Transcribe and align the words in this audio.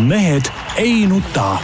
mehed 0.00 0.42
ei 0.76 1.06
nuta. 1.06 1.58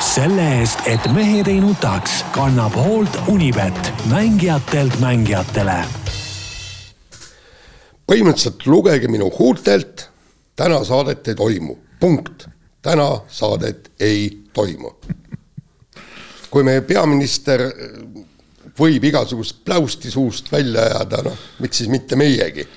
selle 0.00 0.44
eest, 0.58 0.78
et 0.86 1.06
mehed 1.12 1.46
ei 1.48 1.60
nutaks, 1.60 2.24
kannab 2.34 2.74
hoolt 2.76 3.16
Unibet, 3.28 3.92
mängijatelt 4.10 4.98
mängijatele. 5.00 5.84
põhimõtteliselt 8.06 8.66
lugege 8.66 9.08
minu 9.08 9.30
huultelt, 9.38 10.08
täna 10.56 10.84
saadet 10.84 11.28
ei 11.28 11.34
toimu, 11.34 11.78
punkt. 12.00 12.48
täna 12.82 13.20
saadet 13.28 13.92
ei 14.00 14.44
toimu. 14.52 14.90
kui 16.50 16.62
meie 16.62 16.80
peaminister 16.80 17.60
võib 18.78 19.04
igasugust 19.04 19.64
pläusti 19.64 20.10
suust 20.10 20.52
välja 20.52 20.82
ajada, 20.82 21.22
noh, 21.22 21.38
miks 21.58 21.78
siis 21.78 21.90
mitte 21.90 22.16
meiegi. 22.16 22.68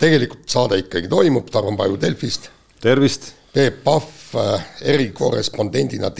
tegelikult 0.00 0.48
saade 0.48 0.78
ikkagi 0.78 1.08
toimub, 1.08 1.50
Tarmo 1.50 1.76
Paju 1.76 2.00
Delfist. 2.00 2.50
tervist 2.80 3.37
Peep 3.52 3.82
Pahv 3.84 4.36
äh, 4.36 4.66
erikorrespondendina 4.94 6.10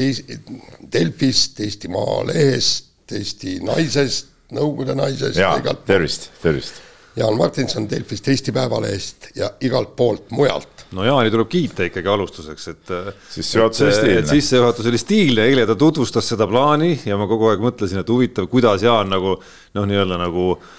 Delfist, 0.92 1.60
Eesti 1.60 1.88
Maalehest, 1.92 3.12
Eesti 3.12 3.58
Naisest, 3.64 4.34
Nõukogude 4.56 4.94
Naisest. 4.96 5.36
jaa, 5.36 5.58
tervist, 5.86 6.30
tervist. 6.42 6.80
Jaan 7.18 7.36
Martinson 7.36 7.88
Delfist, 7.90 8.28
Eesti 8.28 8.52
Päevalehest 8.54 9.30
ja 9.36 9.50
igalt 9.60 9.96
poolt 9.96 10.30
mujalt. 10.30 10.86
no 10.96 11.04
Jaani 11.04 11.30
tuleb 11.30 11.48
kiita 11.52 11.84
ikkagi 11.84 12.08
alustuseks, 12.08 12.68
et 12.68 12.90
äh, 12.96 13.14
sissejuhatus 13.30 13.82
oli 13.82 13.92
stiilne. 13.92 14.26
sissejuhatus 14.26 14.86
oli 14.86 14.98
stiilne, 14.98 15.44
eile 15.50 15.66
ta 15.66 15.76
tutvustas 15.76 16.28
seda 16.32 16.46
plaani 16.48 16.94
ja 17.04 17.18
ma 17.20 17.28
kogu 17.28 17.50
aeg 17.50 17.60
mõtlesin, 17.60 18.00
et 18.00 18.08
huvitav, 18.08 18.48
kuidas 18.48 18.82
Jaan 18.86 19.10
nagu 19.12 19.36
noh, 19.36 19.88
nii-öelda 19.90 20.16
nagu 20.24 20.54
äh, 20.56 20.70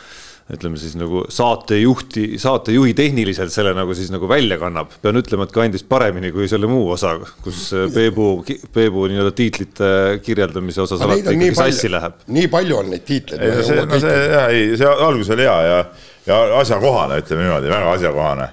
ütleme 0.54 0.80
siis 0.82 0.96
nagu 0.98 1.24
saatejuhti, 1.30 2.24
saatejuhi 2.42 2.96
tehniliselt 2.98 3.54
selle 3.54 3.74
nagu 3.78 3.94
siis 3.98 4.10
nagu 4.14 4.30
välja 4.30 4.58
kannab. 4.62 4.94
pean 5.02 5.20
ütlema, 5.20 5.46
et 5.46 5.56
kandis 5.56 5.86
paremini 5.86 6.32
kui 6.36 6.50
selle 6.50 6.70
muu 6.70 6.90
osa, 6.96 7.16
kus 7.46 7.70
Peebu, 7.94 8.30
Peebu 8.74 9.08
nii-öelda 9.12 9.34
tiitlite 9.38 9.92
kirjeldamise 10.26 10.82
osas 10.86 11.04
alati 11.06 11.26
ikkagi 11.26 11.52
sassi 11.58 11.92
läheb. 11.94 12.22
nii 12.28 12.48
palju 12.52 12.80
on 12.82 12.94
neid 12.96 13.06
tiitleid. 13.08 13.44
ei, 13.46 13.66
see, 13.68 13.86
no 13.86 14.00
see, 14.02 14.22
ei, 14.46 14.72
see 14.80 14.96
algus 15.10 15.30
oli 15.36 15.46
hea 15.46 15.60
ja, 15.70 15.84
ja 16.30 16.40
asjakohane, 16.64 17.22
ütleme 17.24 17.46
niimoodi, 17.46 17.72
väga 17.76 17.94
asjakohane 17.98 18.50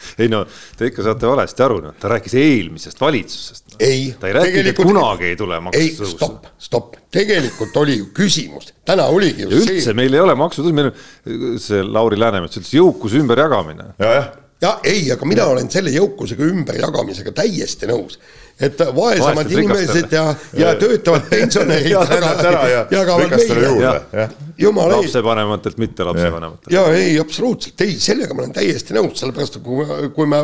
ei 0.20 0.30
no 0.32 0.42
te 0.78 0.90
ikka 0.90 1.06
saate 1.06 1.30
valesti 1.30 1.64
aru, 1.66 1.80
noh, 1.84 1.96
ta 2.00 2.12
rääkis 2.14 2.36
eelmisest 2.40 3.00
valitsusest 3.00 3.74
no.. 3.74 3.78
ei. 3.86 4.10
ta 4.20 4.30
ei 4.30 4.36
rääkinud, 4.38 4.72
et 4.72 4.82
kunagi 4.82 5.30
ei 5.30 5.38
tule 5.40 5.60
maksutõusu. 5.68 6.12
stopp, 6.16 6.50
stopp, 6.58 7.00
tegelikult 7.12 7.80
oli 7.82 8.00
ju 8.00 8.10
küsimus, 8.16 8.74
täna 8.88 9.08
oligi 9.12 9.46
ju 9.46 9.54
ja 9.54 9.62
üldse 9.62 9.88
see. 9.88 9.96
meil 9.98 10.14
ei 10.16 10.24
ole 10.24 10.36
maksutõus, 10.38 10.76
meil 10.76 10.92
on 10.92 11.58
see 11.62 11.82
Lauri 11.86 12.20
Läänemets 12.20 12.60
ütles 12.60 12.76
jõukuse 12.76 13.20
ümberjagamine 13.22 13.94
ja,. 13.98 14.14
jah 14.20 14.30
ja 14.60 14.74
ei, 14.84 15.06
aga 15.12 15.24
mina 15.24 15.46
ja. 15.46 15.52
olen 15.54 15.70
selle 15.72 15.92
jõukusega 15.94 16.44
ümberjagamisega 16.44 17.32
täiesti 17.32 17.88
nõus 17.88 18.18
et 18.60 18.82
vaesemad 18.96 19.50
inimesed 19.50 20.12
ja, 20.12 20.24
ja 20.58 20.74
töötavad 20.76 21.28
pensionärid 21.30 21.94
jagavad 22.96 23.32
meile. 23.32 24.26
Jumala 24.60 24.96
eest. 24.96 25.08
lapsevanematelt, 25.08 25.78
mitte 25.78 26.04
lapsevanematelt. 26.04 26.72
ja 26.72 26.84
ei, 26.94 27.18
absoluutselt, 27.20 27.80
ei, 27.80 27.96
sellega 28.00 28.34
ma 28.36 28.44
olen 28.44 28.54
täiesti 28.56 28.96
nõus, 28.96 29.16
sellepärast 29.20 29.58
et 29.58 29.64
kui, 29.64 29.86
kui 30.16 30.28
me, 30.30 30.40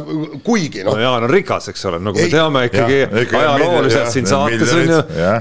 kuigi 0.46 0.84
noh. 0.86 0.96
no 0.96 1.02
Jaan 1.02 1.26
on 1.26 1.32
rikas, 1.32 1.68
eks 1.72 1.84
ole, 1.90 2.00
nagu 2.02 2.20
me 2.20 2.28
teame 2.32 2.64
ikkagi 2.70 3.00
ajalooliselt 3.40 4.12
siin 4.14 4.28
saates 4.30 4.72
on 4.76 4.92
ju, 4.92 5.00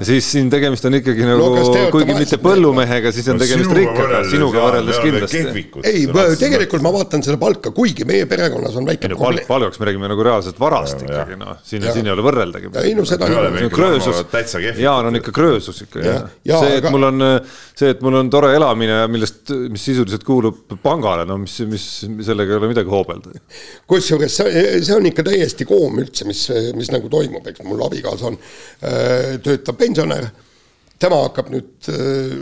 siis 0.09 0.29
siin 0.35 0.51
tegemist 0.53 0.87
on 0.89 0.99
ikkagi 0.99 1.27
nagu 1.27 1.49
no,, 1.55 1.85
kuigi 1.93 2.17
mitte 2.17 2.39
põllumehega, 2.43 3.13
siis 3.15 3.29
on 3.33 3.41
tegemist 3.41 3.73
rikkaga, 3.75 4.23
sinuga 4.31 4.65
võrreldes 4.67 5.01
kindlasti. 5.03 5.43
ei, 5.83 6.05
tegelikult 6.41 6.85
ma 6.85 6.93
vaatan 6.95 7.23
selle 7.25 7.39
palka, 7.41 7.73
kuigi 7.75 8.07
meie 8.07 8.27
perekonnas 8.29 8.75
on 8.79 8.87
väike 8.89 9.11
probleem. 9.13 9.47
palgaks 9.47 9.79
me 9.81 9.89
räägime 9.89 10.11
nagu 10.11 10.27
reaalselt 10.27 10.59
varast 10.59 11.05
ikkagi 11.05 11.39
noh, 11.39 11.59
siin, 11.63 11.85
siin 11.91 12.07
ei 12.07 12.13
ole 12.15 12.25
võrreldagi. 12.25 12.71
Ei 12.83 12.95
no 12.97 13.05
seda 13.07 13.29
kröösus, 13.73 14.23
Jaan 14.81 15.11
on 15.11 15.21
ikka 15.21 15.33
kröösus 15.35 15.81
ikka. 15.85 16.03
see, 16.43 16.77
et 16.79 16.89
mul 16.91 17.09
on, 17.11 17.27
see, 17.73 17.93
et 17.95 18.03
mul 18.05 18.19
on 18.21 18.29
tore 18.33 18.51
elamine, 18.65 18.99
millest, 19.11 19.53
mis 19.71 19.85
sisuliselt 19.87 20.25
kuulub 20.27 20.75
pangale, 20.83 21.25
no 21.29 21.37
mis, 21.41 21.59
mis 21.69 21.85
sellega 22.27 22.55
ei 22.55 22.59
ole 22.59 22.71
midagi 22.71 22.91
hoobelda. 22.91 23.35
kusjuures 23.89 24.39
see, 24.41 24.65
see 24.81 24.95
on 24.97 25.07
ikka 25.11 25.25
täiesti 25.29 25.67
koom 25.69 26.01
üldse, 26.03 26.27
mis, 26.29 26.47
mis 26.77 26.91
nagu 26.93 27.11
toimub, 27.11 27.45
eks 27.51 27.63
mul 27.67 27.85
abikaasa 27.85 28.31
on, 28.31 28.41
äh, 28.81 29.37
töötab 29.45 29.79
pensionär 29.79 30.29
tema 30.99 31.17
hakkab 31.25 31.49
nüüd 31.51 31.89
äh, 31.91 31.97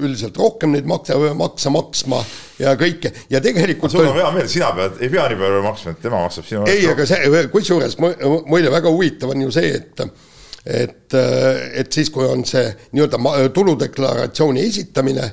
üldiselt 0.05 0.37
rohkem 0.37 0.73
neid 0.75 0.85
makse, 0.89 1.15
makse 1.37 1.71
maksma 1.73 2.19
ja 2.61 2.75
kõike 2.79 3.13
ja 3.31 3.41
tegelikult. 3.43 3.93
sul 3.93 4.05
on 4.05 4.19
hea 4.19 4.29
meel, 4.35 4.49
sina 4.51 4.69
pead, 4.77 4.99
ei 5.01 5.09
pea 5.13 5.25
nii 5.31 5.39
palju 5.41 5.63
maksma, 5.65 5.95
et 5.95 6.03
tema 6.05 6.21
maksab 6.25 6.47
sinu 6.47 6.67
ei, 6.69 6.85
aga 6.91 7.07
see, 7.09 7.47
kusjuures 7.53 7.97
muide 7.99 8.71
väga 8.73 8.93
huvitav 8.93 9.33
on 9.33 9.47
ju 9.47 9.53
see, 9.53 9.73
et 9.79 10.05
et, 10.63 11.15
et 11.75 11.91
siis, 11.91 12.07
kui 12.13 12.23
on 12.23 12.45
see 12.47 12.69
nii-öelda 12.95 13.49
tuludeklaratsiooni 13.51 14.61
esitamine, 14.63 15.25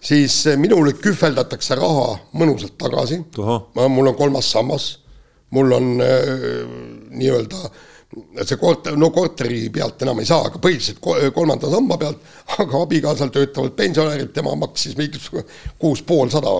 siis 0.00 0.44
minule 0.56 0.92
kühveldatakse 0.96 1.76
raha 1.78 2.16
mõnusalt 2.32 2.78
tagasi. 2.78 3.22
mul 3.88 4.06
on 4.06 4.16
kolmas 4.16 4.50
sammas, 4.52 4.90
mul 5.50 5.72
on 5.72 6.00
äh, 6.00 6.66
nii-öelda 7.10 7.64
äh, 7.66 7.86
see 8.10 8.56
korter, 8.58 8.96
no 8.98 9.10
korteri 9.14 9.68
pealt 9.70 10.02
enam 10.02 10.18
ei 10.18 10.26
saa, 10.26 10.48
aga 10.48 10.58
põhiliselt 10.62 10.98
kolmanda 11.34 11.68
samba 11.70 11.94
pealt, 12.00 12.24
aga 12.56 12.80
abikaasal 12.82 13.30
töötavad 13.34 13.76
pensionärid, 13.78 14.32
tema 14.34 14.56
maksis 14.58 14.96
mingisugune 14.98 15.44
kuus 15.78 16.02
pool 16.06 16.30
sada 16.32 16.56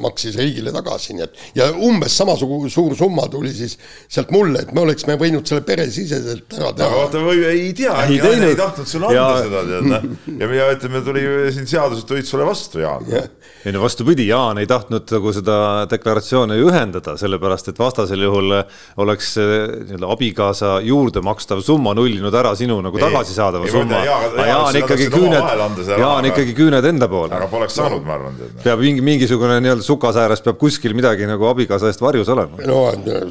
maksis 0.00 0.38
riigile 0.40 0.72
tagasi, 0.72 1.16
nii 1.18 1.26
et 1.26 1.42
ja 1.60 1.68
umbes 1.76 2.16
samasugune 2.16 2.72
suur 2.72 2.96
summa 2.96 3.26
tuli 3.32 3.52
siis 3.52 3.76
sealt 4.08 4.32
mulle, 4.32 4.64
et 4.64 4.72
me 4.72 4.80
oleksime 4.86 5.18
võinud 5.20 5.44
selle 5.48 5.64
peresiseselt 5.68 6.56
ära 6.56 6.72
teha. 6.72 6.88
aga 6.88 7.02
vaata, 7.02 7.24
või 7.28 7.44
ei 7.50 7.72
tea, 7.76 7.98
äkki 8.06 8.20
Aine 8.30 8.50
ei 8.54 8.60
tahtnud 8.62 8.88
sulle 8.88 9.12
anda 9.12 9.20
ja... 9.20 9.44
seda, 9.44 9.64
tead, 9.68 9.90
noh. 9.92 10.08
ja, 10.40 10.52
ja 10.62 10.70
ütleme, 10.78 11.04
tuli 11.04 11.26
siin 11.58 11.68
seadused 11.68 12.08
tulid 12.08 12.30
sulle 12.30 12.48
vastu, 12.48 12.80
Jaan 12.80 13.12
ja 13.12 13.26
ei 13.64 13.72
no 13.72 13.80
vastupidi, 13.80 14.26
Jaan 14.28 14.58
ei 14.60 14.66
tahtnud 14.68 15.08
nagu 15.08 15.30
seda 15.32 15.58
deklaratsiooni 15.88 16.58
ühendada, 16.60 17.14
sellepärast 17.20 17.70
et 17.72 17.78
vastasel 17.80 18.20
juhul 18.24 18.58
oleks 19.00 19.30
nii-öelda 19.40 20.10
abikaasa 20.12 20.74
juurde 20.94 21.22
makstav 21.24 21.60
summa 21.64 21.94
nullinud 21.96 22.34
ära 22.34 22.54
sinu 22.58 22.78
nagu 22.84 23.00
tagasisaadava 23.02 23.70
summa. 23.72 24.02
Jaan 24.04 24.78
ikkagi 24.80 25.08
küüned, 25.12 25.90
Jaan 25.98 26.28
ikkagi 26.30 26.54
küüned 26.56 26.88
enda 26.90 27.08
poole. 27.10 27.34
aga 27.34 27.48
poleks 27.50 27.76
saanud, 27.80 28.04
ma 28.06 28.16
arvan. 28.18 28.38
peab 28.62 28.82
mingi, 28.84 29.04
mingisugune 29.04 29.58
nii-öelda 29.64 29.86
sukasääres 29.86 30.44
peab 30.44 30.58
kuskil 30.60 30.96
midagi 30.96 31.28
nagu 31.30 31.48
abikaasa 31.50 31.90
eest 31.90 32.04
varjus 32.04 32.30
olema. 32.34 32.62
no 32.70 32.80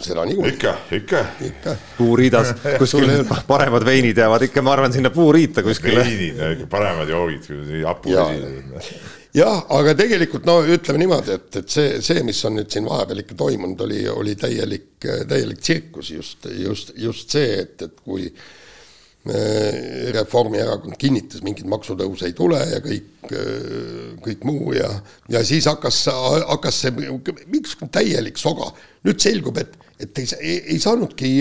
seda 0.03 0.27
niikuinii. 0.29 0.53
ikka, 0.57 0.75
ikka, 0.99 1.25
ikka.. 1.49 1.75
puuriidas 1.97 2.53
kuskil 2.81 3.25
paremad 3.47 3.85
veinid 3.87 4.19
jäävad 4.19 4.49
ikka, 4.49 4.65
ma 4.65 4.75
arvan, 4.77 4.93
sinna 4.93 5.13
puuriita 5.13 5.63
kuskile. 5.65 6.03
veinid, 6.03 6.67
paremad 6.69 7.09
joogid, 7.09 7.51
hapu 7.87 8.13
vesi 8.13 9.01
jah, 9.33 9.63
aga 9.73 9.93
tegelikult 9.97 10.47
no 10.47 10.59
ütleme 10.61 11.01
niimoodi, 11.01 11.37
et, 11.37 11.47
et 11.61 11.75
see, 11.75 12.01
see, 12.05 12.23
mis 12.25 12.39
on 12.47 12.59
nüüd 12.59 12.73
siin 12.73 12.85
vahepeal 12.87 13.23
ikka 13.23 13.37
toimunud, 13.39 13.81
oli, 13.85 14.03
oli 14.11 14.35
täielik, 14.39 14.91
täielik 15.01 15.63
tsirkus 15.63 16.11
just, 16.13 16.49
just, 16.59 16.93
just 16.99 17.33
see, 17.33 17.55
et, 17.63 17.81
et 17.87 18.03
kui 18.05 18.27
äh, 18.29 20.11
Reformierakond 20.13 20.97
kinnitas, 21.01 21.41
mingeid 21.45 21.69
maksutõuse 21.71 22.29
ei 22.29 22.37
tule 22.37 22.61
ja 22.69 22.81
kõik, 22.83 23.33
äh, 23.33 24.13
kõik 24.23 24.45
muu 24.49 24.75
ja, 24.77 24.91
ja 25.33 25.43
siis 25.47 25.67
hakkas, 25.71 26.03
hakkas 26.13 26.83
see 26.85 26.93
mingisugune 26.93 27.93
täielik 27.93 28.41
soga. 28.41 28.69
nüüd 29.03 29.19
selgub, 29.19 29.57
et, 29.59 29.73
et 29.99 30.19
ei, 30.21 30.29
ei, 30.39 30.57
ei 30.75 30.79
saanudki 30.83 31.35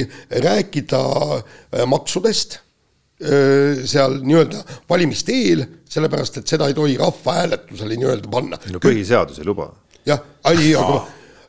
rääkida 0.49 1.03
äh, 1.37 1.85
maksudest 1.91 2.63
seal 3.23 4.19
nii-öelda 4.27 4.63
valimiste 4.91 5.35
eel, 5.37 5.65
sellepärast 5.93 6.41
et 6.41 6.53
seda 6.53 6.69
ei 6.71 6.77
tohi 6.77 6.97
rahvahääletusele 7.01 7.99
nii-öelda 8.01 8.31
panna. 8.33 8.59
no 8.73 8.83
põhiseadus 8.83 9.39
ei 9.43 9.47
luba. 9.47 9.69
jah, 10.07 10.23
ei, 10.51 10.73
aga, 10.79 11.03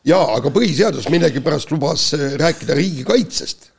jaa, 0.06 0.26
aga 0.38 0.52
põhiseadus 0.54 1.10
millegipärast 1.14 1.72
lubas 1.74 2.12
rääkida 2.42 2.78
riigikaitsest. 2.78 3.72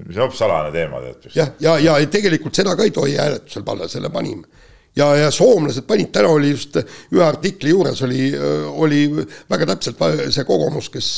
see 0.00 0.16
on 0.16 0.24
hoopis 0.24 0.42
salajane 0.42 0.74
teema 0.74 1.04
tead. 1.04 1.30
jah, 1.34 1.54
ja, 1.60 1.76
ja, 1.78 1.98
ja 2.02 2.10
tegelikult 2.10 2.58
seda 2.58 2.74
ka 2.76 2.88
ei 2.88 2.94
tohi 2.94 3.16
hääletusele 3.20 3.66
panna, 3.66 3.88
selle 3.88 4.10
panime 4.10 4.48
ja, 4.96 5.08
ja 5.16 5.30
soomlased 5.30 5.86
panid, 5.86 6.10
täna 6.14 6.32
oli 6.34 6.50
just 6.50 6.76
ühe 6.82 7.24
artikli 7.24 7.70
juures 7.74 8.02
oli, 8.06 8.30
oli 8.74 9.04
väga 9.50 9.72
täpselt 9.74 10.02
see 10.34 10.46
kogumus, 10.48 10.90
kes 10.92 11.10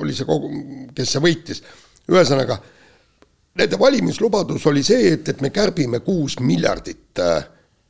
oli 0.00 0.16
see 0.16 0.28
kogu, 0.28 0.50
kes 0.96 1.16
see 1.16 1.24
võitis. 1.24 1.64
ühesõnaga 2.10 2.56
nende 3.58 3.78
valimislubadus 3.78 4.66
oli 4.70 4.82
see, 4.86 5.14
et, 5.16 5.28
et 5.32 5.40
me 5.42 5.50
kärbime 5.54 6.02
kuus 6.04 6.38
miljardit 6.40 7.22
äh, 7.22 7.44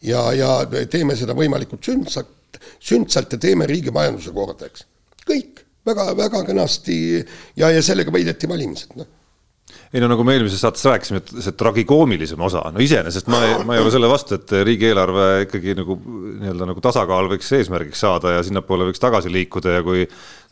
ja, 0.08 0.24
ja 0.36 0.50
teeme 0.90 1.16
seda 1.18 1.36
võimalikult 1.36 1.84
sündsalt, 1.84 2.60
sündsalt 2.80 3.36
ja 3.36 3.42
teeme 3.42 3.68
riigi 3.68 3.92
majanduse 3.94 4.32
korda, 4.36 4.70
eks. 4.70 4.86
kõik 5.28 5.64
väga, 5.86 6.10
väga 6.16 6.44
kenasti 6.48 6.98
ja, 7.20 7.70
ja 7.70 7.80
sellega 7.84 8.12
võideti 8.14 8.50
valimised, 8.50 8.96
noh 8.98 9.16
ei 9.90 10.00
no 10.02 10.06
nagu 10.10 10.22
me 10.26 10.36
eelmises 10.36 10.62
saates 10.62 10.84
rääkisime, 10.86 11.20
et 11.22 11.30
see 11.44 11.54
tragikoomilisem 11.58 12.42
osa, 12.46 12.62
no 12.74 12.82
iseenesest 12.82 13.30
ma 13.30 13.40
ei, 13.46 13.56
ma 13.66 13.74
ei 13.74 13.82
ole 13.82 13.90
selle 13.94 14.10
vastu, 14.10 14.38
et 14.38 14.54
riigieelarve 14.66 15.26
ikkagi 15.46 15.74
nagu 15.78 15.96
nii-öelda 15.98 16.68
nagu 16.70 16.82
tasakaal 16.84 17.30
võiks 17.32 17.50
eesmärgiks 17.58 18.02
saada 18.06 18.36
ja 18.36 18.44
sinnapoole 18.46 18.86
võiks 18.90 19.02
tagasi 19.02 19.32
liikuda 19.34 19.78
ja 19.78 19.84
kui 19.86 20.06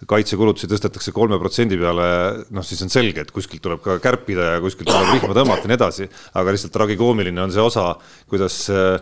kaitsekulutusi 0.07 0.69
tõstetakse 0.71 1.13
kolme 1.15 1.39
protsendi 1.43 1.79
peale, 1.79 2.09
noh, 2.55 2.67
siis 2.67 2.83
on 2.85 2.93
selge, 2.93 3.25
et 3.25 3.33
kuskilt 3.35 3.65
tuleb 3.65 3.83
ka 3.83 3.99
kärpida 4.03 4.53
ja 4.55 4.59
kuskilt 4.63 4.91
tuleb 4.91 5.17
rihma 5.17 5.35
tõmmata 5.35 5.67
ja 5.67 5.73
nii 5.73 5.79
edasi, 5.79 6.11
aga 6.39 6.55
lihtsalt 6.55 6.75
tragikoomiline 6.77 7.43
on 7.43 7.55
see 7.55 7.65
osa, 7.65 7.89
kuidas 8.31 8.61
äh, 8.71 9.01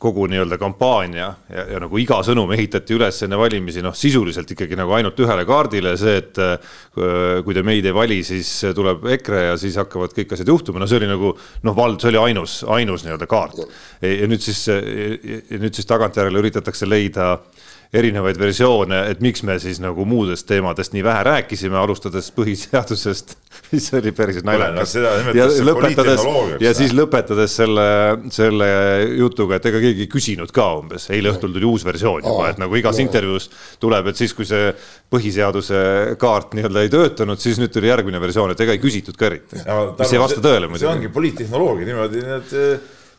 kogu 0.00 0.24
nii-öelda 0.26 0.56
kampaania 0.58 1.28
ja, 1.52 1.64
ja 1.70 1.80
nagu 1.84 2.00
iga 2.02 2.16
sõnum 2.26 2.50
ehitati 2.56 2.96
üles 2.96 3.20
enne 3.22 3.38
valimisi, 3.38 3.82
noh, 3.84 3.94
sisuliselt 3.94 4.50
ikkagi 4.50 4.74
nagu 4.80 4.96
ainult 4.96 5.20
ühele 5.22 5.44
kaardile, 5.46 5.92
see, 6.00 6.16
et 6.24 6.40
äh, 6.42 6.72
kui 7.46 7.54
te 7.54 7.62
meid 7.62 7.86
ei 7.86 7.94
vali, 7.94 8.18
siis 8.26 8.50
tuleb 8.74 9.06
EKRE 9.18 9.44
ja 9.52 9.60
siis 9.60 9.78
hakkavad 9.78 10.16
kõik 10.16 10.34
asjad 10.34 10.50
juhtuma, 10.50 10.82
no 10.82 10.88
see 10.90 10.98
oli 10.98 11.12
nagu 11.12 11.30
noh, 11.36 11.76
vald, 11.78 12.00
see 12.02 12.10
oli 12.10 12.24
ainus, 12.24 12.56
ainus 12.74 13.06
nii-öelda 13.06 13.30
kaart. 13.30 13.62
ja 14.02 14.26
nüüd 14.26 14.42
siis, 14.42 14.66
nüüd 15.54 15.78
siis 15.78 15.86
tagantjärele 15.86 16.42
üritatakse 16.42 16.90
leida 16.90 17.36
äh, 17.36 17.70
erinevaid 17.94 18.38
versioone, 18.40 19.00
et 19.12 19.20
miks 19.24 19.44
me 19.46 19.56
siis 19.62 19.78
nagu 19.82 20.04
muudest 20.08 20.46
teemadest 20.48 20.94
nii 20.96 21.04
vähe 21.06 21.22
rääkisime, 21.28 21.76
alustades 21.78 22.30
põhiseadusest, 22.34 23.34
mis 23.72 23.86
oli 23.94 24.12
päris 24.16 24.40
naljakas. 24.46 24.94
ja 25.36 25.46
lõpetades 25.68 26.24
ja 26.62 26.74
siis 26.76 26.94
lõpetades 26.96 27.54
selle, 27.60 27.86
selle 28.34 28.68
jutuga, 29.18 29.60
et 29.60 29.68
ega 29.70 29.82
keegi 29.84 30.06
ei 30.06 30.10
küsinud 30.10 30.50
ka 30.54 30.66
umbes, 30.80 31.06
eile 31.14 31.30
õhtul 31.34 31.54
tuli 31.54 31.68
uus 31.68 31.86
versioon 31.86 32.26
juba, 32.26 32.50
et 32.50 32.60
nagu 32.62 32.80
igas 32.80 32.98
intervjuus 33.02 33.50
tuleb, 33.82 34.10
et 34.10 34.18
siis, 34.18 34.34
kui 34.34 34.48
see 34.48 34.72
põhiseaduse 35.14 35.78
kaart 36.20 36.56
nii-öelda 36.58 36.82
ei 36.84 36.92
töötanud, 36.92 37.40
siis 37.42 37.62
nüüd 37.62 37.72
tuli 37.74 37.92
järgmine 37.92 38.20
versioon, 38.22 38.54
et 38.54 38.66
ega 38.66 38.74
ei 38.74 38.82
küsitud 38.82 39.18
ka 39.18 39.30
eriti. 39.30 39.62
mis 39.62 40.12
ei 40.16 40.22
vasta 40.22 40.42
tõele 40.42 40.66
muidugi. 40.66 40.86
see 40.86 40.92
ongi 40.96 41.14
poliittehnoloogia 41.14 41.92
niimoodi, 41.92 42.26
need 42.26 42.58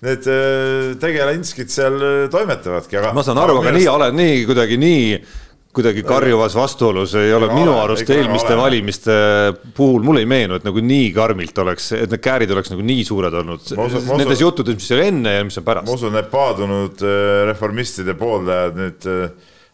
need 0.03 0.27
äh, 0.27 0.91
tegelinskid 0.99 1.71
seal 1.71 1.97
äh, 2.01 2.19
toimetavadki, 2.31 2.99
aga. 2.99 3.13
ma 3.15 3.23
saan 3.25 3.39
aru, 3.41 3.59
aga 3.61 3.73
nii, 3.75 3.89
oled 3.91 4.15
nii 4.17 4.45
kuidagi 4.49 4.79
nii 4.81 5.09
kuidagi 5.75 6.05
karjuvas 6.07 6.53
vastuolus 6.55 7.17
ei 7.19 7.33
ole 7.35 7.49
minu 7.51 7.73
arust 7.81 8.07
eelmiste 8.07 8.53
ole. 8.53 8.61
valimiste 8.61 9.15
puhul, 9.75 10.05
mulle 10.07 10.21
ei 10.23 10.29
meenu, 10.31 10.55
et 10.55 10.63
nagu 10.63 10.79
nii 10.79 11.09
karmilt 11.15 11.57
oleks, 11.65 11.89
et 11.97 12.13
need 12.13 12.23
käärid 12.23 12.53
oleks 12.55 12.71
nagu 12.71 12.85
nii 12.87 13.03
suured 13.03 13.35
olnud. 13.41 13.73
Nendes 14.15 14.39
juttudes, 14.39 14.77
mis 14.79 14.93
oli 14.95 15.09
enne 15.09 15.35
ja 15.35 15.43
mis 15.47 15.59
on 15.59 15.67
pärast. 15.67 15.89
ma 15.89 15.97
usun, 15.99 16.15
need 16.15 16.31
paadunud 16.31 17.03
äh, 17.03 17.43
reformistide 17.51 18.15
pooldajad 18.19 18.79
nüüd 18.79 19.09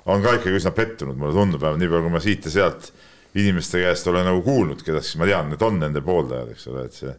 on 0.09 0.25
ka 0.25 0.39
ikkagi 0.39 0.57
üsna 0.57 0.74
pettunud, 0.74 1.17
mulle 1.17 1.35
tundub, 1.38 1.65
nii 1.77 1.91
palju, 1.91 2.06
kui 2.07 2.15
ma 2.15 2.21
siit 2.24 2.50
ja 2.50 2.56
sealt 2.56 2.89
inimeste 3.38 3.83
käest 3.83 4.07
olen 4.09 4.25
nagu 4.27 4.41
kuulnud, 4.45 4.81
keda 4.85 5.03
siis 5.06 5.19
ma 5.21 5.29
tean, 5.29 5.51
need 5.53 5.62
on 5.65 5.77
nende 5.79 6.01
pooldajad, 6.06 6.50
eks 6.56 6.65
ole, 6.71 6.88
et 6.89 6.97
see 6.97 7.13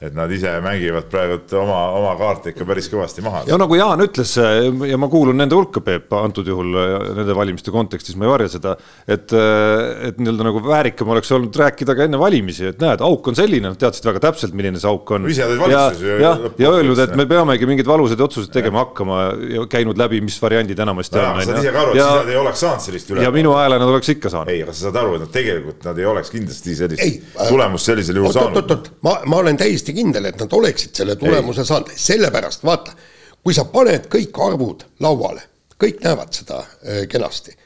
et 0.00 0.14
nad 0.16 0.30
ise 0.32 0.48
mängivad 0.64 1.10
praegu 1.12 1.36
oma, 1.60 1.80
oma 1.98 2.12
kaarte 2.16 2.54
ikka 2.54 2.64
päris 2.68 2.88
kõvasti 2.88 3.20
maha. 3.24 3.42
ja 3.50 3.58
nagu 3.60 3.76
Jaan 3.76 4.00
ütles 4.00 4.32
ja 4.88 4.98
ma 5.00 5.08
kuulun 5.12 5.36
nende 5.36 5.56
hulka, 5.58 5.82
Peep, 5.84 6.12
antud 6.16 6.48
juhul 6.48 6.72
nende 7.18 7.36
valimiste 7.36 7.72
kontekstis, 7.74 8.16
ma 8.16 8.24
ei 8.24 8.32
varja 8.32 8.48
seda, 8.54 8.72
et, 9.04 9.34
et 10.08 10.20
nii-öelda 10.20 10.46
nagu 10.46 10.62
väärikam 10.64 11.12
oleks 11.12 11.32
olnud 11.36 11.56
rääkida 11.60 11.96
ka 11.98 12.06
enne 12.08 12.20
valimisi, 12.20 12.70
et 12.72 12.80
näed, 12.80 13.04
auk 13.04 13.28
on 13.28 13.36
selline, 13.36 13.68
nad 13.68 13.80
teadsid 13.80 14.08
väga 14.08 14.22
täpselt, 14.24 14.56
milline 14.56 14.80
see 14.80 14.88
auk 14.88 15.12
on. 15.18 15.28
ise 15.28 15.44
olid 15.44 15.60
valitsuses 15.66 16.06
ju. 16.06 16.16
jah, 16.24 16.46
ja 16.64 16.72
öelnud, 16.78 17.04
et 17.04 17.12
me 17.20 17.28
peamegi 17.28 17.68
mingeid 17.68 17.92
valusaid 17.92 18.24
otsuseid 18.24 18.54
tegema 18.56 18.86
hakkama 18.86 19.20
ja 19.52 19.66
käinud 19.68 20.00
läbi, 20.00 20.22
mis 20.24 20.40
variandid 20.40 20.80
enamasti 20.80 21.20
on. 21.20 21.42
sa 21.44 21.50
saad 21.50 21.60
ise 21.60 21.76
ka 21.76 21.84
aru, 21.84 21.92
et 21.92 22.00
siis 22.00 22.16
nad 22.22 22.32
ei 22.32 22.40
oleks 22.40 22.64
saanud 22.64 22.86
sellist 22.88 23.12
üle. 23.12 23.26
ja 23.28 23.34
minu 23.36 23.52
hääle 23.58 23.76
nad 23.82 23.92
oleks 23.92 24.14
ikka 24.16 24.32
saanud. 24.32 24.52
ei, 24.54 24.64
aga 24.64 24.72
sa 24.72 24.86
saad 24.88 25.00
aru, 25.02 25.18
et 25.18 25.26
nad 25.26 25.34
tegelikult, 25.36 25.84
nad 25.90 26.00
ei 26.00 26.08
oleks 26.08 26.32
kindlasti 26.32 26.76
sellist 26.80 27.04
ei, 27.04 27.20
tulemust 27.42 27.92
sellisel 27.92 28.22
juhul 28.22 28.32
saanud. 28.32 28.60
oot, 28.62 28.76
oot, 28.78 28.88
oot, 28.88 29.04
ma, 29.04 29.16
ma 29.28 29.44
olen 29.44 29.60
täiesti 29.60 29.89
kindel, 29.96 30.26
et 30.30 30.38
nad 30.40 30.52
oleks 30.52 30.60
oleksid 30.70 31.00
selle 31.02 31.16
tulemuse 31.16 31.64
saanud, 31.64 31.90
sellepärast 31.96 32.64
vaata, 32.64 32.94
kui 33.42 33.54
sa 33.56 33.64
paned 33.64 34.06
kõik 34.12 34.36
arvud 34.44 34.84
lauale, 35.00 35.42
kõik 35.80 36.00
näevad 36.04 36.32
seda 36.36 36.60
äh, 36.62 37.06
kenasti. 37.08 37.56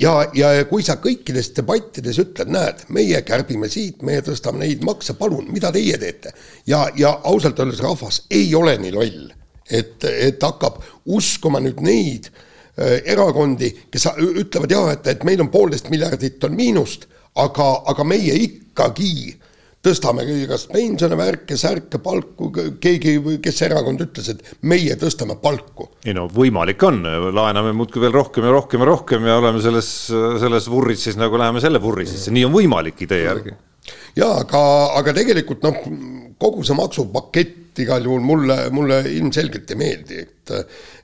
ja, 0.00 0.26
ja 0.34 0.64
kui 0.68 0.82
sa 0.82 0.98
kõikides 1.00 1.54
debattides 1.56 2.18
ütled, 2.18 2.50
näed, 2.52 2.84
meie 2.88 3.22
kärbime 3.22 3.68
siit, 3.68 4.02
meie 4.02 4.22
tõstame 4.22 4.60
neid 4.60 4.84
makse, 4.84 5.14
palun, 5.14 5.48
mida 5.52 5.72
teie 5.72 5.98
teete? 5.98 6.32
ja, 6.66 6.88
ja 6.96 7.20
ausalt 7.24 7.58
öeldes 7.58 7.80
rahvas 7.80 8.22
ei 8.30 8.54
ole 8.54 8.76
nii 8.78 8.92
loll, 8.92 9.30
et, 9.70 10.04
et 10.04 10.42
hakkab 10.42 10.82
uskuma 11.06 11.60
nüüd 11.60 11.80
neid 11.80 12.30
äh, 12.30 13.00
erakondi, 13.04 13.72
kes 13.90 14.08
ütlevad 14.16 14.70
jaa, 14.70 14.92
et, 14.92 15.06
et 15.06 15.24
meil 15.24 15.40
on 15.40 15.50
poolteist 15.50 15.90
miljardit 15.90 16.44
on 16.44 16.56
miinust, 16.56 17.08
aga, 17.34 17.82
aga 17.86 18.04
meie 18.04 18.36
ikkagi 18.44 19.36
tõstame 19.86 20.24
kas 20.50 20.66
pensione, 20.70 21.18
värke, 21.18 21.58
särke, 21.60 22.00
palku, 22.02 22.50
keegi, 22.82 23.16
kes 23.42 23.62
erakond 23.68 24.02
ütles, 24.06 24.32
et 24.32 24.42
meie 24.66 24.96
tõstame 25.00 25.38
palku. 25.42 25.90
ei 26.04 26.16
no 26.16 26.26
võimalik 26.32 26.82
on, 26.86 27.02
laename 27.34 27.74
muudkui 27.76 28.02
veel 28.02 28.16
rohkem 28.16 28.48
ja 28.48 28.54
rohkem 28.56 28.82
ja 28.82 28.90
rohkem 28.90 29.28
ja 29.28 29.38
oleme 29.40 29.62
selles, 29.64 29.90
selles 30.42 30.70
vurris 30.72 31.06
siis 31.06 31.20
nagu 31.20 31.38
läheme 31.38 31.62
selle 31.64 31.82
vurri 31.82 32.08
sisse, 32.10 32.34
nii 32.34 32.46
on 32.48 32.56
võimalik 32.56 33.06
idee 33.06 33.22
järgi. 33.24 33.54
ja 34.18 34.32
aga, 34.42 34.64
aga 35.02 35.14
tegelikult 35.16 35.62
noh, 35.66 35.80
kogu 36.40 36.66
see 36.66 36.76
maksupakett 36.78 37.62
igal 37.84 38.04
juhul 38.08 38.24
mulle, 38.24 38.56
mulle 38.72 39.02
ilmselgelt 39.12 39.70
ei 39.70 39.80
meeldi, 39.80 40.22
et 40.24 40.54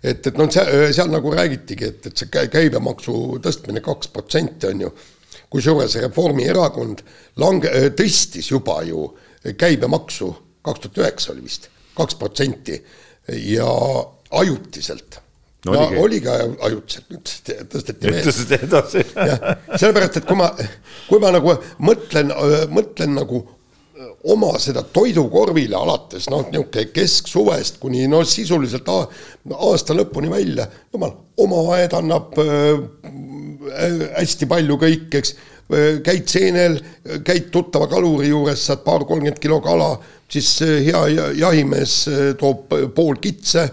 et, 0.02 0.26
et 0.26 0.36
noh, 0.38 0.46
seal, 0.50 0.92
seal 0.94 1.10
nagu 1.10 1.32
räägitigi, 1.34 1.88
et, 1.88 2.06
et 2.06 2.22
see 2.22 2.46
käibemaksu 2.50 3.40
tõstmine 3.42 3.82
kaks 3.84 4.10
protsenti 4.14 4.70
on 4.70 4.86
ju 4.86 4.92
kusjuures 5.52 5.98
Reformierakond 6.06 7.04
lange-, 7.42 7.70
äh, 7.70 7.90
tõstis 7.96 8.50
juba 8.52 8.80
ju 8.88 9.10
käibemaksu, 9.58 10.30
kaks 10.64 10.84
tuhat 10.84 11.02
üheksa 11.02 11.32
oli 11.34 11.44
vist, 11.46 11.68
kaks 11.98 12.16
protsenti. 12.20 12.78
Ja 13.46 13.68
ajutiselt. 14.34 15.20
No, 15.66 15.74
ja 15.76 16.00
oligi. 16.02 16.26
ajutiselt, 16.60 17.10
nüüd 17.12 17.28
tõsteti 17.70 18.08
veel. 18.10 18.24
tõsteti 18.26 18.56
edasi. 18.66 19.02
jah, 19.14 19.44
sellepärast, 19.76 20.16
et 20.18 20.26
kui 20.26 20.38
ma, 20.38 20.48
kui 21.06 21.22
ma 21.22 21.30
nagu 21.36 21.54
mõtlen, 21.86 22.32
mõtlen 22.74 23.14
nagu 23.14 23.44
oma 24.32 24.52
seda 24.62 24.82
toidukorvile 24.94 25.76
alates 25.78 26.28
noh, 26.32 26.46
niisugune 26.50 26.88
kesksuvest 26.94 27.80
kuni 27.82 28.06
no 28.10 28.22
sisuliselt 28.28 28.88
aasta 28.92 29.96
lõpuni 29.96 30.30
välja, 30.32 30.68
jumal, 30.92 31.14
oma 31.42 31.64
aed 31.76 31.96
annab 31.98 32.38
äh, 32.42 33.12
hästi 34.18 34.48
palju 34.50 34.78
kõik, 34.80 35.08
eks, 35.20 35.34
käid 36.04 36.26
seenel, 36.28 36.76
käid 37.24 37.48
tuttava 37.54 37.88
kaluri 37.90 38.32
juures, 38.32 38.66
saad 38.66 38.82
paar-kolmkümmend 38.84 39.40
kilo 39.42 39.60
kala, 39.64 39.94
siis 40.32 40.58
hea 40.62 41.06
jahimees 41.38 41.96
toob 42.40 42.72
pool 42.96 43.18
kitse. 43.22 43.68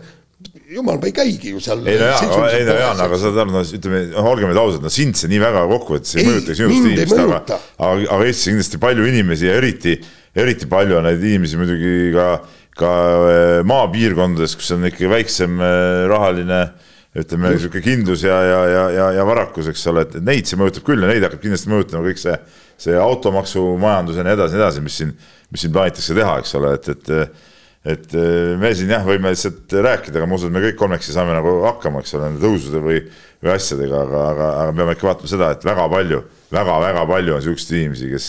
Jumal, 0.70 1.00
ma 1.02 1.10
ei 1.10 1.14
käigi 1.16 1.50
ju 1.56 1.60
seal. 1.64 1.80
ei 1.90 1.98
no 1.98 2.12
jaa, 2.12 2.50
ei 2.54 2.66
no 2.68 2.76
Jaan, 2.78 3.00
aga 3.02 3.18
saad 3.18 3.40
aru, 3.42 3.54
no 3.56 3.64
ütleme, 3.66 4.04
olgem 4.22 4.52
nüüd 4.52 4.60
ausad, 4.62 4.84
no 4.86 4.92
sind 4.94 5.18
see 5.18 5.32
nii 5.32 5.40
väga 5.42 5.64
kokkuvõttes 5.72 6.14
ei, 6.14 6.22
ei 6.22 6.28
mõjuta 6.30 6.56
sinust 6.60 6.90
inimest, 6.92 7.16
aga, 7.24 7.40
aga, 7.88 7.96
aga 8.06 8.28
Eestis 8.28 8.52
kindlasti 8.52 8.82
palju 8.84 9.08
inimesi 9.10 9.50
ja 9.50 9.56
eriti, 9.58 9.96
eriti 10.36 10.70
palju 10.70 11.00
on 11.00 11.08
neid 11.10 11.24
inimesi 11.24 11.60
muidugi 11.60 12.12
ka, 12.16 12.28
ka 12.80 12.94
äh, 13.30 13.56
maapiirkondades, 13.68 14.56
kus 14.60 14.72
on 14.76 14.88
ikkagi 14.90 15.10
väiksem 15.12 15.60
äh, 15.64 16.06
rahaline 16.12 16.62
ütleme 17.20 17.56
niisugune 17.56 17.82
kindlus 17.82 18.24
ja, 18.24 18.38
ja, 18.46 18.64
ja, 18.70 18.82
ja, 18.94 19.06
ja 19.18 19.24
varakus, 19.26 19.72
eks 19.72 19.86
ole, 19.90 20.06
et 20.06 20.20
neid 20.22 20.50
see 20.50 20.60
mõjutab 20.60 20.86
küll 20.86 21.02
ja 21.02 21.10
neid 21.10 21.26
hakkab 21.26 21.42
kindlasti 21.42 21.72
mõjutama 21.72 22.06
kõik 22.06 22.22
see, 22.22 22.36
see 22.86 22.98
automaksumajandus 23.02 24.20
ja 24.20 24.26
nii 24.28 24.36
edasi, 24.38 24.56
nii 24.56 24.62
edasi, 24.62 24.84
mis 24.86 25.00
siin, 25.02 25.16
mis 25.50 25.66
siin 25.66 25.74
plaanitakse 25.74 26.18
teha, 26.18 26.36
eks 26.44 26.54
ole, 26.60 26.76
et, 26.78 26.92
et 26.94 27.48
et 27.90 28.14
äh, 28.14 28.58
me 28.60 28.74
siin 28.76 28.92
jah, 28.92 29.06
võime 29.08 29.32
lihtsalt 29.32 29.72
rääkida, 29.72 30.20
aga 30.20 30.28
ma 30.28 30.36
usun, 30.36 30.52
et 30.52 30.58
me 30.58 30.64
kõik 30.66 30.78
kolmekesi 30.82 31.16
saame 31.16 31.32
nagu 31.32 31.62
hakkama, 31.64 32.02
eks 32.04 32.16
ole, 32.18 32.28
nende 32.28 32.44
tõusude 32.44 32.82
või, 32.84 33.00
või 33.40 33.54
asjadega, 33.54 34.02
aga, 34.04 34.24
aga, 34.34 34.50
aga 34.64 34.74
peame 34.76 34.96
ikka 34.98 35.08
vaatama 35.08 35.32
seda, 35.32 35.52
et 35.56 35.64
väga 35.66 35.86
palju 35.94 36.20
väga,, 36.20 36.36
väga-väga 36.52 37.06
palju 37.14 37.36
on 37.38 37.46
siukseid 37.46 37.78
inimesi, 37.80 38.10
kes, 38.12 38.28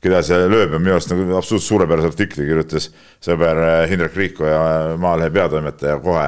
keda 0.00 0.22
see 0.24 0.48
lööb 0.48 0.74
ja 0.74 0.80
minu 0.80 0.96
arust 0.96 1.12
nagu 1.12 1.26
absoluutselt 1.36 1.68
suurepärase 1.68 2.10
artikli 2.12 2.48
kirjutas 2.48 2.90
sõber 3.22 3.62
äh, 3.66 3.84
Hindrek 3.90 4.16
Riiko 4.16 4.48
ja 4.48 4.60
Maalehe 5.00 5.32
peatoimetaja 5.34 5.98
kohe, 6.04 6.26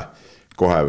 kohe 0.60 0.80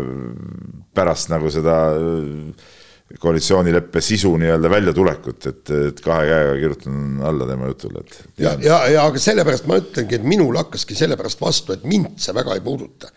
pärast 0.96 1.32
nagu 1.32 1.52
seda 1.54 1.78
äh, 1.96 2.72
koalitsioonileppe 3.20 4.02
sisu 4.02 4.32
nii-öelda 4.42 4.70
väljatulekut, 4.72 5.46
et, 5.50 5.72
et 5.90 6.00
kahe 6.04 6.26
käega 6.30 6.54
kirjutan 6.58 7.20
alla 7.26 7.48
tema 7.50 7.70
jutule, 7.70 8.02
et. 8.02 8.16
ja, 8.42 8.56
ja, 8.62 8.80
ja 8.90 9.04
aga 9.06 9.22
sellepärast 9.22 9.68
ma 9.70 9.78
ütlengi, 9.82 10.18
et 10.18 10.26
minul 10.28 10.58
hakkaski 10.58 10.98
sellepärast 10.98 11.42
vastu, 11.42 11.76
et 11.76 11.86
mind 11.88 12.18
see 12.22 12.36
väga 12.36 12.58
ei 12.58 12.64
puuduta. 12.66 13.12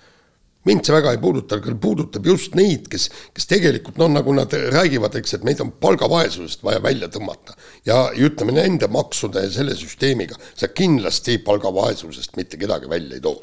Mind 0.66 0.86
see 0.86 0.96
väga 0.96 1.14
ei 1.14 1.20
puuduta, 1.22 1.58
aga 1.60 1.74
puudutab 1.82 2.26
just 2.26 2.56
neid, 2.58 2.88
kes, 2.92 3.08
kes 3.36 3.50
tegelikult 3.50 4.00
noh, 4.02 4.10
nagu 4.18 4.34
nad 4.36 4.52
räägivad, 4.52 5.18
eks, 5.20 5.38
et 5.38 5.46
meid 5.46 5.62
on 5.64 5.72
palgavaesusest 5.82 6.64
vaja 6.66 6.82
välja 6.84 7.10
tõmmata. 7.12 7.56
ja 7.86 8.10
ütleme 8.12 8.56
nende 8.56 8.88
maksude 8.92 9.46
ja 9.46 9.52
selle 9.52 9.76
süsteemiga, 9.78 10.38
sa 10.54 10.68
kindlasti 10.68 11.38
palgavaesusest 11.46 12.36
mitte 12.36 12.58
kedagi 12.60 12.90
välja 12.90 13.16
ei 13.16 13.24
too 13.24 13.38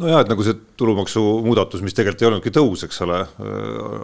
nojah, 0.00 0.20
et 0.20 0.30
nagu 0.30 0.44
see 0.44 0.56
tulumaksumuudatus, 0.76 1.82
mis 1.84 1.94
tegelikult 1.96 2.22
ei 2.22 2.28
olnudki 2.28 2.52
tõus, 2.52 2.82
eks 2.84 2.98
ole, 3.06 3.18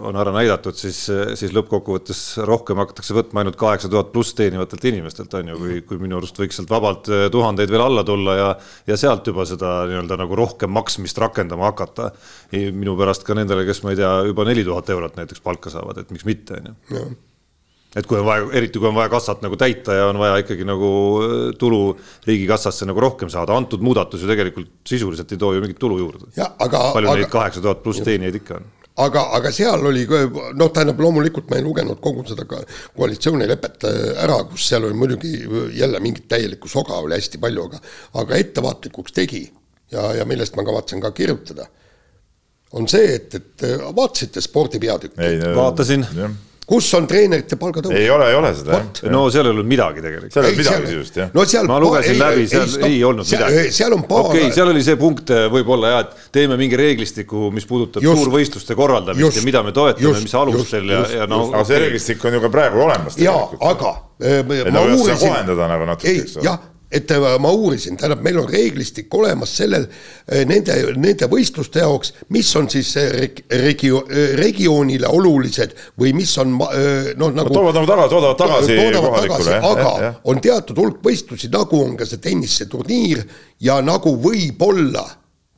on 0.08 0.16
ära 0.18 0.32
näidatud, 0.34 0.76
siis, 0.78 1.00
siis 1.38 1.52
lõppkokkuvõttes 1.52 2.20
rohkem 2.49 2.80
hakatakse 2.80 3.16
võtma 3.16 3.42
ainult 3.42 3.58
kaheksa 3.61 3.90
tuhat 3.92 4.12
pluss 4.14 4.37
teenivatelt 4.38 4.87
inimestelt, 4.88 5.34
on 5.38 5.52
ju, 5.52 5.58
kui, 5.61 5.80
kui 5.88 6.00
minu 6.02 6.16
arust 6.20 6.40
võiks 6.40 6.56
sealt 6.58 6.72
vabalt 6.72 7.11
tuhandeid 7.32 7.72
veel 7.72 7.84
alla 7.84 8.04
tulla 8.08 8.37
ja, 8.38 8.49
ja 8.88 9.00
sealt 9.00 9.28
juba 9.28 9.46
seda 9.49 9.82
nii-öelda 9.90 10.20
nagu 10.22 10.38
rohkem 10.38 10.72
maksmist 10.72 11.20
rakendama 11.20 11.68
hakata. 11.70 12.12
minu 12.52 12.96
pärast 12.96 13.26
ka 13.28 13.37
nendele, 13.37 13.66
kes 13.68 13.82
ma 13.84 13.92
ei 13.92 14.00
tea, 14.00 14.14
juba 14.30 14.49
neli 14.49 14.64
tuhat 14.64 14.88
eurot 14.96 15.20
näiteks 15.20 15.44
palka 15.44 15.72
saavad, 15.72 16.00
et 16.00 16.14
miks 16.14 16.25
mitte, 16.28 16.56
on 16.56 16.72
ju 16.72 17.12
et 17.96 18.08
kui 18.08 18.18
on 18.18 18.26
vaja, 18.26 18.46
eriti 18.56 18.80
kui 18.80 18.88
on 18.88 18.96
vaja 18.96 19.11
kassat 19.12 19.42
nagu 19.44 19.56
täita 19.61 19.96
ja 19.99 20.11
on 20.11 20.20
vaja 20.20 20.38
ikkagi 20.42 20.66
nagu 20.68 20.92
äh, 21.22 21.40
tulu 21.61 21.82
riigikassasse 22.26 22.88
nagu 22.88 23.02
rohkem 23.04 23.32
saada, 23.32 23.56
antud 23.56 23.84
muudatus 23.84 24.22
ju 24.25 24.30
tegelikult 24.30 24.70
sisuliselt 24.88 25.32
ei 25.32 25.40
too 25.40 25.52
ju 25.56 25.64
mingit 25.64 25.80
tulu 25.80 25.99
juurde. 26.00 26.30
palju 26.37 27.08
aga, 27.08 27.18
neid 27.18 27.32
kaheksa 27.32 27.64
tuhat 27.64 27.82
pluss 27.84 28.00
teenijaid 28.04 28.40
ikka 28.40 28.61
on? 28.61 28.70
aga, 29.04 29.25
aga 29.38 29.52
seal 29.54 29.87
oli, 29.88 30.04
noh, 30.08 30.70
tähendab 30.72 31.00
loomulikult 31.00 31.50
ma 31.50 31.58
ei 31.61 31.64
lugenud 31.64 32.00
kogu 32.04 32.25
seda 32.28 32.46
koalitsioonilepet 32.49 33.88
äh, 33.88 33.99
ära, 34.25 34.38
kus 34.49 34.68
seal 34.72 34.88
oli 34.88 34.96
muidugi 34.96 35.34
jälle 35.76 36.00
mingit 36.00 36.28
täielikku 36.32 36.70
soga 36.72 37.00
oli 37.00 37.16
hästi 37.16 37.40
palju, 37.42 37.68
aga 37.68 37.82
aga 38.22 38.40
ettevaatlikuks 38.40 39.16
tegi 39.16 39.44
ja, 39.92 40.12
ja 40.20 40.28
millest 40.28 40.56
ma 40.56 40.64
kavatsen 40.64 41.00
ka 41.04 41.12
kirjutada, 41.16 41.68
on 42.72 42.88
see, 42.88 43.18
et, 43.18 43.37
et 43.37 43.68
äh, 43.68 43.84
vaatasite 43.96 44.44
spordi 44.44 44.80
peatükki? 44.80 45.28
vaatasin 45.56 46.08
kus 46.69 46.88
on 46.95 47.07
treenerite 47.11 47.57
palgatõus? 47.61 47.95
ei 47.99 48.09
ole, 48.12 48.28
ei 48.31 48.37
ole 48.38 48.52
seda 48.54 48.78
jah. 48.78 49.11
no 49.12 49.25
seal 49.35 49.49
ei 49.49 49.52
olnud 49.54 49.69
midagi 49.69 50.04
tegelikult. 50.04 50.35
seal 50.35 50.47
ei 50.47 50.52
olnud 50.52 50.62
midagi 50.62 50.90
sisust 50.92 51.19
jah. 51.19 51.31
no 51.35 51.45
seal 51.52 51.71
ma 51.71 51.78
lugesin 51.83 52.14
ei, 52.14 52.21
läbi, 52.23 52.47
seal 52.52 52.76
ei, 52.78 52.87
ei, 52.88 53.00
olnud 53.09 53.28
seal, 53.28 53.45
midagi. 53.45 53.75
seal 53.78 53.97
on 53.97 54.04
paar. 54.09 54.28
okei 54.28 54.45
okay,, 54.47 54.54
seal 54.57 54.73
oli 54.73 54.85
see 54.87 54.99
punkt 55.00 55.33
eh, 55.35 55.45
võib-olla 55.52 55.92
jah, 55.95 56.04
et 56.07 56.33
teeme 56.38 56.59
mingi 56.61 56.78
reeglistiku, 56.78 57.50
mis 57.54 57.66
puudutab 57.69 58.07
just, 58.07 58.23
suurvõistluste 58.23 58.78
korraldamist 58.78 59.26
just, 59.26 59.40
ja 59.40 59.47
mida 59.49 59.64
me 59.66 59.75
toetame, 59.76 60.14
mis 60.23 60.37
alustel 60.38 60.95
just, 60.97 61.16
ja, 61.16 61.25
ja 61.25 61.31
no. 61.31 61.45
aga 61.50 61.64
see 61.69 61.83
reeglistik 61.83 62.28
on 62.31 62.38
ju 62.38 62.45
ka 62.47 62.52
praegu 62.59 62.85
olemas. 62.87 63.19
jaa, 63.21 63.49
aga 63.73 63.97
äh, 64.23 64.42
ma 64.47 64.87
uurisin. 64.87 65.19
kohendada 65.26 65.73
nagu 65.75 65.90
natuke, 65.95 66.14
eks 66.23 66.38
ole. 66.38 66.47
jah 66.50 66.72
et 66.92 67.11
äh, 67.11 67.38
ma 67.40 67.50
uurisin, 67.50 67.96
tähendab, 67.96 68.20
meil 68.25 68.38
on 68.42 68.49
reeglistik 68.50 69.14
olemas 69.16 69.54
sellel, 69.56 69.87
äh, 70.28 70.42
nende, 70.49 70.75
nende 71.00 71.28
võistluste 71.32 71.80
jaoks, 71.82 72.12
mis 72.34 72.50
on 72.58 72.68
siis 72.72 72.92
regio-, 73.62 74.04
äh, 74.11 74.34
regioonile 74.40 75.08
olulised 75.08 75.72
või 76.00 76.12
mis 76.16 76.34
on 76.42 76.52
noh, 76.52 77.32
nagu 77.32 77.54
toovad 77.54 77.78
nagu 77.80 77.88
tagasi, 77.88 78.12
toodavad 78.12 78.42
tagasi 78.42 78.78
kohalikule, 78.99 79.56
aga 79.56 79.88
jah, 79.88 80.04
jah. 80.04 80.20
on 80.28 80.44
teatud 80.44 80.84
hulk 80.84 81.00
võistlusi, 81.04 81.50
nagu 81.52 81.80
on 81.80 81.96
ka 81.96 82.08
see 82.08 82.20
tenniseturniir 82.22 83.25
ja 83.64 83.80
nagu 83.84 84.14
võib-olla 84.20 85.06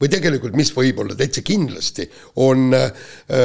või 0.01 0.11
tegelikult, 0.11 0.57
mis 0.59 0.71
võib-olla 0.75 1.15
täitsa 1.19 1.43
kindlasti, 1.47 2.07
on 2.43 2.75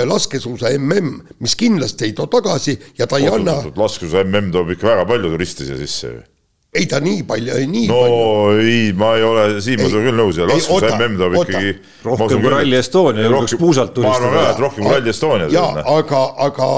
laskesuusa 0.10 0.74
mm, 0.78 1.38
mis 1.46 1.56
kindlasti 1.58 2.10
ei 2.10 2.18
too 2.18 2.30
tagasi 2.30 2.76
ja 2.98 3.08
ta 3.08 3.22
ei 3.22 3.30
Oot, 3.30 3.40
anna. 3.40 3.62
laskesuusa 3.78 4.26
mm 4.26 4.52
toob 4.54 4.76
ikka 4.76 4.94
väga 4.94 5.06
palju 5.10 5.32
turiste 5.38 5.66
siia 5.70 5.78
sisse 5.80 6.12
ju 6.18 6.28
ei 6.74 6.86
ta 6.86 7.00
nii 7.02 7.24
palju, 7.26 7.56
nii 7.68 7.88
no, 7.90 7.98
palju. 8.02 8.16
no 8.16 8.62
ei, 8.62 8.94
ma 8.94 9.16
ei 9.18 9.24
ole, 9.26 9.46
Siim, 9.64 9.82
ma 9.82 9.90
olen 9.90 10.06
küll 10.06 10.20
nõus 10.20 10.38
ja 10.38 10.46
laskus 10.50 10.86
mm 10.86 11.18
toob 11.18 11.38
ikkagi. 11.42 11.76
rohkem 12.06 12.42
kui 12.44 12.54
Rally 12.54 12.78
Estonia 12.78 13.26
julgeks 13.26 13.58
puusalt 13.58 13.94
tulistada. 13.96 14.22
ma 14.22 14.30
arvan 14.30 14.46
ka, 14.46 14.52
et 14.54 14.64
rohkem 14.66 14.86
kui 14.86 14.94
Rally 14.94 15.10
Estonia. 15.10 15.50
jaa, 15.54 15.84
aga, 15.98 16.24
aga 16.46 16.70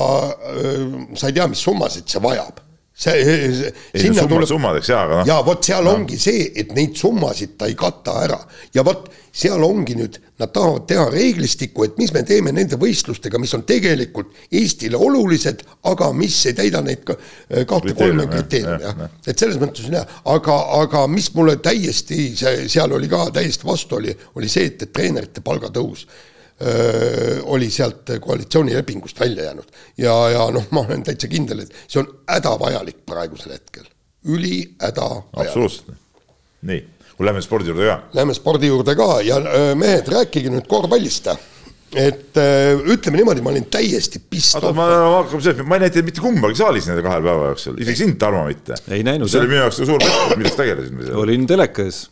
sa 1.19 1.27
ei 1.27 1.35
tea, 1.35 1.47
mis 1.51 1.63
summasid 1.67 2.07
see 2.07 2.23
vajab 2.23 2.63
see, 3.01 3.23
see. 3.57 3.73
ei 3.93 4.09
no 4.09 4.13
summad 4.13 4.35
tuleb... 4.35 4.49
summadeks 4.51 4.91
jaa, 4.91 5.01
aga 5.07 5.19
noh. 5.21 5.31
jaa, 5.31 5.41
vot 5.47 5.65
seal 5.65 5.87
no. 5.87 5.95
ongi 5.97 6.19
see, 6.21 6.45
et 6.61 6.75
neid 6.77 6.95
summasid 6.99 7.57
ta 7.59 7.69
ei 7.71 7.77
kata 7.79 8.19
ära 8.25 8.39
ja 8.75 8.85
vot 8.87 9.09
seal 9.31 9.63
ongi 9.63 9.95
nüüd, 9.95 10.17
nad 10.41 10.51
tahavad 10.51 10.87
teha 10.89 11.05
reeglistikku, 11.11 11.85
et 11.87 11.99
mis 12.01 12.11
me 12.11 12.23
teeme 12.27 12.51
nende 12.55 12.75
võistlustega, 12.79 13.39
mis 13.39 13.53
on 13.55 13.63
tegelikult 13.67 14.33
Eestile 14.51 14.99
olulised, 14.99 15.63
aga 15.87 16.09
mis 16.15 16.35
ei 16.51 16.57
täida 16.57 16.81
neid 16.83 17.05
kahte-kolme 17.07 18.27
kriteeriumi, 18.31 18.83
jah. 18.83 19.05
et 19.23 19.39
selles 19.39 19.61
mõttes 19.61 19.87
on 19.87 19.95
hea, 19.95 20.03
aga, 20.33 20.57
aga 20.81 21.05
mis 21.11 21.31
mulle 21.37 21.55
täiesti, 21.63 22.33
see, 22.35 22.67
seal 22.71 22.91
oli 22.97 23.07
ka 23.11 23.29
täiesti 23.39 23.67
vastu, 23.67 24.01
oli, 24.01 24.15
oli 24.35 24.51
see, 24.51 24.67
et, 24.73 24.83
et 24.83 24.93
treenerite 24.93 25.43
palgatõus 25.45 26.05
oli 27.43 27.69
sealt 27.73 28.09
koalitsioonilepingust 28.21 29.19
välja 29.19 29.43
jäänud. 29.49 29.67
ja, 29.97 30.15
ja 30.29 30.47
noh, 30.51 30.67
ma 30.71 30.85
olen 30.85 31.03
täitsa 31.03 31.27
kindel, 31.31 31.65
et 31.65 31.75
see 31.87 32.01
on 32.03 32.09
hädavajalik 32.29 33.05
praegusel 33.05 33.55
hetkel, 33.55 33.85
ülihädavajalik. 34.25 35.47
absoluutselt, 35.47 35.95
nii 36.61 36.81
Lähme 37.21 37.41
spordi 37.41 37.69
juurde 37.69 37.85
ka. 37.85 37.95
Lähme 38.17 38.33
spordi 38.33 38.67
juurde 38.67 38.95
ka 38.97 39.07
ja 39.21 39.37
mehed, 39.77 40.07
rääkige 40.09 40.49
nüüd 40.49 40.65
korvpallist 40.69 41.29
et 41.91 42.37
ütleme 42.87 43.19
niimoodi, 43.19 43.43
ma 43.43 43.51
olin 43.51 43.65
täiesti 43.71 44.21
pist. 44.31 44.55
oota, 44.55 44.71
ma 44.75 44.87
hakkame 45.17 45.43
sellest, 45.43 45.65
ma 45.67 45.75
ei 45.75 45.83
näinud 45.83 46.07
mitte 46.07 46.23
kumbagi 46.23 46.55
saalis 46.61 46.87
nende 46.87 47.03
kahe 47.03 47.19
päeva 47.19 47.49
jooksul, 47.51 47.75
isegi 47.83 48.05
sind, 48.05 48.17
Tarmo, 48.21 48.45
mitte. 48.47 48.79
ei 48.95 49.03
näinud. 49.03 49.27
see 49.31 49.41
oli 49.41 49.51
minu 49.51 49.59
jaoks 49.65 49.81
suur 49.83 49.99
pettus, 49.99 50.37
milleks 50.39 50.59
tegelesid 50.59 50.95
me 50.95 51.07
seal. 51.09 51.19
olin 51.25 51.47
telekas 51.49 52.05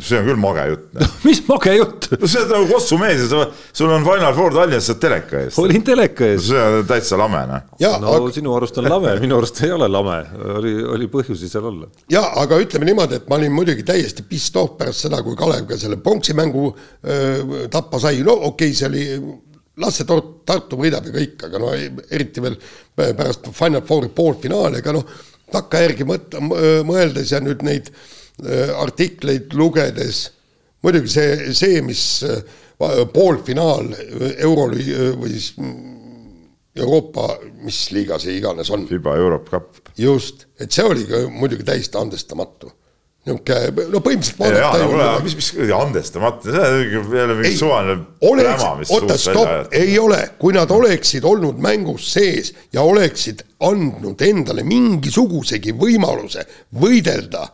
see 0.00 0.16
on 0.16 0.24
küll 0.24 0.40
mage 0.40 0.62
jutt 0.70 0.94
no.. 0.96 1.06
mis 1.26 1.40
mage 1.44 1.74
jutt? 1.76 2.06
no 2.16 2.28
sa 2.30 2.40
oled 2.40 2.52
nagu 2.54 2.68
Kossu 2.70 2.98
mees 3.00 3.20
ja 3.20 3.26
sa, 3.28 3.42
sul 3.76 3.92
on 3.92 4.06
Final 4.06 4.32
Four 4.36 4.54
Tallinnas, 4.56 4.86
sa 4.88 4.94
oled 4.94 5.02
teleka 5.02 5.40
ees. 5.42 5.58
olin 5.60 5.84
teleka 5.84 6.28
ees. 6.32 6.46
see 6.48 6.62
on 6.62 6.86
täitsa 6.88 7.18
lame, 7.20 7.42
noh. 7.50 7.66
no 8.00 8.14
aga... 8.16 8.32
sinu 8.38 8.54
arust 8.56 8.80
on 8.80 8.88
lame, 8.88 9.12
minu 9.20 9.36
arust 9.36 9.60
ei 9.66 9.74
ole 9.76 9.88
lame, 9.92 10.18
oli, 10.56 10.72
oli 10.96 11.08
põhjusi 11.12 11.50
seal 11.52 11.68
olla. 11.68 11.90
ja 12.12 12.24
aga 12.40 12.60
ütleme 12.64 12.88
niimoodi, 12.88 13.20
et 13.20 13.28
ma 13.28 13.36
olin 13.40 13.52
muidugi 13.52 13.84
täiesti 13.88 14.24
pissed 14.28 14.56
off 14.62 14.78
pärast 14.80 15.04
seda, 15.08 15.20
kui 15.26 15.36
Kalev 15.38 15.68
ka 15.68 15.78
selle 15.80 16.00
ponksimängu 16.00 16.64
öö, 16.72 17.66
tappa 17.72 18.00
sai, 18.00 18.24
no 18.24 18.38
okei 18.48 18.72
okay,, 18.72 18.78
see 18.78 18.88
oli 18.88 19.04
las 19.82 20.00
see 20.00 20.08
Tartu, 20.08 20.40
Tartu 20.48 20.80
võidab 20.80 21.04
ja 21.10 21.14
kõik, 21.18 21.36
aga 21.50 21.60
no 21.60 21.74
eriti 21.76 22.44
veel 22.44 22.56
pärast 22.96 23.52
Final 23.52 23.84
Fouri 23.88 24.08
poolfinaali, 24.16 24.80
aga 24.80 24.96
noh, 24.96 25.14
takkajärgi 25.52 26.08
mõt-, 26.08 26.40
mõeldes 26.88 27.32
ja 27.32 27.40
nüüd 27.44 27.60
neid 27.66 27.92
äh, 27.92 28.02
Äh, 28.02 28.21
artikleid 28.82 29.54
lugedes, 29.54 30.24
muidugi 30.82 31.12
see, 31.12 31.54
see, 31.54 31.80
mis 31.86 32.04
äh, 32.26 32.42
poolfinaal 33.12 33.92
euro 34.42 34.70
või 34.72 35.32
siis 35.32 35.52
mm, 35.58 35.88
Euroopa, 36.82 37.34
mis 37.66 37.84
liiga 37.92 38.16
see 38.18 38.38
iganes 38.38 38.70
on. 38.72 38.86
FIBA 38.88 39.16
Europe 39.20 39.50
Cup. 39.50 39.90
just, 39.98 40.46
et 40.60 40.72
see 40.72 40.86
oli 40.88 41.04
ka 41.08 41.26
muidugi 41.28 41.66
täiesti 41.68 42.00
andestamatu 42.00 42.72
niisugune, 43.22 43.86
no 43.92 44.00
põhimõtteliselt 44.02 44.40
vaadata 44.40 44.78
ei 44.80 44.86
ole. 44.88 45.08
mis, 45.22 45.36
mis 45.38 45.72
andestamatu, 45.76 46.50
see 46.50 46.98
on 46.98 47.14
jälle 47.14 47.36
mingi 47.38 47.56
suvaline 47.56 47.96
pläma, 48.18 48.70
mis 48.80 48.90
oota, 48.90 49.18
stopp, 49.20 49.74
ei 49.78 49.94
ole, 49.98 50.18
kui 50.40 50.54
nad 50.56 50.70
oleksid 50.74 51.24
olnud 51.28 51.60
mängus 51.62 52.08
sees 52.16 52.50
ja 52.74 52.82
oleksid 52.82 53.44
andnud 53.62 54.22
endale 54.26 54.64
mingisugusegi 54.66 55.74
võimaluse 55.78 56.42
võidelda 56.80 57.46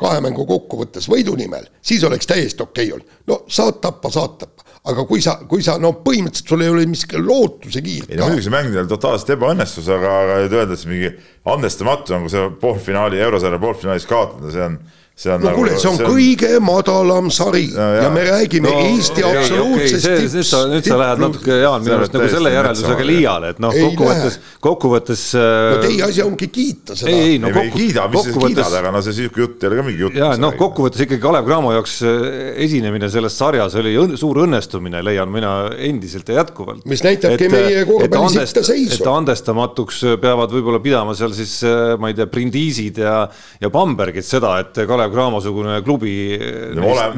kahe 0.00 0.20
mängu 0.24 0.46
kokkuvõttes 0.48 1.08
võidu 1.10 1.36
nimel, 1.38 1.66
siis 1.84 2.04
oleks 2.08 2.28
täiesti 2.30 2.64
okei 2.64 2.88
okay 2.90 2.96
olnud. 2.96 3.18
no 3.30 3.42
saad 3.48 3.80
tappa, 3.84 4.10
saad 4.12 4.38
tappa, 4.40 4.64
aga 4.90 5.04
kui 5.08 5.22
sa, 5.24 5.36
kui 5.48 5.64
sa 5.64 5.76
no 5.82 5.92
põhimõtteliselt 6.04 6.54
sul 6.54 6.64
ei 6.64 6.72
ole 6.72 6.86
miski 6.88 7.20
lootusekiirt. 7.20 8.10
ei 8.10 8.20
no 8.20 8.30
muidugi 8.30 8.46
see 8.48 8.54
mäng 8.54 8.72
neil 8.74 8.88
totaalselt 8.90 9.34
ebaõnnestus, 9.36 9.90
aga, 9.92 10.14
aga 10.24 10.38
öelda, 10.46 10.62
et 10.72 10.82
see 10.82 10.92
mingi 10.92 11.12
andestamatu 11.52 12.16
on, 12.16 12.26
kui 12.26 12.34
sa 12.34 12.48
poolfinaali, 12.62 13.20
eurosarja 13.20 13.60
poolfinaalis 13.62 14.08
kaotada, 14.10 14.52
see 14.54 14.64
on 14.64 14.80
no 15.28 15.36
nagu, 15.42 15.58
kuule, 15.58 15.74
see 15.76 15.88
on 15.90 15.98
see 15.98 16.06
on... 16.06 16.12
kõige 16.14 16.50
madalam 16.64 17.28
sari 17.34 17.66
no, 17.74 17.86
ja, 17.96 18.04
ja 18.04 18.10
me 18.14 18.22
räägime 18.24 18.70
no, 18.70 18.84
Eesti 18.88 19.24
okay, 19.24 19.40
absoluutsest 19.42 20.06
okay, 20.06 20.20
tipust. 20.22 20.36
nüüd 20.38 20.48
sa, 20.48 20.60
nüüd 20.70 20.88
sa 20.88 20.98
lähed 21.00 21.22
natuke, 21.24 21.58
Jaan, 21.60 21.84
minu 21.84 21.96
arust 21.98 22.16
nagu 22.16 22.28
selle 22.32 22.52
järeldusega 22.54 23.06
liiale, 23.10 23.50
et 23.54 23.60
noh, 23.62 23.76
kokkuvõttes, 23.76 24.38
kokkuvõttes. 24.64 25.24
no 25.36 25.76
äh, 25.76 25.84
teie 25.84 26.06
asi 26.06 26.24
ongi 26.24 26.48
kiita 26.54 26.96
seda. 26.96 27.12
ei, 27.12 27.34
ei, 27.34 27.40
no 27.42 27.50
kokku, 27.52 27.66
ei 27.66 27.74
kiida, 27.74 28.06
mis 28.14 28.28
sa 28.28 28.44
kiidad, 28.46 28.76
aga 28.80 28.94
no 28.94 29.02
see 29.04 29.16
sihuke 29.18 29.44
jutt 29.44 29.64
ei 29.66 29.70
ole 29.70 29.80
ka 29.80 29.86
mingi 29.90 30.04
jutt. 30.06 30.18
ja 30.22 30.30
noh, 30.40 30.56
kokkuvõttes 30.60 31.04
ikkagi 31.04 31.22
Kalev 31.26 31.50
Cramo 31.50 31.74
jaoks 31.76 31.98
äh, 32.08 32.24
esinemine 32.66 33.12
selles 33.12 33.36
sarjas 33.42 33.76
oli 33.80 33.94
õn, 34.00 34.16
suur 34.20 34.42
õnnestumine, 34.46 35.04
leian 35.04 35.28
mina 35.32 35.54
endiselt 35.76 36.32
ja 36.32 36.40
jätkuvalt. 36.40 36.86
mis 36.88 37.04
näitabki 37.04 37.50
meie 37.52 37.84
korvpalli 37.88 38.46
sitta 38.46 38.64
seisu. 38.66 39.02
et 39.02 39.12
andestamatuks 39.12 40.02
peavad 40.22 40.56
võib-olla 40.56 40.80
pidama 40.82 41.16
seal 41.18 41.36
siis, 41.36 41.58
äh, 41.68 41.94
ma 42.00 42.08
ei 42.08 42.16
tea, 42.16 42.28
Brindiisid 42.30 43.02
ja, 43.04 43.20
ja 43.60 43.72
Bambergid 43.72 44.24
seda, 44.26 44.56
et 44.64 44.84
Kalev 44.88 45.09
Kalev 45.10 45.14
Cramo-sugune 45.14 45.80
klubi. 45.84 46.14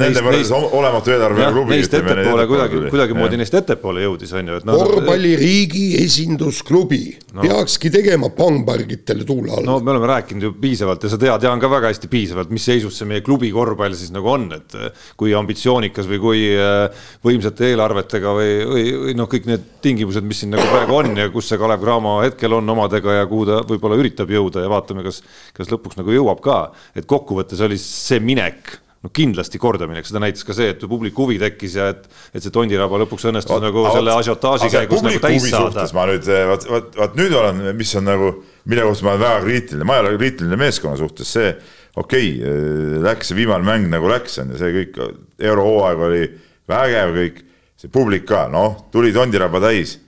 Nende 0.01 0.23
võrreldes 0.25 0.53
olematu 0.53 1.13
eelarvega 1.13 1.51
klubi. 1.53 1.77
Neist 1.77 1.95
ettepoole 1.99 2.47
kuidagi, 2.51 2.81
kuidagimoodi 2.93 3.41
neist 3.41 3.57
ettepoole 3.59 4.05
jõudis, 4.07 4.33
on 4.39 4.49
ju, 4.49 4.61
et 4.61 4.69
no,. 4.69 4.77
korvpalliriigi 4.81 5.85
esindusklubi 6.03 7.03
no. 7.37 7.45
peakski 7.45 7.91
tegema 7.93 8.31
Bambergitele 8.37 9.27
tuule 9.29 9.53
alla. 9.53 9.67
no 9.67 9.79
me 9.81 9.93
oleme 9.95 10.09
rääkinud 10.11 10.47
ju 10.49 10.53
piisavalt 10.61 11.05
ja 11.05 11.13
sa 11.13 11.19
tead, 11.21 11.47
Jaan, 11.47 11.61
ka 11.63 11.71
väga 11.71 11.91
hästi 11.93 12.11
piisavalt, 12.13 12.53
mis 12.55 12.65
seisus 12.69 12.97
see 12.99 13.09
meie 13.09 13.25
klubi 13.25 13.51
korvpall 13.55 13.97
siis 13.99 14.13
nagu 14.15 14.31
on, 14.33 14.49
et 14.57 14.77
kui 15.21 15.35
ambitsioonikas 15.37 16.09
või 16.11 16.21
kui 16.23 16.45
äh, 16.57 17.05
võimsate 17.25 17.73
eelarvetega 17.73 18.35
või, 18.37 18.53
või, 18.69 18.87
või 19.07 19.17
noh, 19.19 19.31
kõik 19.31 19.49
need 19.51 19.69
tingimused, 19.85 20.27
mis 20.27 20.43
siin 20.45 20.53
nagu 20.55 20.67
praegu 20.71 20.99
on 21.01 21.17
ja 21.19 21.29
kus 21.35 21.51
see 21.51 21.61
Kalev 21.61 21.83
Cramo 21.83 22.19
hetkel 22.23 22.59
on 22.59 22.75
omadega 22.77 23.21
ja 23.21 23.29
kuhu 23.31 23.49
ta 23.49 23.61
võib-olla 23.67 23.99
üritab 24.01 24.31
jõuda 24.33 24.65
ja 24.65 24.71
vaatame, 24.73 25.05
kas, 25.07 25.23
kas 25.57 25.73
lõpuks 25.73 25.99
nagu 26.01 26.15
jõuab 26.15 26.43
ka, 26.45 26.59
et 26.97 27.09
kokkuvõttes 27.11 27.61
oli 27.67 27.79
see 27.85 28.23
minek 28.23 28.79
no 29.03 29.11
kindlasti 29.15 29.59
kordaminek, 29.59 30.07
seda 30.07 30.21
näitas 30.23 30.47
ka 30.47 30.55
see, 30.55 30.71
et 30.75 30.83
publiku 30.87 31.25
huvi 31.27 31.39
tekkis 31.43 31.75
ja 31.79 31.89
et, 31.91 32.05
et 32.31 32.45
see 32.45 32.55
Tondiraba 32.55 33.01
lõpuks 33.03 33.27
õnnestus 33.33 33.51
vaat, 33.51 33.65
nagu 33.67 33.85
selle 33.91 34.15
asiotaaži 34.15 34.71
käigus 34.71 35.03
nagu 35.03 35.23
täis 35.23 35.47
saada. 35.51 35.87
ma 35.97 36.07
nüüd, 36.11 36.29
vot, 36.53 36.67
vot, 36.71 36.97
vot 37.01 37.19
nüüd 37.19 37.35
olen, 37.39 37.65
mis 37.79 37.95
on 37.99 38.07
nagu, 38.07 38.31
mille 38.71 38.87
kohta 38.87 39.09
ma 39.09 39.15
olen 39.17 39.25
väga 39.25 39.43
kriitiline, 39.47 39.89
ma 39.89 39.99
ei 39.99 40.05
ole 40.05 40.15
kriitiline 40.21 40.61
meeskonna 40.61 41.01
suhtes, 41.01 41.35
see 41.35 41.51
okei 41.99 42.31
okay,, 42.39 43.03
läks 43.09 43.33
see 43.33 43.41
viimane 43.43 43.67
mäng 43.67 43.91
nagu 43.91 44.11
läks, 44.13 44.39
on 44.43 44.55
ju, 44.55 44.63
see 44.63 44.73
kõik, 44.79 45.03
eurohooaeg 45.51 46.07
oli 46.09 46.25
vägev 46.71 47.15
kõik, 47.19 47.45
see 47.83 47.93
publik 47.93 48.27
ka, 48.31 48.47
noh, 48.53 48.85
tuli 48.95 49.11
Tondiraba 49.15 49.65
täis. 49.67 49.99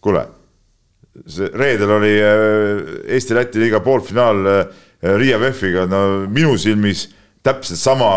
kuule, 0.00 0.24
see 1.28 1.52
reedel 1.52 1.98
oli 1.98 2.14
äh, 2.24 2.38
Eesti-Läti 3.18 3.60
liiga 3.60 3.84
poolfinaal 3.84 4.46
Riia 5.02 5.38
VEF-iga, 5.40 5.86
no 5.88 6.26
minu 6.28 6.58
silmis 6.60 7.08
täpselt 7.42 7.80
sama 7.80 8.10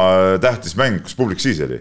tähtis 0.43 0.75
mäng, 0.75 0.99
kus 1.03 1.15
publik 1.15 1.39
siis 1.39 1.61
oli 1.63 1.79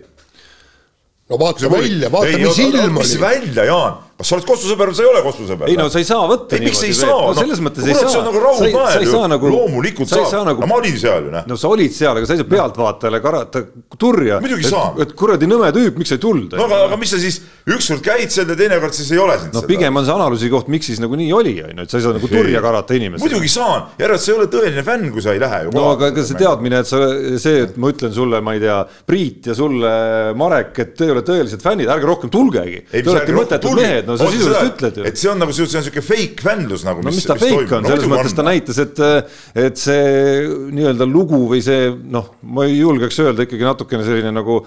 no 1.32 1.38
vaata 1.40 1.70
välja, 1.70 2.10
vaata, 2.12 2.38
mis 2.38 2.58
ilm 2.62 2.96
oli. 2.96 2.98
mis 2.98 3.14
välja, 3.20 3.64
Jaan, 3.64 3.98
kas 4.22 4.30
sa 4.30 4.36
oled 4.38 4.46
Kossu 4.46 4.70
sõber 4.70 4.90
või 4.92 4.96
sa 4.96 5.02
ei 5.02 5.10
ole 5.10 5.22
Kossu 5.24 5.46
sõber? 5.48 5.70
ei 5.70 5.76
no 5.78 5.88
sa 5.90 5.98
ei 5.98 6.06
saa 6.06 6.26
võtta 6.30 6.58
ei, 6.58 6.72
saa, 6.72 7.10
no, 7.10 7.32
selles 7.36 7.62
mõttes 7.64 7.86
ei 7.88 7.96
saa. 7.96 8.10
see 8.12 8.20
on 8.20 8.28
nagu 8.28 8.42
raudnaer 8.42 9.04
ju, 9.04 9.22
nagu, 9.32 9.50
loomulikult 9.50 10.10
saab, 10.10 10.28
saa 10.30 10.46
nagu, 10.46 10.62
no 10.62 10.68
ma 10.70 10.78
olin 10.78 10.98
seal 11.00 11.26
ju, 11.26 11.32
noh. 11.34 11.46
no 11.50 11.58
sa 11.58 11.70
olid 11.72 11.94
seal, 11.96 12.20
aga 12.20 12.28
sa 12.28 12.36
ei 12.36 12.42
saa 12.42 12.50
pealtvaatajale 12.52 13.20
karata 13.24 13.64
turja. 13.98 14.38
muidugi 14.44 14.68
saan. 14.70 15.00
et 15.02 15.14
kuradi 15.18 15.48
nõme 15.50 15.72
tüüp, 15.74 15.98
miks 15.98 16.14
sa 16.14 16.18
ei 16.18 16.22
tulnud? 16.22 16.54
no 16.58 16.68
aga, 16.68 16.84
aga 16.88 16.98
mis 17.00 17.14
sa 17.14 17.20
siis, 17.22 17.40
ükskord 17.66 18.04
käid 18.06 18.34
seal 18.34 18.52
ja 18.52 18.58
teinekord 18.58 18.96
siis 18.96 19.10
ei 19.14 19.20
ole 19.22 19.38
sind 19.42 19.58
no 19.58 19.64
pigem 19.66 19.98
on 19.98 20.06
see 20.06 20.14
analüüsi 20.14 20.52
koht, 20.52 20.70
miks 20.72 20.90
siis 20.92 21.02
nagu 21.02 21.18
nii 21.18 21.32
oli, 21.34 21.56
on 21.66 21.74
ju, 21.74 21.86
et 21.86 21.94
sa 21.94 21.98
ei 21.98 22.06
saa 22.06 22.16
nagu 22.16 22.30
turja 22.30 22.62
karata 22.64 22.98
inimesele. 22.98 23.26
muidugi 23.26 23.50
saan, 23.50 23.88
järelikult 23.98 24.26
sa 24.26 24.32
ei 24.32 24.38
ole 24.38 24.48
tõeline 24.54 24.86
fänn, 24.86 25.10
kui 25.14 25.24
sa 25.24 25.34
ei 25.34 25.42
lähe 25.42 25.64
ju. 25.66 25.74
no 25.74 25.88
aga 25.96 26.12
ega 26.12 26.26
see 26.28 26.38
teadmine, 26.38 26.82
et 26.84 26.90
sa, 26.90 27.02
see, 27.42 27.66
et 27.66 27.76
ma 27.82 27.90
ütlen 27.90 28.14
sulle, 28.14 28.42
ma 28.44 28.54
ei 28.56 28.62
tea, 28.62 28.78
Priit 29.08 29.50
ja 29.50 29.56
sulle 29.56 29.92
Marek, 30.38 30.78
et 30.84 30.94
te 30.98 31.08
ei 31.08 31.14
ole 31.14 31.24
tõelised 31.26 31.62
fännid, 31.64 31.90
ärge 31.90 32.06
rohkem 32.06 32.30
tulgegi. 32.32 32.84
Te 32.92 33.02
olete 33.10 33.34
mõttetud 33.36 33.76
mehed, 33.76 34.08
no 34.12 34.18
sa 34.20 34.28
sisuliselt 34.32 34.74
ütled 34.74 35.00
ju. 35.00 35.06
et 35.08 35.20
see 35.20 35.30
on 35.32 35.40
nagu, 35.42 35.54
see 35.56 35.64
on 35.66 35.86
siuke 35.86 36.02
fake 36.04 36.44
fännlus 36.44 36.84
nagu. 36.86 37.02
no 37.04 37.12
mis 37.14 37.26
ta 37.28 37.36
fake 37.40 37.78
on, 37.78 37.88
selles 37.88 38.10
mõttes 38.10 38.36
ta 38.36 38.44
näitas, 38.46 38.78
et, 38.82 39.00
et 39.64 39.80
see 39.80 40.04
nii-öelda 40.76 41.08
lugu 41.08 41.40
või 41.50 41.62
see 41.64 41.88
noh, 41.90 42.30
ma 42.54 42.66
ei 42.68 42.78
julgeks 42.78 43.18
öelda 43.24 43.46
ikkagi 43.46 43.66
natukene 43.66 44.06
selline 44.06 44.34
nagu 44.34 44.60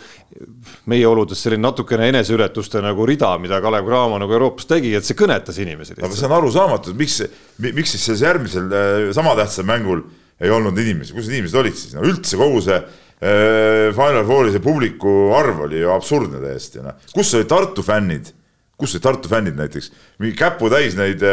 meie 0.92 1.08
oludes 1.10 1.46
selline 1.46 1.66
natukene 1.66 2.10
eneseületuste 2.14 2.84
nagu 2.84 3.08
rida, 3.08 3.32
mida 3.42 3.62
Kalev 3.64 3.88
Cramo 3.88 4.20
nagu 4.22 4.38
Euroopas 4.38 4.70
tegi, 4.70 4.96
et 4.98 5.08
see 5.08 5.18
kõnetas 5.20 5.62
inimesi. 5.62 5.98
aga 6.02 6.12
see 6.12 6.28
on 6.30 6.38
arusaamatu, 6.42 6.98
miks, 7.00 7.22
miks 7.66 7.96
siis 7.96 8.10
selles 8.10 8.26
järgmisel 8.26 8.70
äh, 8.70 9.10
sama 9.16 9.38
tähtsal 9.40 9.68
mängul 9.70 10.04
ei 10.44 10.52
olnud 10.52 10.76
inimesi, 10.76 11.16
kus 11.16 11.30
need 11.30 11.40
inimesed 11.40 11.62
olid 11.62 11.80
siis, 11.80 11.96
no 11.96 12.04
üldse 12.04 12.36
kogu 12.40 12.60
see 12.66 12.84
Äh, 13.22 13.94
Final 13.94 14.26
Fouri 14.26 14.52
see 14.52 14.60
publiku 14.60 15.32
arv 15.34 15.62
oli 15.66 15.80
ju 15.80 15.92
absurdne 15.94 16.42
täiesti, 16.44 16.82
noh. 16.84 16.98
kus 17.16 17.32
olid 17.38 17.48
Tartu 17.48 17.86
fännid? 17.86 18.34
Kus 18.80 18.96
olid 18.96 19.04
Tartu 19.06 19.32
fännid 19.32 19.56
näiteks? 19.60 19.92
mingi 20.20 20.36
käputäis 20.40 20.98
neid, 21.00 21.24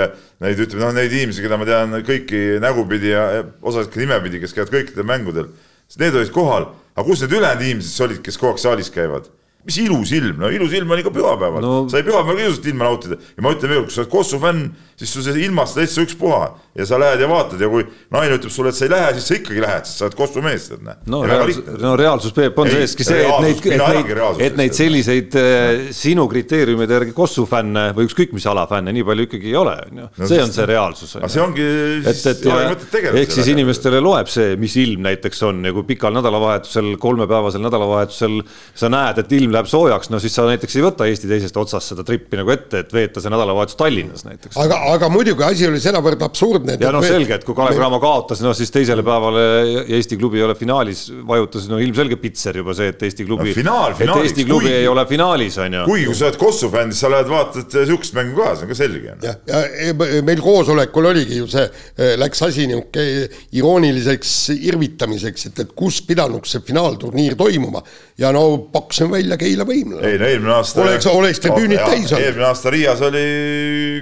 neid 0.42 0.62
ütleme, 0.64 0.84
noh, 0.84 0.94
neid 0.96 1.12
inimesi, 1.12 1.42
keda 1.44 1.58
ma 1.58 1.68
tean 1.68 1.98
kõiki 2.06 2.42
nägupidi 2.62 3.12
ja 3.12 3.26
osaliselt 3.60 3.94
ka 3.94 4.02
nimepidi, 4.02 4.40
kes 4.42 4.54
käivad 4.56 4.74
kõikidel 4.74 5.08
mängudel. 5.08 5.52
Need 6.00 6.16
olid 6.16 6.32
kohal, 6.32 6.70
aga 6.94 7.04
kus 7.06 7.24
need 7.24 7.34
ülejäänud 7.36 7.66
inimesed 7.66 8.06
olid, 8.06 8.22
kes 8.24 8.38
kogu 8.40 8.54
aeg 8.54 8.62
saalis 8.62 8.92
käivad? 8.94 9.28
Mis 9.62 9.78
ilus 9.78 10.10
ilm, 10.16 10.40
no 10.42 10.50
ilus 10.50 10.72
ilm 10.74 10.90
oli 10.90 11.04
ka 11.06 11.12
pühapäeval 11.14 11.62
no., 11.62 11.74
sai 11.90 12.02
pühapäeval 12.02 12.38
ka 12.40 12.46
ilusat 12.48 12.66
ilma 12.72 12.88
nautida 12.88 13.18
ja 13.20 13.44
ma 13.44 13.52
ütlen 13.54 13.70
veel, 13.70 13.84
kui 13.86 13.94
sa 13.94 14.02
oled 14.02 14.10
Kossu 14.10 14.40
fänn, 14.42 14.72
siis 14.98 15.12
sul 15.14 15.22
see 15.22 15.44
ilmast 15.44 15.78
täitsa 15.78 16.02
ükspuha 16.02 16.40
ja 16.78 16.86
sa 16.88 16.98
lähed 16.98 17.22
ja 17.22 17.28
vaatad 17.30 17.62
ja 17.62 17.68
kui 17.70 17.84
naine 18.10 18.38
ütleb 18.40 18.50
sulle, 18.50 18.72
et 18.72 18.78
sa 18.78 18.88
ei 18.88 18.90
lähe, 18.90 19.12
siis 19.18 19.28
sa 19.30 19.36
ikkagi 19.38 19.62
lähed, 19.62 19.86
sest 19.86 20.02
sa 20.02 20.08
oled 20.08 20.16
Kossu 20.18 20.42
mees, 20.42 20.66
tead 20.72 20.82
näe. 20.86 20.98
no, 21.14 21.20
reaalsus, 21.28 21.68
no 21.82 21.92
reaalsus, 22.00 22.34
Peep, 22.34 22.58
on 22.58 22.72
seeski 22.72 23.06
see, 23.06 23.20
et 23.22 23.44
neid, 23.44 23.62
et 23.62 23.84
neid, 23.84 24.42
et 24.48 24.58
neid 24.58 24.76
selliseid 24.78 25.38
äh, 25.38 25.84
sinu 25.94 26.26
kriteeriumide 26.32 26.98
järgi 26.98 27.14
Kossu 27.14 27.46
fänne 27.50 27.88
või 27.94 28.08
ükskõik 28.10 28.34
mis 28.34 28.48
ala 28.50 28.66
fänne 28.70 28.94
nii 28.96 29.06
palju 29.12 29.28
ikkagi 29.28 29.52
ei 29.52 29.56
ole, 29.62 29.76
on 29.92 30.02
ju, 30.02 30.10
see 30.26 30.42
on 30.42 30.56
see 30.58 30.66
reaalsus. 30.72 31.14
aga 31.20 31.30
see 31.30 31.44
ongi, 31.44 31.68
et, 32.02 32.26
et 32.32 32.44
ja, 32.50 32.58
ehk 33.12 33.38
siis 33.38 33.52
inimestele 33.54 34.02
loeb 34.02 34.30
see, 34.32 34.56
mis 34.58 34.74
ilm 34.82 35.06
näiteks 35.06 35.46
on 35.46 35.62
ja 35.70 35.74
kui 35.76 35.86
pikal 35.94 36.18
nädalavahetusel, 36.18 36.96
kolmepäevasel 37.02 37.62
nädalavahetusel 37.62 38.40
sa 38.74 38.90
näed, 38.90 39.22
et 39.22 39.38
ilm 39.38 39.51
ilm 39.52 39.58
läheb 39.58 39.68
soojaks, 39.68 40.10
no 40.12 40.18
siis 40.22 40.34
sa 40.36 40.44
näiteks 40.48 40.76
ei 40.78 40.84
võta 40.84 41.06
Eesti 41.08 41.28
teisest 41.30 41.56
otsast 41.60 41.92
seda 41.92 42.04
trippi 42.06 42.38
nagu 42.38 42.50
ette, 42.54 42.82
et 42.82 42.92
veeta 42.94 43.20
see 43.22 43.32
nädalavahetus 43.32 43.76
Tallinnas 43.78 44.24
näiteks. 44.24 44.56
aga, 44.60 44.78
aga 44.94 45.10
muidugi 45.12 45.44
asi 45.46 45.66
oli 45.68 45.80
sedavõrd 45.82 46.22
absurdne. 46.24 46.76
ja 46.80 46.92
noh, 46.94 47.04
selge, 47.04 47.36
et 47.36 47.44
kui 47.46 47.56
Kalev 47.56 47.76
Cramo 47.76 48.00
kaotas, 48.02 48.40
no 48.44 48.54
siis 48.56 48.72
teisele 48.72 49.04
päevale 49.06 49.44
Eesti 49.82 50.18
klubi 50.20 50.40
ei 50.40 50.46
ole 50.46 50.56
finaalis, 50.58 51.04
vajutas 51.28 51.68
no 51.70 51.80
ilmselge 51.82 52.18
pitser 52.22 52.58
juba 52.62 52.76
see, 52.78 52.92
et 52.94 53.04
Eesti 53.08 53.26
klubi 53.28 53.50
no,, 53.50 53.56
finaal, 53.58 53.96
et 53.98 54.14
Eesti 54.22 54.46
klubi 54.48 54.70
kui, 54.70 54.76
ei 54.80 54.88
ole 54.90 55.04
finaalis, 55.10 55.58
on 55.62 55.78
ju. 55.78 55.84
kuigi 55.90 56.08
kui 56.08 56.18
sa 56.18 56.28
oled 56.30 56.40
Kossu 56.40 56.72
fänn, 56.72 56.94
siis 56.94 57.04
sa 57.04 57.12
lähed 57.12 57.30
vaatad 57.32 57.78
sihukest 57.82 58.16
mängu 58.18 58.38
ka, 58.40 58.54
see 58.56 58.68
on 58.68 58.72
ka 58.72 58.78
selge. 58.78 59.16
jah, 59.26 59.40
ja, 59.50 59.62
ja 59.92 60.24
meil 60.24 60.42
koosolekul 60.42 61.10
oligi 61.12 61.42
ju 61.42 61.50
see, 61.50 61.66
eh, 61.98 62.14
läks 62.20 62.46
asi 62.48 62.68
niisugune 62.70 63.28
irooniliseks 63.58 64.32
irvitamiseks, 64.56 65.50
et, 65.50 65.62
et 65.66 65.76
kus 65.76 66.00
pidanuks 66.06 66.56
see 66.56 66.64
finaalturniir 66.72 67.36
toimuma 67.38 67.82
ja 68.22 68.30
no 68.34 68.42
pakkusime 68.72 69.16
välja 69.16 69.38
Keila 69.40 69.66
võimlane. 69.66 70.06
ei 70.06 70.20
no 70.20 70.28
eelmine 70.28 70.54
aasta. 70.54 70.82
oleks, 70.84 71.08
oleks 71.10 71.42
tribüünid 71.42 71.80
täis 71.82 72.12
olnud. 72.12 72.22
eelmine 72.26 72.46
aasta 72.48 72.72
Riias 72.74 73.02
oli 73.08 73.24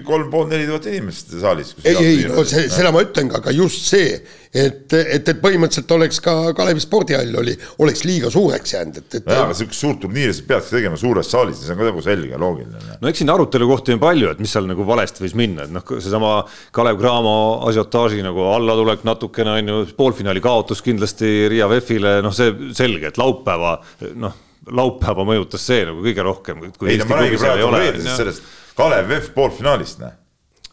kolm 0.07 0.29
pool 0.33 0.51
neli 0.51 0.69
tuhat 0.69 0.91
inimest 0.93 1.33
saalis. 1.41 1.75
ei, 1.85 1.97
ei, 1.97 2.21
no 2.29 2.45
see, 2.45 2.69
seda 2.73 2.93
ma 2.95 3.05
ütlengi, 3.07 3.37
aga 3.41 3.55
just 3.57 3.89
see, 3.89 4.21
et, 4.51 4.93
et, 4.93 5.29
et 5.31 5.39
põhimõtteliselt 5.39 5.93
oleks 5.95 6.19
ka 6.25 6.33
Kalevi 6.59 6.83
spordihall 6.83 7.37
oli, 7.39 7.53
oleks 7.85 8.03
liiga 8.03 8.31
suureks 8.35 8.75
jäänud, 8.75 8.99
et, 8.99 9.15
et. 9.21 9.29
jaa, 9.31 9.45
aga 9.47 9.55
sihukest 9.55 9.85
suurt 9.85 10.01
turniiri 10.03 10.35
sa 10.35 10.47
peadki 10.49 10.75
tegema 10.75 10.99
suures 10.99 11.31
saalis, 11.31 11.61
see 11.63 11.75
on 11.75 11.79
ka 11.79 11.87
nagu 11.87 12.03
selge 12.03 12.33
ja 12.33 12.41
loogiline. 12.41 12.99
no 12.99 13.11
eks 13.11 13.23
siin 13.23 13.31
arutelu 13.31 13.71
kohti 13.71 13.95
on 13.95 14.03
palju, 14.03 14.33
et 14.35 14.43
mis 14.43 14.51
seal 14.57 14.67
nagu 14.67 14.87
valesti 14.89 15.23
võis 15.23 15.37
minna, 15.39 15.69
et 15.69 15.75
noh, 15.75 15.87
seesama 15.95 16.35
Kalev 16.75 16.99
Cramo 16.99 17.35
asiotaaži 17.71 18.25
nagu 18.27 18.49
allatulek 18.51 19.07
natukene 19.07 19.55
on 19.55 19.75
ju, 19.75 19.81
poolfinaali 19.99 20.43
kaotus 20.43 20.83
kindlasti 20.87 21.35
Riia 21.53 21.71
VEF-ile, 21.71 22.19
noh, 22.27 22.35
see 22.35 22.73
selge, 22.77 23.13
et 23.13 23.21
laupäeva 23.23 23.77
noh, 24.19 24.35
laupäeva 24.71 25.27
mõjutas 25.29 25.63
see 25.63 25.87
nagu 25.87 26.03
kõige 26.03 26.27
rohkem. 26.27 26.67
ei 26.91 26.99
no 26.99 27.07
ma 27.07 27.23
räägin 27.23 27.39
praegu 27.39 27.71
reedesest 27.77 28.19
sellest 28.19 28.57
Kalev 28.75 29.07
VEF 29.13 29.31
poolfinaalist, 29.37 30.03
näe 30.03 30.17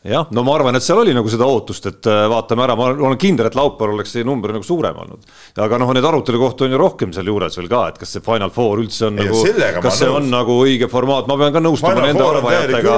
jah, 0.07 0.27
no 0.31 0.43
ma 0.47 0.55
arvan, 0.55 0.77
et 0.77 0.85
seal 0.85 1.01
oli 1.01 1.13
nagu 1.15 1.29
seda 1.31 1.47
ootust, 1.49 1.87
et 1.89 2.09
äh, 2.09 2.25
vaatame 2.31 2.63
ära, 2.65 2.75
ma 2.79 2.89
olen 2.93 3.17
kindel, 3.21 3.49
et 3.49 3.57
laupäeval 3.57 3.97
oleks 3.97 4.13
see 4.15 4.27
number 4.27 4.53
nagu 4.55 4.65
suurem 4.65 4.97
olnud. 5.03 5.25
aga 5.63 5.79
noh, 5.81 5.91
neid 5.95 6.07
arutelu 6.07 6.41
kohti 6.41 6.67
on 6.67 6.75
ju 6.75 6.81
rohkem 6.81 7.15
sealjuures 7.15 7.57
veel 7.59 7.71
ka, 7.71 7.81
et 7.91 7.99
kas 8.01 8.15
see 8.15 8.25
Final 8.25 8.53
Four 8.55 8.83
üldse 8.83 9.09
on 9.09 9.19
ja 9.19 9.27
nagu, 9.27 9.41
kas 9.83 9.99
see 9.99 10.09
nõus. 10.09 10.19
on 10.21 10.29
nagu 10.33 10.59
õige 10.63 10.89
formaat, 10.91 11.27
ma 11.29 11.39
pean 11.39 11.55
ka 11.55 11.63
nõustuma 11.63 11.95
Final 11.97 12.11
nende 12.11 12.29
arvajatega. 12.29 12.95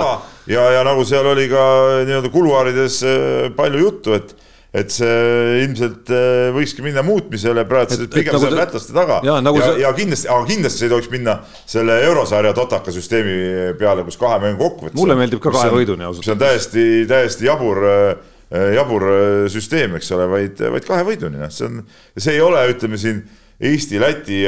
ja, 0.54 0.68
ja 0.78 0.86
nagu 0.88 1.08
seal 1.08 1.32
oli 1.34 1.50
ka 1.52 1.66
nii-öelda 2.10 2.34
kuluaarides 2.34 3.02
äh, 3.08 3.50
palju 3.58 3.84
juttu, 3.88 4.18
et 4.20 4.36
et 4.70 4.92
see 4.94 5.62
ilmselt 5.64 6.12
äh, 6.14 6.50
võikski 6.54 6.84
minna 6.86 7.02
muutmisele, 7.06 7.64
praegu 7.70 8.06
pigem 8.14 8.36
nagu 8.36 8.44
see 8.44 8.54
lätlaste 8.54 8.94
taga 8.94 9.18
ja, 9.26 9.40
nagu 9.42 9.58
ja, 9.58 9.72
see... 9.72 9.82
ja 9.82 9.90
kindlasti, 9.98 10.30
aga 10.30 10.46
kindlasti 10.46 10.86
ei 10.86 10.92
tohiks 10.92 11.10
minna 11.10 11.36
selle 11.64 11.96
eurosarja 12.06 12.52
totaka 12.58 12.94
süsteemi 12.94 13.40
peale, 13.80 14.06
kus 14.06 14.20
kahe 14.22 14.38
mängu 14.44 14.62
kokkuvõttes. 14.62 15.00
mulle 15.00 15.18
meeldib 15.18 15.42
ka 15.42 15.56
kahe 15.56 15.74
võiduni 15.74 16.06
ausalt. 16.06 16.28
see 16.28 16.36
on 16.36 16.44
täiesti, 16.44 16.86
täiesti 17.10 17.50
jabur, 17.50 17.82
äh, 17.90 18.70
jabur 18.78 19.10
äh, 19.10 19.26
süsteem, 19.50 19.98
eks 19.98 20.14
ole, 20.14 20.30
vaid, 20.30 20.62
vaid 20.78 20.86
kahe 20.86 21.08
võiduni, 21.08 21.42
noh, 21.42 21.54
see 21.54 21.66
on, 21.66 21.82
see 22.14 22.38
ei 22.38 22.46
ole, 22.46 22.62
ütleme 22.76 23.02
siin 23.02 23.24
Eesti-Läti 23.60 24.46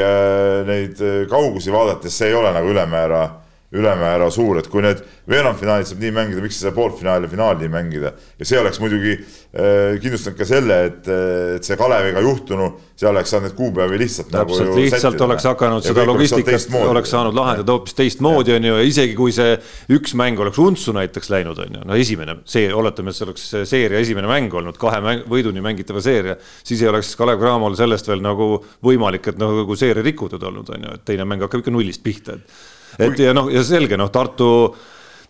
neid 0.64 1.00
kaugusi 1.28 1.68
vaadates, 1.68 2.14
see 2.16 2.30
ei 2.30 2.36
ole 2.38 2.48
nagu 2.54 2.70
ülemäära 2.72 3.26
ülemäära 3.72 4.28
suur, 4.32 4.58
et 4.60 4.68
kui 4.68 4.82
need 4.84 5.00
veerandfinaalid 5.28 5.88
saab 5.88 6.02
nii 6.02 6.12
mängida, 6.12 6.42
miks 6.44 6.58
ei 6.58 6.66
saa 6.66 6.74
poolfinaali 6.76 7.24
ja 7.28 7.32
finaali 7.32 7.68
mängida? 7.72 8.12
Ja 8.38 8.48
see 8.48 8.58
oleks 8.60 8.80
muidugi 8.82 9.14
äh, 9.16 9.96
kindlustanud 10.02 10.36
ka 10.36 10.46
selle, 10.48 10.78
et, 10.90 11.08
et 11.56 11.68
see 11.68 11.78
Kaleviga 11.80 12.20
juhtunu, 12.24 12.68
seal 13.00 13.14
oleks 13.14 13.32
saanud 13.32 13.48
need 13.48 13.56
kuupäevi 13.56 14.00
lihtsalt 14.02 14.28
nagu 14.34 14.52
täpselt 14.52 14.68
nagu, 14.68 14.80
lihtsalt 14.80 15.04
sättida. 15.06 15.26
oleks 15.28 15.46
hakanud 15.48 15.86
seda 15.86 16.04
logistikat, 16.08 16.66
oleks 16.90 17.14
saanud 17.14 17.38
lahendada 17.38 17.76
hoopis 17.76 17.96
teistmoodi, 17.98 18.56
on 18.58 18.68
ju, 18.68 18.74
ja 18.80 18.90
isegi 18.90 19.16
kui 19.18 19.32
see 19.34 19.56
üks 19.96 20.12
mäng 20.20 20.42
oleks 20.42 20.60
untsu 20.62 20.92
näiteks 20.96 21.32
läinud, 21.32 21.62
on 21.64 21.78
ju, 21.78 21.86
no 21.88 21.96
esimene, 21.98 22.36
see, 22.48 22.68
oletame, 22.76 23.14
et 23.14 23.18
see 23.18 23.28
oleks 23.28 23.48
seeria 23.72 24.02
esimene 24.04 24.28
mäng 24.30 24.52
olnud, 24.58 24.76
kahe 24.80 25.00
mäng, 25.04 25.24
võiduni 25.32 25.64
mängitava 25.64 26.04
seeria, 26.04 26.36
siis 26.60 26.84
ei 26.84 26.92
oleks 26.92 27.14
Kalev 27.16 27.40
Cramol 27.40 27.78
sellest 27.78 28.12
veel 28.12 28.20
nagu 28.24 28.52
võimalik, 28.84 29.32
et 29.32 29.40
nagu 29.40 29.80
seeria 29.80 30.04
rikutud 30.04 30.44
olnud, 30.44 30.76
on 30.76 30.86
ju, 30.88 31.00
et 31.00 31.08
teine 31.08 31.26
mäng 31.28 31.48
hakkab 31.48 31.64
ikka 31.64 31.74
nullist 31.74 32.04
pihta, 32.04 32.36
et 32.36 32.60
et 32.98 33.22
ja 33.22 33.34
noh, 33.36 33.50
ja 33.52 33.62
selge 33.66 33.98
noh, 34.00 34.10
Tartu, 34.12 34.50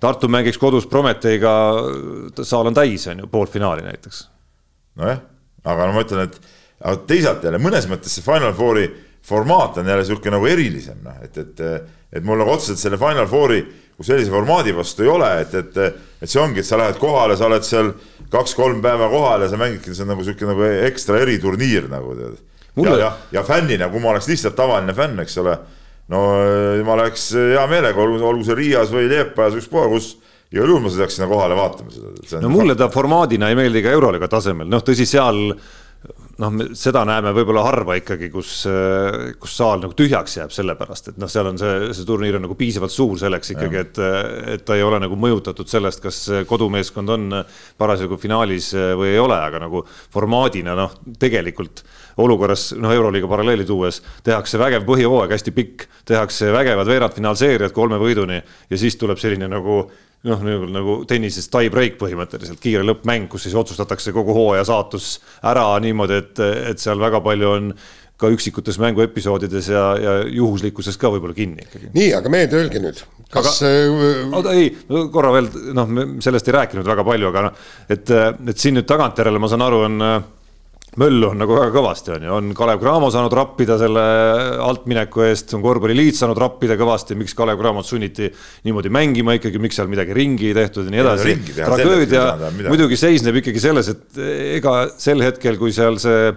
Tartu 0.02 0.30
mängiks 0.32 0.58
kodus 0.60 0.88
Prometeiga, 0.90 1.52
saal 2.42 2.70
on 2.70 2.76
täis, 2.76 3.06
on 3.10 3.24
ju, 3.24 3.30
poolfinaali 3.30 3.86
näiteks. 3.86 4.26
nojah, 5.00 5.22
aga 5.64 5.88
no 5.88 5.96
ma 5.96 6.04
ütlen, 6.04 6.28
et 6.28 6.40
aga 6.82 6.98
teisalt 7.08 7.44
jälle 7.46 7.60
mõnes 7.62 7.88
mõttes 7.90 8.14
see 8.14 8.24
Final 8.26 8.54
Fouri 8.58 8.88
formaat 9.22 9.78
on 9.78 9.86
jälle 9.86 10.02
niisugune 10.02 10.36
nagu 10.36 10.50
erilisem, 10.50 10.98
noh, 11.04 11.22
et, 11.22 11.38
et, 11.38 11.62
et 12.12 12.26
mul 12.26 12.40
nagu 12.42 12.56
otseselt 12.56 12.82
selle 12.82 12.98
Final 13.00 13.30
Fouri 13.30 13.62
kui 13.92 14.08
sellise 14.08 14.32
formaadi 14.32 14.72
vastu 14.74 15.04
ei 15.04 15.10
ole, 15.12 15.28
et, 15.44 15.52
et, 15.54 16.00
et 16.22 16.30
see 16.30 16.40
ongi, 16.40 16.62
et 16.62 16.66
sa 16.66 16.78
lähed 16.80 16.96
kohale, 17.00 17.36
sa 17.38 17.46
oled 17.46 17.66
seal 17.66 17.92
kaks-kolm 18.32 18.80
päeva 18.82 19.06
kohal 19.12 19.44
ja 19.44 19.50
sa 19.52 19.60
mängidki, 19.60 19.92
see 19.92 20.06
on 20.06 20.14
nagu 20.14 20.24
niisugune 20.24 20.54
nagu 20.54 20.64
ekstra 20.88 21.20
eriturniir 21.22 21.86
nagu 21.92 22.16
tead 22.18 22.40
ja, 22.80 22.96
ja, 22.96 23.10
ja 23.36 23.42
fännina, 23.44 23.90
kui 23.92 24.00
ma 24.00 24.14
oleks 24.14 24.30
lihtsalt 24.30 24.56
tavaline 24.56 24.94
fänn, 24.96 25.20
eks 25.22 25.36
ole, 25.42 25.58
no 26.10 26.22
ma 26.86 26.96
oleks 26.96 27.30
hea 27.36 27.66
meelega, 27.70 28.02
olgu, 28.02 28.18
olgu 28.32 28.46
see 28.46 28.58
Riias 28.58 28.90
või 28.94 29.06
Liepajas, 29.12 29.60
ükspuha 29.60 29.86
kus 29.92 30.16
igal 30.52 30.68
juhul 30.68 30.82
ma 30.84 30.90
sõidaks 30.92 31.16
sinna 31.16 31.30
kohale 31.30 31.56
vaatama 31.56 31.94
seda. 31.94 32.42
no 32.42 32.50
mulle 32.52 32.76
ta 32.78 32.90
formaadina 32.92 33.52
ei 33.52 33.58
meeldi 33.58 33.84
ka 33.84 33.94
Euroliiga 33.94 34.28
tasemel, 34.32 34.68
noh 34.68 34.84
tõsi, 34.84 35.06
seal 35.08 35.40
noh, 36.42 36.58
seda 36.78 37.04
näeme 37.08 37.32
võib-olla 37.36 37.62
harva 37.66 37.96
ikkagi, 37.98 38.28
kus, 38.32 38.52
kus 39.40 39.56
saal 39.56 39.82
nagu 39.84 39.94
tühjaks 39.96 40.36
jääb, 40.38 40.52
sellepärast 40.54 41.12
et 41.12 41.20
noh, 41.20 41.30
seal 41.30 41.48
on 41.52 41.60
see, 41.60 41.92
see 41.96 42.08
turniir 42.08 42.38
on 42.38 42.46
nagu 42.46 42.56
piisavalt 42.58 42.94
suur 42.94 43.20
selleks 43.20 43.54
ikkagi, 43.54 43.82
et, 43.82 44.00
et 44.56 44.64
ta 44.66 44.76
ei 44.78 44.84
ole 44.86 45.00
nagu 45.02 45.18
mõjutatud 45.20 45.70
sellest, 45.70 46.02
kas 46.04 46.20
kodumeeskond 46.50 47.16
on 47.16 47.40
parasjagu 47.80 48.18
finaalis 48.20 48.72
või 48.98 49.12
ei 49.14 49.20
ole, 49.22 49.38
aga 49.38 49.62
nagu 49.66 49.84
formaadina 50.14 50.76
noh, 50.78 50.96
tegelikult 51.22 51.84
olukorras 52.20 52.70
noh, 52.76 52.92
Euroliiga 52.92 53.28
paralleeli 53.30 53.64
tuues 53.68 54.02
tehakse 54.24 54.60
vägev 54.60 54.86
põhjahooaeg, 54.88 55.34
hästi 55.36 55.54
pikk, 55.56 55.86
tehakse 56.08 56.52
vägevad 56.52 56.90
veerandfinaalseeriad 56.90 57.74
kolme 57.76 58.00
võiduni 58.02 58.40
ja 58.42 58.80
siis 58.80 58.98
tuleb 59.00 59.20
selline 59.22 59.48
nagu 59.50 59.84
noh, 60.28 60.44
nagu, 60.44 60.68
nagu 60.70 60.98
tennises 61.08 61.48
tie 61.52 61.70
break 61.72 61.98
põhimõtteliselt, 62.00 62.60
kiire 62.62 62.84
lõppmäng, 62.86 63.28
kus 63.30 63.46
siis 63.46 63.56
otsustatakse 63.58 64.14
kogu 64.14 64.34
hooaja 64.36 64.66
saatus 64.68 65.16
ära 65.48 65.66
niimoodi, 65.82 66.20
et, 66.22 66.44
et 66.72 66.82
seal 66.82 67.00
väga 67.02 67.22
palju 67.24 67.50
on 67.50 67.72
ka 68.22 68.30
üksikutes 68.30 68.78
mänguepisoodides 68.78 69.72
ja, 69.72 69.86
ja 69.98 70.12
juhuslikkuses 70.30 70.98
ka 71.00 71.10
võib-olla 71.10 71.34
kinni 71.34 71.64
ikkagi. 71.64 71.90
nii, 71.96 72.12
aga 72.14 72.30
mehed, 72.30 72.54
öelge 72.54 72.82
nüüd, 72.82 73.00
kas 73.32 73.56
aga, 73.64 73.72
äh, 73.72 74.36
oota 74.38 74.54
ei, 74.58 74.68
korra 75.14 75.32
veel 75.34 75.50
noh, 75.74 75.90
me 75.90 76.06
sellest 76.22 76.50
ei 76.50 76.56
rääkinud 76.60 76.86
väga 76.86 77.06
palju, 77.08 77.32
aga 77.32 77.48
noh, 77.48 77.66
et, 77.90 78.14
et 78.52 78.62
siin 78.62 78.78
nüüd 78.78 78.86
tagantjärele 78.86 79.42
ma 79.42 79.50
saan 79.50 79.66
aru, 79.66 79.82
on 79.88 80.06
möllu 81.00 81.30
on 81.32 81.40
nagu 81.40 81.54
väga 81.56 81.72
kõvasti, 81.72 82.12
on 82.16 82.26
ju, 82.26 82.32
on 82.36 82.48
Kalev 82.56 82.80
Cramo 82.82 83.08
saanud 83.12 83.32
rappida 83.36 83.78
selle 83.80 84.02
altmineku 84.60 85.24
eest, 85.24 85.54
on 85.56 85.64
korvpalliliit 85.64 86.18
saanud 86.18 86.40
rappida 86.40 86.76
kõvasti, 86.80 87.16
miks 87.16 87.36
Kalev 87.38 87.60
Cramot 87.60 87.88
sunniti 87.88 88.28
niimoodi 88.66 88.92
mängima 88.92 89.38
ikkagi, 89.38 89.60
miks 89.62 89.80
seal 89.80 89.88
midagi 89.92 90.16
ringi 90.16 90.50
ei 90.50 90.56
tehtud 90.58 90.88
ja 90.88 90.92
nii 90.92 91.04
edasi. 91.04 91.36
tragöödia 91.56 92.26
muidugi 92.68 93.00
seisneb 93.00 93.40
ikkagi 93.40 93.62
selles, 93.64 93.88
et 93.94 94.20
ega 94.58 94.76
sel 95.00 95.24
hetkel, 95.24 95.56
kui 95.60 95.72
seal 95.72 95.96
see 96.02 96.34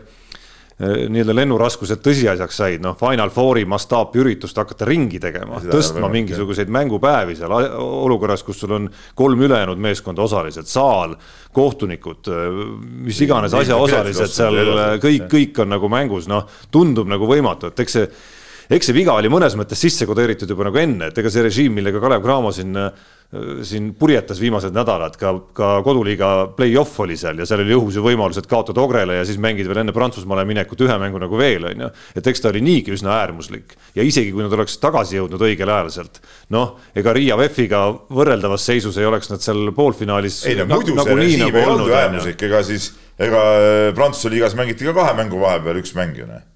nii-öelda 0.76 1.32
lennuraskused 1.38 2.02
tõsiasjaks 2.04 2.58
said, 2.60 2.82
noh, 2.84 2.98
Final 3.00 3.32
Fouri 3.32 3.64
mastaapi 3.70 4.20
üritust 4.20 4.58
hakata 4.60 4.88
ringi 4.90 5.22
tegema, 5.24 5.62
tõstma 5.64 6.10
mingisuguseid 6.12 6.72
mängupäevi 6.76 7.38
seal 7.40 7.54
olukorras, 7.80 8.44
kus 8.44 8.60
sul 8.60 8.76
on 8.76 8.90
kolm 9.16 9.46
ülejäänud 9.48 9.80
meeskonda 9.80 10.26
osalised, 10.26 10.68
saal, 10.68 11.16
kohtunikud, 11.56 12.28
äh, 12.28 12.62
mis 13.08 13.22
iganes 13.24 13.56
asjaosalised 13.56 14.36
seal, 14.36 14.60
kõik, 15.04 15.30
kõik 15.32 15.64
on 15.64 15.72
nagu 15.78 15.92
mängus, 15.92 16.28
noh, 16.32 16.50
tundub 16.72 17.08
nagu 17.08 17.30
võimatu, 17.30 17.72
et 17.72 17.86
eks 17.86 17.96
see, 17.96 18.12
eks 18.76 18.92
see 18.92 18.98
viga 19.00 19.16
oli 19.16 19.32
mõnes 19.32 19.56
mõttes 19.56 19.80
sisse 19.80 20.04
kodeeritud 20.10 20.52
juba 20.52 20.68
nagu 20.68 20.84
enne, 20.84 21.08
et 21.08 21.24
ega 21.24 21.32
see 21.32 21.46
režiim, 21.46 21.80
millega 21.80 22.04
Kalev 22.04 22.26
Cramo 22.26 22.52
siin 22.52 22.76
äh, 22.76 22.92
siin 23.66 23.90
purjetas 23.98 24.40
viimased 24.40 24.76
nädalad, 24.76 25.16
ka, 25.20 25.32
ka 25.56 25.70
koduliiga 25.86 26.32
play-off 26.56 27.00
oli 27.04 27.18
seal 27.20 27.40
ja 27.42 27.48
seal 27.50 27.64
oli 27.64 27.76
õhus 27.76 27.98
ju 27.98 28.04
võimalus, 28.06 28.40
et 28.40 28.48
kaotada 28.50 28.84
Ogrele 28.84 29.18
ja 29.18 29.26
siis 29.28 29.40
mängida 29.42 29.72
veel 29.72 29.82
enne 29.82 29.96
Prantsusmaale 29.96 30.46
minekut 30.48 30.86
ühe 30.86 30.98
mängu 31.02 31.20
nagu 31.22 31.40
veel, 31.40 31.68
on 31.72 31.86
ju. 31.86 31.92
et 32.16 32.32
eks 32.32 32.44
ta 32.44 32.52
oli 32.54 32.64
niigi 32.66 32.96
üsna 32.96 33.16
äärmuslik 33.18 33.76
ja 33.98 34.06
isegi 34.06 34.32
kui 34.36 34.46
nad 34.46 34.54
oleks 34.56 34.78
tagasi 34.84 35.20
jõudnud 35.20 35.42
õigel 35.50 35.74
ajal 35.74 35.92
sealt, 35.98 36.22
noh, 36.56 36.78
ega 36.96 37.16
Riia 37.18 37.38
VEF-iga 37.42 37.84
võrreldavas 38.14 38.70
seisus 38.70 39.00
ei 39.02 39.10
oleks 39.10 39.32
nad 39.34 39.44
seal 39.44 39.74
poolfinaalis. 39.76 40.44
ei 40.50 40.60
no 40.62 40.70
muidu 40.70 40.96
see 41.02 41.20
režiim 41.22 41.48
nagu 41.48 41.64
ei 41.64 41.72
olnud 41.74 41.96
äärmuslik, 42.02 42.50
ega 42.50 42.64
siis, 42.68 42.92
ega 43.20 43.46
Prantsuse 43.98 44.34
liigas 44.34 44.58
mängiti 44.58 44.88
ka 44.88 44.96
kahe 45.02 45.18
mängu 45.18 45.42
vahepeal 45.42 45.82
üks 45.82 45.98
mäng 45.98 46.22
ju, 46.22 46.30
noh 46.30 46.44
Äh, 46.46 46.55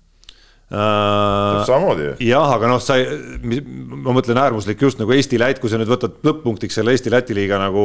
samamoodi 0.70 2.04
ju. 2.04 2.14
jah, 2.30 2.52
aga 2.54 2.70
noh, 2.70 2.82
sa, 2.84 2.98
ma 3.42 4.14
mõtlen 4.14 4.38
äärmuslik 4.38 4.82
just 4.86 5.00
nagu 5.02 5.16
Eesti-Läti, 5.16 5.64
kui 5.64 5.72
sa 5.72 5.80
nüüd 5.82 5.90
võtad 5.90 6.20
lõpp-punktiks 6.26 6.78
selle 6.78 6.94
Eesti-Läti 6.94 7.38
liiga 7.38 7.58
nagu 7.62 7.84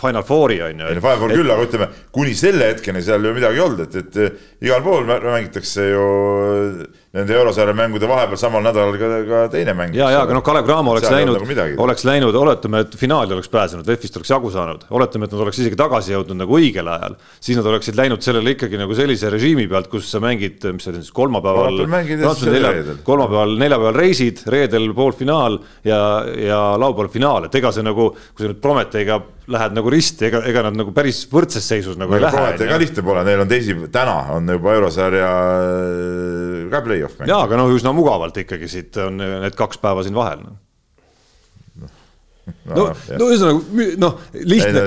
Final 0.00 0.22
Fouri 0.28 0.60
on 0.62 0.84
ju. 0.84 0.92
Final 1.00 1.18
Four 1.24 1.34
küll, 1.34 1.50
aga 1.50 1.66
ütleme 1.66 1.90
kuni 2.14 2.36
selle 2.38 2.70
hetkeni 2.70 3.02
seal 3.02 3.26
ju 3.26 3.34
midagi 3.34 3.58
ei 3.58 3.64
olnud, 3.64 3.82
et, 3.88 3.98
et 3.98 4.66
igal 4.68 4.84
pool 4.86 5.10
mängitakse 5.10 5.88
ju 5.90 6.06
nende 7.10 7.34
eurosarja 7.34 7.74
mängude 7.74 8.06
vahepeal 8.06 8.38
samal 8.38 8.62
nädalal 8.62 8.94
ka, 8.98 9.08
ka 9.26 9.38
teine 9.50 9.72
mäng. 9.74 9.94
ja, 9.98 10.12
ja 10.14 10.20
aga 10.22 10.34
noh, 10.36 10.44
Kalev 10.46 10.68
Cramo 10.68 10.92
oleks 10.94 11.10
läinud 11.10 11.40
nagu, 11.42 11.72
oleks 11.82 12.04
läinud, 12.06 12.36
oletame, 12.38 12.84
et 12.84 12.94
finaali 13.00 13.34
oleks 13.34 13.50
pääsenud, 13.50 13.86
VEF-ist 13.88 14.20
oleks 14.20 14.30
jagu 14.30 14.52
saanud, 14.54 14.84
oletame, 14.94 15.26
et 15.26 15.34
nad 15.34 15.42
oleks 15.42 15.58
isegi 15.58 15.78
tagasi 15.80 16.14
jõudnud 16.14 16.38
nagu 16.44 16.58
õigel 16.60 16.86
ajal, 16.92 17.16
siis 17.42 17.58
nad 17.58 17.66
oleksid 17.66 17.98
läinud 17.98 18.22
sellele 18.22 18.54
ikkagi 18.54 18.78
nagu 18.78 18.94
sellise 18.94 19.32
režiimi 19.34 19.66
pealt, 19.72 19.90
kus 19.90 20.06
sa 20.12 20.22
mängid, 20.22 20.62
mis 20.76 20.86
see 20.86 20.94
oli 20.94 21.02
siis 21.02 21.16
kolmapäeval, 21.16 21.82
kolmapäeval, 23.02 23.58
neljapäeval 23.58 23.98
reisid, 23.98 24.44
reedel 24.54 24.86
poolfinaal 24.94 25.58
ja, 25.82 26.00
ja 26.38 26.62
laupäeval 26.78 27.10
finaal, 27.10 27.50
et 27.50 27.58
ega 27.58 27.74
see 27.74 27.86
nagu, 27.90 28.12
kui 28.14 28.46
sa 28.46 28.52
nüüd 28.52 28.62
Prometeiga 28.62 29.18
lähed 29.50 29.76
nagu 29.76 29.92
risti, 29.92 30.28
ega, 30.30 30.42
ega 30.50 30.64
nad 30.68 30.78
nagu 30.78 30.94
päris 30.96 31.22
võrdses 31.30 31.66
seisus 31.66 31.98
nagu 32.00 32.14
no, 32.14 32.18
ei 32.18 32.24
lähe. 32.24 32.36
Prometeiga 32.36 32.80
lihtne 32.80 33.04
pole, 33.06 33.26
neil 33.26 33.44
on 33.44 33.50
teisipäev, 33.50 33.90
täna 33.94 34.16
on 34.36 34.56
juba 34.56 34.74
eurosarja 34.78 35.30
ka 36.70 36.82
play-off 36.86 37.22
jaa, 37.26 37.44
aga 37.44 37.60
noh, 37.60 37.70
üsna 37.74 37.94
mugavalt 37.96 38.42
ikkagi 38.44 38.70
siit 38.70 38.98
on 39.02 39.20
need 39.20 39.58
kaks 39.58 39.82
päeva 39.82 40.06
siin 40.06 40.18
vahel 40.18 40.44
no 40.46 40.58
no, 42.70 42.86
no 43.18 43.28
ühesõnaga 43.30 43.86
noh, 44.00 44.16
lihtne. 44.34 44.84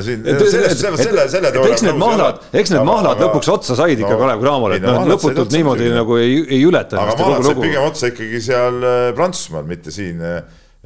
eks 1.69 1.85
need 1.85 1.99
mahlad, 1.99 2.41
eks 2.55 2.73
need 2.73 2.87
mahlad 2.87 3.21
lõpuks 3.23 3.51
otsa 3.53 3.77
said 3.79 3.99
ikka 3.99 4.15
Kalev 4.19 4.43
Cramole, 4.43 4.79
et 4.79 4.87
noh, 4.87 5.03
lõputult 5.13 5.53
niimoodi 5.55 5.91
nagu 5.93 6.17
ei, 6.21 6.41
ei 6.57 6.63
ületa. 6.67 6.99
aga 7.03 7.15
mahlad 7.19 7.47
said 7.47 7.61
pigem 7.61 7.87
otsa 7.87 8.11
ikkagi 8.13 8.41
seal 8.43 8.79
äh, 8.81 9.05
Prantsusmaal, 9.17 9.67
mitte 9.69 9.93
siin, 9.95 10.23
äh, 10.23 10.41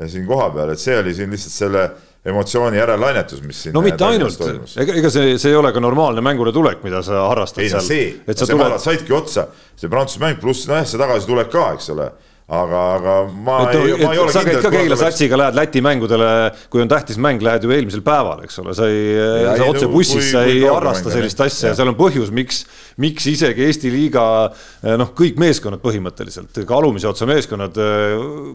siin 0.06 0.28
kohapeal, 0.30 0.74
et 0.74 0.84
see 0.84 0.98
oli 1.00 1.16
siin 1.18 1.34
lihtsalt 1.34 1.56
selle 1.56 1.88
emotsiooni 2.28 2.78
järellainetus, 2.78 3.42
mis 3.48 3.64
siin 3.64 3.76
no 3.76 3.82
mitte 3.86 4.06
ainult, 4.06 4.42
ega, 4.82 4.96
ega 5.00 5.12
see, 5.14 5.36
see 5.40 5.52
ei 5.54 5.60
ole 5.60 5.72
ka 5.76 5.84
normaalne 5.84 6.24
mängule 6.26 6.52
tulek, 6.56 6.82
mida 6.84 7.02
sa 7.06 7.28
harrastad 7.30 7.64
ei, 7.64 7.72
seal. 7.72 7.86
see, 7.86 8.08
see 8.34 8.50
tuled... 8.52 8.78
saidki 8.84 9.16
otsa, 9.16 9.48
see 9.80 9.92
Prantsuse 9.92 10.24
mäng 10.24 10.42
pluss 10.42 10.68
nojah, 10.70 10.88
see 10.88 11.00
tagasitulek 11.00 11.52
ka, 11.54 11.70
eks 11.78 11.94
ole 11.96 12.10
aga, 12.48 12.82
aga 12.96 13.14
ma 13.28 13.56
et, 13.66 13.76
ei, 13.76 13.96
ma 14.00 14.14
ei 14.16 14.22
ole 14.24 14.32
sa 14.32 14.44
käid 14.48 14.62
ka 14.64 14.72
Keila 14.72 14.96
satsiga, 15.00 15.36
lähed 15.40 15.58
Läti 15.58 15.82
mängudele, 15.84 16.30
kui 16.72 16.80
on 16.84 16.92
tähtis 16.92 17.20
mäng, 17.20 17.44
lähed 17.44 17.66
ju 17.68 17.74
eelmisel 17.76 18.04
päeval, 18.06 18.46
eks 18.48 18.62
ole, 18.64 18.76
sa 18.78 18.88
ei, 18.88 19.18
sa 19.60 19.68
otse 19.68 19.90
bussis, 19.92 20.30
sa 20.32 20.46
ei 20.48 20.64
harrasta 20.64 21.12
sellist 21.12 21.44
asja 21.44 21.74
ja 21.74 21.78
seal 21.78 21.92
on 21.92 21.98
põhjus, 22.00 22.32
miks, 22.36 22.62
miks 23.04 23.28
isegi 23.34 23.68
Eesti 23.68 23.92
liiga 23.92 24.24
noh, 25.02 25.12
kõik 25.18 25.42
meeskonnad 25.44 25.84
põhimõtteliselt, 25.84 26.64
ka 26.64 26.80
alumise 26.80 27.12
otsa 27.12 27.28
meeskonnad, 27.28 27.76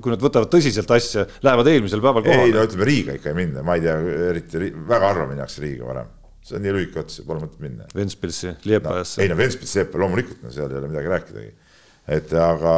kui 0.00 0.14
nad 0.14 0.24
võtavad 0.24 0.48
tõsiselt 0.52 0.96
asja, 0.96 1.28
lähevad 1.44 1.68
eelmisel 1.74 2.00
päeval 2.04 2.24
kohale. 2.24 2.48
ei 2.48 2.56
no 2.56 2.64
ütleme, 2.64 2.88
Riiga 2.88 3.20
ikka 3.20 3.34
ei 3.34 3.40
minna, 3.44 3.66
ma 3.66 3.76
ei 3.76 3.84
tea, 3.84 4.00
eriti 4.32 4.72
väga 4.88 5.12
harva 5.12 5.28
minnakse 5.34 5.64
Riiga 5.66 5.88
varem 5.92 6.10
see 6.42 6.58
on 6.58 6.64
nii 6.64 6.72
lühike 6.74 6.98
ots, 6.98 7.20
pole 7.22 7.38
mõtet 7.38 7.60
minna. 7.62 7.84
Ventspilsi, 7.94 8.56
Liepajasse 8.66 9.20
no,. 9.20 9.22
ei 9.22 9.30
no 9.30 9.36
Ventspils, 9.38 9.76
Liepa 9.78 10.00
loomulikult, 10.02 10.40
no 10.42 10.50
seal 10.50 10.72
ei 10.72 10.80
ole 10.80 10.88
midagi 10.90 11.12
rääkidagi. 11.12 11.52
et 12.16 12.32
aga 12.34 12.72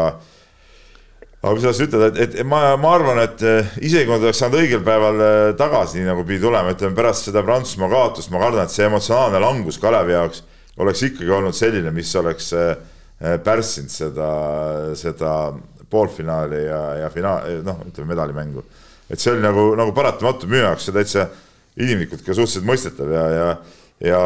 aga 1.44 1.52
mis 1.52 1.64
sa 1.64 1.70
tahtsid 1.70 1.90
ütelda, 1.90 2.08
et, 2.22 2.36
et 2.40 2.46
ma, 2.48 2.62
ma 2.80 2.94
arvan, 2.96 3.20
et 3.20 3.42
eh, 3.44 3.74
isegi 3.84 4.06
kui 4.06 4.14
nad 4.14 4.24
oleks 4.24 4.40
saanud 4.40 4.62
õigel 4.62 4.80
päeval 4.86 5.20
eh, 5.20 5.48
tagasi, 5.58 5.98
nii 6.00 6.08
nagu 6.08 6.24
pidi 6.24 6.40
tulema, 6.40 6.72
ütleme 6.72 6.96
pärast 6.96 7.28
seda 7.28 7.42
Prantsusmaa 7.44 7.90
kaotust, 7.92 8.30
ma 8.32 8.40
kardan, 8.40 8.64
et 8.64 8.72
see 8.72 8.86
emotsionaalne 8.88 9.42
langus 9.44 9.78
Kalevi 9.82 10.14
jaoks 10.16 10.40
oleks 10.80 11.04
ikkagi 11.10 11.34
olnud 11.36 11.56
selline, 11.56 11.92
mis 11.94 12.12
oleks 12.16 12.48
eh, 12.56 12.72
pärssinud 13.44 13.92
seda, 13.92 14.28
seda 14.98 15.32
poolfinaali 15.92 16.62
ja, 16.64 16.80
ja 17.04 17.10
finaal, 17.12 17.60
noh, 17.66 17.82
ütleme 17.90 18.14
medalimängu. 18.14 18.64
et 19.10 19.20
see 19.20 19.34
oli 19.34 19.44
nagu, 19.44 19.74
nagu 19.76 19.92
paratamatu 19.94 20.48
minu 20.48 20.62
jaoks 20.64 20.88
ja 20.88 20.94
täitsa 20.96 21.26
inimlikult 21.76 22.24
ka 22.24 22.32
suhteliselt 22.32 22.64
mõistetav 22.66 23.10
ja, 23.12 23.24
ja, 23.34 23.48
ja 24.08 24.22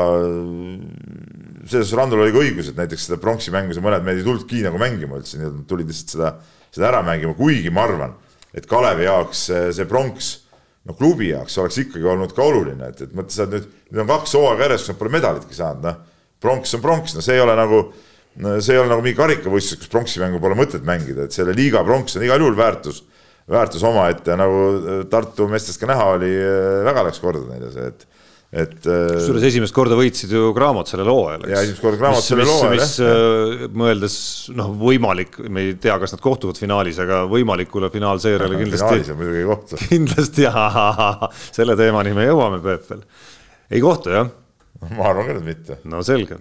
selles 1.69 1.91
Randol 1.99 2.23
oli 2.23 2.33
ka 2.35 2.45
õigus, 2.45 2.71
et 2.71 2.79
näiteks 2.79 3.09
seda 3.09 3.19
pronksi 3.21 3.53
mängu 3.53 3.75
sa 3.75 3.83
mõned 3.85 4.07
mehed 4.07 4.23
ei 4.23 4.27
tulnudki 4.27 4.63
nagu 4.65 4.79
mängima 4.81 5.19
üldse, 5.19 5.41
nad 5.43 5.59
tulid 5.69 5.91
lihtsalt 5.91 6.15
seda 6.15 6.33
seda 6.75 6.91
ära 6.91 7.03
mängima, 7.07 7.35
kuigi 7.39 7.73
ma 7.75 7.87
arvan, 7.89 8.15
et 8.55 8.67
Kalevi 8.69 9.07
jaoks 9.07 9.45
see 9.77 9.89
pronks, 9.89 10.31
no 10.89 10.97
klubi 10.99 11.31
jaoks 11.33 11.59
oleks 11.61 11.81
ikkagi 11.85 12.07
olnud 12.09 12.35
ka 12.37 12.45
oluline, 12.49 12.93
et, 12.93 13.03
et 13.07 13.15
mõtle, 13.17 13.35
sa 13.35 13.49
nüüd, 13.51 13.69
nüüd 13.91 14.05
on 14.05 14.11
kaks 14.11 14.37
hooaega 14.39 14.69
järjest, 14.69 14.93
nad 14.93 15.01
pole 15.01 15.15
medalitki 15.15 15.57
saanud, 15.57 15.85
noh. 15.85 15.99
pronks 16.43 16.75
on 16.79 16.85
pronks, 16.85 17.17
no 17.17 17.25
see 17.25 17.37
ei 17.37 17.45
ole 17.45 17.57
nagu, 17.59 17.83
see 18.63 18.75
ei 18.75 18.83
ole 18.83 18.93
nagu 18.93 19.05
mingi 19.05 19.19
karikavõistlus, 19.19 19.83
kus 19.83 19.93
pronksi 19.93 20.23
mängu 20.23 20.41
pole 20.43 20.59
mõtet 20.59 20.87
mängida, 20.87 21.27
et 21.27 21.37
selle 21.37 21.57
liiga 21.57 21.85
pronks 21.87 22.17
on 22.17 22.27
igal 22.27 22.45
juhul 22.45 22.57
väärtus, 22.59 23.03
väärtus 23.49 23.85
omaette, 23.89 24.37
nagu 24.39 25.05
Tartu 25.11 25.49
meestest 25.51 25.81
ka 25.81 25.89
näha 25.91 26.13
oli, 26.17 26.31
väga 26.89 27.05
läks 27.09 27.21
korda 27.23 27.47
neile 27.49 27.73
see, 27.75 27.91
et 27.93 28.07
et. 28.49 28.77
Äh, 28.89 29.07
kusjuures 29.13 29.45
esimest 29.51 29.75
korda 29.77 29.97
võitsid 29.99 30.33
ju 30.33 30.51
Graamot 30.57 30.89
sellel 30.89 31.11
hooajal. 31.13 31.47
ja 31.53 31.63
esimest 31.67 31.85
korda 31.85 32.01
Graamot 32.01 32.25
sellel 32.25 32.49
hooajal. 32.49 32.75
mis 32.75 32.95
äh, 33.05 33.65
mõeldes 33.83 34.19
noh, 34.57 34.71
võimalik, 34.81 35.41
me 35.53 35.67
ei 35.67 35.79
tea, 35.81 35.99
kas 36.01 36.17
nad 36.17 36.23
kohtuvad 36.25 36.61
finaalis, 36.61 37.01
aga 37.05 37.23
võimalikule 37.31 37.91
finaalseeriale 37.93 38.61
kindlasti. 38.61 38.85
finaalis 38.85 39.13
on 39.13 39.21
muidugi 39.21 39.43
ei 39.43 39.49
kohtu. 39.49 39.81
kindlasti 39.93 40.49
selle 41.61 41.77
teemani 41.81 42.15
me 42.17 42.29
jõuame, 42.29 42.63
Peep 42.65 42.93
veel. 42.93 43.03
ei 43.71 43.85
kohtu 43.85 44.15
jah? 44.17 44.31
ma 44.95 45.11
arvan 45.11 45.27
küll, 45.27 45.43
et 45.43 45.49
mitte. 45.49 45.81
no 45.91 46.05
selge 46.07 46.39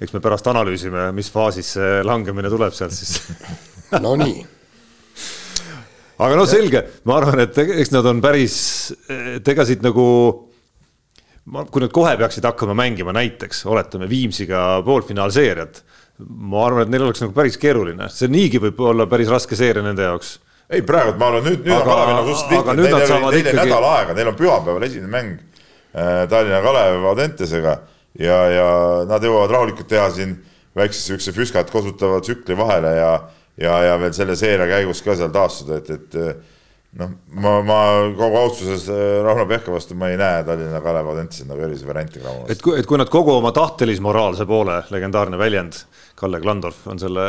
eks 0.00 0.14
me 0.14 0.22
pärast 0.24 0.46
analüüsime, 0.48 1.10
mis 1.12 1.28
faasis 1.32 1.74
see 1.76 2.00
langemine 2.06 2.48
tuleb 2.52 2.72
sealt 2.76 2.96
siis 2.96 3.18
Nonii 4.04 4.38
aga 6.20 6.36
no 6.36 6.44
selge, 6.48 6.84
ma 7.08 7.16
arvan, 7.20 7.42
et 7.44 7.58
eks 7.60 7.92
nad 7.94 8.06
on 8.08 8.20
päris, 8.22 8.54
et 9.08 9.46
ega 9.48 9.64
siit 9.68 9.84
nagu 9.84 10.04
kui 11.70 11.82
nad 11.82 11.92
kohe 11.94 12.12
peaksid 12.20 12.46
hakkama 12.46 12.76
mängima 12.78 13.14
näiteks, 13.16 13.64
oletame 13.70 14.08
Viimsiga 14.10 14.82
poolfinaalseeriat, 14.86 15.82
ma 16.28 16.66
arvan, 16.66 16.86
et 16.86 16.92
neil 16.92 17.06
oleks 17.06 17.24
nagu 17.24 17.34
päris 17.36 17.58
keeruline, 17.60 18.10
see 18.12 18.30
niigi 18.30 18.60
võib 18.62 18.80
olla 18.90 19.08
päris 19.10 19.30
raske 19.32 19.58
seeria 19.58 19.84
nende 19.84 20.06
jaoks. 20.06 20.36
ei, 20.70 20.84
praegu 20.86 21.16
ma 21.18 21.30
arvan, 21.32 21.46
nüüd, 21.48 21.64
nüüd 21.64 21.74
aga, 21.74 21.82
on 21.82 21.90
Kalevil 21.90 22.18
nagu 22.20 22.36
suhteliselt 22.36 22.82
lihtne, 22.82 23.00
neil 23.00 23.24
neile 23.24 23.40
ikkagi... 23.42 23.56
nädal 23.62 23.88
aega, 23.94 24.16
neil 24.18 24.30
on 24.30 24.38
pühapäeval 24.38 24.86
esimene 24.86 25.12
mäng 25.16 25.34
äh, 25.38 26.22
Tallinna 26.30 26.62
Kalev 26.66 27.10
Audentesega. 27.14 27.80
Ja, 28.18 28.38
ja 28.50 28.70
nad 29.06 29.22
jõuavad 29.22 29.52
rahulikult 29.54 29.86
teha 29.86 30.08
siin 30.10 30.32
väikse 30.74 30.98
siukse 30.98 31.30
füskat 31.30 31.68
kosutava 31.70 32.18
tsükli 32.24 32.56
vahele 32.58 32.90
ja 32.96 33.10
ja, 33.60 33.76
ja 33.84 33.98
veel 34.00 34.14
selle 34.16 34.36
seeria 34.38 34.66
käigus 34.70 35.02
ka 35.04 35.16
seal 35.18 35.32
taastuda, 35.34 35.80
et, 35.80 35.90
et 35.94 36.18
noh, 36.98 37.10
ma, 37.38 37.52
ma 37.62 37.78
kogu 38.18 38.38
austuses 38.40 38.88
äh, 38.90 39.20
Rauno 39.22 39.46
Pehka 39.46 39.70
vastu 39.70 39.94
ma 39.98 40.08
ei 40.10 40.18
näe 40.18 40.42
Tallinna 40.46 40.80
Kalev 40.82 41.10
Audentesel 41.12 41.46
nagu 41.46 41.62
erilisi 41.62 41.86
variante. 41.86 42.22
et 42.50 42.62
kui, 42.62 42.78
et 42.80 42.88
kui 42.88 42.98
nad 42.98 43.10
kogu 43.12 43.36
oma 43.36 43.52
tahtelis-moraalse 43.54 44.46
poole, 44.48 44.80
legendaarne 44.90 45.38
väljend 45.38 45.78
Kalle 46.20 46.40
Klandorf 46.42 46.82
on 46.90 46.98
selle 47.00 47.22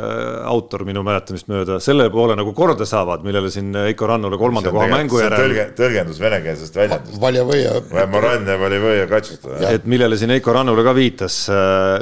autor 0.50 0.82
minu 0.84 1.04
mäletamist 1.08 1.47
mööda, 1.47 1.78
selle 1.84 2.10
poole 2.12 2.36
nagu 2.36 2.52
korda 2.58 2.88
saavad, 2.89 3.21
millele 3.24 3.52
siin 3.54 3.69
Heiko 3.86 4.10
Rannula 4.10 4.39
kolmanda 4.41 4.74
koha 4.74 4.89
mängu 4.91 5.21
järel. 5.21 5.45
tõlge, 5.45 5.67
tõlgendus 5.78 6.19
venekeelsest 6.19 6.76
väljendust. 6.82 7.21
Valjavõia. 7.21 7.78
Moranne, 8.12 8.58
Valjavõia, 8.60 9.06
Katsuta. 9.08 9.62
et 9.69 9.86
millele 9.88 10.17
siin 10.19 10.34
Heiko 10.36 10.58
Rannula 10.58 10.84
ka 10.84 10.95
viitas, 10.97 11.38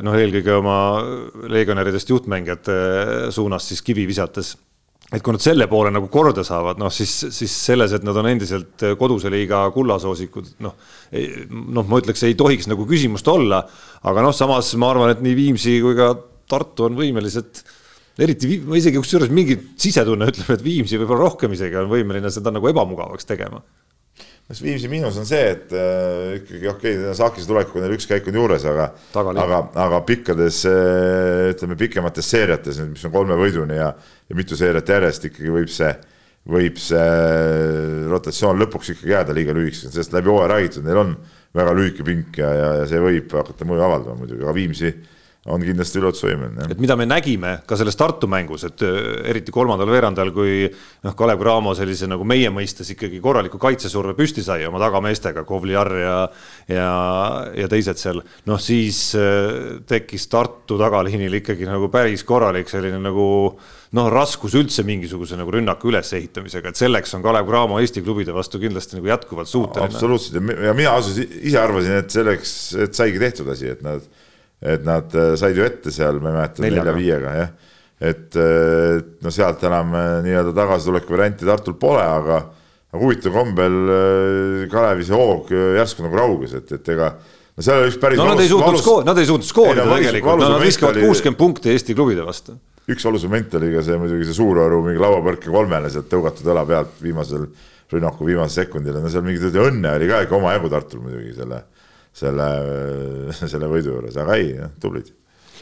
noh, 0.02 0.18
eelkõige 0.18 0.56
oma 0.58 0.80
legionäridest 1.52 2.10
juhtmängijate 2.16 2.80
suunas 3.36 3.70
siis 3.70 3.86
kivi 3.86 4.08
visates 4.10 4.56
et 5.10 5.24
kui 5.26 5.34
nad 5.34 5.42
selle 5.42 5.66
poole 5.70 5.90
nagu 5.94 6.10
korda 6.14 6.44
saavad, 6.46 6.78
noh 6.82 6.92
siis, 6.94 7.12
siis 7.34 7.54
selles, 7.66 7.96
et 7.98 8.06
nad 8.06 8.18
on 8.22 8.30
endiselt 8.30 8.86
koduse 9.00 9.32
liiga 9.34 9.64
kullasoosikud, 9.74 10.52
noh, 10.66 10.76
noh, 11.50 11.90
ma 11.90 12.02
ütleks, 12.02 12.24
ei 12.28 12.38
tohiks 12.38 12.70
nagu 12.70 12.86
küsimust 12.90 13.28
olla, 13.32 13.64
aga 14.10 14.26
noh, 14.26 14.36
samas 14.36 14.70
ma 14.78 14.92
arvan, 14.94 15.16
et 15.16 15.24
nii 15.26 15.38
Viimsi 15.40 15.80
kui 15.84 15.98
ka 15.98 16.14
Tartu 16.50 16.88
on 16.88 16.96
võimelised, 16.98 17.64
eriti 18.22 18.56
ma 18.66 18.78
isegi 18.78 19.02
kusjuures 19.02 19.34
mingi 19.34 19.58
sisetunne 19.78 20.30
ütleb, 20.30 20.54
et 20.56 20.64
Viimsi 20.66 20.98
võib-olla 21.02 21.28
rohkem 21.28 21.54
isegi 21.58 21.78
on 21.82 21.92
võimeline 21.92 22.32
seda 22.34 22.54
nagu 22.54 22.70
ebamugavaks 22.70 23.30
tegema. 23.30 23.62
Kas 24.50 24.62
Viimsi 24.66 24.90
miinus 24.90 25.18
on 25.22 25.28
see, 25.30 25.42
et 25.54 25.74
äh, 25.78 26.40
ikkagi 26.40 26.70
okei 26.72 26.96
okay,, 26.98 27.16
Saakise 27.18 27.46
tulekuga 27.50 27.84
neil 27.84 27.94
üks 28.00 28.08
käik 28.10 28.28
on 28.32 28.40
juures, 28.40 28.66
aga, 28.66 28.88
aga, 29.14 29.60
aga 29.86 30.00
pikkades 30.08 30.64
äh, 30.70 31.50
ütleme 31.52 31.78
pikemates 31.78 32.32
seeriates, 32.34 32.80
mis 32.90 33.06
on 33.06 33.14
kolme 33.14 33.38
võiduni 33.38 33.78
ja, 33.78 33.92
ja 33.94 34.38
mitu 34.38 34.58
seeriat 34.58 34.90
järjest 34.90 35.30
ikkagi 35.30 35.54
võib 35.54 35.70
see 35.74 35.94
võib 36.50 36.80
see 36.82 38.08
rotatsioon 38.10 38.58
lõpuks 38.64 38.94
ikkagi 38.96 39.14
jääda 39.14 39.36
liiga 39.38 39.54
lühikeseks, 39.54 39.94
sellest 39.94 40.16
läbi 40.16 40.32
hooaja 40.32 40.50
räägitud, 40.54 40.86
neil 40.88 41.02
on 41.04 41.14
väga 41.56 41.76
lühike 41.78 42.06
pink 42.08 42.40
ja, 42.42 42.50
ja, 42.56 42.70
ja 42.80 42.90
see 42.90 43.02
võib 43.04 43.34
hakata 43.38 43.68
mõju 43.70 43.86
avaldama 43.86 44.24
muidugi, 44.24 44.42
aga 44.46 44.56
Viimsi 44.56 44.94
on 45.48 45.64
kindlasti 45.64 46.02
üllatusvõimeline. 46.02 46.66
et 46.74 46.82
mida 46.84 46.98
me 47.00 47.06
nägime 47.08 47.54
ka 47.68 47.78
selles 47.80 47.96
Tartu 47.96 48.28
mängus, 48.28 48.66
et 48.68 48.84
äh, 48.84 48.98
eriti 49.32 49.54
kolmandal 49.56 49.88
veerandal, 49.88 50.34
kui 50.36 50.68
noh, 50.68 51.16
Kalev 51.16 51.40
Cramo 51.40 51.72
sellise 51.78 52.10
nagu 52.12 52.28
meie 52.28 52.52
mõistes 52.52 52.92
ikkagi 52.92 53.22
korraliku 53.24 53.62
kaitsesurve 53.62 54.18
püsti 54.18 54.44
sai 54.44 54.68
oma 54.68 54.82
tagameestega, 54.84 55.46
Kovliar 55.48 55.94
ja 55.96 56.18
ja, 56.68 56.92
ja 57.56 57.72
teised 57.72 58.02
seal, 58.02 58.20
noh 58.52 58.60
siis 58.60 59.14
äh, 59.16 59.80
tekkis 59.88 60.28
Tartu 60.28 60.78
tagaliinil 60.82 61.40
ikkagi 61.40 61.70
nagu 61.70 61.88
päris 61.94 62.28
korralik 62.28 62.68
selline 62.68 63.00
nagu 63.00 63.26
noh, 63.96 64.12
raskus 64.12 64.60
üldse 64.60 64.84
mingisuguse 64.84 65.40
nagu 65.40 65.56
rünnaku 65.56 65.94
ülesehitamisega, 65.94 66.74
et 66.74 66.84
selleks 66.84 67.16
on 67.16 67.24
Kalev 67.24 67.48
Cramo 67.48 67.80
Eesti 67.80 68.04
klubide 68.04 68.36
vastu 68.36 68.60
kindlasti 68.60 69.00
nagu 69.00 69.08
jätkuvalt 69.16 69.48
suuteline. 69.48 69.88
absoluutselt 69.88 70.66
ja 70.68 70.76
mina 70.76 71.00
asusin, 71.00 71.32
ise 71.48 71.64
arvasin, 71.64 72.02
et 72.04 72.12
selleks, 72.12 72.58
et 72.76 73.00
saigi 73.00 73.24
tehtud 73.24 73.56
asi, 73.56 73.72
et 73.72 73.88
nad 73.88 74.04
et 74.62 74.86
nad 74.86 75.16
äh, 75.16 75.34
said 75.40 75.58
ju 75.58 75.64
ette 75.64 75.92
seal, 75.94 76.20
ma 76.20 76.34
ei 76.34 76.38
mäleta, 76.38 76.64
nelja-viiega 76.66 77.34
jah. 77.38 77.52
et 78.00 78.36
äh, 78.40 79.00
no 79.24 79.32
sealt 79.32 79.64
enam 79.68 79.94
äh, 79.96 80.14
nii-öelda 80.26 80.54
tagasituleku 80.56 81.16
varianti 81.16 81.48
Tartul 81.48 81.78
pole, 81.80 82.04
aga 82.04 82.40
aga 82.90 83.04
huvitaval 83.04 83.44
kombel 83.46 83.76
Kalevi 84.72 85.06
see 85.06 85.14
hoog 85.14 85.52
järsku 85.54 86.04
nagu 86.04 86.18
rauges, 86.18 86.56
et, 86.58 86.72
et 86.74 86.92
ega 86.96 87.12
no 87.14 87.64
seal 87.66 87.84
oli 87.84 87.92
üks 87.92 88.00
päris 88.02 88.20
no 88.20 88.26
nad 88.32 88.42
ei 88.42 88.50
suutnud 88.52 88.82
skoor, 88.82 89.04
nad 89.08 89.22
ei 89.22 89.30
suutnud 89.30 89.48
skoorida 89.48 89.86
tegelikult, 89.86 90.42
no, 90.42 90.52
nad 90.56 90.64
viskavad 90.64 91.00
kuuskümmend 91.04 91.40
punkti 91.40 91.72
Eesti 91.76 91.96
klubide 91.96 92.26
vastu. 92.26 92.58
üks 92.90 93.06
valus 93.06 93.28
moment 93.30 93.60
oli 93.62 93.74
ka 93.76 93.86
see 93.86 94.00
muidugi 94.02 94.28
see 94.28 94.40
Suuroru 94.42 94.82
mingi 94.88 95.04
lauapõrke 95.06 95.54
kolmele 95.54 95.92
sealt 95.94 96.10
tõugatud 96.12 96.50
õla 96.50 96.66
pealt 96.68 96.98
viimasel 97.04 97.46
rünnaku 97.94 98.26
viimasel 98.26 98.66
sekundil, 98.66 98.98
no 99.02 99.10
seal 99.10 99.24
mingit 99.26 99.56
õnne 99.56 99.96
oli 99.96 100.10
ka 100.10 100.24
ikka 100.26 100.38
omajagu 100.38 100.74
Tartul 100.74 101.06
muidugi 101.06 101.38
selle 101.38 101.64
selle, 102.14 102.50
selle 103.40 103.70
võidu 103.72 103.96
juures, 103.96 104.18
aga 104.20 104.38
ei, 104.40 104.54
tublid 104.82 105.14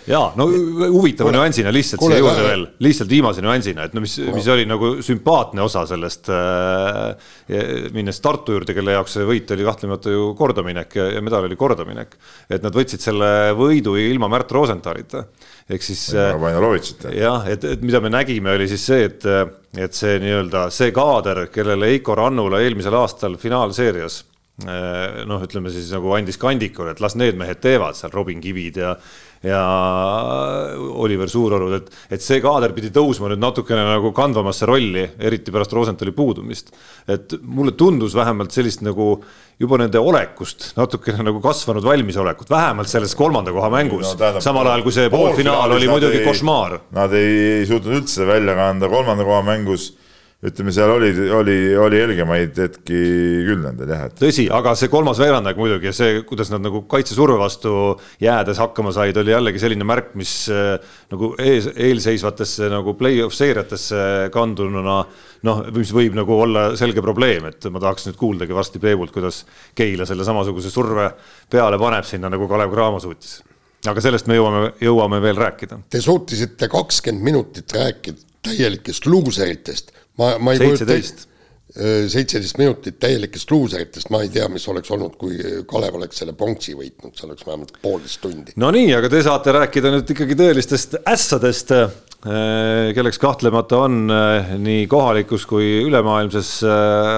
ja 0.07 0.19
no 0.39 0.47
huvitava 0.47 1.31
nüansina 1.35 1.71
lihtsalt 1.73 2.03
siia 2.05 2.19
juurde 2.21 2.43
veel, 2.45 2.63
lihtsalt 2.83 3.09
viimase 3.11 3.43
nüansina, 3.43 3.87
et 3.87 3.95
no 3.95 4.03
mis, 4.03 4.15
mis 4.33 4.47
oli 4.51 4.63
nagu 4.67 4.93
sümpaatne 5.03 5.63
osa 5.65 5.83
sellest 5.89 6.29
äh,. 6.31 7.27
minnes 7.95 8.21
Tartu 8.23 8.55
juurde, 8.55 8.75
kelle 8.77 8.95
jaoks 8.95 9.17
see 9.17 9.27
võit 9.27 9.51
oli 9.53 9.67
kahtlemata 9.67 10.13
ju 10.13 10.29
kordaminek 10.39 10.95
ja, 10.99 11.09
ja 11.17 11.23
medal 11.23 11.47
oli 11.47 11.59
kordaminek. 11.59 12.15
et 12.49 12.63
nad 12.63 12.75
võtsid 12.75 13.03
selle 13.03 13.31
võidu 13.57 13.97
ilma 13.99 14.31
Märt 14.31 14.51
Rosenthalita, 14.55 15.25
ehk 15.69 15.83
siis. 15.83 16.07
Äh, 16.15 16.31
jah, 17.17 17.43
et, 17.51 17.67
et 17.75 17.83
mida 17.83 18.01
me 18.03 18.11
nägime, 18.13 18.55
oli 18.55 18.69
siis 18.71 18.87
see, 18.87 19.09
et, 19.11 19.27
et 19.75 19.97
see 19.97 20.17
nii-öelda 20.23 20.67
see 20.73 20.95
kaader, 20.95 21.47
kellele 21.51 21.91
Heiko 21.91 22.15
Rannula 22.15 22.63
eelmisel 22.63 22.95
aastal 22.95 23.35
finaalseerias 23.41 24.23
Äh, 24.23 24.26
noh, 24.65 25.43
ütleme 25.45 25.69
siis 25.69 25.91
nagu 25.93 26.15
andis 26.17 26.39
kandikule, 26.41 26.95
et 26.95 27.01
las 27.03 27.13
need 27.19 27.37
mehed 27.37 27.61
teevad 27.61 27.97
seal 27.97 28.13
Robin 28.15 28.41
Kivid 28.41 28.79
ja 28.81 28.97
ja 29.45 29.61
Oliver 30.97 31.29
Suurorud, 31.29 31.75
et, 31.77 31.91
et 32.17 32.23
see 32.23 32.39
kaader 32.41 32.73
pidi 32.75 32.89
tõusma 32.93 33.29
nüüd 33.29 33.41
natukene 33.41 33.83
nagu 33.85 34.09
kandvamasse 34.15 34.65
rolli, 34.69 35.03
eriti 35.29 35.53
pärast 35.53 35.75
Rosenthali 35.77 36.13
puudumist. 36.15 36.71
et 37.07 37.37
mulle 37.43 37.75
tundus 37.77 38.15
vähemalt 38.17 38.51
sellist 38.51 38.81
nagu 38.81 39.19
juba 39.61 39.77
nende 39.81 40.01
olekust 40.01 40.71
natukene 40.77 41.23
nagu 41.25 41.41
kasvanud 41.43 41.85
valmisolekut, 41.85 42.49
vähemalt 42.49 42.89
selles 42.89 43.13
kolmanda 43.15 43.53
koha 43.53 43.69
mängus 43.73 44.15
no,. 44.17 44.41
samal 44.41 44.67
ajal 44.71 44.85
kui 44.85 44.97
see 44.97 45.13
poolfinaal 45.13 45.77
oli 45.77 45.89
muidugi 45.91 46.25
košmaar. 46.25 46.79
Nad 46.97 47.13
ei, 47.13 47.61
ei 47.61 47.69
suutnud 47.69 48.01
üldse 48.01 48.25
välja 48.25 48.57
kanda 48.57 48.89
kolmanda 48.89 49.25
koha 49.27 49.43
mängus 49.45 49.91
ütleme, 50.45 50.69
seal 50.69 50.91
oli, 50.93 51.09
oli, 51.33 51.55
oli 51.81 51.97
helgemaid 51.97 52.59
hetki 52.61 52.97
küll 53.47 53.63
nendel 53.63 53.89
jah 53.89 54.03
et.... 54.05 54.13
tõsi, 54.19 54.43
aga 54.53 54.75
see 54.77 54.91
kolmas 54.93 55.17
veerandaeg 55.17 55.57
muidugi 55.57 55.89
ja 55.89 55.93
see, 55.97 56.19
kuidas 56.29 56.51
nad 56.53 56.61
nagu 56.61 56.83
kaitsesurve 56.89 57.39
vastu 57.41 57.71
jäädes 58.21 58.61
hakkama 58.61 58.93
said, 58.93 59.17
oli 59.17 59.33
jällegi 59.33 59.63
selline 59.63 59.87
märk, 59.89 60.11
mis 60.19 60.35
äh, 60.53 60.75
nagu 61.09 61.31
ees, 61.41 61.71
eelseisvatesse 61.73 62.69
nagu 62.69 62.93
play-off 62.99 63.33
seeriatesse 63.33 64.03
kandununa 64.35 64.99
noh, 65.47 65.65
mis 65.73 65.95
võib 65.97 66.19
nagu 66.19 66.37
olla 66.37 66.69
selge 66.77 67.01
probleem, 67.01 67.49
et 67.49 67.65
ma 67.73 67.81
tahaks 67.81 68.05
nüüd 68.05 68.21
kuuldagi 68.21 68.53
varsti 68.53 68.83
Peebult, 68.83 69.15
kuidas 69.15 69.41
Keila 69.77 70.05
selle 70.05 70.27
samasuguse 70.27 70.69
surve 70.69 71.09
peale 71.49 71.81
paneb 71.81 72.05
sinna, 72.05 72.29
nagu 72.29 72.45
Kalev 72.51 72.73
Cramo 72.77 73.01
suutis 73.01 73.39
aga 73.87 74.01
sellest 74.03 74.29
me 74.29 74.35
jõuame, 74.35 74.71
jõuame 74.83 75.19
veel 75.23 75.37
rääkida. 75.37 75.77
Te 75.89 76.01
suutisite 76.03 76.67
kakskümmend 76.69 77.23
minutit 77.23 77.73
rääkida 77.73 78.25
täielikest 78.47 79.05
luuseritest 79.09 79.96
ma, 80.17 80.35
ma 80.41 80.53
ei 80.53 80.61
seitseteist 80.61 81.27
seitseteist 81.77 82.57
minutit 82.57 82.95
täielikest 82.99 83.51
luuseritest, 83.51 84.09
ma 84.13 84.21
ei 84.23 84.31
tea, 84.31 84.47
mis 84.49 84.63
oleks 84.71 84.89
olnud, 84.95 85.17
kui 85.19 85.35
Kalev 85.67 85.97
oleks 85.99 86.21
selle 86.21 86.33
pronksi 86.37 86.73
võitnud, 86.77 87.11
see 87.13 87.27
oleks 87.27 87.45
vähemalt 87.45 87.75
poolteist 87.83 88.21
tundi. 88.23 88.55
no 88.57 88.71
nii, 88.73 88.87
aga 88.97 89.11
te 89.11 89.21
saate 89.25 89.53
rääkida 89.53 89.91
nüüd 89.93 90.13
ikkagi 90.15 90.37
tõelistest 90.39 90.97
ässadest, 91.03 91.75
kelleks 92.97 93.19
kahtlemata 93.21 93.83
on 93.85 94.07
nii 94.63 94.87
kohalikus 94.89 95.45
kui 95.49 95.83
ülemaailmses 95.83 96.55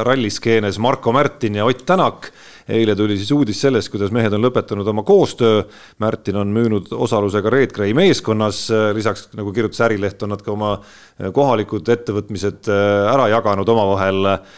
ralliskeenes 0.09 0.81
Marko 0.81 1.13
Märtin 1.15 1.61
ja 1.61 1.69
Ott 1.69 1.85
Tänak 1.87 2.31
eile 2.69 2.95
tuli 2.95 3.17
siis 3.17 3.31
uudis 3.33 3.61
sellest, 3.61 3.89
kuidas 3.91 4.13
mehed 4.15 4.33
on 4.35 4.43
lõpetanud 4.45 4.87
oma 4.91 5.03
koostöö. 5.07 5.63
Märtin 6.01 6.39
on 6.39 6.53
müünud 6.53 6.91
osaluse 6.93 7.41
ka 7.41 7.53
Red 7.53 7.73
Gray 7.75 7.95
meeskonnas, 7.97 8.67
lisaks 8.95 9.29
nagu 9.37 9.53
kirjutas 9.55 9.81
Ärileht, 9.87 10.21
on 10.23 10.33
nad 10.35 10.43
ka 10.45 10.53
oma 10.53 10.77
kohalikud 11.35 11.87
ettevõtmised 11.91 12.69
äh, 12.71 13.13
ära 13.13 13.29
jaganud 13.33 13.69
omavahel. 13.69 14.33
Äh, 14.33 14.57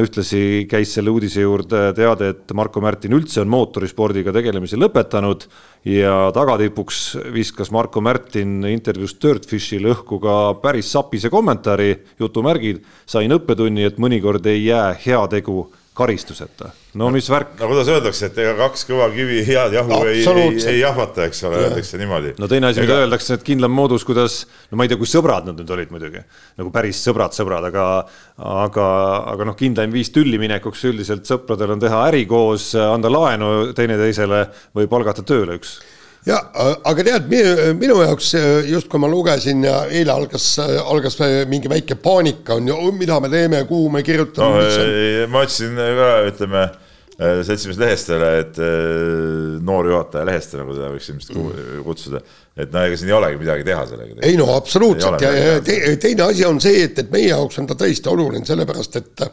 ühtlasi 0.00 0.64
käis 0.64 0.94
selle 0.96 1.12
uudise 1.12 1.42
juurde 1.42 1.90
teade, 1.94 2.30
et 2.32 2.54
Marko 2.56 2.80
Märtin 2.80 3.12
üldse 3.12 3.42
on 3.42 3.50
mootorispordiga 3.52 4.32
tegelemise 4.32 4.78
lõpetanud 4.80 5.44
ja 5.84 6.30
tagatipuks 6.34 7.02
viskas 7.34 7.68
Marko 7.74 8.00
Märtin 8.00 8.62
intervjuus 8.70 9.18
Dirtfishile 9.20 9.92
õhku 9.92 10.16
ka 10.24 10.38
päris 10.62 10.88
sapise 10.96 11.28
kommentaari, 11.30 11.90
jutumärgid, 12.18 12.80
sain 13.06 13.36
õppetunni, 13.36 13.84
et 13.84 14.00
mõnikord 14.00 14.48
ei 14.48 14.64
jää 14.70 14.96
heategu 15.04 15.66
karistuseta. 15.98 16.70
no 16.98 17.10
mis 17.14 17.26
värk. 17.30 17.56
no 17.58 17.68
kuidas 17.70 17.90
öeldakse, 17.90 18.28
et 18.30 18.38
ega 18.44 18.54
kaks 18.60 18.86
kõva 18.88 19.08
kivi 19.14 19.40
head 19.46 19.74
jahu 19.74 19.90
no, 19.90 19.98
ei, 20.06 20.22
ei, 20.22 20.54
ei 20.72 20.78
jahvata, 20.78 21.26
eks 21.26 21.42
ole, 21.48 21.64
öeldakse 21.66 22.00
niimoodi. 22.00 22.34
no 22.38 22.48
teine 22.50 22.70
asi 22.70 22.82
ega..., 22.82 22.86
mida 22.86 23.00
öeldakse, 23.06 23.38
et 23.38 23.44
kindlam 23.46 23.74
moodus, 23.74 24.06
kuidas, 24.08 24.40
no 24.70 24.78
ma 24.78 24.86
ei 24.86 24.92
tea, 24.92 25.00
kui 25.00 25.10
sõbrad 25.10 25.48
nad 25.48 25.58
nüüd 25.58 25.74
olid 25.74 25.92
muidugi, 25.94 26.22
nagu 26.60 26.72
päris 26.74 27.02
sõbrad-sõbrad, 27.08 27.68
aga, 27.72 27.84
aga, 28.62 28.88
aga 29.34 29.50
noh, 29.50 29.58
kindlaim 29.58 29.94
viis 29.94 30.12
tülli 30.14 30.40
minekuks 30.40 30.86
üldiselt 30.92 31.28
sõpradel 31.28 31.74
on 31.74 31.82
teha 31.82 32.06
äri 32.08 32.24
koos, 32.30 32.70
anda 32.78 33.10
laenu 33.12 33.72
teineteisele 33.78 34.44
või 34.78 34.90
palgata 34.90 35.26
tööle 35.26 35.58
üks 35.58 35.78
ja 36.26 36.38
aga 36.88 37.04
tead, 37.06 37.30
minu 37.78 38.00
jaoks 38.02 38.32
just 38.68 38.90
kui 38.90 39.00
ma 39.02 39.10
lugesin 39.10 39.62
ja 39.64 39.84
eile 39.86 40.12
algas, 40.12 40.50
algas 40.58 41.18
mingi 41.50 41.70
väike 41.70 41.98
paanika 42.02 42.58
on 42.58 42.68
ju, 42.68 42.76
mida 42.96 43.20
me 43.22 43.30
teeme, 43.32 43.62
kuhu 43.68 43.92
me 43.94 44.02
kirjutame 44.06 44.66
no,. 44.66 45.30
ma 45.32 45.46
otsin 45.46 45.78
ka, 45.78 46.10
ütleme 46.32 46.66
seltsimees 47.18 47.78
Lehestele, 47.80 48.26
et 48.44 48.58
noor 49.66 49.88
juhataja 49.90 50.26
Leheste, 50.28 50.58
nagu 50.60 50.74
teda 50.76 50.90
võiks 50.92 51.08
ilmselt 51.10 51.38
mm. 51.40 51.80
kutsuda, 51.86 52.20
et 52.54 52.70
no 52.74 52.84
ega 52.86 52.98
siin 52.98 53.10
ei 53.10 53.16
olegi 53.16 53.40
midagi 53.40 53.66
teha 53.66 53.86
sellega. 53.90 54.18
ei 54.28 54.36
no 54.38 54.46
absoluutselt 54.54 55.24
ja, 55.24 55.32
ja 55.34 55.56
te, 55.64 55.80
teine 56.02 56.28
asi 56.28 56.46
on 56.46 56.60
see, 56.62 56.84
et, 56.86 57.00
et 57.02 57.10
meie 57.14 57.32
jaoks 57.32 57.58
on 57.58 57.66
ta 57.66 57.74
tõesti 57.78 58.12
oluline, 58.12 58.46
sellepärast 58.46 59.00
et 59.02 59.24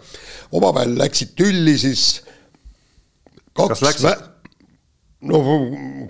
omavahel 0.58 0.98
läksid 0.98 1.36
tülli 1.38 1.76
siis 1.82 2.08
kaks 3.54 3.76
kas 3.76 3.86
läksid? 3.86 4.32
No 5.26 5.44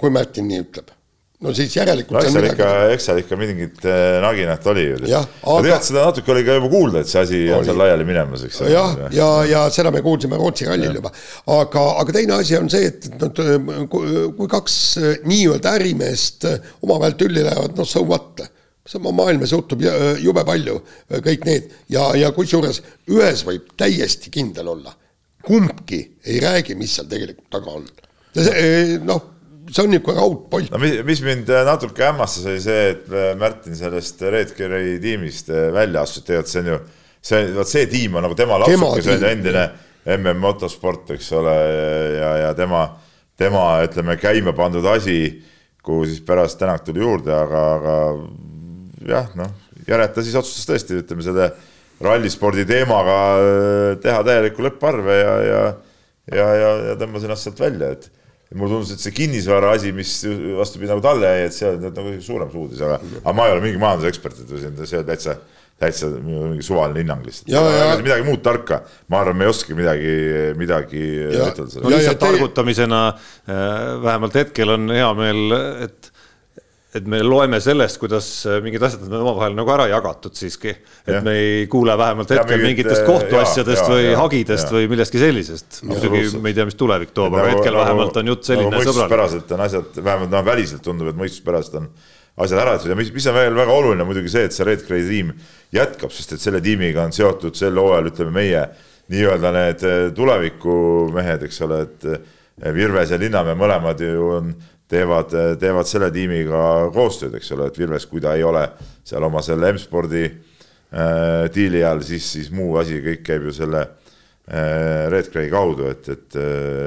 kui 0.01 0.13
Martin 0.13 0.47
nii 0.51 0.63
ütleb 0.65 0.95
no 1.43 1.51
siis 1.56 1.73
järelikult 1.75 2.15
no, 2.15 2.21
eks 2.23 2.34
seal 2.34 2.47
ikka, 2.47 2.69
eks 2.93 3.08
seal 3.10 3.19
ikka 3.21 3.38
mingit 3.39 3.86
äh, 3.89 4.17
naginat 4.23 4.65
oli 4.71 4.86
ju. 4.88 4.99
aga... 5.04 5.28
tegelikult 5.43 5.88
seda 5.89 6.06
natuke 6.10 6.34
oli 6.34 6.43
ka 6.47 6.58
juba 6.58 6.71
kuulda, 6.71 7.04
et 7.04 7.12
see 7.12 7.21
asi 7.21 7.39
oli. 7.41 7.54
on 7.58 7.67
seal 7.67 7.80
laiali 7.82 8.08
minemas, 8.08 8.45
eks. 8.47 8.62
jah, 8.71 8.95
ja, 9.04 9.10
ja, 9.17 9.30
ja 9.51 9.63
seda 9.73 9.91
me 9.93 10.01
kuulsime 10.06 10.39
Rootsi 10.39 10.69
rallil 10.69 10.99
juba. 10.99 11.12
aga, 11.58 11.86
aga 12.01 12.17
teine 12.17 12.38
asi 12.39 12.58
on 12.60 12.71
see, 12.71 12.91
et 12.91 13.10
nad, 13.21 13.41
kui 14.38 14.51
kaks 14.51 14.78
äh, 15.01 15.17
nii-öelda 15.28 15.75
ärimeest 15.80 16.47
äh, 16.49 16.69
omavahel 16.86 17.17
tülli 17.19 17.43
lähevad, 17.45 17.75
noh 17.78 17.89
so 17.89 18.06
what 18.08 18.45
sama 18.86 19.10
maailmas 19.17 19.49
juhtub 19.49 19.82
jube 20.21 20.43
palju, 20.45 20.75
kõik 21.25 21.47
need 21.47 21.71
ja, 21.89 22.12
ja 22.21 22.30
kusjuures 22.36 22.84
ühes 23.10 23.41
võib 23.47 23.71
täiesti 23.82 24.30
kindel 24.34 24.69
olla, 24.75 24.93
kumbki 25.45 26.04
ei 26.30 26.38
räägi, 26.43 26.78
mis 26.78 26.93
seal 26.99 27.10
tegelikult 27.10 27.49
taga 27.58 27.73
on 27.80 27.88
noh, 28.35 29.23
see 29.71 29.83
on 29.83 29.91
niisugune 29.91 30.19
raudpolt. 30.19 30.71
no 30.73 30.81
mis, 30.81 30.99
mis 31.07 31.21
mind 31.25 31.49
äh, 31.49 31.63
natuke 31.67 32.05
hämmastas, 32.05 32.45
oli 32.51 32.61
see, 32.63 32.91
et 32.93 33.09
äh, 33.11 33.31
Märtin 33.39 33.77
sellest 33.77 34.21
Redgeri 34.21 34.97
tiimist 35.03 35.49
äh, 35.53 35.69
välja 35.73 36.03
astus, 36.05 36.25
tegelikult 36.27 36.51
see 36.51 36.63
on 36.63 36.71
ju, 36.71 36.79
see, 37.21 37.41
vot 37.55 37.71
see 37.71 37.89
tiim 37.91 38.17
on 38.19 38.27
nagu 38.27 38.37
tema 38.37 38.59
lapsuke, 38.61 39.03
see 39.05 39.17
on 39.17 39.25
ju 39.25 39.31
endine 39.31 39.67
MM 40.17 40.41
motosport, 40.43 41.15
eks 41.15 41.31
ole, 41.33 41.53
ja, 42.19 42.31
ja 42.43 42.49
tema, 42.57 42.83
tema 43.39 43.63
ütleme, 43.85 44.19
käima 44.21 44.53
pandud 44.57 44.85
asi, 44.91 45.19
kuhu 45.85 46.05
siis 46.05 46.21
pärast 46.25 46.59
Tänak 46.61 46.83
tuli 46.85 47.01
juurde, 47.01 47.33
aga, 47.33 47.63
aga 47.79 47.95
jah, 49.09 49.31
noh, 49.39 49.55
järelikult 49.87 50.19
ta 50.19 50.25
siis 50.27 50.37
otsustas 50.37 50.69
tõesti, 50.69 51.01
ütleme 51.01 51.25
selle 51.25 51.49
rallispordi 52.05 52.67
teemaga 52.67 53.17
teha 54.03 54.21
täielikku 54.27 54.65
lõpparve 54.65 55.17
ja, 55.17 55.35
ja 55.47 55.65
ja, 56.31 56.45
ja, 56.57 56.69
ja 56.89 56.95
tõmbas 56.99 57.25
ennast 57.25 57.47
sealt 57.47 57.61
välja, 57.61 57.91
et 57.95 58.07
mulle 58.55 58.77
tundus, 58.77 58.93
et 58.95 59.03
see 59.03 59.13
kinnisvara 59.15 59.73
asi, 59.75 59.91
mis 59.95 60.13
vastupidi 60.57 60.91
nagu 60.91 61.03
talle 61.03 61.33
jäi, 61.33 61.49
et 61.49 61.57
see 61.57 61.67
on 61.69 61.83
nagu 61.89 62.15
suurem 62.23 62.49
suudis, 62.53 62.81
aga, 62.85 63.01
aga 63.21 63.35
ma 63.37 63.49
ei 63.49 63.55
ole 63.57 63.65
mingi 63.67 63.81
majandusekspert, 63.81 64.41
et 64.43 64.55
see 64.85 65.01
on 65.01 65.07
täitsa, 65.09 65.37
täitsa 65.81 66.09
mingi 66.23 66.65
suvaline 66.65 67.03
hinnang 67.03 67.23
lihtsalt. 67.27 68.01
midagi 68.03 68.27
muud 68.27 68.43
tarka, 68.45 68.81
ma 69.11 69.21
arvan, 69.23 69.39
me 69.39 69.47
ei 69.47 69.53
oskagi 69.53 69.77
midagi, 69.77 70.17
midagi 70.59 71.05
ütelda 71.35 71.83
no 71.83 71.93
lihtsalt 71.93 72.21
targutamisena 72.23 73.05
äh, 73.11 73.55
vähemalt 74.03 74.41
hetkel 74.41 74.75
on 74.77 74.91
hea 74.95 75.13
meel, 75.19 75.57
et 75.87 76.14
et 76.95 77.08
me 77.12 77.19
loeme 77.25 77.60
sellest, 77.63 77.97
kuidas 77.99 78.27
äh, 78.47 78.62
mingid 78.63 78.84
asjad 78.86 79.03
on 79.10 79.17
omavahel 79.19 79.55
nagu 79.58 79.71
ära 79.73 79.88
jagatud 79.91 80.36
siiski. 80.38 80.71
et 81.03 81.13
ja. 81.17 81.21
me 81.25 81.34
ei 81.39 81.65
kuule 81.71 81.95
vähemalt 81.99 82.31
hetkel 82.31 82.62
mingit, 82.62 82.86
mingitest 82.86 83.01
äh, 83.01 83.08
kohtuasjadest 83.10 83.84
ja, 83.84 83.88
või 83.91 84.05
ja, 84.05 84.17
hagidest 84.21 84.69
ja. 84.69 84.75
või 84.77 84.89
millestki 84.93 85.19
sellisest. 85.19 85.81
muidugi 85.89 86.23
me 86.39 86.53
ei 86.53 86.58
tea, 86.58 86.67
mis 86.69 86.77
tulevik 86.79 87.12
toob, 87.15 87.36
aga 87.36 87.49
nagu, 87.49 87.58
hetkel 87.58 87.73
nagu, 87.73 87.81
vähemalt 87.84 88.19
on 88.21 88.31
jutt 88.31 88.47
selline 88.47 88.69
nagu 88.71 88.86
sõbralik. 88.86 89.01
mõistuspäraselt 89.01 89.55
on 89.58 89.65
asjad, 89.65 89.97
vähemalt 89.99 90.31
no 90.31 90.43
väliselt 90.47 90.86
tundub, 90.86 91.10
et 91.12 91.19
mõistuspäraselt 91.19 91.81
on 91.81 91.89
asjad 92.45 92.62
ära 92.63 92.77
tehtud 92.77 92.93
ja 92.93 92.99
mis, 93.01 93.12
mis 93.15 93.27
on 93.31 93.38
veel 93.39 93.60
väga 93.60 93.75
oluline 93.75 94.08
muidugi 94.08 94.31
see, 94.31 94.47
et 94.47 94.55
see 94.55 94.67
Red 94.67 94.88
Gray 94.88 95.03
tiim 95.10 95.34
jätkab, 95.75 96.13
sest 96.15 96.38
et 96.38 96.43
selle 96.43 96.63
tiimiga 96.63 97.03
on 97.03 97.15
seotud 97.15 97.60
sel 97.60 97.75
hooajal, 97.79 98.08
ütleme 98.13 98.38
meie 98.39 98.63
nii-öelda 99.12 99.51
need 99.55 99.84
äh, 99.84 99.99
tulevikumehed, 100.15 101.43
eks 101.49 101.62
ole, 101.67 101.84
et 101.89 102.10
Virves 102.55 103.12
ja 103.12 103.17
Linnamäe 103.19 103.51
mõlemad 103.60 103.99
ju 103.99 104.29
on 104.31 104.53
teevad, 104.91 105.33
teevad 105.59 105.89
selle 105.89 106.09
tiimiga 106.13 106.61
koostööd, 106.93 107.35
eks 107.39 107.51
ole, 107.55 107.69
et 107.69 107.77
Virves, 107.79 108.07
kui 108.09 108.21
ta 108.23 108.35
ei 108.37 108.43
ole 108.45 108.65
seal 109.05 109.23
oma 109.25 109.41
selle 109.45 109.71
M-spordi 109.73 110.25
äh, 110.25 111.45
diili 111.53 111.83
all, 111.85 112.03
siis, 112.05 112.27
siis 112.37 112.51
muu 112.53 112.75
asi 112.81 112.99
kõik 113.03 113.23
käib 113.25 113.47
ju 113.49 113.55
selle 113.55 113.81
äh, 113.81 115.07
Red 115.13 115.31
Gray 115.33 115.49
kaudu, 115.53 115.89
et, 115.91 116.09
et, 116.13 116.37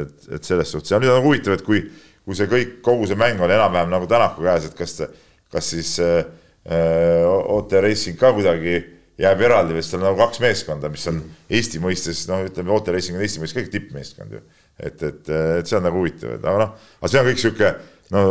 et, 0.03 0.29
et 0.39 0.51
selles 0.51 0.75
suhtes. 0.75 0.93
Ja 0.95 1.01
nüüd 1.03 1.15
on 1.15 1.25
huvitav, 1.27 1.59
et 1.59 1.65
kui, 1.67 1.83
kui 2.25 2.39
see 2.39 2.51
kõik, 2.51 2.79
kogu 2.87 3.09
see 3.09 3.19
mäng 3.19 3.43
on 3.43 3.55
enam-vähem 3.55 3.91
nagu 3.95 4.11
Tänaku 4.11 4.47
käes, 4.47 4.71
et 4.71 4.79
kas, 4.79 5.01
kas 5.53 5.73
siis 5.75 5.97
äh, 6.05 6.23
OT 7.27 7.75
Racing 7.83 8.19
ka 8.21 8.31
kuidagi 8.37 8.79
jääb 9.19 9.43
eraldi, 9.43 9.75
vist 9.75 9.95
on 9.99 10.05
nagu 10.07 10.19
kaks 10.21 10.39
meeskonda, 10.45 10.91
mis 10.93 11.07
on 11.11 11.19
Eesti 11.51 11.83
mõistes, 11.83 12.23
noh, 12.31 12.45
ütleme, 12.47 12.71
OT 12.71 12.93
Racing 12.95 13.19
on 13.19 13.27
Eesti 13.27 13.43
mõistes 13.43 13.59
kõik 13.59 13.73
tippmeeskond 13.75 14.39
ju 14.39 14.45
et, 14.79 15.03
et, 15.03 15.33
et 15.59 15.67
see 15.67 15.79
on 15.79 15.87
nagu 15.89 16.01
huvitav, 16.01 16.37
et 16.39 16.45
aga 16.45 16.65
noh, 16.65 16.89
aga 17.01 17.11
see 17.13 17.21
on 17.21 17.29
kõik 17.29 17.43
sihuke 17.43 17.75
no 18.15 18.23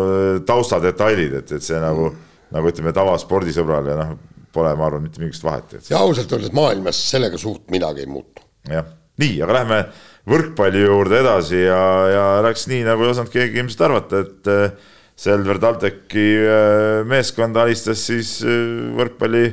taustadetailid, 0.48 1.38
et, 1.42 1.54
et 1.60 1.64
see 1.66 1.80
nagu 1.84 2.10
mm., 2.10 2.24
nagu 2.56 2.72
ütleme, 2.72 2.94
tavaspordisõbrale 2.96 3.96
noh, 3.98 4.14
pole, 4.56 4.74
ma 4.80 4.88
arvan, 4.88 5.06
mitte 5.06 5.22
mingisugust 5.22 5.48
vahet. 5.48 5.78
ja 5.92 6.02
ausalt 6.04 6.32
öeldes 6.34 6.54
maailmas 6.56 7.00
sellega 7.12 7.40
suurt 7.42 7.68
midagi 7.74 8.06
ei 8.06 8.12
muutu. 8.12 8.44
jah, 8.72 8.88
nii, 9.22 9.40
aga 9.44 9.58
lähme 9.60 9.80
võrkpalli 10.28 10.84
juurde 10.84 11.22
edasi 11.22 11.64
ja, 11.66 11.82
ja 12.12 12.28
läks 12.46 12.68
nii, 12.72 12.84
nagu 12.88 13.04
ei 13.04 13.14
osanud 13.14 13.34
keegi 13.34 13.62
ilmselt 13.62 13.84
arvata, 13.90 14.24
et 14.26 14.54
äh, 14.54 14.94
Selver 15.18 15.58
TalTechi 15.58 16.28
äh, 16.46 17.04
meeskond 17.10 17.58
alistas 17.58 18.04
siis 18.10 18.38
äh, 18.46 18.94
võrkpalli, 18.98 19.50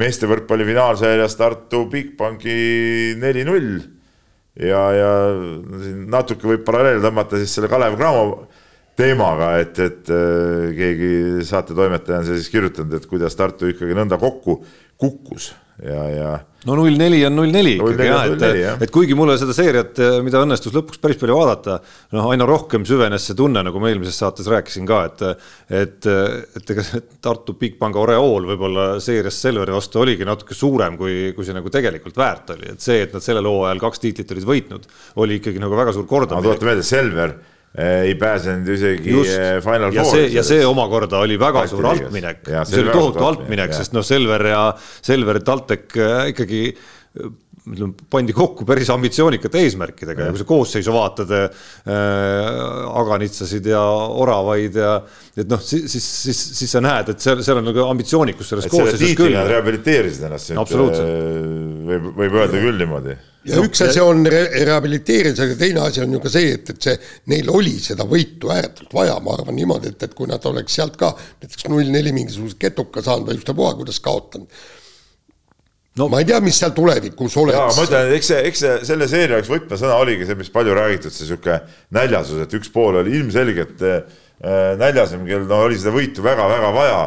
meeste 0.00 0.28
võrkpalli 0.30 0.66
finaalseerias 0.68 1.36
Tartu 1.38 1.84
Bigbanki 1.90 3.14
neli-null 3.20 3.76
ja, 4.60 4.82
ja 4.94 5.10
natuke 6.10 6.48
võib 6.48 6.64
paralleele 6.66 7.02
tõmmata 7.04 7.40
siis 7.40 7.54
selle 7.56 7.70
Kalev 7.72 7.98
Cramo 7.98 8.46
teemaga, 8.98 9.56
et, 9.62 9.78
et 9.82 10.10
äh, 10.14 10.70
keegi 10.76 11.44
saatetoimetaja 11.48 12.22
on 12.22 12.28
siis 12.28 12.48
kirjutanud, 12.52 12.94
et 12.94 13.10
kuidas 13.10 13.34
Tartu 13.38 13.72
ikkagi 13.72 13.96
nõnda 13.98 14.20
kokku 14.22 14.60
kukkus 15.00 15.50
ja, 15.82 16.02
ja. 16.10 16.32
no 16.68 16.76
null 16.78 16.94
neli 16.98 17.18
on 17.26 17.34
null 17.34 17.50
neli 17.50 17.72
ikkagi 17.76 18.06
jah, 18.06 18.28
et, 18.30 18.82
et 18.86 18.92
kuigi 18.94 19.16
mulle 19.18 19.34
seda 19.40 19.54
seeriat, 19.56 19.98
mida 20.22 20.42
õnnestus 20.44 20.74
lõpuks 20.74 21.00
päris 21.02 21.18
palju 21.18 21.34
vaadata, 21.34 21.80
noh, 22.14 22.28
aina 22.30 22.46
rohkem 22.48 22.86
süvenes 22.86 23.26
see 23.26 23.38
tunne, 23.38 23.64
nagu 23.66 23.82
ma 23.82 23.90
eelmises 23.90 24.20
saates 24.22 24.48
rääkisin 24.50 24.86
ka, 24.88 25.00
et, 25.10 25.24
et, 25.82 26.10
et 26.60 26.74
ega 26.76 26.84
see 26.86 27.02
Tartu 27.24 27.56
Bigpanga 27.58 28.02
oreool 28.04 28.46
võib-olla 28.52 28.86
seerias 29.02 29.40
Selveri 29.42 29.74
vastu 29.74 30.04
oligi 30.04 30.28
natuke 30.28 30.54
suurem, 30.54 30.98
kui, 31.00 31.32
kui 31.34 31.46
see 31.46 31.56
nagu 31.56 31.72
tegelikult 31.74 32.20
väärt 32.22 32.54
oli, 32.54 32.70
et 32.76 32.84
see, 32.84 33.02
et 33.08 33.16
nad 33.16 33.24
sellel 33.24 33.50
hooajal 33.50 33.82
kaks 33.82 34.04
tiitlit 34.04 34.36
olid 34.36 34.48
võitnud, 34.52 34.86
oli 35.24 35.40
ikkagi 35.42 35.62
nagu 35.62 35.74
väga 35.78 35.96
suur 35.96 36.06
kordamine. 36.06 36.38
ma 36.44 36.52
tuletan 36.52 36.70
meelde, 36.70 36.86
Selver 36.86 37.36
ei 37.74 38.14
pääsenud 38.14 38.68
isegi 38.70 39.10
Just. 39.10 39.34
Eh, 39.34 39.60
Final 39.64 39.94
Fouri. 39.96 40.28
ja 40.34 40.44
see 40.46 40.62
omakorda 40.66 41.24
oli 41.24 41.38
väga 41.40 41.64
suur 41.70 41.88
altminek, 41.90 42.44
see 42.68 42.84
oli 42.84 42.92
tohutu 42.94 43.24
altminek, 43.26 43.74
sest 43.74 43.96
noh, 43.96 44.04
Selver 44.06 44.46
ja 44.52 44.60
Selver 44.78 45.40
TalTech 45.42 45.98
äh, 45.98 46.28
ikkagi 46.34 46.68
ütleme, 47.64 47.94
pandi 48.12 48.34
kokku 48.36 48.66
päris 48.68 48.90
ambitsioonikate 48.92 49.62
eesmärkidega 49.64 50.26
ja 50.26 50.32
kui 50.34 50.42
sa 50.42 50.46
koosseisu 50.48 50.92
vaatad 50.92 51.30
äh,, 51.34 51.68
aganitsasid 53.00 53.70
ja 53.72 53.82
oravaid 54.20 54.76
ja 54.78 54.98
et 55.34 55.48
noh, 55.48 55.62
siis, 55.64 55.86
siis, 55.94 56.08
siis, 56.28 56.42
siis 56.60 56.74
sa 56.76 56.82
näed, 56.84 57.14
et 57.14 57.24
seal, 57.24 57.40
seal 57.46 57.62
on 57.62 57.70
nagu 57.70 57.86
ambitsioonikus 57.88 58.52
selles 58.52 58.68
koosseisus 58.70 59.16
küll. 59.18 59.34
Rehabiliteerisid 59.48 60.28
ennast. 60.28 60.52
võib, 61.88 62.10
võib 62.20 62.42
öelda 62.42 62.60
küll 62.68 62.84
niimoodi. 62.84 63.16
Ja 63.48 63.64
üks 63.64 63.82
asi 63.84 64.00
on 64.02 64.22
re 64.30 64.44
rehabiliteerides, 64.52 65.40
aga 65.44 65.56
teine 65.60 65.82
asi 65.84 66.02
on 66.04 66.14
ju 66.16 66.20
ka 66.22 66.32
see, 66.32 66.54
et, 66.56 66.70
et 66.74 66.86
see, 66.88 66.94
neil 67.32 67.50
oli 67.52 67.74
seda 67.82 68.06
võitu 68.08 68.52
ääretult 68.54 68.94
vaja, 68.96 69.18
ma 69.24 69.34
arvan 69.36 69.56
niimoodi, 69.58 69.92
et, 69.94 70.06
et 70.06 70.14
kui 70.16 70.30
nad 70.30 70.44
oleks 70.50 70.78
sealt 70.78 70.96
ka 71.00 71.12
näiteks 71.16 71.68
null 71.72 71.90
neli 71.92 72.14
mingisuguse 72.16 72.58
ketuka 72.60 73.04
saanud 73.04 73.28
või 73.30 73.40
ükstapuha, 73.40 73.74
kuidas 73.80 74.00
kaotanud. 74.04 74.64
No 75.94 76.08
ma 76.10 76.18
ei 76.22 76.26
tea, 76.26 76.40
mis 76.42 76.56
seal 76.58 76.72
tulevikus 76.74 77.36
oleks. 77.38 77.76
ma 77.76 77.84
ütlen, 77.86 78.08
eks 78.16 78.30
see, 78.32 78.40
eks 78.48 78.62
see 78.64 78.78
selle 78.88 79.06
seeria 79.10 79.38
üks 79.42 79.50
võtmesõna 79.52 80.00
oligi 80.02 80.26
see, 80.26 80.38
mis 80.40 80.50
palju 80.54 80.74
räägitud, 80.74 81.14
see 81.14 81.28
sihuke 81.28 81.60
näljasus, 81.94 82.40
et 82.42 82.56
üks 82.58 82.72
pool 82.74 82.98
oli 82.98 83.14
ilmselgelt 83.20 83.84
äh, 83.86 84.00
näljasem, 84.80 85.22
kel 85.28 85.46
no 85.46 85.60
oli 85.68 85.78
seda 85.78 85.94
võitu 85.94 86.24
väga-väga 86.24 86.72
vaja. 86.74 87.04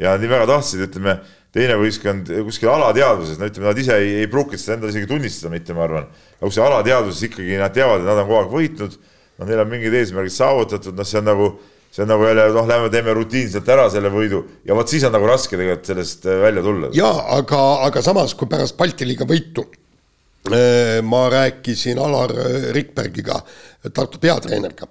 Ja 0.00 0.14
nii 0.16 0.30
väga 0.30 0.46
tahtsid, 0.48 0.80
ütleme 0.86 1.18
teine 1.54 1.76
võistkond 1.80 2.30
kuskil 2.46 2.70
alateadvuses, 2.70 3.38
no 3.40 3.48
ütleme, 3.50 3.70
nad 3.70 3.80
ise 3.82 3.96
ei, 3.98 4.12
ei 4.22 4.28
pruukinud 4.30 4.62
seda 4.62 4.76
endale 4.76 4.94
isegi 4.94 5.08
tunnistada 5.10 5.50
mitte, 5.52 5.74
ma 5.74 5.84
arvan. 5.86 6.06
aga 6.36 6.46
kuskil 6.46 6.66
alateadvuses 6.66 7.26
ikkagi 7.26 7.58
nad 7.58 7.74
teavad, 7.74 8.04
et 8.04 8.10
nad 8.10 8.22
on 8.22 8.28
kogu 8.28 8.38
aeg 8.38 8.54
võitnud, 8.54 8.94
no 9.40 9.48
neil 9.48 9.64
on 9.64 9.72
mingid 9.72 9.96
eesmärgid 9.98 10.36
saavutatud, 10.36 10.94
noh, 10.98 11.08
see 11.08 11.18
on 11.18 11.26
nagu, 11.26 11.48
see 11.90 12.04
on 12.04 12.12
nagu 12.12 12.28
jälle 12.28 12.46
noh, 12.54 12.70
lähme 12.70 12.92
teeme 12.94 13.16
rutiinselt 13.18 13.74
ära 13.74 13.88
selle 13.90 14.12
võidu 14.14 14.44
ja 14.68 14.78
vot 14.78 14.92
siis 14.92 15.06
on 15.08 15.14
nagu 15.16 15.26
raske 15.26 15.56
tegelikult 15.56 15.90
sellest 15.90 16.30
äh, 16.30 16.38
välja 16.44 16.64
tulla. 16.66 16.92
ja 16.94 17.10
aga, 17.40 17.64
aga 17.88 18.04
samas, 18.06 18.36
kui 18.38 18.50
pärast 18.50 18.78
Balti 18.78 19.08
liiga 19.10 19.26
võitu 19.26 19.66
äh, 19.66 21.00
ma 21.02 21.24
rääkisin 21.34 21.98
Alar 21.98 22.36
Rikbergiga, 22.76 23.42
Tartu 23.90 24.22
peatreeneriga 24.22 24.86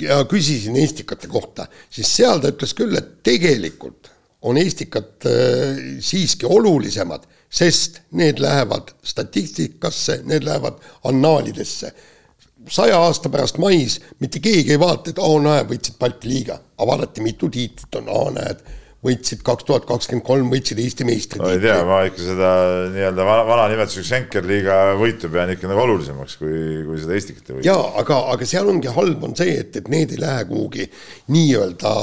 ja 0.00 0.16
küsisin 0.26 0.78
Estikate 0.80 1.28
kohta, 1.28 1.66
siis 1.92 2.08
seal 2.16 2.40
ta 2.40 2.48
ütles 2.48 2.72
küll, 2.74 2.96
et 2.96 3.18
tegelikult 3.26 4.08
on 4.46 4.58
Estikad 4.60 5.26
äh, 5.28 5.80
siiski 6.00 6.46
olulisemad, 6.48 7.26
sest 7.50 8.02
need 8.18 8.40
lähevad 8.42 8.92
statistikasse, 9.06 10.20
need 10.24 10.46
lähevad 10.46 10.82
annaalidesse. 11.04 11.92
saja 12.68 12.98
aasta 12.98 13.30
pärast 13.30 13.60
mais 13.62 14.00
mitte 14.18 14.40
keegi 14.42 14.72
ei 14.74 14.80
vaata, 14.80 15.12
et 15.12 15.20
oo, 15.22 15.36
näe, 15.38 15.62
võitsid 15.68 16.00
Balti 16.00 16.28
liiga, 16.28 16.56
aga 16.78 16.88
vaadati, 16.90 17.22
mitu 17.22 17.48
tiitlit 17.52 18.00
on, 18.00 18.08
aa, 18.10 18.32
näed 18.34 18.64
võitsid 19.06 19.42
kaks 19.46 19.66
tuhat 19.68 19.86
kakskümmend 19.88 20.24
kolm, 20.26 20.50
võitsid 20.50 20.80
Eesti 20.82 21.06
meistritiitli. 21.06 21.46
ma 21.46 21.54
ei 21.54 21.62
tea, 21.62 21.78
ma 21.86 22.00
ikka 22.08 22.22
seda 22.24 22.50
nii-öelda 22.94 23.26
vana, 23.28 23.44
vana 23.48 23.66
nimetusega 23.70 24.08
Schenker-liiga 24.08 24.78
võitu 25.00 25.30
pean 25.32 25.52
ikka 25.54 25.70
nagu 25.70 25.84
olulisemaks 25.84 26.38
kui, 26.40 26.82
kui 26.88 27.00
seda 27.02 27.16
Estikate 27.18 27.54
võitu. 27.54 27.68
jaa, 27.68 27.86
aga, 28.02 28.20
aga 28.34 28.48
seal 28.48 28.70
ongi 28.72 28.92
halb 28.96 29.26
on 29.28 29.36
see, 29.38 29.58
et, 29.62 29.78
et 29.78 29.90
need 29.92 30.16
ei 30.16 30.22
lähe 30.22 30.46
kuhugi 30.50 30.88
nii-öelda 31.34 31.94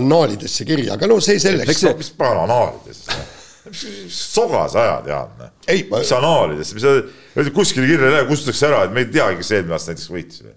annaalidesse 0.00 0.66
kirja, 0.68 0.98
aga 0.98 1.08
no 1.10 1.20
see 1.24 1.40
selleks. 1.42 1.80
See... 1.84 1.94
mis 1.98 2.12
annaalidesse? 2.18 3.22
sogas 4.34 4.76
ajad, 4.76 5.08
Jaan. 5.08 5.38
Ma... 5.38 5.98
mis 5.98 6.12
annaalidesse, 6.12 6.76
mis 6.76 6.84
sa, 6.84 7.48
kuskile 7.54 7.88
kirja 7.88 8.10
ei 8.10 8.18
lähe, 8.18 8.28
kustutatakse 8.28 8.68
ära, 8.70 8.84
et 8.88 8.94
me 8.94 9.04
ei 9.04 9.10
teagi, 9.14 9.40
kes 9.40 9.54
eelmine 9.56 9.78
aasta 9.78 9.94
näiteks 9.94 10.12
võitis 10.12 10.44
või 10.44 10.54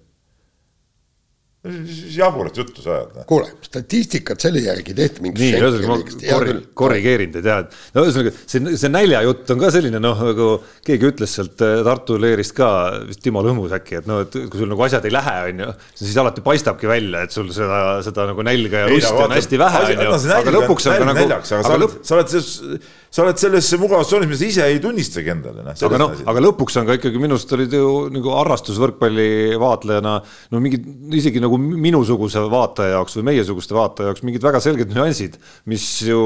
jaburat 2.14 2.54
juttu 2.56 2.82
sa 2.82 2.92
ajad. 2.94 3.14
Noh. 3.16 3.24
kuule, 3.26 3.48
statistikat 3.66 4.44
selle 4.44 4.60
järgi 4.62 4.94
tehti 4.94 5.24
mingi. 5.24 5.40
nii, 5.42 5.56
ühesõnaga 5.58 5.88
ma 5.90 5.96
korri, 6.30 6.52
korrigeerin 6.78 7.32
teid 7.34 7.48
jah, 7.50 7.64
et 7.64 7.96
no 7.96 8.04
ühesõnaga 8.06 8.32
see, 8.38 8.76
see 8.78 8.90
naljajutt 8.94 9.50
on 9.54 9.62
ka 9.64 9.72
selline 9.74 10.00
noh, 10.02 10.22
nagu 10.28 10.46
keegi 10.86 11.10
ütles 11.10 11.34
sealt 11.34 11.64
äh, 11.66 11.80
Tartu 11.88 12.20
leerist 12.22 12.54
ka, 12.54 12.68
vist 13.08 13.24
Timo 13.24 13.42
Lõhmus 13.42 13.74
äkki, 13.74 13.98
et 13.98 14.06
noh, 14.06 14.22
et 14.22 14.38
kui 14.38 14.62
sul 14.62 14.70
nagu 14.70 14.86
asjad 14.86 15.10
ei 15.10 15.16
lähe, 15.16 15.34
on 15.50 15.64
ju, 15.64 15.72
siis 15.98 16.20
alati 16.22 16.46
paistabki 16.46 16.90
välja, 16.90 17.24
et 17.26 17.34
sul 17.34 17.50
seda, 17.56 17.82
seda 18.06 18.28
nagu 18.30 18.46
nälga 18.46 18.84
ja 18.84 18.94
lusti 18.94 19.26
on 19.26 19.34
hästi 19.34 19.62
vähe, 19.64 19.82
on 19.88 20.06
ju, 20.06 20.14
aga 20.38 20.56
lõpuks 20.60 20.88
on 20.92 21.02
ka 21.02 21.10
nagu. 21.10 21.26
aga 21.58 21.82
lõpp. 21.82 22.00
sa 22.06 22.20
oled 22.20 22.36
selles 22.36 22.86
sa 23.08 23.24
oled 23.24 23.40
selles 23.40 23.68
mugavustsoonis, 23.80 24.28
mida 24.28 24.38
sa 24.38 24.48
ise 24.48 24.64
ei 24.68 24.80
tunnistagi 24.82 25.32
endale. 25.32 25.64
Noh, 25.64 25.76
aga 25.88 26.00
noh, 26.00 26.14
aga 26.28 26.42
lõpuks 26.44 26.76
on 26.80 26.88
ka 26.88 26.98
ikkagi 26.98 27.20
minu 27.20 27.38
arust 27.38 27.52
olid 27.56 27.72
ju 27.72 27.92
nagu 28.12 28.34
harrastusvõrkpalli 28.36 29.56
vaatlejana 29.60 30.18
no 30.52 30.60
mingid 30.60 30.84
isegi 31.16 31.40
nagu 31.40 31.47
minusuguse 31.56 32.42
vaataja 32.52 32.98
jaoks 32.98 33.16
või 33.18 33.30
meiesuguste 33.32 33.76
vaataja 33.76 34.10
jaoks 34.10 34.24
mingid 34.26 34.44
väga 34.44 34.60
selged 34.60 34.92
nüansid, 34.92 35.38
mis 35.70 35.86
ju 36.04 36.20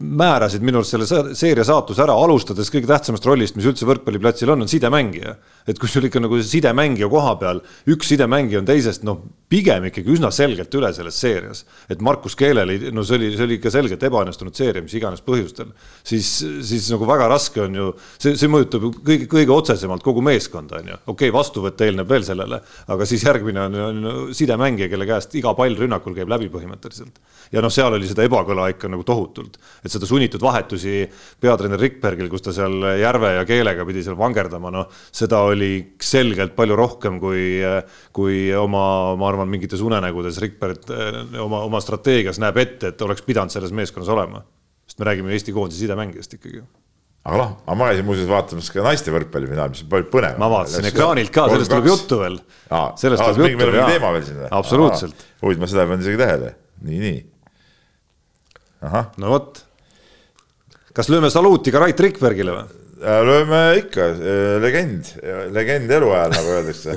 määrasid 0.00 0.62
minu 0.64 0.80
arust 0.80 0.94
selle 0.94 1.34
seeria 1.36 1.64
saatuse 1.66 2.00
ära, 2.00 2.14
alustades 2.16 2.70
kõige 2.72 2.88
tähtsamast 2.88 3.26
rollist, 3.28 3.58
mis 3.58 3.66
üldse 3.68 3.84
võrkpalliplatsil 3.88 4.48
on, 4.54 4.64
on 4.64 4.70
sidemängija. 4.70 5.34
et 5.68 5.78
kui 5.82 5.90
sul 5.90 6.06
ikka 6.08 6.22
nagu 6.22 6.38
sidemängija 6.40 7.08
koha 7.12 7.34
peal, 7.36 7.60
üks 7.92 8.08
sidemängija 8.08 8.62
on 8.62 8.68
teisest, 8.68 9.04
noh, 9.04 9.20
pigem 9.52 9.84
ikkagi 9.90 10.14
üsna 10.14 10.30
selgelt 10.32 10.72
üle 10.78 10.92
selles 10.96 11.18
seerias. 11.20 11.64
et 11.90 12.00
Markus 12.00 12.34
Keelel, 12.38 12.72
no 12.94 13.04
see 13.04 13.18
oli, 13.18 13.30
see 13.36 13.44
oli 13.44 13.58
ikka 13.60 13.72
selgelt 13.74 14.06
ebaõnnestunud 14.08 14.56
seeria, 14.56 14.82
mis 14.82 14.94
iganes 14.96 15.20
põhjustel. 15.26 15.74
siis, 16.02 16.30
siis 16.64 16.88
nagu 16.94 17.06
väga 17.08 17.28
raske 17.28 17.60
on 17.66 17.76
ju, 17.76 17.92
see, 18.16 18.32
see 18.32 18.48
mõjutab 18.48 18.88
ju 18.88 18.92
kõige, 18.96 19.28
kõige 19.28 19.52
otsesemalt 19.52 20.06
kogu 20.06 20.24
meeskonda, 20.24 20.80
on 20.80 20.92
ju. 20.94 21.00
okei 21.04 21.28
okay,, 21.28 21.36
vastuvõtt 21.36 21.84
eelneb 21.84 22.08
veel 22.08 22.24
sellele, 22.24 22.62
aga 22.88 23.10
siis 23.12 23.28
järgmine 23.28 23.66
on, 23.68 23.78
on 23.90 24.34
sidemängija, 24.34 24.88
kelle 24.88 25.10
käest 25.12 25.36
iga 25.36 25.52
pall 25.58 25.76
rünnakul 25.76 26.16
käib 26.16 26.32
läbi 26.32 26.48
põhimõtteliselt. 26.48 27.20
ja 27.52 27.60
noh, 27.60 27.72
seal 27.72 27.92
oli 27.92 28.08
seda 28.08 28.24
ebakõla 28.24 28.70
ikka 28.72 28.88
nagu 28.88 29.04
tohutult 29.04 29.60
et 29.84 29.92
seda 29.92 30.08
sunnitud 30.08 30.42
vahetusi 30.42 31.04
peatreener 31.42 31.80
Rikbergil, 31.80 32.30
kus 32.32 32.46
ta 32.46 32.54
seal 32.56 32.88
Järve 33.00 33.32
ja 33.38 33.44
Keelega 33.48 33.86
pidi 33.88 34.04
seal 34.06 34.18
vangerdama, 34.18 34.72
noh, 34.74 34.88
seda 35.14 35.42
oli 35.50 35.72
selgelt 36.02 36.56
palju 36.56 36.78
rohkem 36.78 37.20
kui, 37.22 37.60
kui 38.16 38.40
oma, 38.56 38.86
ma 39.18 39.30
arvan, 39.30 39.50
mingites 39.52 39.84
unenägudes 39.84 40.40
Rikberg 40.42 40.90
eh, 40.94 41.20
oma, 41.42 41.64
oma 41.68 41.82
strateegias 41.84 42.40
näeb 42.42 42.58
ette, 42.62 42.94
et 42.94 43.06
oleks 43.06 43.24
pidanud 43.26 43.54
selles 43.54 43.74
meeskonnas 43.76 44.12
olema. 44.12 44.44
sest 44.86 45.00
me 45.00 45.08
räägime 45.08 45.32
Eesti 45.34 45.52
koondise 45.52 45.82
sidemängijast 45.82 46.36
ikkagi 46.38 46.62
aga 47.26 47.38
noh, 47.40 47.54
aga 47.66 47.76
ma 47.78 47.88
käisin 47.90 48.06
muuseas 48.06 48.28
vaatamas 48.30 48.68
ka 48.70 48.82
naiste 48.86 49.14
võrkpallifinaali, 49.14 49.74
mis 49.74 49.82
on 49.82 49.90
palju 49.90 50.08
põnevam. 50.12 50.42
ma 50.42 50.50
vaatasin 50.52 50.90
ekraanilt 50.92 51.32
ka, 51.34 51.48
sellest 51.50 51.72
tuleb 51.72 51.88
juttu 51.90 52.20
veel. 52.20 52.36
sellest 53.02 53.24
tuleb 53.24 53.40
juttu 53.42 53.70
veel, 53.72 53.78
teema 53.90 54.12
veel 54.14 54.26
siin 54.28 54.42
või? 54.42 54.50
absoluutselt. 54.60 55.24
huvitav, 55.42 55.64
ma 55.64 55.70
seda 55.72 55.82
ei 55.82 55.90
pannud 55.90 56.06
isegi 56.06 56.20
tähele, 56.22 56.52
nii, 56.86 57.00
nii. 57.02 57.24
No 59.20 59.32
vot, 59.34 59.62
kas 60.96 61.10
lööme 61.12 61.30
saluuti 61.32 61.74
ka 61.74 61.82
Rait 61.82 62.00
Rikbergile 62.00 62.56
või? 62.56 62.82
Äh, 62.96 63.20
lööme 63.28 63.62
ikka, 63.82 64.10
äh, 64.16 64.56
legend, 64.62 65.12
legend 65.54 65.90
eluajal, 65.98 66.36
nagu 66.36 66.54
öeldakse 66.56 66.96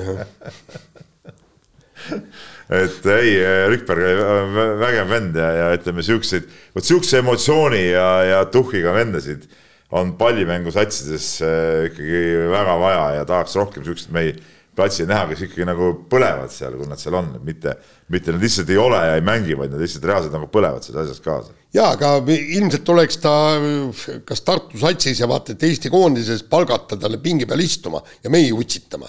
et 2.80 3.08
ei, 3.16 3.34
Rikberg 3.72 4.06
oli 4.06 4.68
vägev 4.80 5.10
vend 5.10 5.40
ja, 5.40 5.50
ja 5.58 5.72
ütleme 5.76 6.04
siukseid, 6.06 6.46
vot 6.76 6.86
siukse 6.86 7.20
emotsiooni 7.20 7.82
ja, 7.90 8.08
ja 8.28 8.44
tuhhiga 8.50 8.94
vendasid 8.96 9.48
on 9.90 10.14
pallimängusatsides 10.18 11.42
äh, 11.42 11.84
ikkagi 11.90 12.22
väga 12.50 12.78
vaja 12.80 13.04
ja 13.18 13.26
tahaks 13.26 13.56
rohkem 13.58 13.84
siukseid 13.84 14.14
mehi 14.14 14.34
platsil 14.76 15.08
näha, 15.10 15.26
kes 15.30 15.42
ikkagi 15.48 15.66
nagu 15.66 15.92
põlevad 16.10 16.52
seal, 16.54 16.76
kui 16.78 16.88
nad 16.88 17.00
seal 17.00 17.16
on, 17.18 17.32
mitte, 17.44 17.74
mitte 18.12 18.34
nad 18.34 18.44
lihtsalt 18.44 18.70
ei 18.70 18.78
ole 18.80 19.00
ja 19.02 19.16
ei 19.18 19.24
mängi, 19.26 19.56
vaid 19.58 19.74
nad 19.74 19.82
lihtsalt 19.82 20.06
reaalselt 20.06 20.36
nagu 20.36 20.46
põlevad 20.52 20.86
selles 20.86 21.10
asjas 21.10 21.24
kaasa. 21.24 21.56
Jaa, 21.74 21.92
aga 21.94 22.16
ilmselt 22.30 22.88
oleks 22.94 23.20
ta 23.22 23.32
kas 24.26 24.44
Tartu 24.46 24.80
satsis 24.80 25.22
ja 25.22 25.28
vaata, 25.30 25.54
et 25.54 25.62
Eesti 25.68 25.92
koondises 25.92 26.42
palgata 26.50 26.98
talle 26.98 27.20
pingi 27.22 27.46
peal 27.46 27.62
istuma 27.64 28.02
ja 28.24 28.30
mehi 28.32 28.52
utsitama 28.52 29.08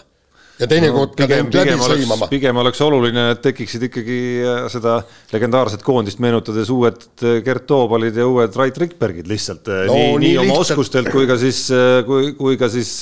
ja 0.62 0.68
teinekord 0.70 1.16
no, 1.16 1.18
ka 1.18 1.28
pigem, 1.28 1.50
läbi 1.56 1.78
sõimama. 1.82 2.28
pigem 2.32 2.60
oleks 2.62 2.82
oluline, 2.86 3.24
et 3.34 3.42
tekiksid 3.44 3.88
ikkagi 3.88 4.18
äh, 4.46 4.60
seda 4.72 5.00
legendaarset 5.34 5.82
koondist 5.86 6.22
meenutades 6.24 6.70
uued 6.74 7.08
äh, 7.26 7.40
Gert 7.46 7.66
Toobalid 7.70 8.20
ja 8.22 8.28
uued 8.30 8.58
Rait 8.60 8.78
Rikbergid 8.84 9.30
lihtsalt 9.32 9.72
äh, 9.72 9.86
no, 9.90 9.96
nii, 9.98 10.12
nii, 10.12 10.20
nii 10.28 10.36
oma 10.44 10.48
lihtsalt. 10.52 10.76
oskustelt 10.76 11.12
kui 11.14 11.30
ka 11.30 11.40
siis, 11.42 11.64
kui, 12.08 12.34
kui 12.38 12.60
ka 12.62 12.70
siis 12.72 13.00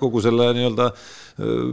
kogu 0.00 0.22
selle 0.24 0.50
nii-öelda 0.56 0.90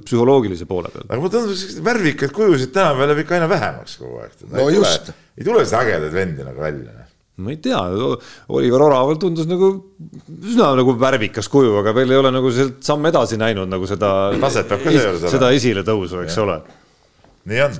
psühholoogilise 0.03 0.67
poole 0.69 0.91
peal. 0.91 1.07
aga 1.07 1.21
mulle 1.21 1.33
tundub, 1.33 1.55
et 1.55 1.85
värvikaid 1.85 2.35
kujusid 2.35 2.73
tänapäeval 2.75 3.13
jääb 3.13 3.23
ikka 3.23 3.39
aina 3.39 3.47
vähemaks 3.49 3.95
kogu 4.01 4.19
aeg. 4.21 4.35
no 4.51 4.67
ei 4.67 4.77
just. 4.77 5.13
ei 5.39 5.47
tule 5.47 5.63
seda 5.65 5.85
ägedaid 5.87 6.13
vendi 6.13 6.45
nagu 6.45 6.61
välja 6.61 7.02
ma 7.35 7.49
ei 7.49 7.57
tea, 7.57 7.79
Oliver 8.53 8.83
Oraval 8.85 9.17
tundus 9.17 9.47
nagu 9.49 9.71
üsna 10.45 10.69
nagu 10.77 10.93
värvikas 11.01 11.47
kuju, 11.49 11.79
aga 11.79 11.93
veel 11.97 12.13
ei 12.13 12.19
ole 12.19 12.29
nagu 12.33 12.51
sealt 12.53 12.83
samm 12.85 13.09
edasi 13.09 13.39
näinud 13.41 13.71
nagu 13.71 13.87
seda. 13.89 14.11
taset 14.41 14.69
peab 14.69 14.83
ka 14.83 14.91
seejuures 14.91 15.23
olema. 15.23 15.31
seda 15.33 15.49
esiletõusu, 15.57 16.19
eks 16.27 16.37
ja. 16.37 16.43
ole. 16.43 16.57
nii 17.49 17.63
on. 17.65 17.79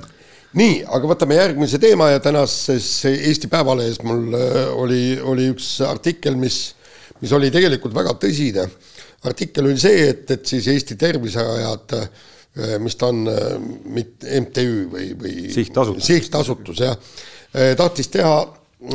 nii, 0.58 0.80
aga 0.98 1.10
võtame 1.12 1.38
järgmise 1.38 1.78
teema 1.82 2.08
ja 2.10 2.22
tänases 2.24 2.88
Eesti 3.12 3.50
Päevalehes 3.52 4.00
mul 4.02 4.34
äh, 4.34 4.58
oli, 4.74 5.04
oli 5.22 5.46
üks 5.52 5.76
artikkel, 5.86 6.34
mis, 6.40 6.58
mis 7.22 7.36
oli 7.38 7.52
tegelikult 7.54 7.94
väga 7.94 8.16
tõsine. 8.26 8.66
artikkel 9.30 9.70
oli 9.70 9.78
see, 9.78 10.02
et, 10.16 10.26
et 10.34 10.50
siis 10.50 10.66
Eesti 10.74 10.98
Terviserajad, 10.98 11.94
äh, 12.00 12.74
mis 12.82 12.98
ta 12.98 13.12
on, 13.14 13.22
äh, 13.30 13.54
MTÜ 14.42 14.66
või, 14.90 15.08
või 15.22 15.46
sihtasutus, 15.54 16.10
sihtasutus 16.10 16.82
jah, 16.88 16.98
tahtis 17.78 18.10
teha 18.10 18.34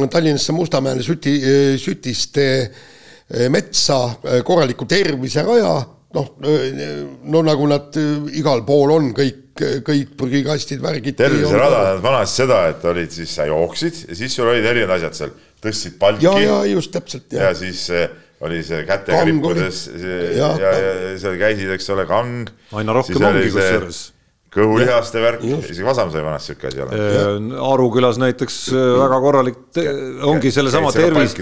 Tallinnasse 0.09 0.53
Mustamäele 0.53 1.03
süti, 1.05 1.35
sütiste 1.81 2.45
eh, 2.59 3.47
metsa 3.51 3.99
eh, 4.23 4.41
korraliku 4.45 4.87
terviseraja, 4.89 5.73
noh, 6.15 6.31
eh, 6.45 6.79
no 7.29 7.43
nagu 7.45 7.69
nad 7.69 7.99
igal 8.37 8.63
pool 8.67 8.95
on, 8.95 9.11
kõik, 9.17 9.63
kõik 9.85 10.15
prügikastid, 10.19 10.81
värgid. 10.83 11.17
terviserada 11.19 11.83
tähendab 11.83 12.05
vanasti 12.07 12.43
seda, 12.43 12.61
et 12.71 12.85
olid 12.91 13.11
siis, 13.17 13.33
sa 13.35 13.47
jooksid 13.49 14.05
ja 14.07 14.19
siis 14.21 14.37
sul 14.39 14.51
olid 14.53 14.65
erinevad 14.71 14.99
asjad 14.99 15.17
seal, 15.17 15.33
tõstsid 15.63 15.97
palki. 15.99 16.27
ja, 16.27 16.37
ja 16.45 16.61
just 16.71 16.93
täpselt. 16.95 17.27
ja 17.35 17.51
siis 17.57 17.89
oli 18.39 18.61
see 18.63 18.85
kätega 18.87 19.25
rippudes 19.27 19.81
ja, 20.37 20.53
ja, 20.61 20.71
ja 20.79 21.17
seal 21.19 21.35
käisid, 21.41 21.73
eks 21.75 21.91
ole, 21.91 22.07
kang. 22.07 22.47
aina 22.79 22.95
rohkem 22.95 23.19
ongi 23.19 23.51
kusjuures 23.51 24.05
kõhulihaste 24.53 25.21
värk, 25.23 25.43
isegi 25.45 25.85
Vasam 25.85 26.11
sai 26.13 26.23
vanasti 26.25 26.53
siuke 26.53 26.69
asi 26.69 26.81
olema. 26.83 27.57
Arukülas 27.69 28.19
näiteks 28.21 28.57
äh, 28.73 28.85
väga 28.99 29.19
korralik, 29.23 29.59
ongi 30.29 30.51
sellesama 30.53 30.93
tervis, 30.95 31.35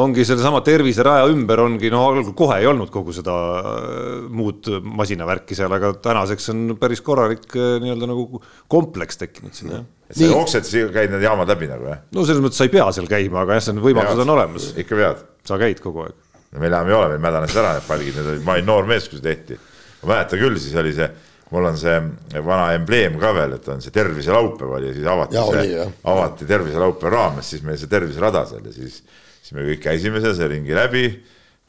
ongi 0.00 0.24
sellesama 0.28 0.62
terviseraja 0.66 1.26
ümber 1.32 1.64
ongi 1.66 1.92
noh, 1.92 2.06
algul 2.10 2.32
kohe 2.36 2.60
ei 2.62 2.70
olnud 2.70 2.92
kogu 2.94 3.12
seda 3.16 3.34
äh, 3.58 4.06
muud 4.32 4.70
masinavärki 4.84 5.58
seal, 5.58 5.72
aga 5.76 5.92
tänaseks 6.04 6.48
on 6.54 6.64
päris 6.80 7.04
korralik 7.04 7.50
äh, 7.52 7.76
nii-öelda 7.84 8.08
nagu 8.10 8.42
kompleks 8.72 9.20
tekkinud 9.20 9.60
sinna 9.60 9.80
jah 9.80 9.90
et 10.10 10.18
sa 10.18 10.28
jooksed, 10.28 10.66
siis 10.68 10.90
käid 10.92 11.12
need 11.12 11.24
jaamad 11.24 11.48
läbi 11.48 11.68
nagu 11.70 11.88
jah? 11.88 12.02
no 12.14 12.24
selles 12.28 12.42
mõttes 12.44 12.60
sa 12.60 12.66
ei 12.68 12.72
pea 12.72 12.86
seal 12.94 13.08
käima, 13.10 13.42
aga 13.44 13.58
jah, 13.58 13.66
see 13.66 13.74
on 13.74 13.82
võimalused 13.84 14.24
on 14.24 14.32
olemas. 14.36 14.70
ikka 14.80 14.98
pead. 15.00 15.22
sa 15.48 15.58
käid 15.60 15.80
kogu 15.84 16.04
aeg. 16.04 16.16
no 16.52 16.62
meil 16.62 16.72
enam 16.72 16.90
ei 16.90 16.96
ole, 16.98 17.12
meil 17.14 17.24
mädanesid 17.24 17.60
ära 17.62 17.76
need 17.78 17.86
palgid, 17.88 18.18
need 18.18 18.32
olid, 18.34 18.42
ma 18.46 18.56
olin 18.56 18.68
noor 18.68 18.90
mees, 18.90 19.08
kui 19.08 19.20
see 19.20 19.26
tehti. 19.26 19.58
ma 20.02 20.12
mäletan 20.12 20.42
küll, 20.44 20.60
siis 20.60 20.76
oli 20.80 20.92
see 20.96 21.08
mul 21.54 21.68
on 21.70 21.76
see 21.78 21.98
vana 22.42 22.72
embleem 22.74 23.18
ka 23.20 23.30
veel, 23.36 23.54
et 23.58 23.68
on 23.70 23.82
see 23.84 23.94
terviselaupäev 23.94 24.72
oli 24.78 24.90
ja 24.90 24.96
siis 24.96 25.06
avati 25.10 25.38
ja, 25.38 25.44
see, 25.50 25.84
avati 26.10 26.48
terviselaupäeva 26.50 27.14
raames 27.14 27.52
siis 27.54 27.62
meil 27.66 27.78
see 27.80 27.90
terviserada 27.92 28.42
seal 28.50 28.66
ja 28.66 28.74
siis, 28.74 28.98
siis 29.38 29.54
me 29.56 29.66
kõik 29.68 29.84
käisime 29.86 30.22
seal 30.24 30.34
see 30.38 30.50
ringi 30.56 30.74
läbi, 30.76 31.04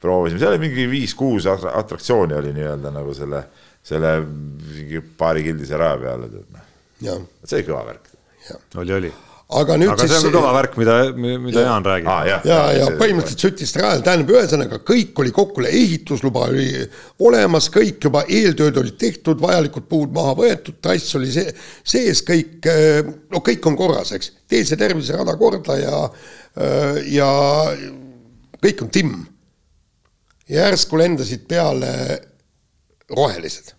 proovisime, 0.02 0.42
seal 0.42 0.56
oli 0.56 0.64
mingi 0.66 0.88
viis-kuus 0.92 1.50
atraktsiooni 1.52 2.38
oli 2.38 2.56
nii-öelda 2.58 2.94
nagu 2.96 3.14
selle, 3.18 3.46
selle 3.86 4.18
mingi 4.26 5.04
paarikildise 5.22 5.80
raja 5.82 6.02
peal, 6.02 6.28
et 6.32 6.42
noh. 6.58 7.30
see 7.44 7.62
oli 7.62 7.70
kõva 7.70 7.86
värk. 7.92 8.12
oli, 8.82 9.00
oli 9.00 9.14
aga 9.54 9.76
nüüd 9.78 9.92
aga 9.94 10.02
siis. 10.02 10.12
see 10.12 10.22
on 10.26 10.34
ka 10.34 10.40
kõva 10.40 10.52
värk, 10.56 10.78
mida, 10.82 10.96
mida 11.14 11.60
ja. 11.62 11.66
Jaan 11.68 11.86
räägib 11.86 12.10
ah,. 12.10 12.22
ja, 12.26 12.38
ja, 12.50 12.62
ja 12.80 12.88
põhimõtteliselt 12.98 13.44
Sütist 13.44 13.78
rajal, 13.78 14.02
tähendab, 14.06 14.32
ühesõnaga 14.34 14.80
kõik 14.88 15.22
oli 15.22 15.34
kokku, 15.36 15.66
ehitusluba 15.70 16.48
oli 16.50 16.70
olemas, 17.28 17.68
kõik 17.74 18.08
juba 18.08 18.24
eeltööd 18.26 18.80
olid 18.82 18.98
tehtud, 19.02 19.42
vajalikud 19.44 19.86
puud 19.92 20.16
maha 20.16 20.34
võetud, 20.40 20.80
trass 20.82 21.14
oli 21.20 21.30
see, 21.36 21.54
sees, 21.86 22.24
kõik, 22.26 22.66
no 23.34 23.44
kõik 23.46 23.70
on 23.70 23.78
korras, 23.78 24.16
eks. 24.18 24.34
tee 24.50 24.66
see 24.66 24.82
terviserada 24.82 25.38
korda 25.38 25.78
ja, 25.78 26.02
ja 27.14 27.30
kõik 28.66 28.82
on 28.82 28.92
timm. 28.98 29.22
ja 30.50 30.66
järsku 30.72 30.98
lendasid 30.98 31.46
peale 31.50 31.94
rohelised. 33.14 33.76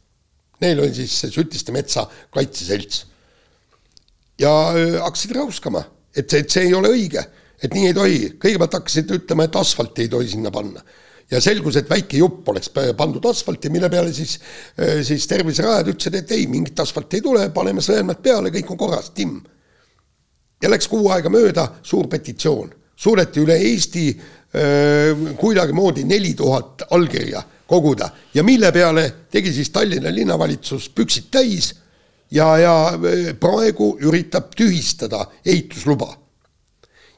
Neil 0.62 0.78
oli 0.80 0.94
siis 0.94 1.18
Sütiste 1.34 1.74
metsa 1.74 2.06
kaitseselts 2.32 3.02
ja 4.46 5.02
hakkasid 5.02 5.34
räuskama, 5.36 5.82
et 6.16 6.30
see, 6.30 6.44
et 6.44 6.52
see 6.52 6.68
ei 6.68 6.76
ole 6.76 6.92
õige, 6.94 7.24
et 7.62 7.74
nii 7.74 7.90
ei 7.90 7.96
tohi. 7.96 8.20
kõigepealt 8.42 8.78
hakkasid 8.78 9.12
ütlema, 9.18 9.46
et 9.46 9.58
asfalti 9.58 10.06
ei 10.06 10.12
tohi 10.12 10.30
sinna 10.30 10.52
panna. 10.54 10.84
ja 11.30 11.40
selgus, 11.42 11.74
et 11.76 11.88
väike 11.90 12.20
jupp 12.20 12.48
oleks 12.52 12.70
pandud 12.96 13.24
asfalti, 13.26 13.70
mille 13.74 13.88
peale 13.90 14.12
siis, 14.14 14.36
siis 15.02 15.26
terviserajad 15.26 15.88
ütlesid, 15.90 16.14
et 16.20 16.32
ei, 16.36 16.46
mingit 16.46 16.78
asfalti 16.80 17.18
ei 17.18 17.24
tule, 17.24 17.48
paneme 17.50 17.82
sõelmed 17.82 18.20
peale, 18.22 18.52
kõik 18.54 18.70
on 18.70 18.78
korras, 18.78 19.10
timm. 19.10 19.40
ja 20.62 20.70
läks 20.70 20.88
kuu 20.88 21.10
aega 21.10 21.32
mööda, 21.32 21.66
suur 21.82 22.06
petitsioon, 22.08 22.70
suudeti 22.96 23.42
üle 23.42 23.58
Eesti 23.72 24.08
kuidagimoodi 25.36 26.04
neli 26.08 26.30
tuhat 26.34 26.86
allkirja 26.90 27.42
koguda 27.66 28.08
ja 28.34 28.44
mille 28.46 28.70
peale 28.72 29.02
tegi 29.30 29.52
siis 29.52 29.68
Tallinna 29.74 30.08
linnavalitsus 30.14 30.88
püksid 30.94 31.26
täis 31.34 31.74
ja, 32.30 32.58
ja 32.58 32.76
e, 32.94 33.34
praegu 33.40 33.96
üritab 34.02 34.54
tühistada 34.56 35.26
ehitusluba. 35.44 36.16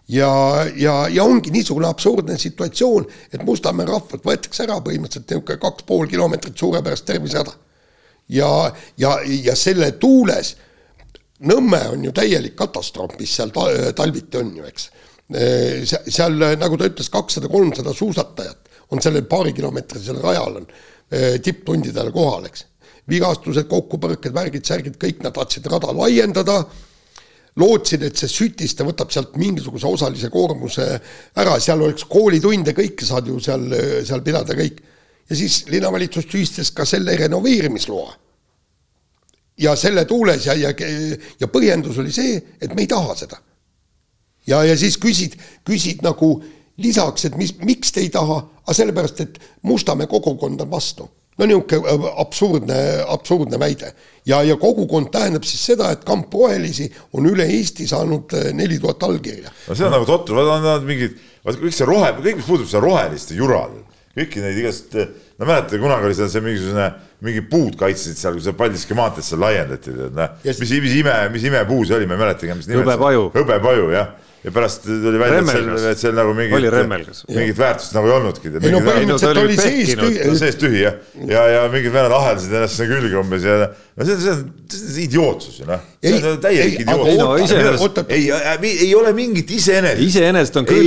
ja, 0.08 0.30
ja, 0.76 1.08
ja 1.08 1.24
ongi 1.24 1.50
niisugune 1.52 1.88
absurdne 1.88 2.38
situatsioon, 2.38 3.06
et 3.32 3.42
Mustamäe 3.44 3.86
rahvalt 3.86 4.24
võetakse 4.24 4.64
ära 4.64 4.78
põhimõtteliselt 4.84 5.30
niisugune 5.30 5.60
kaks 5.64 5.84
pool 5.88 6.06
kilomeetrit 6.08 6.56
suurepärast 6.56 7.04
tervisehäda. 7.04 7.52
ja, 8.28 8.72
ja, 8.96 9.18
ja 9.24 9.56
selle 9.56 9.92
tuules, 9.92 10.56
Nõmme 11.38 11.78
on 11.92 12.02
ju 12.02 12.10
täielik 12.10 12.56
katastroof, 12.58 13.12
mis 13.20 13.30
seal 13.30 13.52
talviti 13.94 14.40
on 14.40 14.48
ju, 14.56 14.64
eks. 14.66 14.88
E, 15.30 15.44
seal, 15.86 16.34
nagu 16.58 16.74
ta 16.74 16.88
ütles, 16.90 17.06
kakssada, 17.14 17.46
kolmsada 17.46 17.92
suusatajat 17.94 18.66
on 18.90 18.98
sellel 19.04 19.22
paarikilomeetrisel 19.30 20.18
rajal 20.18 20.56
on 20.58 20.66
e, 20.66 21.38
tipptundidel 21.38 22.10
kohal, 22.10 22.48
eks 22.50 22.64
vigastused, 23.08 23.68
kokkupõrked, 23.70 24.34
värgid, 24.34 24.66
särgid, 24.68 24.98
kõik 25.00 25.22
nad 25.24 25.34
tahtsid 25.36 25.66
rada 25.70 25.92
laiendada, 25.96 26.60
lootsid, 27.58 28.04
et 28.06 28.20
see 28.20 28.30
Sütiste 28.30 28.86
võtab 28.86 29.10
sealt 29.12 29.36
mingisuguse 29.40 29.88
osalise 29.88 30.30
koormuse 30.30 30.86
ära, 31.40 31.56
seal 31.62 31.82
oleks 31.82 32.06
koolitunde, 32.10 32.74
kõike 32.76 33.08
saad 33.08 33.30
ju 33.30 33.40
seal, 33.42 33.66
seal 34.06 34.22
pidada, 34.26 34.54
kõik. 34.58 34.82
ja 35.28 35.36
siis 35.36 35.64
linnavalitsus 35.68 36.28
tühistas 36.28 36.70
ka 36.70 36.84
selle 36.88 37.16
renoveerimisloa. 37.16 38.12
ja 39.58 39.74
selle 39.76 40.04
tuules 40.04 40.46
ja, 40.46 40.54
ja, 40.54 40.72
ja 41.40 41.48
põhjendus 41.48 41.98
oli 41.98 42.12
see, 42.12 42.38
et 42.60 42.74
me 42.74 42.84
ei 42.84 42.86
taha 42.86 43.16
seda. 43.16 43.40
ja, 44.46 44.62
ja 44.64 44.76
siis 44.76 44.98
küsid, 44.98 45.40
küsid 45.64 46.04
nagu 46.06 46.36
lisaks, 46.76 47.24
et 47.24 47.36
mis, 47.36 47.56
miks 47.58 47.90
te 47.92 48.04
ei 48.04 48.08
taha, 48.08 48.42
aga 48.62 48.74
sellepärast, 48.74 49.20
et 49.20 49.40
Mustamäe 49.62 50.06
kogukond 50.06 50.60
on 50.60 50.70
vastu 50.70 51.08
no 51.38 51.46
niisugune 51.46 51.88
äh, 51.88 52.06
absurdne, 52.20 52.78
absurdne 53.08 53.60
väide. 53.60 53.92
ja, 54.26 54.42
ja 54.42 54.56
kogukond 54.56 55.12
tähendab 55.14 55.46
siis 55.48 55.62
seda, 55.70 55.92
et 55.94 56.04
Kamp 56.06 56.34
Rohelisi 56.34 56.88
on 57.16 57.28
üle 57.30 57.46
Eesti 57.58 57.88
saanud 57.88 58.34
äh, 58.36 58.50
neli 58.56 58.78
tuhat 58.82 59.02
allkirja. 59.06 59.52
no 59.68 59.74
see 59.74 59.86
on 59.86 59.94
nagu 59.94 60.08
totter, 60.08 60.38
vaata 60.38 60.58
nad 60.64 60.88
mingid, 60.88 61.18
vaata 61.46 61.62
kõik 61.62 61.76
see 61.76 61.88
rohe, 61.88 62.12
kõik, 62.18 62.40
mis 62.40 62.48
puudutab 62.48 62.72
seda 62.72 62.84
roheliste 62.84 63.38
jura, 63.38 63.64
kõiki 64.18 64.42
neid 64.42 64.58
igast, 64.58 64.96
no 65.38 65.46
mäletate, 65.46 65.78
kunagi 65.82 66.10
oli 66.10 66.18
seal 66.18 66.32
see 66.32 66.42
mingisugune, 66.42 66.88
mingi 67.24 67.42
puud 67.50 67.76
kaitsesid 67.78 68.18
seal, 68.18 68.38
kui 68.38 68.42
seal 68.42 68.56
Paldiski 68.58 68.96
maanteed 68.98 69.26
seal 69.26 69.42
laiendati, 69.42 69.94
tead 69.94 70.16
noh, 70.18 70.38
mis, 70.44 70.64
mis 70.82 70.96
ime, 71.02 71.18
mis 71.34 71.46
imepuu 71.50 71.84
see 71.86 71.98
oli, 72.00 72.08
ma 72.10 72.18
ei 72.18 72.24
mäletagi, 72.26 72.56
mis 72.58 72.70
nimi. 72.70 72.82
hõbepaju. 72.82 73.28
hõbepaju, 73.38 73.92
jah 73.94 74.16
ja 74.44 74.52
pärast 74.54 74.84
tuli 74.86 75.18
välja, 75.18 75.40
et 75.40 75.50
seal, 75.50 75.70
et 75.90 75.98
seal 75.98 76.14
nagu 76.14 76.34
mingit, 76.36 76.68
mingit 77.34 77.58
väärtust 77.58 77.94
nagu 77.96 78.06
ei 78.06 78.14
olnudki. 78.14 78.52
ei 78.54 78.70
no 78.70 78.82
põhimõtteliselt 78.86 79.40
oli 79.42 79.56
sees 79.58 79.94
tühi. 79.98 80.36
sees 80.38 80.58
tühi 80.60 80.84
jah, 80.84 80.98
ja, 81.26 81.42
ja 81.56 81.64
mingid 81.72 81.90
vennad 81.90 82.14
aheldasid 82.20 82.54
ennast 82.54 82.78
sinna 82.78 82.94
külge 82.94 83.18
umbes 83.18 83.46
ja 83.48 83.56
no 83.98 84.06
see, 84.06 84.14
see 84.22 84.30
on, 84.30 84.44
see 84.70 84.92
on 84.92 85.00
idiootsus 85.02 85.56
ju 85.58 85.66
noh. 85.66 85.82
see 86.04 86.20
on 86.30 86.38
täielik 86.44 86.84
idiootsus. 86.84 87.96
ei, 88.06 88.28
ei, 88.30 88.72
ei 88.86 88.92
ole 88.94 89.12
mingit 89.16 89.50
iseenesest. 89.58 90.04
iseenesest 90.06 90.60
on 90.62 90.68
küll, 90.70 90.86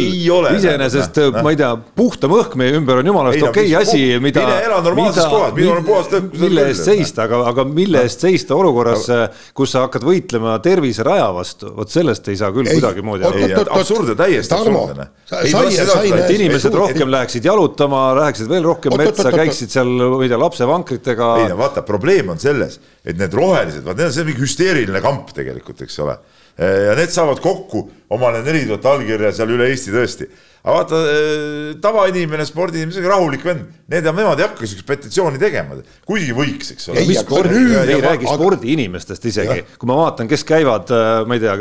iseenesest 0.55 1.19
ma 1.41 1.51
ei 1.51 1.59
tea, 1.59 1.73
puhtam 1.99 2.37
õhk 2.37 2.55
meie 2.61 2.79
ümber 2.79 3.01
on 3.01 3.11
jumala 3.11 3.35
eest 3.35 3.49
okei 3.49 3.75
asi, 3.81 4.05
mida. 4.23 4.45
mine 4.47 4.63
ela 4.69 4.79
normaalses 4.87 5.27
kohas, 5.27 5.51
minul 5.59 5.81
on 5.81 5.89
puhas 5.91 6.07
õhk. 6.07 6.39
mille 6.45 6.69
eest 6.71 6.87
seista, 6.87 7.27
aga, 7.27 7.43
aga 7.51 7.67
mille 7.67 8.05
eest 8.07 8.23
seista 8.23 8.55
olukorras, 8.55 9.11
kus 9.57 9.75
sa 9.75 9.83
hakkad 9.89 10.07
võitlema 10.07 10.55
terviseraja 10.63 11.27
vastu, 11.35 11.75
vot 11.75 11.91
sellest 11.91 12.31
ei 12.31 12.39
saa 12.39 12.55
küll 12.55 12.71
kuidagimoodi 12.71 13.27
aru 13.27 13.40
absurdne, 13.47 14.15
täiesti 14.19 14.57
absurdne. 14.57 15.07
et 15.41 16.33
inimesed 16.35 16.75
rohkem 16.75 17.11
läheksid 17.11 17.47
jalutama, 17.49 18.03
läheksid 18.19 18.51
veel 18.51 18.67
rohkem 18.69 18.97
metsa, 18.99 19.31
käiksid 19.33 19.73
seal, 19.73 19.91
ma 20.01 20.21
ei 20.23 20.31
tea, 20.31 20.41
lapsevankritega. 20.41 21.31
ei 21.43 21.49
no 21.53 21.57
vaata, 21.61 21.85
probleem 21.87 22.33
on 22.33 22.41
selles, 22.41 22.79
et 23.05 23.17
need 23.19 23.33
rohelised, 23.37 23.83
vaat 23.87 23.99
need 23.99 24.11
on 24.11 24.15
see 24.19 24.29
mingi 24.29 24.45
hüsteeriline 24.45 25.03
kamp 25.03 25.33
tegelikult, 25.35 25.83
eks 25.87 25.99
ole. 26.05 26.19
ja 26.61 26.95
need 26.99 27.11
saavad 27.13 27.39
kokku 27.41 27.87
omale 28.11 28.43
neli 28.45 28.65
tuhat 28.67 28.85
allkirja 28.93 29.31
seal 29.35 29.53
üle 29.55 29.69
Eesti 29.71 29.93
tõesti 29.95 30.29
aga 30.61 30.75
vaata 30.75 30.99
äh, 31.09 31.69
tavainimene, 31.81 32.45
spordiinimene, 32.45 33.07
rahulik 33.09 33.45
vend, 33.45 33.65
need 33.91 34.07
ja 34.07 34.13
nemad 34.15 34.39
ei 34.39 34.47
hakka 34.47 34.67
siukest 34.67 34.87
petitsiooni 34.87 35.41
tegema, 35.41 35.77
kuigi 36.07 36.35
võiks, 36.35 36.73
eks 36.75 36.89
ole. 36.91 37.03
ei, 37.03 37.17
spordi, 37.19 37.63
ei 37.81 37.99
räägi 38.01 38.27
aga... 38.27 38.35
spordiinimestest 38.37 39.27
isegi, 39.31 39.57
kui 39.81 39.91
ma 39.91 39.99
vaatan, 40.01 40.29
kes 40.31 40.45
käivad, 40.47 40.91
äh, 40.95 41.09
ma 41.27 41.37
ei 41.37 41.43
tea, 41.43 41.57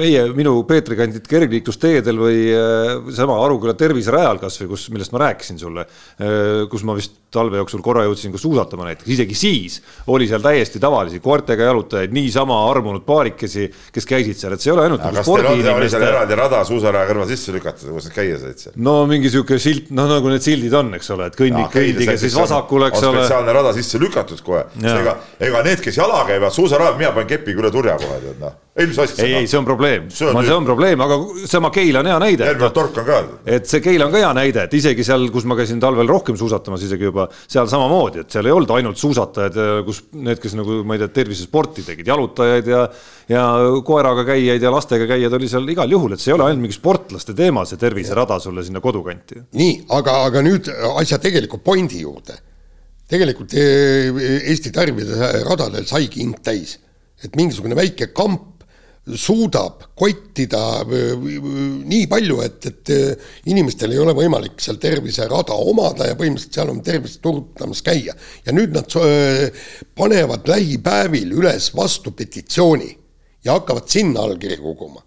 meie, 0.00 0.26
minu 0.36 0.56
Peetri 0.68 0.98
kandid 0.98 1.26
kergliiklusteedel 1.30 2.20
või 2.20 2.44
äh, 2.54 3.10
sama 3.16 3.38
Aruküla 3.44 3.74
terviserajal 3.78 4.42
kasvõi, 4.42 4.70
kus, 4.74 4.88
millest 4.94 5.14
ma 5.16 5.24
rääkisin 5.26 5.58
sulle, 5.60 5.86
kus 6.70 6.84
ma 6.86 6.94
vist 6.96 7.18
talve 7.30 7.60
jooksul 7.60 7.82
korra 7.84 8.04
jõudsin 8.06 8.32
ka 8.34 8.40
suusatama 8.40 8.88
näiteks, 8.88 9.10
isegi 9.14 9.36
siis 9.38 9.78
oli 10.10 10.26
seal 10.30 10.42
täiesti 10.42 10.80
tavalisi 10.82 11.20
koertega 11.22 11.68
jalutajaid, 11.68 12.12
niisama 12.14 12.58
armunud 12.70 13.04
paarikesi, 13.06 13.68
kes 13.94 14.08
käisid 14.08 14.38
seal, 14.40 14.56
et 14.56 14.62
see 14.62 14.72
ei 14.72 14.74
ole 14.74 14.86
ainult 14.88 15.04
nagu 15.06 15.22
spordiinimeste. 15.24 15.76
oli 15.76 15.90
seal 15.92 16.06
eraldi 16.08 16.38
rada 16.38 16.62
suusaraja 16.66 17.10
kõrva 17.10 17.28
sisse 17.30 17.54
lükatud, 17.54 17.92
kus 17.94 18.08
nad 18.08 18.16
käia 18.16 18.40
said 18.42 18.64
seal? 18.64 18.76
no 18.82 18.96
mingi 19.10 19.30
sihuke 19.32 19.60
silt, 19.62 19.92
noh 19.94 20.10
nagu 20.10 20.32
need 20.32 20.46
sildid 20.46 20.74
on, 20.80 20.92
eks 20.98 21.12
ole, 21.14 21.30
et 21.30 21.38
kõnni, 21.40 21.66
kõndige 21.74 22.16
siis 22.20 22.36
vasakule, 22.38 22.90
eks 22.92 23.02
ole. 23.02 23.20
spetsiaalne 23.20 23.54
rada 23.56 23.74
sisse 23.76 24.00
lükatud 24.02 24.42
kohe, 24.46 24.64
ega, 24.80 25.16
ega 25.40 25.62
need, 25.66 25.82
kes 25.84 26.00
jala 26.00 26.22
käivad 26.28 26.54
suusarajal, 26.54 26.98
mina 27.00 27.12
panen 27.16 27.30
kepiga 27.30 27.64
üle 27.64 27.72
turja 27.74 27.96
kohe, 28.00 28.20
tead 28.24 28.42
noh. 28.42 28.58
Asja. 28.80 29.24
ei, 29.24 29.34
ei, 29.40 29.50
see 29.50 29.58
on 29.60 29.68
probleem, 29.68 30.08
see 30.14 30.30
on, 30.30 30.66
probleem, 30.66 31.00
aga 31.04 31.20
sama 31.50 31.70
Keila 31.74 32.02
on 32.02 32.10
hea 32.10 32.18
näide. 32.24 32.48
Helmut 32.50 32.74
Tork 32.76 32.98
on 33.02 33.08
ka. 33.08 33.20
et 33.58 33.70
see 33.70 33.82
Keila 33.84 34.08
on 34.08 34.14
ka 34.14 34.24
hea 34.24 34.32
näide, 34.40 34.66
et 34.66 34.76
isegi 34.80 35.06
seal, 35.06 35.28
kus 35.34 35.46
ma 35.48 35.58
käisin 35.58 35.80
talvel 35.82 36.08
rohkem 36.10 36.38
suusatamas 36.40 36.84
isegi 36.88 37.08
juba, 37.10 37.28
seal 37.46 37.70
samamoodi, 37.70 38.24
et 38.24 38.36
seal 38.36 38.48
ei 38.50 38.56
olnud 38.56 38.74
ainult 38.76 39.00
suusatajad, 39.00 39.62
kus 39.86 40.04
need, 40.18 40.42
kes 40.42 40.58
nagu 40.58 40.82
ma 40.84 40.96
ei 40.96 41.04
tea, 41.04 41.14
tervisesporti 41.20 41.86
tegid, 41.86 42.10
jalutajaid 42.10 42.70
ja 42.70 42.84
ja 43.30 43.42
koeraga 43.86 44.24
käijaid 44.26 44.62
ja 44.62 44.72
lastega 44.74 45.06
käijaid 45.10 45.34
oli 45.38 45.48
seal 45.50 45.68
igal 45.70 45.90
juhul, 45.92 46.14
et 46.14 46.22
see 46.22 46.32
ei 46.32 46.36
ole 46.36 46.48
ainult 46.48 46.64
mingi 46.64 46.76
sportlaste 46.76 47.34
teema, 47.36 47.64
see 47.68 47.78
terviserada 47.80 48.40
sulle 48.42 48.64
sinna 48.66 48.82
kodukanti. 48.82 49.44
nii, 49.58 49.74
aga, 49.96 50.16
aga 50.26 50.42
nüüd 50.44 50.70
asja 50.96 51.20
tegelikult 51.22 51.64
pointi 51.64 52.02
juurde. 52.02 52.38
tegelikult 53.10 53.54
eh, 53.58 54.10
Eesti 54.50 54.70
tärvide 54.74 55.32
radadel 55.46 55.86
saigi 55.86 56.24
hing 56.24 56.38
täis, 56.42 56.78
et 57.22 57.36
mingisugune 57.38 57.78
väike 57.78 58.10
kamp 58.14 58.59
suudab 59.18 59.84
kottida 59.98 60.84
nii 60.84 62.06
palju, 62.10 62.40
et, 62.44 62.66
et 62.70 62.92
inimestel 63.50 63.94
ei 63.94 64.00
ole 64.02 64.14
võimalik 64.16 64.60
seal 64.62 64.78
terviserada 64.82 65.56
omada 65.56 66.08
ja 66.10 66.16
põhimõtteliselt 66.18 66.60
seal 66.60 66.72
on 66.72 66.80
tervist 66.84 67.20
turutamas 67.24 67.82
käia. 67.86 68.14
ja 68.46 68.54
nüüd 68.56 68.74
nad 68.76 68.90
panevad 69.96 70.48
lähipäevil 70.48 71.36
üles 71.40 71.70
vastu 71.76 72.12
petitsiooni 72.16 72.90
ja 73.44 73.56
hakkavad 73.58 73.88
sinna 73.88 74.26
allkirju 74.26 74.62
koguma 74.62 75.04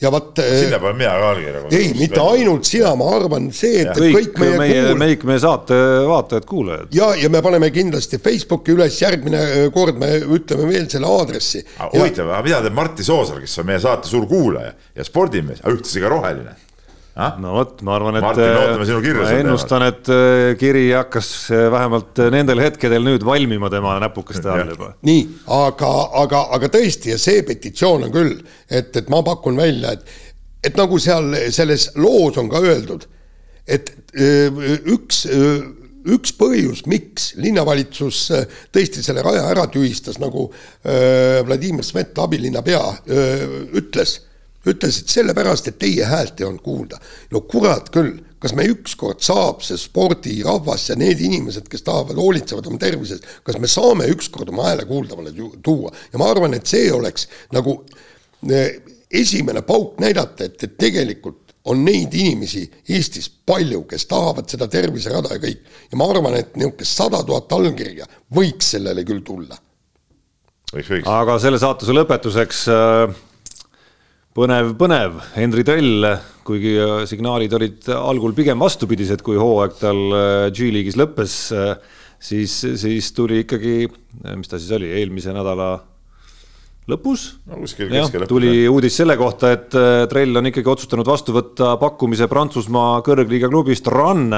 ja 0.00 0.10
vot. 0.12 0.30
sinna 0.38 0.78
panen 0.80 0.98
mina 1.00 1.12
ka 1.20 1.30
allkirja. 1.34 1.62
ei, 1.76 1.90
mitte 1.98 2.20
ainult 2.20 2.68
sina, 2.68 2.94
ma 2.98 3.10
arvan 3.16 3.50
see, 3.54 3.82
et 3.84 3.92
kõik, 3.96 4.16
kõik 4.16 4.40
meie, 4.42 4.56
meie 4.62 4.86
kuul..., 4.86 5.04
kõik 5.04 5.26
meie 5.28 5.42
saate 5.42 5.80
vaatajad-kuulajad. 6.08 6.94
ja, 6.96 7.10
ja 7.20 7.32
me 7.32 7.42
paneme 7.44 7.70
kindlasti 7.74 8.20
Facebooki 8.22 8.74
üles, 8.76 8.96
järgmine 9.02 9.68
kord 9.74 10.00
me 10.00 10.14
ütleme 10.22 10.70
veel 10.70 10.88
selle 10.92 11.10
aadressi. 11.10 11.62
huvitav, 11.82 12.32
aga 12.32 12.42
mida 12.46 12.64
teeb 12.64 12.80
Martti 12.80 13.06
Soosaar, 13.06 13.42
kes 13.44 13.60
on 13.60 13.70
meie 13.70 13.82
saate 13.82 14.10
suur 14.10 14.26
kuulaja 14.30 14.74
ja 14.96 15.06
spordimees, 15.06 15.62
aga 15.64 15.76
ühtlasi 15.76 16.04
ka 16.04 16.12
roheline 16.12 16.56
no 17.16 17.54
vot, 17.56 17.80
ma 17.86 17.96
arvan, 17.98 18.18
et 18.18 18.24
Martin, 18.24 19.16
ma 19.18 19.32
ennustan, 19.34 19.84
et 19.88 20.10
äh, 20.14 20.52
kiri 20.60 20.84
hakkas 20.92 21.30
äh, 21.50 21.66
vähemalt 21.72 22.20
äh, 22.22 22.30
nendel 22.32 22.62
hetkedel 22.62 23.04
nüüd 23.06 23.24
valmima 23.26 23.70
tema 23.72 23.96
näpukeste 24.02 24.50
all 24.50 24.70
juba. 24.70 24.92
nii, 25.06 25.24
aga, 25.56 25.90
aga, 26.22 26.44
aga 26.56 26.70
tõesti 26.72 27.12
ja 27.14 27.18
see 27.20 27.42
petitsioon 27.46 28.06
on 28.08 28.14
küll, 28.14 28.36
et, 28.70 28.94
et 28.96 29.10
ma 29.12 29.24
pakun 29.26 29.58
välja, 29.58 29.96
et, 29.96 30.14
et 30.70 30.78
nagu 30.78 31.00
seal 31.02 31.34
selles 31.50 31.90
loos 31.98 32.38
on 32.40 32.50
ka 32.52 32.62
öeldud, 32.62 33.06
et 33.70 33.92
üks 34.14 35.26
üks 36.10 36.32
põhjus, 36.32 36.86
miks 36.88 37.34
linnavalitsus 37.36 38.22
tõesti 38.72 39.02
selle 39.04 39.20
raja 39.22 39.44
ära 39.50 39.66
tühistas, 39.70 40.16
nagu 40.18 40.46
Vladimir 40.80 41.84
Svet, 41.84 42.16
abilinnapea, 42.18 42.80
ütles 43.76 44.16
ütlesid 44.68 45.08
sellepärast, 45.08 45.70
et 45.70 45.78
teie 45.80 46.04
häält 46.04 46.40
ei 46.40 46.46
olnud 46.46 46.62
kuulda. 46.64 46.98
no 47.30 47.40
kurat 47.40 47.88
küll, 47.94 48.18
kas 48.40 48.54
me 48.56 48.64
ükskord 48.68 49.20
saab 49.24 49.64
see 49.64 49.78
spordirahvas 49.80 50.88
ja 50.90 50.96
need 51.00 51.20
inimesed, 51.20 51.68
kes 51.68 51.84
tahavad, 51.86 52.20
hoolitsevad 52.20 52.68
oma 52.68 52.80
tervise 52.80 53.16
eest, 53.16 53.28
kas 53.44 53.58
me 53.60 53.68
saame 53.68 54.08
ükskord 54.12 54.52
oma 54.52 54.68
hääle 54.68 54.86
kuuldavale 54.88 55.32
tuua 55.62 55.92
ja 56.12 56.20
ma 56.20 56.30
arvan, 56.32 56.56
et 56.56 56.66
see 56.68 56.88
oleks 56.92 57.28
nagu 57.56 57.80
esimene 59.10 59.62
pauk 59.66 60.00
näidata, 60.00 60.44
et, 60.48 60.62
et 60.64 60.76
tegelikult 60.80 61.56
on 61.70 61.82
neid 61.84 62.14
inimesi 62.16 62.62
Eestis 62.88 63.26
palju, 63.28 63.82
kes 63.88 64.06
tahavad 64.08 64.48
seda 64.48 64.68
terviserada 64.72 65.34
ja 65.34 65.40
kõik. 65.42 65.64
ja 65.92 65.98
ma 66.00 66.06
arvan, 66.08 66.36
et 66.40 66.54
niisugune 66.56 66.88
sada 66.88 67.20
tuhat 67.24 67.52
allkirja 67.52 68.08
võiks 68.36 68.72
sellele 68.76 69.04
küll 69.04 69.20
tulla. 69.24 69.58
aga 71.04 71.38
selle 71.40 71.60
saatuse 71.60 71.96
lõpetuseks 71.96 72.64
äh 72.76 73.26
põnev, 74.36 74.74
põnev, 74.78 75.18
Henri 75.34 75.64
Trell, 75.66 76.06
kuigi 76.46 76.76
äh, 76.78 77.02
signaalid 77.10 77.54
olid 77.58 77.90
algul 77.96 78.34
pigem 78.36 78.62
vastupidised, 78.62 79.24
kui 79.26 79.38
hooaeg 79.40 79.76
tal 79.80 80.02
äh, 80.14 80.48
G-liigis 80.54 80.98
lõppes, 81.00 81.36
äh, 81.56 81.72
siis, 82.22 82.54
siis 82.78 83.10
tuli 83.16 83.42
ikkagi, 83.44 83.88
mis 84.36 84.50
ta 84.50 84.60
siis 84.60 84.70
oli, 84.76 84.90
eelmise 85.00 85.34
nädala 85.34 85.72
lõpus 86.90 87.26
no,. 87.46 88.26
tuli 88.28 88.66
uudis 88.70 88.96
selle 89.00 89.14
kohta, 89.18 89.52
et 89.54 89.70
Trell 90.10 90.40
on 90.40 90.50
ikkagi 90.50 90.72
otsustanud 90.72 91.06
vastu 91.06 91.34
võtta 91.36 91.74
pakkumise 91.80 92.26
Prantsusmaa 92.30 92.98
kõrgliiga 93.06 93.50
klubist 93.50 93.88
Rann 93.90 94.34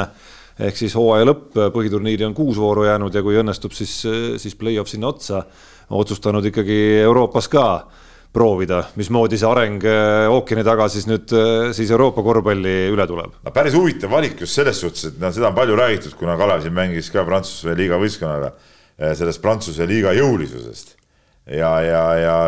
ehk 0.62 0.76
siis 0.76 0.95
hooaja 0.99 1.26
lõpp, 1.26 1.57
põhiturniiri 1.74 2.26
on 2.28 2.36
kuus 2.36 2.61
vooru 2.61 2.84
jäänud 2.84 3.14
ja 3.14 3.22
kui 3.24 3.38
õnnestub, 3.40 3.72
siis, 3.74 3.95
siis 4.43 4.57
play-off 4.61 4.93
sinna 4.93 5.09
otsa. 5.12 5.45
otsustanud 5.93 6.45
ikkagi 6.49 6.76
Euroopas 7.03 7.49
ka 7.53 7.66
proovida, 8.33 8.80
mismoodi 8.97 9.37
see 9.37 9.49
areng 9.49 9.83
äh, 9.85 10.26
ookeani 10.33 10.64
taga 10.64 10.87
siis 10.93 11.05
nüüd 11.09 11.33
äh, 11.37 11.70
siis 11.76 11.91
Euroopa 11.93 12.24
korvpalli 12.24 12.76
üle 12.93 13.07
tuleb. 13.09 13.35
no 13.45 13.53
päris 13.53 13.76
huvitav 13.76 14.12
valik 14.12 14.41
just 14.41 14.57
selles 14.57 14.80
suhtes, 14.80 15.11
et 15.11 15.18
noh, 15.20 15.33
seda 15.35 15.51
on 15.51 15.59
palju 15.59 15.76
räägitud, 15.76 16.16
kuna 16.16 16.39
Kalev 16.41 16.64
siin 16.64 16.76
mängis 16.76 17.12
ka 17.12 17.26
Prantsuse 17.28 17.76
liiga 17.76 18.01
võistkonnaga, 18.01 18.55
äh, 18.97 19.12
sellest 19.18 19.43
Prantsuse 19.45 19.89
liiga 19.89 20.14
jõulisusest. 20.16 20.97
ja, 21.45 21.74
ja, 21.85 22.07
ja, 22.22 22.39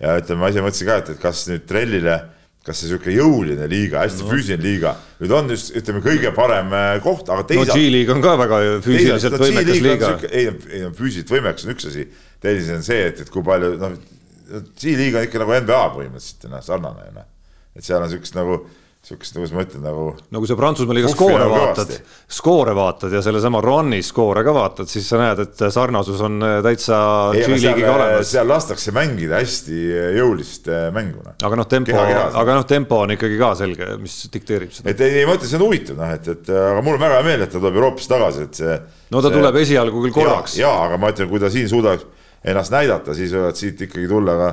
ja 0.00 0.16
ütleme, 0.22 0.40
ma 0.40 0.50
ise 0.54 0.64
mõtlesin 0.64 0.88
ka, 0.88 0.98
et, 1.04 1.12
et 1.12 1.20
kas 1.20 1.44
nüüd 1.52 1.68
trellile, 1.68 2.16
kas 2.64 2.80
see 2.80 2.88
sihuke 2.88 3.12
jõuline 3.12 3.68
liiga, 3.68 4.06
hästi 4.06 4.24
no. 4.24 4.32
füüsiline 4.32 4.64
liiga, 4.64 4.96
nüüd 5.20 5.36
on 5.36 5.52
just 5.52 5.76
ütleme, 5.76 6.00
kõige 6.06 6.32
parem 6.34 6.72
koht, 7.04 7.28
aga 7.28 7.44
teisalt. 7.44 7.76
no 7.76 7.76
G-liig 7.76 8.16
on 8.16 8.24
ka 8.24 8.38
väga 8.40 8.64
füüsiliselt 8.80 9.36
teisalt, 9.36 9.44
võimekas 9.44 9.84
liiga. 9.84 10.18
ei, 10.32 10.48
ei 10.72 10.90
füüsiliselt 10.96 11.36
võimekas 11.36 11.68
on 11.68 11.76
üks 11.76 11.92
asi, 11.92 12.08
teine 12.40 12.80
on 12.80 12.86
see, 12.88 13.04
et, 13.12 13.26
et 13.26 13.30
kui 13.30 13.44
palju 13.44 13.76
noh 13.84 13.98
C-liiga 14.46 15.20
on 15.20 15.28
ikka 15.28 15.42
nagu 15.42 15.54
NBA 15.62 15.84
põhimõtteliselt 15.96 16.50
noh, 16.52 16.64
sarnane 16.64 17.12
noh. 17.14 17.30
et 17.76 17.86
seal 17.86 18.02
on 18.02 18.10
siukest 18.10 18.36
nagu, 18.36 18.58
siukest, 19.06 19.34
kuidas 19.34 19.54
ma 19.54 19.64
ütlen 19.66 19.82
nagu. 19.86 20.04
no 20.14 20.42
kui 20.42 20.50
sa 20.50 20.56
Prantsusmaa 20.58 20.96
liiga 20.96 21.10
skoore 21.10 21.40
nagu 21.42 21.56
vaatad, 21.56 21.92
skoore 22.38 22.74
vaatad 22.78 23.16
ja 23.16 23.22
sellesama 23.26 23.60
Roni 23.64 23.98
skoore 24.06 24.44
ka 24.46 24.54
vaatad, 24.54 24.90
siis 24.90 25.08
sa 25.10 25.18
näed, 25.18 25.42
et 25.42 25.64
sarnasus 25.74 26.22
on 26.26 26.38
äh, 26.46 26.58
täitsa 26.66 26.98
olemas. 27.34 28.30
seal 28.30 28.50
lastakse 28.50 28.94
mängida 28.94 29.40
hästi 29.42 29.80
jõulist 30.20 30.70
äh, 30.70 30.88
mängu 30.94 31.24
noh. 31.26 31.34
aga 31.42 31.60
noh, 31.62 31.70
tempo, 31.70 31.96
aga 31.98 32.58
noh, 32.60 32.66
tempo 32.70 33.02
on 33.02 33.16
ikkagi 33.16 33.40
ka 33.40 33.52
selge, 33.58 33.92
mis 34.02 34.18
dikteerib 34.32 34.74
seda. 34.78 34.92
et 34.94 35.02
ei, 35.06 35.22
ei 35.22 35.28
ma 35.28 35.34
ütlen, 35.38 35.50
see 35.50 35.58
on 35.58 35.66
huvitav 35.66 35.98
noh, 35.98 36.14
et, 36.14 36.30
et 36.36 36.52
aga 36.54 36.84
mul 36.86 37.00
on 37.00 37.02
väga 37.02 37.18
hea 37.18 37.30
meel, 37.32 37.48
et 37.48 37.50
ta 37.50 37.58
tuleb 37.58 37.82
Euroopasse 37.82 38.14
tagasi, 38.14 38.46
et 38.46 38.62
see. 38.62 38.78
no 39.10 39.24
ta 39.24 39.32
see, 39.32 39.40
tuleb 39.40 39.64
esialgu 39.64 40.06
küll 40.06 40.20
korraks. 40.22 40.60
ja, 40.62 40.70
aga 40.86 41.02
ma 41.02 41.10
ütlen, 41.14 41.30
kui 41.32 41.42
ta 41.42 41.50
siin 41.52 41.70
suudaks 41.72 42.06
ennast 42.46 42.74
näidata, 42.74 43.14
siis 43.16 43.34
võivad 43.34 43.58
siit 43.58 43.80
ikkagi 43.86 44.08
tulla 44.10 44.36
ka 44.38 44.50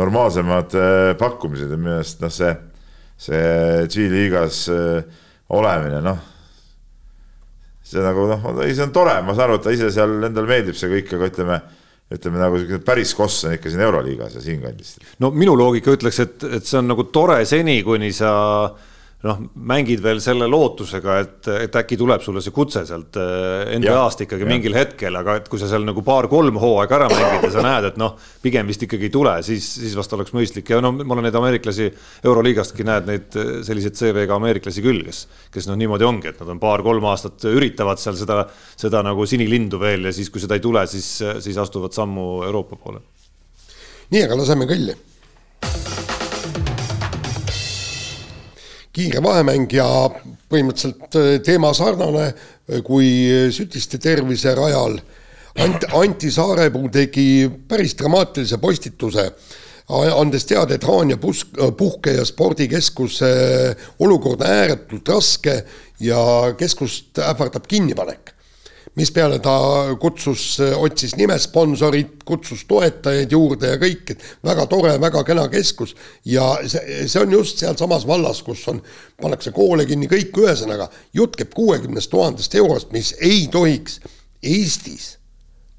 normaalsemad 0.00 0.76
äh, 0.76 1.10
pakkumised 1.20 1.70
ja 1.70 1.78
minu 1.78 1.94
meelest 1.94 2.24
noh, 2.24 2.32
see, 2.32 2.52
see 3.20 3.44
G-liigas 3.92 4.64
äh, 4.74 5.22
olemine, 5.56 6.02
noh, 6.04 6.18
see 7.86 8.02
nagu 8.04 8.26
noh, 8.30 8.50
ei, 8.64 8.74
see 8.74 8.86
on 8.86 8.94
tore, 8.94 9.16
ma 9.24 9.36
saan 9.36 9.50
aru, 9.50 9.60
et 9.60 9.66
ta 9.68 9.74
ise 9.76 9.92
seal 9.94 10.18
endale 10.28 10.50
meeldib 10.50 10.78
see 10.78 10.90
kõik, 10.92 11.14
aga 11.16 11.32
ütleme 11.32 11.60
ütleme 12.16 12.38
nagu 12.38 12.82
päris 12.86 13.16
koss 13.18 13.48
on 13.48 13.56
ikka 13.56 13.70
siin 13.72 13.80
Euroliigas 13.82 14.36
ja 14.36 14.42
siinkandis. 14.44 14.92
no 15.22 15.32
minu 15.34 15.56
loogika 15.58 15.94
ütleks, 15.96 16.20
et, 16.22 16.44
et 16.58 16.66
see 16.66 16.78
on 16.78 16.92
nagu 16.92 17.08
tore 17.10 17.40
seni, 17.48 17.80
kuni 17.86 18.12
sa 18.14 18.34
äh, 18.68 18.92
noh, 19.26 19.40
mängid 19.68 20.00
veel 20.04 20.20
selle 20.22 20.48
lootusega, 20.50 21.16
et, 21.22 21.48
et 21.66 21.78
äkki 21.80 21.98
tuleb 21.98 22.22
sulle 22.24 22.42
see 22.44 22.54
kutse 22.54 22.82
sealt 22.88 23.18
äh, 23.20 23.72
NBA-st 23.78 24.24
ikkagi 24.26 24.46
ja. 24.46 24.50
mingil 24.50 24.76
hetkel, 24.76 25.16
aga 25.18 25.36
et 25.40 25.48
kui 25.52 25.60
sa 25.60 25.68
seal 25.70 25.86
nagu 25.86 26.02
paar-kolm 26.06 26.58
hooaega 26.62 26.98
ära 27.00 27.08
mängid 27.12 27.46
ja 27.48 27.52
sa 27.54 27.64
näed, 27.64 27.88
et 27.90 27.98
noh, 28.00 28.14
pigem 28.42 28.68
vist 28.70 28.84
ikkagi 28.86 29.08
ei 29.08 29.14
tule, 29.14 29.34
siis, 29.46 29.66
siis 29.80 29.96
vast 29.98 30.14
oleks 30.16 30.34
mõistlik 30.36 30.70
ja 30.72 30.80
no 30.84 30.92
ma 30.96 31.16
olen 31.16 31.28
neid 31.28 31.40
ameeriklasi 31.40 31.90
Euroliigastki 32.26 32.86
näed 32.86 33.10
neid 33.10 33.38
äh, 33.40 33.52
selliseid 33.66 33.98
CV-ga 33.98 34.38
ameeriklasi 34.40 34.84
küll, 34.84 35.02
kes, 35.08 35.24
kes 35.54 35.68
noh, 35.70 35.78
niimoodi 35.80 36.08
ongi, 36.08 36.32
et 36.32 36.40
nad 36.42 36.54
on 36.54 36.62
paar-kolm 36.62 37.10
aastat 37.10 37.48
üritavad 37.50 38.02
seal 38.02 38.18
seda, 38.20 38.42
seda 38.78 39.02
nagu 39.06 39.26
sinilindu 39.28 39.82
veel 39.82 40.10
ja 40.10 40.14
siis, 40.16 40.32
kui 40.32 40.42
seda 40.42 40.58
ei 40.58 40.64
tule, 40.64 40.86
siis, 40.90 41.10
siis 41.44 41.60
astuvad 41.60 41.96
sammu 41.96 42.46
Euroopa 42.46 42.78
poole. 42.80 43.04
nii, 44.14 44.26
aga 44.26 44.38
laseme 44.38 44.70
kõlli 44.70 44.96
kiire 48.96 49.20
vahemäng 49.22 49.68
ja 49.76 49.86
põhimõtteliselt 50.50 51.18
äh, 51.20 51.30
teema 51.44 51.72
sarnane 51.76 52.26
äh, 52.30 52.82
kui 52.86 53.08
Sütiste 53.52 54.00
tervise 54.02 54.54
rajal. 54.56 54.98
Ant-, 55.62 55.88
Anti 55.96 56.30
Saarepuu 56.32 56.90
tegi 56.92 57.46
päris 57.68 57.96
dramaatilise 57.96 58.58
postituse, 58.60 59.30
andes 59.88 60.44
teada, 60.44 60.76
et 60.76 60.84
Haanja 60.84 61.16
pus-, 61.22 61.46
puhke- 61.78 62.16
ja 62.18 62.24
spordikeskuse 62.28 63.32
olukord 64.04 64.42
on 64.44 64.50
ääretult 64.50 65.08
raske 65.08 65.60
ja 66.00 66.20
keskust 66.58 67.22
ähvardab 67.24 67.68
kinnipanek 67.70 68.35
mispeale 68.96 69.38
ta 69.44 69.54
kutsus, 70.00 70.56
otsis 70.76 71.16
nimesponsorit, 71.16 72.22
kutsus 72.24 72.64
toetajaid 72.68 73.32
juurde 73.32 73.74
ja 73.74 73.80
kõik, 73.80 74.14
et 74.14 74.24
väga 74.44 74.64
tore, 74.70 74.94
väga 75.00 75.22
kena 75.28 75.46
keskus. 75.52 75.94
ja 76.24 76.54
see, 76.64 77.04
see 77.08 77.20
on 77.20 77.32
just 77.32 77.60
sealsamas 77.60 78.06
vallas, 78.08 78.42
kus 78.42 78.64
on, 78.72 78.80
pannakse 79.20 79.52
koole 79.56 79.86
kinni, 79.86 80.08
kõik, 80.08 80.32
ühesõnaga 80.40 80.88
jutt 81.14 81.36
käib 81.36 81.52
kuuekümnest 81.54 82.10
tuhandest 82.10 82.54
eurost, 82.54 82.92
mis 82.96 83.14
ei 83.20 83.46
tohiks 83.52 84.00
Eestis, 84.46 85.16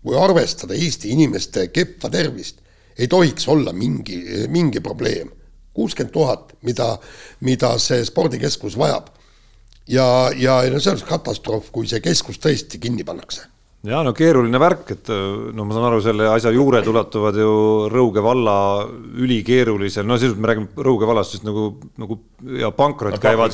kui 0.04 0.18
arvestada 0.18 0.76
Eesti 0.76 1.12
inimeste 1.14 1.68
kehva 1.74 2.10
tervist, 2.14 2.62
ei 2.98 3.08
tohiks 3.08 3.48
olla 3.48 3.74
mingi, 3.74 4.48
mingi 4.50 4.82
probleem. 4.82 5.34
kuuskümmend 5.78 6.14
tuhat, 6.14 6.54
mida, 6.66 6.98
mida 7.46 7.76
see 7.78 8.02
spordikeskus 8.06 8.78
vajab 8.78 9.12
ja, 9.92 10.08
ja 10.38 10.62
no 10.72 10.82
see 10.82 10.94
oleks 10.94 11.06
katastroof, 11.08 11.72
kui 11.76 11.88
see 11.90 12.04
keskus 12.04 12.42
tõesti 12.44 12.82
kinni 12.82 13.08
pannakse 13.08 13.48
ja 13.88 14.00
no 14.04 14.12
keeruline 14.16 14.60
värk, 14.60 14.90
et 14.96 15.12
no 15.56 15.66
ma 15.68 15.76
saan 15.76 15.88
aru, 15.90 16.00
selle 16.04 16.28
asja 16.32 16.52
juured 16.56 16.88
ulatuvad 16.90 17.38
ju 17.40 17.52
Rõuge 17.94 18.24
valla 18.26 18.56
ülikeerulisel, 19.24 20.08
no 20.08 20.18
sisuliselt 20.18 20.42
me 20.42 20.52
räägime 20.52 20.88
Rõuge 20.88 21.10
vallast 21.10 21.38
just 21.38 21.46
nagu, 21.48 21.70
nagu 22.02 22.18
ja 22.58 22.72
pankrot 22.76 23.20
käivad. 23.22 23.54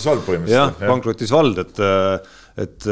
jah, 0.50 0.74
pankrotis 0.80 1.34
vald, 1.34 1.60
et, 1.62 1.84
et 2.64 2.90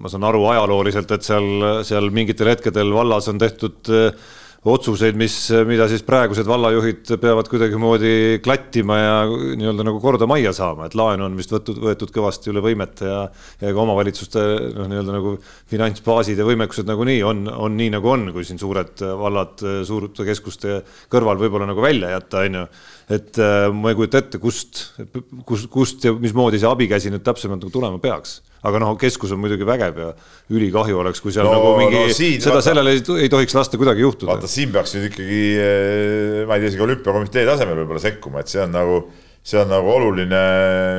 ma 0.00 0.10
saan 0.10 0.26
aru 0.30 0.46
ajalooliselt, 0.54 1.14
et 1.14 1.26
seal, 1.26 1.50
seal 1.86 2.10
mingitel 2.14 2.50
hetkedel 2.54 2.94
vallas 2.96 3.28
on 3.30 3.40
tehtud 3.40 3.92
äh, 3.94 4.10
otsuseid, 4.68 5.16
mis, 5.16 5.34
mida 5.64 5.86
siis 5.88 6.02
praegused 6.04 6.44
vallajuhid 6.48 7.14
peavad 7.22 7.48
kuidagimoodi 7.48 8.40
klattima 8.44 8.98
ja 8.98 9.14
nii-öelda 9.30 9.86
nagu 9.88 10.02
korda 10.02 10.28
majja 10.28 10.52
saama, 10.56 10.88
et 10.88 10.96
laenu 10.98 11.24
on 11.24 11.38
vist 11.38 11.54
võtud, 11.54 11.80
võetud 11.80 12.12
kõvasti 12.12 12.52
üle 12.52 12.60
võimete 12.64 13.08
ja, 13.08 13.22
ja 13.62 13.72
ka 13.72 13.80
omavalitsuste 13.80 14.44
noh, 14.76 14.90
nii-öelda 14.90 15.16
nagu 15.16 15.34
finantsbaasid 15.72 16.40
ja 16.40 16.48
võimekused 16.48 16.88
nagunii 16.90 17.22
on, 17.24 17.46
on 17.48 17.78
nii 17.80 17.94
nagu 17.96 18.12
on, 18.12 18.28
kui 18.36 18.44
siin 18.44 18.60
suured 18.60 19.00
vallad 19.00 19.64
suurte 19.88 20.28
keskuste 20.28 20.82
kõrval 21.12 21.40
võib-olla 21.40 21.70
nagu 21.70 21.84
välja 21.84 22.12
jätta, 22.18 22.44
on 22.44 22.60
ju. 22.60 22.70
Et 23.10 23.40
äh, 23.42 23.66
ma 23.74 23.90
ei 23.90 23.98
kujuta 23.98 24.22
ette, 24.22 24.38
kust, 24.42 24.84
kust, 25.48 25.66
kust 25.72 26.06
ja 26.06 26.14
mismoodi 26.14 26.60
see 26.62 26.70
abikäsi 26.70 27.10
nüüd 27.10 27.26
täpsemalt 27.26 27.64
nagu 27.64 27.74
tulema 27.74 27.98
peaks 28.02 28.38
aga 28.66 28.80
noh, 28.82 28.92
keskus 29.00 29.32
on 29.34 29.40
muidugi 29.40 29.66
vägev 29.68 30.00
ja 30.00 30.08
ülikahju 30.52 30.98
oleks, 31.00 31.22
kui 31.24 31.32
seal 31.32 31.48
no, 31.48 31.54
nagu 31.56 31.70
mingi 31.78 31.96
no, 31.96 32.16
siin, 32.16 32.42
seda 32.44 32.60
sellele 32.64 32.96
ei, 32.96 33.04
ei 33.24 33.30
tohiks 33.32 33.56
lasta 33.56 33.80
kuidagi 33.80 34.04
juhtuda. 34.04 34.34
vaata, 34.34 34.50
siin 34.50 34.74
peaks 34.74 34.92
nüüd 34.96 35.08
ikkagi, 35.08 35.38
eh, 35.60 36.42
ma 36.48 36.58
ei 36.58 36.64
tea, 36.64 36.74
isegi 36.74 36.84
olümpiakomitee 36.84 37.46
tasemel 37.48 37.80
võib-olla 37.80 38.02
sekkuma, 38.04 38.44
et 38.44 38.52
see 38.52 38.60
on 38.64 38.76
nagu, 38.76 39.00
see 39.46 39.62
on 39.62 39.72
nagu 39.72 39.94
oluline, 39.94 40.42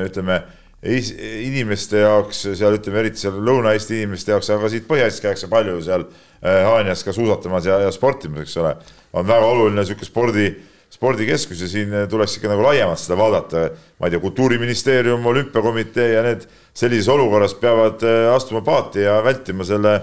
ütleme 0.10 0.42
inimeste 0.82 2.02
jaoks 2.02 2.40
seal 2.58 2.80
ütleme 2.80 3.04
eriti 3.04 3.22
seal 3.22 3.36
Lõuna-Eesti 3.38 4.00
inimeste 4.00 4.34
jaoks, 4.34 4.50
aga 4.56 4.72
siit 4.74 4.88
Põhja-Eestist 4.90 5.22
käiakse 5.28 5.50
palju 5.52 5.78
seal 5.86 6.08
eh, 6.10 6.64
Haanjas 6.66 7.06
ka 7.06 7.14
suusatamas 7.14 7.70
ja, 7.70 7.78
ja 7.86 7.94
sportimas, 7.94 8.48
eks 8.48 8.58
ole. 8.58 8.74
on 9.14 9.30
väga 9.30 9.54
oluline 9.54 9.86
sihuke 9.86 10.10
spordi 10.10 10.50
spordikeskus 10.92 11.62
ja 11.62 11.70
siin 11.72 11.94
tuleks 12.10 12.36
ikka 12.38 12.50
nagu 12.52 12.66
laiemalt 12.66 13.00
seda 13.00 13.18
vaadata. 13.20 13.70
ma 14.00 14.08
ei 14.08 14.12
tea, 14.12 14.24
kultuuriministeerium, 14.24 15.26
olümpiakomitee 15.26 16.10
ja 16.16 16.24
need 16.26 16.44
sellises 16.74 17.08
olukorras 17.12 17.56
peavad 17.60 18.04
äh, 18.04 18.28
astuma 18.34 18.62
paati 18.66 19.06
ja 19.06 19.22
vältima 19.24 19.64
selle, 19.68 19.96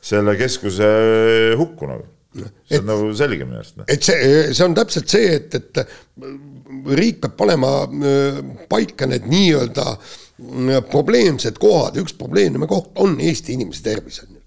selle 0.00 0.36
keskuse 0.40 0.88
äh, 0.88 1.58
hukku 1.58 1.90
nagu. 1.90 2.08
see 2.32 2.78
on 2.78 2.84
et, 2.84 2.88
nagu 2.88 3.12
selge 3.18 3.44
minu 3.44 3.60
arust. 3.60 3.76
Noh. 3.76 3.88
et 3.90 4.06
see, 4.06 4.32
see 4.54 4.64
on 4.64 4.74
täpselt 4.78 5.12
see, 5.12 5.36
et, 5.36 5.54
et 5.58 5.80
riik 6.96 7.20
peab 7.24 7.34
panema 7.36 7.72
paika 8.70 9.08
need 9.10 9.26
nii-öelda 9.28 9.96
probleemsed 10.88 11.58
kohad, 11.60 11.98
üks 12.00 12.14
probleemne 12.16 12.70
koht 12.70 12.94
on 13.02 13.18
Eesti 13.20 13.58
inimese 13.58 13.82
tervis 13.90 14.22
on 14.22 14.30
ju 14.30 14.38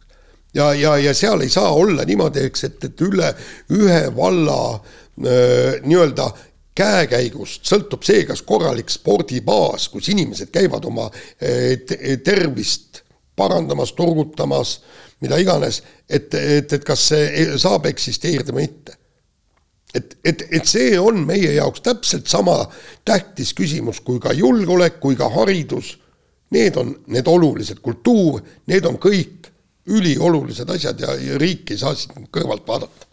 ja, 0.57 0.71
ja, 0.77 0.95
ja 1.01 1.13
seal 1.17 1.43
ei 1.43 1.51
saa 1.51 1.69
olla 1.75 2.05
niimoodi, 2.07 2.47
eks, 2.47 2.63
et, 2.69 2.87
et 2.87 3.03
üle 3.03 3.29
ühe 3.75 4.01
valla 4.15 4.57
äh, 4.77 5.02
nii-öelda 5.17 6.25
käekäigust 6.73 7.67
sõltub 7.69 8.01
see, 8.05 8.23
kas 8.25 8.41
korralik 8.41 8.89
spordibaas, 8.89 9.87
kus 9.93 10.09
inimesed 10.09 10.49
käivad 10.53 10.85
oma 10.89 11.05
tervist 12.25 13.03
parandamas, 13.35 13.93
turgutamas, 13.93 14.79
mida 15.21 15.37
iganes, 15.41 15.81
et, 16.09 16.33
et, 16.33 16.73
et 16.73 16.83
kas 16.85 17.07
see 17.11 17.29
e-, 17.29 17.57
saab 17.61 17.87
eksisteerida 17.89 18.53
või 18.53 18.67
mitte. 18.67 18.97
et, 19.93 20.17
et, 20.25 20.41
et 20.57 20.65
see 20.65 20.97
on 20.99 21.19
meie 21.25 21.53
jaoks 21.53 21.83
täpselt 21.85 22.27
sama 22.27 22.63
tähtis 23.05 23.53
küsimus 23.53 24.01
kui 24.01 24.19
ka 24.19 24.33
julgeolek, 24.33 24.99
kui 24.99 25.15
ka 25.15 25.29
haridus. 25.29 25.97
Need 26.53 26.77
on 26.77 26.91
need 27.09 27.27
olulised, 27.27 27.79
kultuur, 27.81 28.41
need 28.69 28.85
on 28.85 28.99
kõik 29.01 29.49
üliolulised 29.89 30.69
asjad 30.69 30.99
ja, 31.01 31.15
ja 31.17 31.37
riik 31.41 31.71
ei 31.73 31.79
saa 31.81 31.95
siit 31.97 32.13
kõrvalt 32.33 32.67
vaadata 32.67 33.12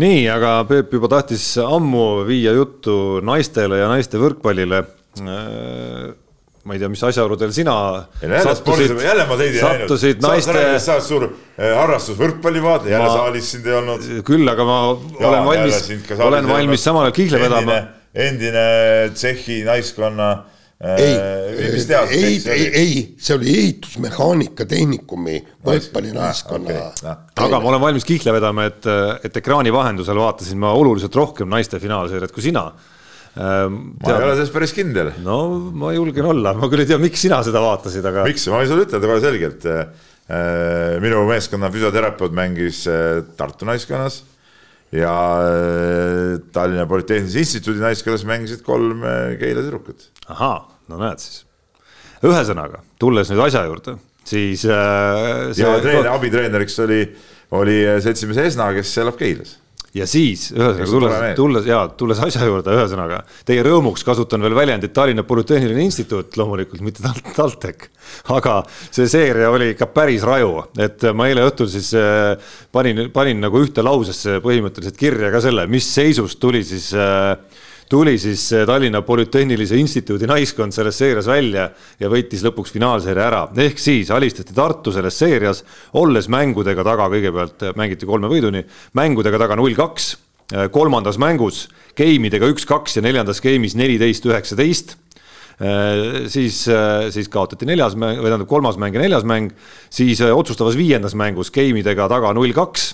nii, 0.00 0.26
aga 0.30 0.56
Peep 0.68 0.92
juba 0.96 1.10
tahtis 1.16 1.46
ammu 1.62 2.24
viia 2.28 2.54
juttu 2.56 3.20
naistele 3.24 3.80
ja 3.82 3.88
naiste 3.92 4.20
võrkpallile. 4.20 4.82
Äh, 5.22 6.06
ma 6.64 6.74
ei 6.74 6.80
tea, 6.80 6.88
mis 6.88 7.02
asjaoludel 7.04 7.52
sina 7.54 7.74
jälle 8.22 8.40
sattusid, 8.42 8.94
sattusid 9.60 10.22
naiste. 10.24 10.62
sa 10.80 10.96
oled 10.96 11.06
suur 11.06 11.26
äh, 11.28 11.74
harrastus 11.76 12.16
võrkpallivaataja, 12.18 12.96
jälle 12.96 13.10
saalis 13.12 13.50
sind 13.54 13.68
ei 13.68 13.76
olnud. 13.78 14.08
küll, 14.26 14.48
aga 14.48 14.66
ma 14.66 14.78
ja, 15.20 15.28
olen 15.28 15.46
valmis, 15.50 15.82
olen 16.24 16.48
valmis 16.48 16.86
samal 16.88 17.06
ajal 17.06 17.16
kihle 17.20 17.42
vedama. 17.44 17.78
endine 18.14 18.66
Tšehhi 19.14 19.62
naiskonna 19.68 20.32
ei, 20.84 21.14
ei, 22.12 22.40
ei, 22.52 22.64
ei, 22.76 22.96
see 23.16 23.36
oli 23.36 23.52
ehitusmehaanika 23.56 24.66
tehnikumi 24.68 25.38
võrkpallinaiskonna 25.64 26.74
okay.. 26.90 27.14
aga 27.46 27.60
ma 27.60 27.70
olen 27.70 27.84
valmis 27.86 28.04
kihla 28.08 28.34
vedama, 28.36 28.66
et, 28.68 28.88
et 29.24 29.38
ekraani 29.40 29.72
vahendusel 29.72 30.18
vaatasin 30.20 30.60
ma 30.60 30.74
oluliselt 30.76 31.16
rohkem 31.16 31.48
naiste 31.48 31.80
finaalseeriat 31.80 32.34
kui 32.34 32.44
sina 32.44 32.66
ähm,. 32.68 33.78
ma 34.02 34.12
ei 34.12 34.26
ole 34.26 34.34
selles 34.34 34.52
päris 34.54 34.74
kindel. 34.76 35.14
no 35.24 35.38
ma 35.72 35.94
julgen 35.96 36.28
olla, 36.34 36.52
ma 36.58 36.68
küll 36.72 36.84
ei 36.84 36.90
tea, 36.90 37.00
miks 37.00 37.24
sina 37.24 37.40
seda 37.46 37.64
vaatasid, 37.64 38.04
aga. 38.12 38.26
miks, 38.28 38.44
ma 38.52 38.60
võin 38.60 38.70
sulle 38.72 38.88
ütelda 38.88 39.10
kohe 39.10 39.24
selgelt. 39.24 39.66
Äh, 40.24 40.94
minu 41.04 41.18
meeskonna 41.28 41.68
füsioterapeut 41.68 42.32
mängis 42.32 42.86
äh, 42.88 43.18
Tartu 43.36 43.66
naiskonnas 43.68 44.22
ja 44.88 45.12
äh, 45.44 46.38
Tallinna 46.52 46.86
Polütehnilise 46.88 47.42
Instituudi 47.44 47.84
naiskonnas 47.84 48.24
mängisid 48.24 48.64
kolm 48.64 49.04
Keila 49.36 49.60
tüdrukut. 49.66 50.08
ahaa 50.32 50.73
no 50.92 51.00
näed 51.00 51.22
siis. 51.22 51.44
ühesõnaga, 52.24 52.82
tulles 53.00 53.32
nüüd 53.32 53.44
asja 53.46 53.64
juurde, 53.68 53.98
siis 54.28 54.64
äh,. 54.68 55.52
ja 55.58 55.76
treener, 55.80 56.12
abitreeneriks 56.14 56.80
oli, 56.86 57.02
oli 57.60 57.82
seltsimees 58.04 58.42
Esna, 58.48 58.72
kes 58.76 58.96
elab 59.04 59.20
Keilas 59.20 59.58
ja 59.94 60.06
siis 60.10 60.48
ühesõnaga 60.50 60.86
tulles, 60.90 61.18
tulles 61.38 61.66
ja 61.68 61.80
tulles 61.98 62.20
asja 62.26 62.46
juurde, 62.48 62.74
ühesõnaga 62.74 63.20
teie 63.46 63.62
rõõmuks 63.66 64.02
kasutan 64.06 64.42
veel 64.42 64.56
väljendit 64.56 64.92
Tallinna 64.94 65.22
Polütehniline 65.26 65.84
Instituut, 65.86 66.34
loomulikult 66.38 66.82
mitte 66.82 67.04
TalTech. 67.36 67.88
aga 68.34 68.56
see 68.90 69.06
seeria 69.10 69.52
oli 69.54 69.70
ikka 69.74 69.88
päris 69.94 70.26
raju, 70.26 70.64
et 70.82 71.06
ma 71.14 71.28
eile 71.30 71.46
õhtul 71.46 71.70
siis 71.70 71.92
äh, 71.98 72.34
panin, 72.74 73.06
panin 73.14 73.42
nagu 73.44 73.62
ühte 73.62 73.86
lausesse 73.86 74.40
põhimõtteliselt 74.44 74.98
kirja 74.98 75.30
ka 75.34 75.42
selle, 75.44 75.68
mis 75.70 75.86
seisus 75.94 76.36
tuli 76.42 76.64
siis 76.66 76.90
äh, 76.98 77.36
tuli 77.90 78.16
siis 78.18 78.46
Tallinna 78.66 79.02
Polütehnilise 79.02 79.76
Instituudi 79.76 80.26
naiskond 80.26 80.74
selles 80.74 80.98
seerias 80.98 81.28
välja 81.28 81.68
ja 82.00 82.10
võitis 82.10 82.44
lõpuks 82.44 82.72
finaalseeria 82.74 83.26
ära. 83.28 83.42
ehk 83.56 83.78
siis 83.78 84.10
alistati 84.10 84.54
Tartu 84.54 84.92
selles 84.92 85.18
seerias, 85.18 85.64
olles 85.92 86.28
mängudega 86.28 86.84
taga, 86.84 87.08
kõigepealt 87.12 87.70
mängiti 87.76 88.06
kolme 88.06 88.28
võiduni, 88.28 88.64
mängudega 88.94 89.38
taga 89.38 89.56
null 89.56 89.74
kaks, 89.74 90.16
kolmandas 90.70 91.18
mängus 91.18 91.68
game 91.96 92.28
idega 92.28 92.48
üks-kaks 92.52 92.98
ja 92.98 93.02
neljandas 93.02 93.40
game'is 93.40 93.76
neliteist, 93.78 94.26
üheksateist 94.28 94.96
siis, 96.28 96.64
siis 97.14 97.28
kaotati 97.30 97.66
neljas 97.66 97.94
mäng, 97.96 98.18
või 98.18 98.30
tähendab 98.30 98.50
kolmas 98.50 98.78
mäng 98.80 98.96
ja 98.96 99.02
neljas 99.04 99.24
mäng, 99.24 99.52
siis 99.90 100.20
otsustavas 100.20 100.76
viiendas 100.76 101.14
mängus 101.14 101.52
game 101.54 101.78
idega 101.80 102.08
taga 102.10 102.32
null 102.34 102.52
kaks 102.52 102.92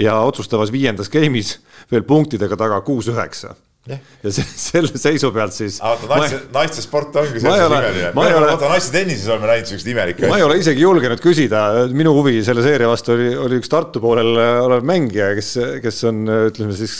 ja 0.00 0.20
otsustavas 0.24 0.72
viiendas 0.72 1.12
game'is 1.12 1.58
veel 1.90 2.06
punktidega 2.08 2.56
taga 2.56 2.80
kuus-üheksa 2.86 3.54
ja 3.88 4.32
se 4.34 4.42
selle 4.44 4.98
seisu 5.00 5.30
pealt 5.32 5.54
siis. 5.56 5.78
naiste, 5.80 6.40
naiste 6.52 6.82
sport 6.84 7.14
ongi 7.16 7.40
selliselt 7.40 7.72
imeline. 7.72 8.10
vaata 8.12 8.68
naiste 8.68 8.92
tennises 8.92 9.28
oleme 9.30 9.48
näinud 9.48 9.70
siukseid 9.70 9.92
imelikke 9.94 10.26
asju. 10.26 10.32
ma 10.32 10.40
ei 10.40 10.44
ole 10.44 10.58
isegi 10.60 10.84
julgenud 10.84 11.22
küsida, 11.24 11.62
minu 11.96 12.12
huvi 12.18 12.42
selle 12.44 12.64
seeria 12.66 12.90
vastu 12.90 13.14
oli, 13.16 13.30
oli 13.40 13.60
üks 13.62 13.72
Tartu 13.72 14.02
poolel 14.02 14.36
olev 14.66 14.84
mängija, 14.84 15.30
kes, 15.38 15.54
kes 15.80 16.02
on, 16.10 16.20
ütleme 16.50 16.76
siis 16.76 16.98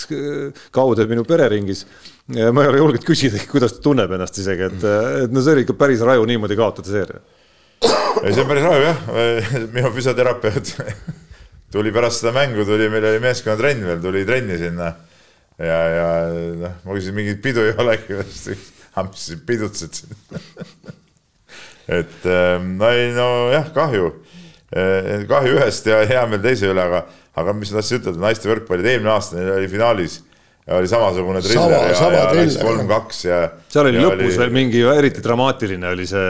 kaude 0.73 1.05
minu 1.11 1.27
pereringis. 1.29 1.85
ma 2.33 2.65
ei 2.65 2.73
ole 2.73 2.81
julgenud 2.81 3.05
küsida, 3.05 3.43
kuidas 3.51 3.77
ta 3.77 3.85
tunneb 3.91 4.17
ennast 4.17 4.41
isegi, 4.41 4.71
et, 4.71 4.89
et 5.27 5.37
no 5.37 5.45
see 5.45 5.59
oli 5.59 5.67
ikka 5.67 5.77
päris 5.85 6.01
raju 6.07 6.25
niimoodi 6.33 6.57
kaotada 6.57 6.95
seeria. 6.97 7.21
ei, 8.25 8.33
see 8.33 8.41
on 8.41 8.49
päris 8.49 8.65
raju 8.71 8.89
jah, 8.89 9.05
minu 9.77 9.93
füsioterapeut 10.01 10.73
tuli 11.77 11.93
pärast 11.93 12.25
seda 12.25 12.33
mängu, 12.35 12.65
tuli, 12.65 12.89
meil 12.89 13.05
oli 13.13 13.21
meeskonnatrenn 13.29 13.85
veel, 13.93 14.03
tuli 14.09 14.25
trenni 14.27 14.57
sinna 14.65 14.95
ja, 15.61 15.79
ja 15.95 16.09
noh, 16.65 16.75
ma 16.85 16.97
küsisin, 16.97 17.17
mingit 17.17 17.43
pidu 17.45 17.65
ei 17.69 17.77
olegi, 17.79 18.19
aga 18.97 19.07
mis 19.11 19.27
sa 19.29 19.39
pidutsesid 19.47 20.01
siin? 20.01 20.19
Et 21.91 22.27
ähm, 22.31 22.77
no 22.79 22.91
ei, 22.95 23.09
nojah, 23.17 23.71
kahju, 23.75 24.13
äh, 24.71 25.25
kahju 25.31 25.57
ühest 25.59 25.89
ja 25.91 26.05
hea 26.07 26.23
meel 26.31 26.43
teise 26.45 26.71
üle, 26.71 26.85
aga, 26.85 27.03
aga 27.41 27.55
mis 27.57 27.73
ma 27.73 27.81
tahtsin 27.81 27.99
ütelda, 27.99 28.23
naiste 28.23 28.51
võrkpallid. 28.51 28.87
Eelmine 28.93 29.11
aasta 29.11 29.39
neil 29.39 29.57
oli 29.57 29.71
finaalis 29.73 30.21
oli 30.69 30.89
samasugune 30.89 31.41
triller 31.43 31.95
sama, 31.97 32.13
ja, 32.15 32.25
ja 32.29 32.35
läks 32.37 32.57
kolm-kaks 32.61 33.23
ja. 33.25 33.39
seal 33.73 33.89
oli 33.89 34.03
lõpus 34.03 34.27
oli... 34.27 34.41
veel 34.43 34.53
mingi 34.55 34.83
eriti 34.93 35.23
dramaatiline 35.25 35.89
oli 35.95 36.05
see, 36.07 36.27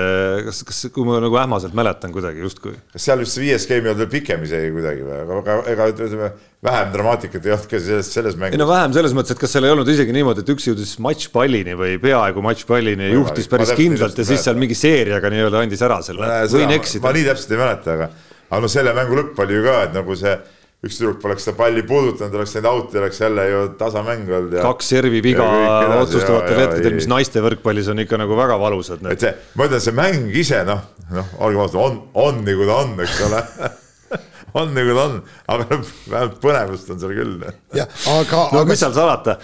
kas, 0.46 0.60
kas, 0.68 0.78
kui 0.94 1.04
ma 1.08 1.18
nagu 1.22 1.40
ähmaselt 1.42 1.74
mäletan 1.76 2.14
kuidagi 2.14 2.44
justkui. 2.44 2.76
kas 2.94 3.08
seal 3.08 3.20
vist 3.20 3.36
see 3.36 3.48
viies 3.48 3.66
game 3.68 3.82
ei 3.82 3.92
olnud 3.92 4.04
veel 4.04 4.12
pikem 4.12 4.46
isegi 4.46 4.70
kuidagi 4.76 5.04
või, 5.04 5.18
aga, 5.24 5.40
aga 5.42 5.58
ega 5.74 5.88
ütleme 5.92 6.30
vähem 6.70 6.94
dramaatikat 6.94 7.50
ei 7.50 7.54
olnud 7.56 7.68
ka 7.72 7.82
selles, 7.82 8.12
selles 8.14 8.38
mängus. 8.38 8.56
ei 8.56 8.62
no 8.62 8.70
vähem 8.70 8.94
selles 8.96 9.16
mõttes, 9.18 9.34
et 9.34 9.42
kas 9.42 9.56
seal 9.56 9.66
ei 9.66 9.74
olnud 9.74 9.92
isegi 9.92 10.14
niimoodi, 10.14 10.46
et 10.46 10.54
üks 10.54 10.70
jõudis 10.70 10.94
matšpallini 11.02 11.76
või 11.80 11.98
peaaegu 12.02 12.46
matšpallini 12.46 13.10
ja 13.10 13.18
juhtis 13.18 13.50
päris 13.50 13.74
kindlalt 13.76 14.22
ja 14.22 14.28
siis 14.30 14.46
seal 14.46 14.60
mingi 14.60 14.78
seeriaga 14.78 15.32
nii-öelda 15.34 15.66
andis 15.66 15.84
ära 15.84 16.00
selle. 16.06 16.32
võin 16.54 16.78
eksida. 16.78 17.04
ma 17.04 17.16
nii 17.18 17.28
täpselt 17.32 17.56
ei 17.56 17.62
mäleta, 17.64 17.98
aga 17.98 18.10
aga 18.50 18.62
no 18.64 18.70
selle 18.70 18.94
mängu 18.94 19.18
lõpp 19.18 19.44
oli 19.44 19.58
ju 19.58 19.66
ka, 19.66 19.76
et 19.86 19.92
nagu 19.94 20.16
see 20.18 20.38
üks 20.80 20.96
tüdruk 20.96 21.18
poleks 21.20 21.44
seda 21.44 21.58
palli 21.58 21.82
puudutanud, 21.84 22.38
oleks 22.38 22.54
läinud 22.56 22.68
out'i, 22.70 22.98
oleks 23.02 23.20
jälle 23.20 23.42
ju 23.50 23.64
tasamäng 23.80 24.30
olnud 24.30 24.54
ja. 24.56 24.62
kaks 24.64 24.88
servi 24.94 25.20
viga 25.24 25.44
otsustavatel 25.98 26.62
hetkedel, 26.62 26.96
mis 26.96 27.08
naiste 27.10 27.42
võrkpallis 27.44 27.90
on 27.92 28.00
ikka 28.06 28.20
nagu 28.20 28.38
väga 28.38 28.56
valusad. 28.60 29.04
et 29.12 29.26
see, 29.26 29.34
ma 29.60 29.68
ütlen, 29.68 29.84
see 29.84 29.96
mäng 29.96 30.40
ise 30.40 30.62
noh, 30.68 30.80
noh, 31.12 31.36
olgem 31.44 31.66
ausad, 31.66 31.82
on, 31.84 32.00
on 32.24 32.40
nagu 32.46 32.68
ta 32.70 32.78
on, 32.86 32.96
eks 33.04 33.20
ole 33.26 33.42
on 34.62 34.72
nagu 34.78 34.96
ta 34.96 35.04
on, 35.04 35.20
aga 35.52 35.78
vähemalt 35.82 36.40
põnevust 36.46 36.94
on 36.94 37.04
seal 37.04 37.14
küll. 37.18 37.36
jah, 37.76 38.00
aga. 38.14 38.40
no 38.40 38.62
aga... 38.62 38.64
mis 38.72 38.80
seal 38.80 38.96
salata, 38.96 39.36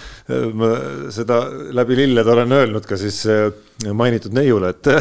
ma 0.57 0.73
seda 1.19 1.43
läbi 1.77 2.01
lillede 2.01 2.33
olen 2.33 2.59
öelnud 2.63 2.89
ka 2.89 2.97
siis 3.01 3.21
äh, 3.29 3.51
mainitud 3.93 4.33
neiule, 4.37 4.73
et, 4.73 4.93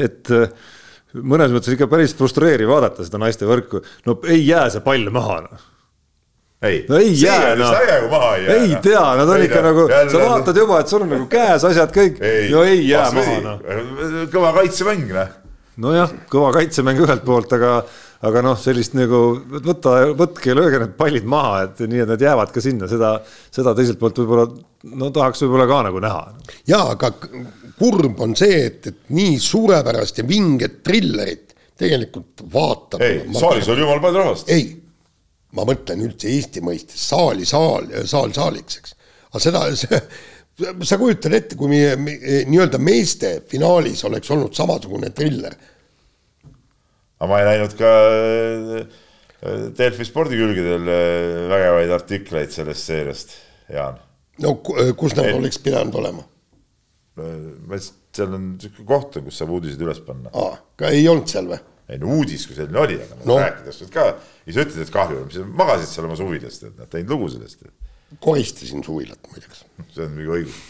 et 0.00 0.32
mõnes 1.22 1.54
mõttes 1.54 1.74
ikka 1.74 1.88
päris 1.90 2.14
frustreeriv 2.18 2.70
vaadata 2.70 3.06
seda 3.06 3.20
naiste 3.22 3.48
võrku, 3.48 3.82
no 4.06 4.18
ei 4.28 4.44
jää 4.46 4.68
see 4.74 4.84
pall 4.84 5.10
maha 5.14 5.42
noh. 5.46 5.66
Ei, 6.58 6.80
no 6.88 6.98
ei 6.98 7.12
jää 7.14 7.54
noh. 7.54 7.74
ei, 8.50 8.72
tea, 8.82 9.04
nad 9.20 9.28
on 9.28 9.36
ei, 9.36 9.46
ikka 9.46 9.60
nagu, 9.62 9.84
sa 10.10 10.22
vaatad 10.24 10.58
juba, 10.58 10.80
et 10.82 10.90
sul 10.90 11.04
on 11.04 11.12
nagu 11.14 11.28
käes 11.30 11.66
asjad 11.68 11.94
kõik, 11.94 12.18
no 12.50 12.64
ei 12.66 12.82
jää 12.88 13.06
maha 13.14 13.38
noh. 13.44 13.62
kõva 14.32 14.50
kaitsemäng 14.58 15.14
noh. 15.14 15.36
nojah, 15.86 16.14
kõva 16.32 16.50
kaitsemäng 16.58 17.04
ühelt 17.04 17.22
poolt, 17.26 17.54
aga, 17.54 17.76
aga 18.26 18.42
noh, 18.42 18.58
sellist 18.58 18.98
nagu 18.98 19.22
võta, 19.62 20.00
võtke 20.18 20.50
ja 20.50 20.58
lööge 20.58 20.82
need 20.82 20.98
pallid 20.98 21.30
maha, 21.30 21.68
et 21.68 21.84
nii, 21.86 22.02
et 22.02 22.10
need 22.16 22.26
jäävad 22.26 22.50
ka 22.54 22.64
sinna, 22.64 22.90
seda, 22.90 23.14
seda 23.54 23.76
teiselt 23.78 24.02
poolt 24.02 24.18
võib-olla 24.18 24.50
no 24.98 25.10
tahaks 25.14 25.42
võib-olla 25.44 25.66
ka 25.70 25.80
nagu 25.88 26.02
näha. 26.02 26.26
ja 26.68 26.82
aga 26.94 27.12
kurb 27.78 28.20
on 28.24 28.34
see, 28.38 28.64
et, 28.66 28.86
et 28.90 29.14
nii 29.14 29.38
suurepärast 29.42 30.20
ja 30.22 30.26
vinget 30.28 30.82
trillerit 30.86 31.54
tegelikult 31.78 32.44
vaatab. 32.52 33.02
ei, 33.06 33.22
saalis 33.38 33.68
oli 33.70 33.84
jumala 33.84 34.02
palju 34.02 34.22
rahvast. 34.22 34.50
ei, 34.52 34.70
ma 35.56 35.64
mõtlen 35.68 36.02
üldse 36.08 36.30
Eesti 36.32 36.62
mõistes 36.64 37.04
saali 37.10 37.46
saal, 37.48 37.88
saal 38.08 38.34
saaliks, 38.36 38.80
eks. 38.80 38.94
aga 39.30 39.42
seda, 39.44 39.64
sa 40.90 40.98
kujutad 41.00 41.36
ette, 41.38 41.58
kui 41.58 41.70
meie 41.70 41.94
nii-öelda 42.48 42.80
meeste 42.82 43.38
finaalis 43.50 44.02
oleks 44.08 44.30
olnud 44.34 44.56
samasugune 44.58 45.12
triller. 45.16 45.54
aga 47.18 47.30
ma 47.30 47.42
ei 47.42 47.52
näinud 47.52 47.76
ka 47.78 47.92
äh, 48.78 49.04
Delfi 49.78 50.06
spordikülgedel 50.06 50.90
äh, 50.90 51.44
vägevaid 51.52 51.94
artikleid 51.94 52.50
sellest 52.54 52.90
seeriast, 52.90 53.38
Jaan. 53.70 54.00
no 54.42 54.56
kus 54.58 55.14
nad 55.14 55.30
ei. 55.30 55.38
oleks 55.38 55.62
pidanud 55.62 55.94
olema? 56.02 56.26
Seal 58.18 58.34
on 58.34 58.52
niisugune 58.54 58.86
koht, 58.88 59.18
kus 59.24 59.40
saab 59.40 59.52
uudiseid 59.56 59.82
üles 59.84 60.00
panna. 60.04 60.32
aa, 60.34 60.56
ka 60.78 60.92
ei 60.94 61.06
olnud 61.10 61.30
seal 61.30 61.50
või? 61.50 61.60
ei 61.88 62.00
no 62.02 62.10
uudis 62.18 62.44
kui 62.44 62.56
selline 62.56 62.80
oli, 62.82 62.98
aga 63.00 63.16
no. 63.28 63.38
rääkides 63.40 63.80
ka, 63.92 64.10
ei 64.44 64.52
sa 64.54 64.64
ütled, 64.64 64.82
et 64.84 64.92
kahju, 64.92 65.22
mis 65.24 65.38
sa 65.38 65.46
magasid 65.60 65.92
seal 65.94 66.08
oma 66.08 66.18
suvilast, 66.20 66.66
et 66.68 66.82
nad 66.82 66.90
teinud 66.92 67.14
lugu 67.14 67.30
sellest. 67.32 67.64
koristasin 68.24 68.84
suvilat 68.84 69.30
muideks. 69.30 69.64
see 69.94 70.04
on 70.04 70.14
mingi 70.16 70.34
õigus. 70.36 70.60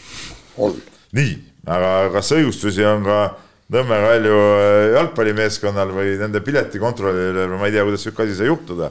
on. 0.63 0.79
nii, 1.19 1.35
aga 1.75 1.93
kas 2.15 2.33
õigustusi 2.37 2.87
on 2.87 3.05
ka 3.07 3.21
Nõmme 3.69 3.99
Kalju 4.01 4.37
äh, 4.41 4.75
jalgpallimeeskonnal 4.95 5.91
või 5.93 6.15
nende 6.17 6.39
piletikontrollil, 6.41 7.35
ma 7.53 7.67
ei 7.67 7.75
tea, 7.75 7.83
kuidas 7.85 8.01
niisugune 8.01 8.25
asi 8.25 8.37
sai 8.39 8.47
juhtuda, 8.47 8.87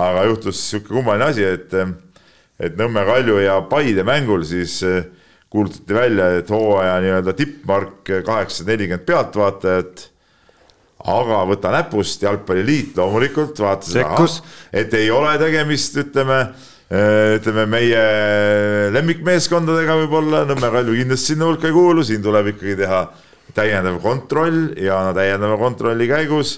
aga 0.00 0.22
juhtus 0.30 0.62
niisugune 0.62 0.96
kummaline 1.02 1.26
asi, 1.28 1.44
et 1.44 1.76
et 2.64 2.78
Nõmme 2.78 3.02
Kalju 3.04 3.42
ja 3.42 3.58
Paide 3.68 4.06
mängul 4.06 4.46
siis 4.48 4.78
äh, 4.86 5.02
kuulutati 5.54 5.94
välja, 5.94 6.32
et 6.40 6.50
hooaja 6.50 6.98
nii-öelda 7.04 7.32
tippmark 7.38 8.10
kaheksasada 8.26 8.74
nelikümmend 8.74 9.06
pealtvaatajat. 9.06 10.10
aga 11.04 11.42
võta 11.44 11.68
näpust, 11.68 12.22
Jalgpalliliit 12.24 12.96
loomulikult 12.96 13.58
vaatas, 13.60 14.38
et 14.72 14.94
ei 14.96 15.10
ole 15.12 15.34
tegemist, 15.38 15.98
ütleme, 16.00 16.38
ütleme 17.36 17.66
meie 17.68 18.04
lemmikmeeskondadega 18.94 19.98
võib-olla, 20.00 20.46
Nõmme 20.48 20.70
Kalju 20.72 20.96
kindlasti 20.96 21.34
sinna 21.34 21.50
hulka 21.50 21.68
ei 21.68 21.76
kuulu, 21.76 22.06
siin 22.08 22.24
tuleb 22.24 22.54
ikkagi 22.54 22.78
teha 22.80 23.02
täiendav 23.54 24.00
kontroll 24.02 24.72
ja 24.80 25.02
no 25.04 25.12
täiendava 25.14 25.60
kontrolli 25.60 26.08
käigus 26.08 26.56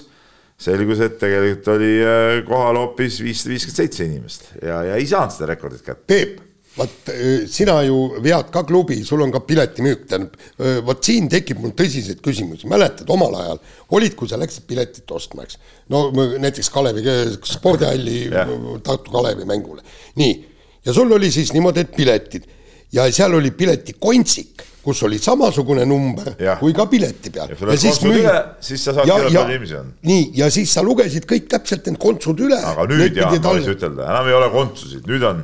selgus, 0.57 1.01
et 1.05 1.19
tegelikult 1.21 1.69
oli 1.75 1.93
äh, 2.01 2.39
kohal 2.47 2.79
hoopis 2.81 3.19
viissada 3.21 3.53
viiskümmend 3.53 3.83
seitse 3.83 4.05
inimest 4.07 4.51
ja, 4.61 4.81
ja 4.89 4.97
ei 4.97 5.05
saanud 5.09 5.35
seda 5.35 5.51
rekordit 5.51 5.83
kätte. 5.85 6.07
Peep 6.09 6.46
vaat 6.77 7.11
sina 7.51 7.79
ju 7.87 7.97
vead 8.23 8.51
ka 8.53 8.63
klubi, 8.67 8.99
sul 9.05 9.23
on 9.25 9.33
ka 9.33 9.41
piletimüük, 9.45 10.05
tähendab, 10.09 10.35
äh, 10.61 10.79
vot 10.85 11.01
siin 11.03 11.29
tekib 11.31 11.61
mul 11.63 11.73
tõsiseid 11.77 12.21
küsimusi, 12.25 12.69
mäletad 12.69 13.09
omal 13.13 13.35
ajal 13.41 13.61
olid, 13.97 14.15
kui 14.19 14.29
sa 14.29 14.39
läksid 14.39 14.67
piletit 14.69 15.15
ostma, 15.15 15.47
eks. 15.47 15.57
no 15.93 16.07
näiteks 16.13 16.69
Kalevi 16.73 17.03
spordihalli 17.47 18.19
yeah. 18.27 18.53
Tartu 18.85 19.13
Kalevi 19.13 19.47
mängule, 19.49 19.83
nii. 20.19 20.37
ja 20.85 20.95
sul 20.95 21.11
oli 21.11 21.31
siis 21.33 21.53
niimoodi, 21.55 21.85
et 21.87 21.95
piletid 21.97 22.47
ja 22.93 23.07
seal 23.11 23.35
oli 23.37 23.51
piletikontsik, 23.51 24.63
kus 24.87 25.01
oli 25.03 25.17
samasugune 25.19 25.83
number 25.85 26.31
ja. 26.39 26.55
kui 26.61 26.75
ka 26.75 26.85
pileti 26.87 27.31
peal. 27.33 27.51
ja, 27.51 27.71
ja 27.73 27.77
siis 27.81 27.99
müü... 28.05 28.23
siis 28.63 28.85
sa 28.85 28.93
saad 28.95 29.09
teada, 29.09 29.25
palju 29.25 29.43
inimesi 29.43 29.79
on. 29.81 29.93
nii, 30.07 30.29
ja 30.39 30.47
siis 30.53 30.71
sa 30.77 30.83
lugesid 30.85 31.27
kõik 31.27 31.49
täpselt 31.51 31.89
need 31.89 31.99
kontsud 31.99 32.39
üle. 32.47 32.59
aga 32.61 32.87
nüüd 32.93 33.17
jaa, 33.17 33.33
ma 33.35 33.55
võiks 33.57 33.71
ütelda, 33.73 34.07
enam 34.07 34.31
ei 34.31 34.37
ole 34.37 34.51
kontsusid, 34.53 35.03
nüüd 35.09 35.25
on 35.27 35.43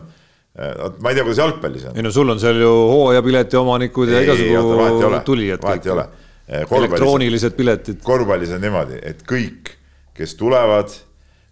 ma 0.54 1.10
ei 1.10 1.16
tea, 1.18 1.24
kuidas 1.26 1.40
jalgpallis 1.42 1.88
on. 1.90 1.96
ei 1.98 2.04
no 2.06 2.12
sul 2.14 2.30
on 2.30 2.40
seal 2.42 2.60
ju 2.62 2.70
hooajapileti 2.70 3.58
omanikud 3.58 4.12
ja 4.14 4.22
igasugu 4.22 5.22
tulijad. 5.26 5.64
vahet 5.64 5.86
ei 5.86 5.92
ole. 5.92 6.06
elektroonilised 6.78 7.56
piletid. 7.58 8.04
korvpallis 8.04 8.54
on 8.54 8.62
niimoodi, 8.62 9.00
et 9.02 9.24
kõik, 9.30 9.74
kes 10.14 10.36
tulevad, 10.38 10.94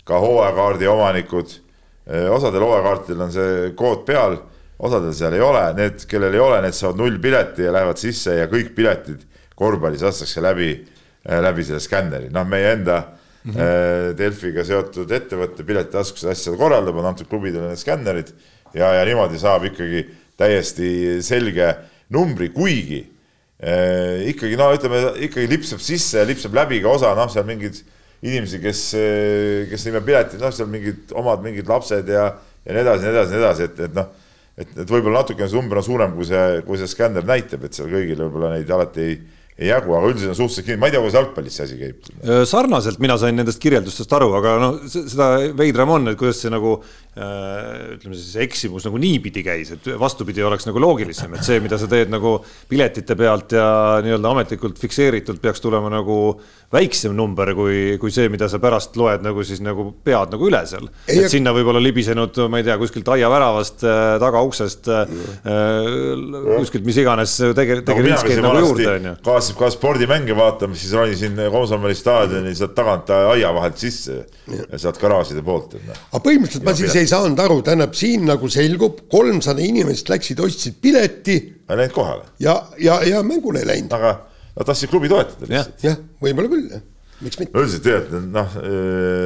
ka 0.06 0.20
hooajakaardi 0.22 0.90
omanikud, 0.92 1.58
eh, 2.06 2.30
osadel 2.30 2.68
hooajakaartidel 2.68 3.26
on 3.26 3.34
see 3.34 3.74
kood 3.80 4.06
peal, 4.06 4.38
osadel 4.78 5.18
seal 5.18 5.34
ei 5.34 5.42
ole, 5.46 5.66
need, 5.78 6.06
kellel 6.10 6.38
ei 6.38 6.46
ole, 6.46 6.62
need 6.62 6.78
saavad 6.78 7.02
nullpileti 7.02 7.66
ja 7.66 7.74
lähevad 7.74 7.98
sisse 8.02 8.38
ja 8.38 8.46
kõik 8.52 8.76
piletid 8.78 9.26
korvpallis 9.58 10.06
lastakse 10.06 10.46
läbi, 10.46 10.76
läbi 11.26 11.66
selle 11.66 11.82
skänneri, 11.82 12.30
noh, 12.34 12.46
meie 12.50 12.72
enda 12.78 13.02
mm 13.44 13.52
-hmm. 13.52 14.16
Delfiga 14.18 14.64
seotud 14.66 15.12
ettevõtte 15.12 15.66
piletitaskus 15.66 16.26
asja 16.26 16.54
korraldab, 16.58 16.98
on 16.98 17.06
antud 17.06 17.30
klubidele 17.30 17.70
need 17.70 17.82
skännerid 17.82 18.34
ja, 18.78 18.92
ja 18.98 19.06
niimoodi 19.08 19.40
saab 19.42 19.66
ikkagi 19.70 20.06
täiesti 20.40 21.22
selge 21.26 21.70
numbri, 22.12 22.50
kuigi 22.54 23.02
äh, 23.62 24.28
ikkagi 24.32 24.60
no 24.60 24.72
ütleme 24.76 25.04
ikkagi 25.28 25.50
lipsab 25.52 25.84
sisse 25.84 26.22
ja 26.22 26.28
lipsab 26.28 26.56
läbi 26.58 26.82
ka 26.84 26.96
osa, 26.96 27.16
noh, 27.18 27.30
seal 27.32 27.48
mingid 27.48 27.82
inimesi, 28.22 28.62
kes, 28.62 28.82
eh, 28.94 29.68
kes 29.70 29.88
nime 29.88 30.02
piletid, 30.06 30.42
noh, 30.42 30.54
seal 30.54 30.70
mingid 30.70 31.14
omad 31.18 31.42
mingid 31.42 31.70
lapsed 31.70 32.10
ja, 32.12 32.28
ja 32.66 32.76
nii 32.76 32.84
edasi, 32.84 33.06
nii 33.08 33.14
edasi, 33.16 33.34
nii 33.34 33.42
edasi, 33.42 33.68
et, 33.70 33.80
et 33.88 33.96
noh, 33.98 34.10
et, 34.62 34.74
et 34.84 34.86
võib-olla 34.86 35.24
natukene 35.24 35.50
see 35.50 35.58
number 35.58 35.82
on 35.82 35.88
suurem, 35.88 36.14
kui 36.18 36.28
see, 36.30 36.48
kui 36.68 36.78
see 36.78 36.92
skänner 36.92 37.26
näitab, 37.26 37.66
et 37.66 37.78
seal 37.78 37.90
kõigil 37.90 38.22
võib-olla 38.22 38.54
neid 38.54 38.74
alati 38.78 39.08
ei 39.08 39.22
ei 39.62 39.68
jagu, 39.70 39.94
aga 39.94 40.10
üldiselt 40.10 40.32
on 40.32 40.38
suhteliselt 40.40 40.66
kinni, 40.66 40.80
ma 40.82 40.88
ei 40.88 40.94
tea, 40.96 41.02
kuidas 41.04 41.18
jalgpallis 41.20 41.58
see 41.58 41.66
asi 41.68 41.76
käib. 41.78 42.08
sarnaselt 42.50 43.02
mina 43.04 43.18
sain 43.22 43.36
nendest 43.38 43.62
kirjeldustest 43.62 44.14
aru, 44.18 44.32
aga 44.40 44.54
noh, 44.62 44.78
seda 44.90 45.28
veidram 45.58 45.92
on, 45.98 46.08
et 46.10 46.18
kuidas 46.18 46.40
see 46.42 46.50
nagu 46.54 46.78
ütleme 47.12 48.16
siis 48.16 48.38
eksimus 48.46 48.86
nagu 48.88 49.00
niipidi 49.02 49.44
käis, 49.44 49.74
et 49.76 49.88
vastupidi 50.00 50.44
oleks 50.48 50.64
nagu 50.70 50.80
loogilisem, 50.80 51.34
et 51.36 51.44
see, 51.44 51.60
mida 51.60 51.76
sa 51.80 51.90
teed 51.92 52.12
nagu 52.14 52.38
piletite 52.72 53.18
pealt 53.20 53.52
ja 53.58 53.66
nii-öelda 54.06 54.32
ametlikult 54.32 54.80
fikseeritult 54.80 55.42
peaks 55.44 55.60
tulema 55.60 55.92
nagu 55.92 56.22
väiksem 56.72 57.12
number 57.16 57.52
kui, 57.56 57.98
kui 58.00 58.14
see, 58.16 58.30
mida 58.32 58.48
sa 58.48 58.62
pärast 58.64 58.96
loed 59.00 59.26
nagu 59.26 59.44
siis 59.44 59.60
nagu 59.64 59.90
pead 60.06 60.32
nagu 60.32 60.48
üle 60.48 60.62
seal. 60.70 60.88
et 61.12 61.28
sinna 61.32 61.52
võib-olla 61.56 61.82
libisenud, 61.84 62.40
ma 62.52 62.62
ei 62.62 62.68
tea, 62.68 62.78
kuskilt 62.80 63.12
aiaväravast, 63.12 63.84
äh, 63.84 64.14
tagauksest, 64.24 64.88
äh, 64.88 65.12
kuskilt 66.62 66.88
mis 66.88 67.02
iganes 67.04 67.36
tege-, 67.58 67.82
tegelikult 67.88 68.24
käib 68.30 68.44
nagu 68.46 68.64
juurde, 68.64 68.88
on 68.94 69.10
ju. 69.10 69.14
kaasasid 69.28 69.60
ka 69.60 69.72
spordimänge 69.76 70.38
vaatama, 70.38 70.80
siis 70.80 70.96
ronisin 70.96 71.36
Komsomoli 71.52 71.98
staadioni 71.98 72.56
sealt 72.56 72.76
tagant 72.78 73.12
aia 73.20 73.52
vahelt 73.56 73.82
sisse 73.82 74.22
ja 74.48 74.80
sealt 74.80 75.02
garaažide 75.02 75.44
poolt. 75.44 75.76
Noh. 75.76 76.00
aga 76.14 76.24
põhimõtteliselt 76.24 76.68
ma 76.68 76.78
siis 76.78 76.96
ei 77.01 77.01
saanud 77.10 77.40
aru, 77.40 77.62
tähendab 77.66 77.96
siin 77.98 78.26
nagu 78.30 78.50
selgub, 78.52 79.06
kolmsada 79.12 79.64
inimest 79.64 80.10
läksid, 80.12 80.40
ostsid 80.44 80.78
pileti. 80.82 81.38
ei 81.70 81.78
läinud 81.78 81.96
kohale. 81.96 82.30
ja, 82.40 82.58
ja, 82.80 83.02
ja 83.08 83.24
mängule 83.24 83.64
ei 83.64 83.74
läinud. 83.76 83.98
aga 83.98 84.20
Nad 84.52 84.68
tahtsid 84.68 84.90
klubi 84.92 85.08
toetada 85.08 85.48
lihtsalt. 85.48 85.84
jah, 85.86 86.00
võib-olla 86.22 86.50
küll, 86.52 86.66
jah 86.74 86.82
miks 87.22 87.40
mitte. 87.40 87.58
üldiselt 87.58 87.86
tead, 87.86 88.14
noh 88.34 88.56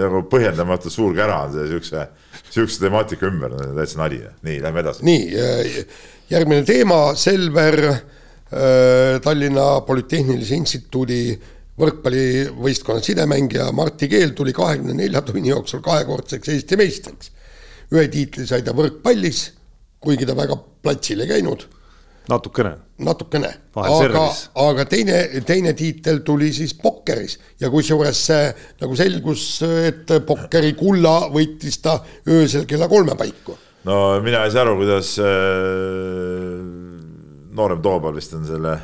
nagu 0.03 0.21
põhjendamatult 0.31 0.93
suur 0.93 1.15
kära 1.17 1.41
on 1.45 1.53
see 1.55 1.67
siukse, 1.71 2.03
siukse 2.51 2.81
temaatika 2.83 3.29
ümber, 3.29 3.55
täitsa 3.77 4.01
nali. 4.01 4.21
nii, 4.45 4.59
lähme 4.63 4.83
edasi. 4.83 5.05
nii, 5.07 5.85
järgmine 6.31 6.65
teema, 6.67 6.99
Selver 7.19 7.79
äh,, 7.89 9.21
Tallinna 9.23 9.67
Polütehnilise 9.87 10.57
Instituudi 10.59 11.21
võrkpallivõistkonna 11.79 13.03
sidemängija 13.03 13.69
Martti 13.75 14.07
Keel 14.11 14.35
tuli 14.35 14.53
kahekümne 14.55 14.95
nelja 14.95 15.21
tunni 15.25 15.51
jooksul 15.51 15.83
kahekordseks 15.83 16.53
Eesti 16.53 16.79
meistriks. 16.79 17.31
Ühe 17.93 18.07
tiitli 18.11 18.47
sai 18.49 18.63
ta 18.65 18.73
võrkpallis, 18.77 19.45
kuigi 20.01 20.25
ta 20.25 20.37
väga 20.37 20.57
platsil 20.85 21.21
ei 21.21 21.29
käinud 21.35 21.67
natukene. 22.29 22.71
natukene, 22.97 23.49
aga, 23.75 24.23
aga 24.65 24.85
teine, 24.89 25.19
teine 25.45 25.73
tiitel 25.77 26.21
tuli 26.25 26.51
siis 26.55 26.73
pokkeris 26.79 27.37
ja 27.61 27.69
kusjuures 27.73 28.21
nagu 28.81 28.97
selgus, 28.97 29.45
et 29.61 30.15
pokkeri 30.27 30.73
kulla 30.79 31.29
võitis 31.33 31.79
ta 31.83 31.99
öösel 32.31 32.65
kella 32.69 32.89
kolme 32.91 33.17
paiku. 33.19 33.57
no 33.85 33.99
mina 34.25 34.45
ei 34.45 34.53
saa 34.53 34.65
aru, 34.65 34.77
kuidas 34.81 35.15
äh, 35.21 35.29
noorem 37.55 37.81
Toobal 37.85 38.17
vist 38.17 38.33
on 38.37 38.45
selle 38.47 38.75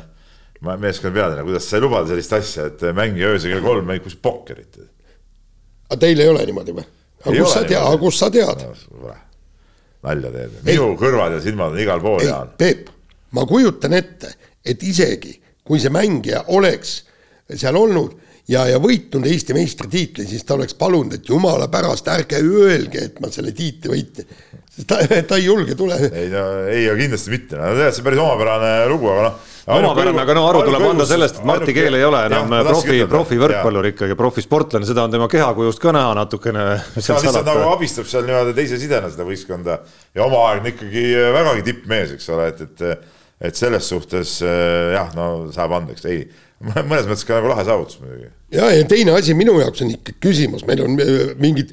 meeskonna 0.62 1.14
pealine, 1.14 1.46
kuidas 1.46 1.66
sa 1.68 1.78
ei 1.78 1.86
lubada 1.86 2.12
sellist 2.12 2.38
asja, 2.38 2.70
et 2.70 2.88
mängija 2.94 3.34
öösel 3.34 3.56
kell 3.56 3.66
kolm 3.66 3.88
mängib 3.90 4.18
pokkerit? 4.22 4.82
aga 5.90 6.02
teil 6.06 6.22
ei 6.22 6.30
ole 6.30 6.46
niimoodi 6.46 6.76
või? 6.78 6.86
Aga 7.22 7.36
kus 7.36 7.54
sa 7.54 7.62
tead, 7.66 7.78
aga 7.82 8.00
kus 8.00 8.18
sa 8.18 8.30
tead 8.34 8.64
no,? 8.66 9.14
nalja 10.02 10.32
teed, 10.34 10.58
minu 10.66 10.90
kõrvad 10.98 11.36
ja 11.36 11.44
silmad 11.44 11.76
on 11.76 11.82
igal 11.82 12.02
pool, 12.02 12.22
Jaan. 12.26 12.50
Peep 12.58 12.90
ma 13.36 13.46
kujutan 13.48 13.94
ette, 13.96 14.34
et 14.64 14.82
isegi 14.82 15.36
kui 15.62 15.80
see 15.80 15.92
mängija 15.94 16.44
oleks 16.54 16.98
seal 17.52 17.76
olnud 17.78 18.16
ja, 18.50 18.64
ja 18.68 18.80
võitnud 18.82 19.26
Eesti 19.28 19.54
meistritiitli, 19.56 20.26
siis 20.26 20.44
ta 20.46 20.56
oleks 20.56 20.74
palunud, 20.78 21.14
et 21.16 21.28
jumala 21.28 21.68
pärast, 21.72 22.08
ärge 22.10 22.40
öelge, 22.42 23.06
et 23.08 23.22
ma 23.22 23.30
selle 23.32 23.54
tiitli 23.56 23.92
võitsin. 23.92 24.28
ta, 24.88 24.98
ta 25.28 25.38
ei 25.38 25.46
julge 25.46 25.76
tule. 25.78 25.98
ei 26.10 26.28
no 26.32 26.44
ei, 26.66 26.88
kindlasti 26.98 27.34
mitte, 27.34 27.58
no 27.60 27.72
tead, 27.78 27.94
see 27.94 28.02
on 28.02 28.08
päris 28.10 28.24
omapärane 28.24 28.72
lugu, 28.90 29.10
aga 29.14 29.28
noh 29.28 29.50
omapärane, 29.66 30.22
aga 30.24 30.36
no 30.36 30.44
aru 30.48 30.64
tuleb 30.66 30.86
anda 30.90 31.06
sellest, 31.08 31.40
et 31.40 31.48
Martti 31.48 31.74
Keel 31.76 31.96
ei 31.98 32.04
ole 32.06 32.24
enam 32.28 32.52
jah, 32.56 32.68
profi, 32.68 33.00
profivõrkpallur 33.10 33.88
ikkagi, 33.92 34.18
profisportlane, 34.18 34.88
seda 34.88 35.06
on 35.06 35.14
tema 35.14 35.30
kehakujust 35.30 35.82
ka 35.82 35.94
näha 35.94 36.12
natukene. 36.18 36.68
ta 36.98 37.18
lihtsalt 37.22 37.48
nagu 37.48 37.72
abistab 37.72 38.10
seal 38.10 38.26
niimoodi 38.28 38.56
teise 38.58 38.80
sidena 38.82 39.10
seda 39.12 39.26
võistkonda. 39.28 39.80
Ja 40.16 40.26
omaaegne 40.26 40.74
ikkagi 40.74 41.08
vägagi 41.38 41.66
tippmees, 41.70 42.16
eks 42.18 42.30
ole, 42.34 42.52
et, 42.54 42.64
et 42.66 43.10
et 43.42 43.58
selles 43.58 43.88
suhtes 43.90 44.36
äh, 44.46 44.92
jah, 44.94 45.10
no 45.18 45.28
saab 45.54 45.74
andeks, 45.80 46.06
ei, 46.06 46.22
mõnes 46.90 47.08
mõttes 47.08 47.24
ka 47.26 47.38
nagu 47.38 47.50
lahe 47.50 47.64
saavutus 47.66 47.98
muidugi. 48.02 48.28
ja, 48.54 48.68
ja 48.70 48.84
teine 48.88 49.14
asi 49.16 49.34
minu 49.34 49.54
jaoks 49.58 49.82
on 49.84 49.90
ikka 49.94 50.14
küsimus, 50.22 50.64
meil 50.68 50.82
on 50.84 50.94
äh, 51.02 51.32
mingid 51.42 51.72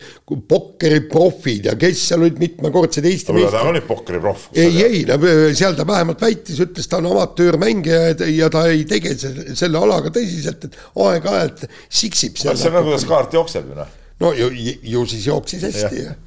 pokkeriprofid 0.49 1.69
ja 1.69 1.75
kes 1.79 2.01
seal 2.09 2.25
olid 2.25 2.39
mitmekordsed 2.41 3.05
Eesti 3.05 3.35
meistrid. 3.35 3.57
ta 3.57 3.69
oli 3.69 3.83
pokkeriproff. 3.85 4.49
ei, 4.57 4.81
ei, 4.85 5.53
seal 5.57 5.77
ta 5.77 5.85
vähemalt 5.87 6.21
väitis, 6.23 6.61
ütles, 6.65 6.89
ta 6.89 7.01
on 7.01 7.11
amatöörmängija 7.11 8.15
ja 8.33 8.49
ta 8.53 8.65
ei 8.71 8.85
tegele 8.89 9.53
selle 9.59 9.81
alaga 9.81 10.13
tõsiselt, 10.15 10.69
et 10.69 10.79
aeg-ajalt 11.05 11.67
siksib. 11.87 12.39
see 12.41 12.53
on 12.55 12.79
nagu 12.79 12.89
kuidas 12.89 13.07
kaart 13.09 13.37
jookseb 13.37 13.69
ju 13.69 13.77
noh. 13.77 13.95
no 14.25 14.33
ju, 14.37 14.49
ju 14.95 15.05
siis 15.13 15.29
jooksis 15.29 15.69
hästi 15.69 16.03
ja. 16.07 16.17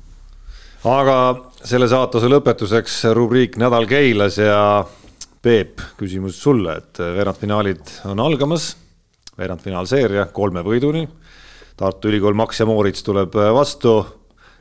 aga 0.94 1.18
selle 1.66 1.90
saatuse 1.90 2.30
lõpetuseks 2.30 3.02
rubriik 3.18 3.58
Nädal 3.58 3.90
Keilas 3.90 4.38
ja 4.38 4.62
Peep, 5.42 5.80
küsimus 5.98 6.36
sulle, 6.38 6.76
et 6.78 6.98
veerandfinaalid 7.16 7.88
on 8.06 8.20
algamas, 8.22 8.76
veerandfinaalseeria 9.34 10.28
kolme 10.30 10.62
võiduni. 10.62 11.00
Tartu 11.74 12.12
Ülikool 12.12 12.36
Max 12.38 12.60
ja 12.60 12.66
Moorits 12.68 13.02
tuleb 13.02 13.34
vastu, 13.34 13.96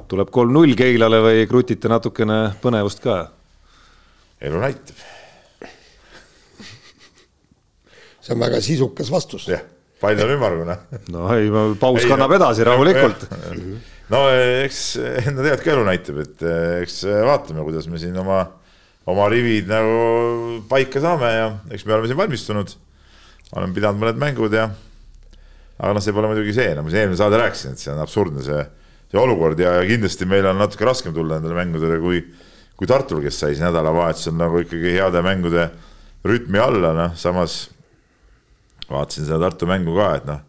tuleb 0.10 0.32
kolm-null 0.34 0.74
Keilale 0.80 1.20
või 1.22 1.44
krutite 1.52 1.92
natukene 1.92 2.38
põnevust 2.64 3.04
ka? 3.04 3.18
elu 4.42 4.58
näitab. 4.64 5.04
see 8.26 8.34
on 8.34 8.42
väga 8.42 8.62
sisukas 8.66 9.12
vastus. 9.14 9.46
jah, 9.54 9.62
pall 10.02 10.24
on 10.26 10.34
ümmargune. 10.34 10.80
no 11.14 11.28
ei, 11.36 11.52
paus 11.78 12.02
ei, 12.02 12.10
kannab 12.10 12.34
edasi 12.40 12.66
rahulikult. 12.66 13.28
no 14.10 14.24
eks 14.64 14.82
enda 15.28 15.46
tead 15.46 15.62
ka 15.62 15.76
elu 15.76 15.86
näitab, 15.92 16.24
et 16.26 16.42
eks 16.82 17.04
vaatame, 17.30 17.62
kuidas 17.70 17.86
me 17.86 18.02
siin 18.02 18.18
oma 18.18 18.48
oma 19.10 19.28
rivid 19.32 19.70
nagu 19.70 20.62
paika 20.70 21.02
saame 21.02 21.32
ja 21.34 21.48
eks 21.74 21.86
me 21.86 21.96
oleme 21.96 22.10
siin 22.12 22.20
valmistunud. 22.20 22.76
oleme 23.56 23.76
pidanud 23.76 24.00
mõned 24.00 24.20
mängud 24.22 24.54
ja, 24.56 24.70
aga 25.80 25.96
noh, 25.96 26.04
see 26.04 26.14
pole 26.16 26.30
muidugi 26.32 26.54
see, 26.56 26.70
nagu 26.76 26.86
ma 26.86 26.94
siin 26.94 27.04
eelmine 27.06 27.20
saade 27.20 27.40
rääkisin, 27.42 27.74
et 27.74 27.84
see 27.84 27.92
on 27.92 28.00
absurdne 28.04 28.46
see, 28.46 28.62
see 29.12 29.20
olukord 29.20 29.60
ja, 29.60 29.74
ja 29.82 29.88
kindlasti 29.90 30.28
meil 30.30 30.48
on 30.48 30.62
natuke 30.62 30.88
raskem 30.88 31.16
tulla 31.16 31.40
nendele 31.40 31.58
mängudele 31.58 31.98
kui, 32.04 32.22
kui 32.80 32.88
Tartul, 32.88 33.24
kes 33.26 33.42
sai 33.42 33.56
siis 33.56 33.66
nädalavahetusel 33.66 34.38
nagu 34.38 34.62
ikkagi 34.64 34.96
heade 34.96 35.26
mängude 35.26 35.68
rütmi 36.28 36.62
alla, 36.62 36.94
noh, 36.96 37.18
samas 37.20 37.66
vaatasin 38.88 39.28
seda 39.28 39.42
Tartu 39.48 39.68
mängu 39.68 39.98
ka, 39.98 40.14
et 40.22 40.30
noh 40.30 40.48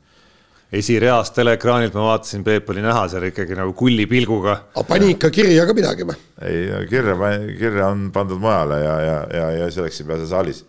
esireas 0.73 1.31
teleekraanilt 1.37 1.95
ma 1.97 2.07
vaatasin, 2.13 2.45
Peep 2.45 2.71
oli 2.73 2.83
näha 2.85 3.05
seal 3.13 3.27
ikkagi 3.29 3.57
nagu 3.59 3.75
kulli 3.77 4.07
pilguga. 4.09 4.55
aga 4.73 4.85
pani 4.89 5.13
ikka 5.13 5.31
kirja 5.35 5.67
ka 5.69 5.75
midagi 5.77 6.07
või? 6.09 6.17
ei, 6.49 6.63
kirja, 6.89 7.17
kirja 7.59 7.91
on 7.93 8.07
pandud 8.15 8.41
mujale 8.41 8.81
ja, 8.81 8.95
ja, 9.05 9.19
ja, 9.37 9.51
ja 9.61 9.69
selleks 9.75 10.01
ei 10.01 10.09
pea 10.09 10.23
seal 10.23 10.31
saalis 10.33 10.63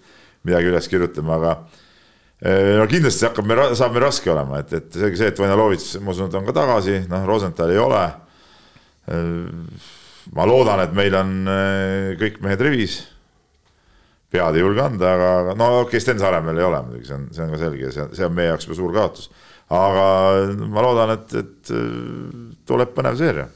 midagi 0.43 0.68
üles 0.72 0.89
kirjutama, 0.91 1.38
aga 1.39 1.54
eh, 2.43 2.74
no 2.80 2.88
kindlasti 2.91 3.30
hakkab 3.30 3.47
meil, 3.47 3.64
saab 3.80 3.95
meil 3.95 4.06
raske 4.10 4.32
olema, 4.34 4.60
et, 4.60 4.76
et 4.76 4.99
selge 4.99 5.22
see, 5.22 5.32
et 5.32 5.39
Vainalovitš, 5.39 5.95
ma 6.04 6.12
usun, 6.12 6.28
et 6.28 6.38
on 6.39 6.49
ka 6.49 6.58
tagasi, 6.58 6.99
noh, 7.12 7.24
Rosenthal 7.30 7.72
ei 7.72 7.80
ole. 7.80 8.04
Eh, 9.08 9.88
ma 10.36 10.47
loodan, 10.47 10.84
et 10.84 10.93
meil 10.95 11.16
on 11.20 11.34
eh, 11.54 12.12
kõik 12.20 12.43
mehed 12.43 12.68
rivis. 12.68 13.01
pead 14.34 14.56
ei 14.58 14.64
julge 14.64 14.82
anda, 14.82 15.10
aga 15.14 15.56
no 15.56 15.66
okei 15.84 15.93
okay,, 15.93 16.01
Sten 16.01 16.20
Saaremäel 16.20 16.58
ei 16.58 16.66
ole 16.66 16.80
muidugi, 16.88 17.06
see 17.06 17.16
on, 17.16 17.26
see 17.32 17.43
on 17.45 17.51
ka 17.54 17.60
selge, 17.62 17.91
see 17.93 18.01
on, 18.01 18.14
see 18.18 18.26
on 18.26 18.34
meie 18.34 18.47
jaoks 18.49 18.66
juba 18.66 18.78
suur 18.80 18.95
kaotus 18.95 19.28
aga 19.74 20.07
ma 20.69 20.86
loodan, 20.86 21.17
et, 21.17 21.36
et 21.41 21.76
tuleb 22.67 22.95
põnev 22.95 23.19
seeria 23.19 23.49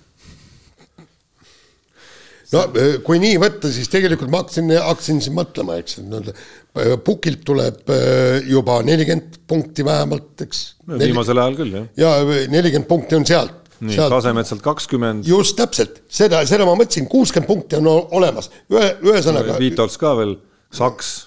no 2.53 2.63
kui 3.05 3.20
nii 3.22 3.38
võtta, 3.41 3.72
siis 3.74 3.89
tegelikult 3.91 4.32
ma 4.32 4.41
hakkasin, 4.43 4.72
hakkasin 4.80 5.22
siin 5.24 5.36
mõtlema, 5.38 5.78
eks, 5.82 5.99
et 5.99 6.99
pukilt 7.05 7.43
tuleb 7.47 7.91
äh, 7.93 8.47
juba 8.47 8.80
nelikümmend 8.88 9.39
punkti 9.49 9.86
vähemalt, 9.88 10.34
eks. 10.45 10.65
viimasel 10.88 11.41
ajal 11.41 11.57
küll, 11.59 11.80
jah. 11.80 11.88
ja 11.99 12.43
nelikümmend 12.53 12.89
punkti 12.89 13.18
on 13.20 13.28
sealt. 13.28 13.63
nii, 13.78 13.97
Kasemetsalt 14.09 14.63
kakskümmend. 14.65 15.28
just 15.28 15.57
täpselt, 15.59 16.01
seda, 16.09 16.43
seda 16.49 16.65
ma 16.65 16.78
mõtlesin, 16.80 17.09
kuuskümmend 17.11 17.49
punkti 17.49 17.80
on 17.82 17.91
olemas, 17.91 18.51
ühe, 18.74 18.93
ühesõnaga. 19.05 19.59
Viitols 19.61 19.99
ka 20.01 20.15
veel, 20.18 20.38
Saks 20.74 21.26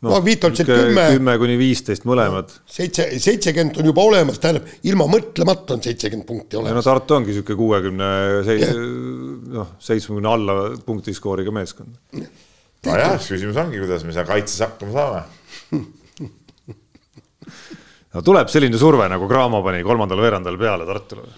no, 0.00 0.10
no 0.12 0.20
Viitoltsil 0.24 0.68
kümme. 0.68 1.06
kümme 1.16 1.36
kuni 1.42 1.56
viisteist 1.60 2.06
mõlemad. 2.08 2.52
seitse, 2.70 3.06
seitsekümmend 3.20 3.80
on 3.80 3.90
juba 3.90 4.04
olemas, 4.08 4.40
tähendab 4.42 4.68
ilma 4.88 5.06
mõtlemata 5.10 5.76
on 5.76 5.84
seitsekümmend 5.84 6.28
punkti 6.28 6.60
olemas. 6.60 6.78
no 6.80 6.84
Tartu 6.86 7.18
ongi 7.18 7.34
niisugune 7.34 7.60
kuuekümne, 7.60 8.08
noh, 9.58 9.74
seitsmekümne 9.78 10.32
alla 10.32 10.56
punktiskooriga 10.86 11.54
meeskond. 11.54 11.92
nojah, 12.86 13.18
küsimus 13.20 13.60
ongi, 13.60 13.82
kuidas 13.82 14.06
me 14.08 14.16
seal 14.16 14.28
kaitses 14.28 14.64
hakkama 14.64 14.92
saame 14.96 15.20
no 18.14 18.24
tuleb 18.26 18.50
selline 18.50 18.78
surve, 18.80 19.06
nagu 19.10 19.28
Cramo 19.30 19.62
pani 19.62 19.84
kolmandal 19.86 20.20
veerandal 20.22 20.58
peale 20.60 20.88
Tartule 20.88 21.28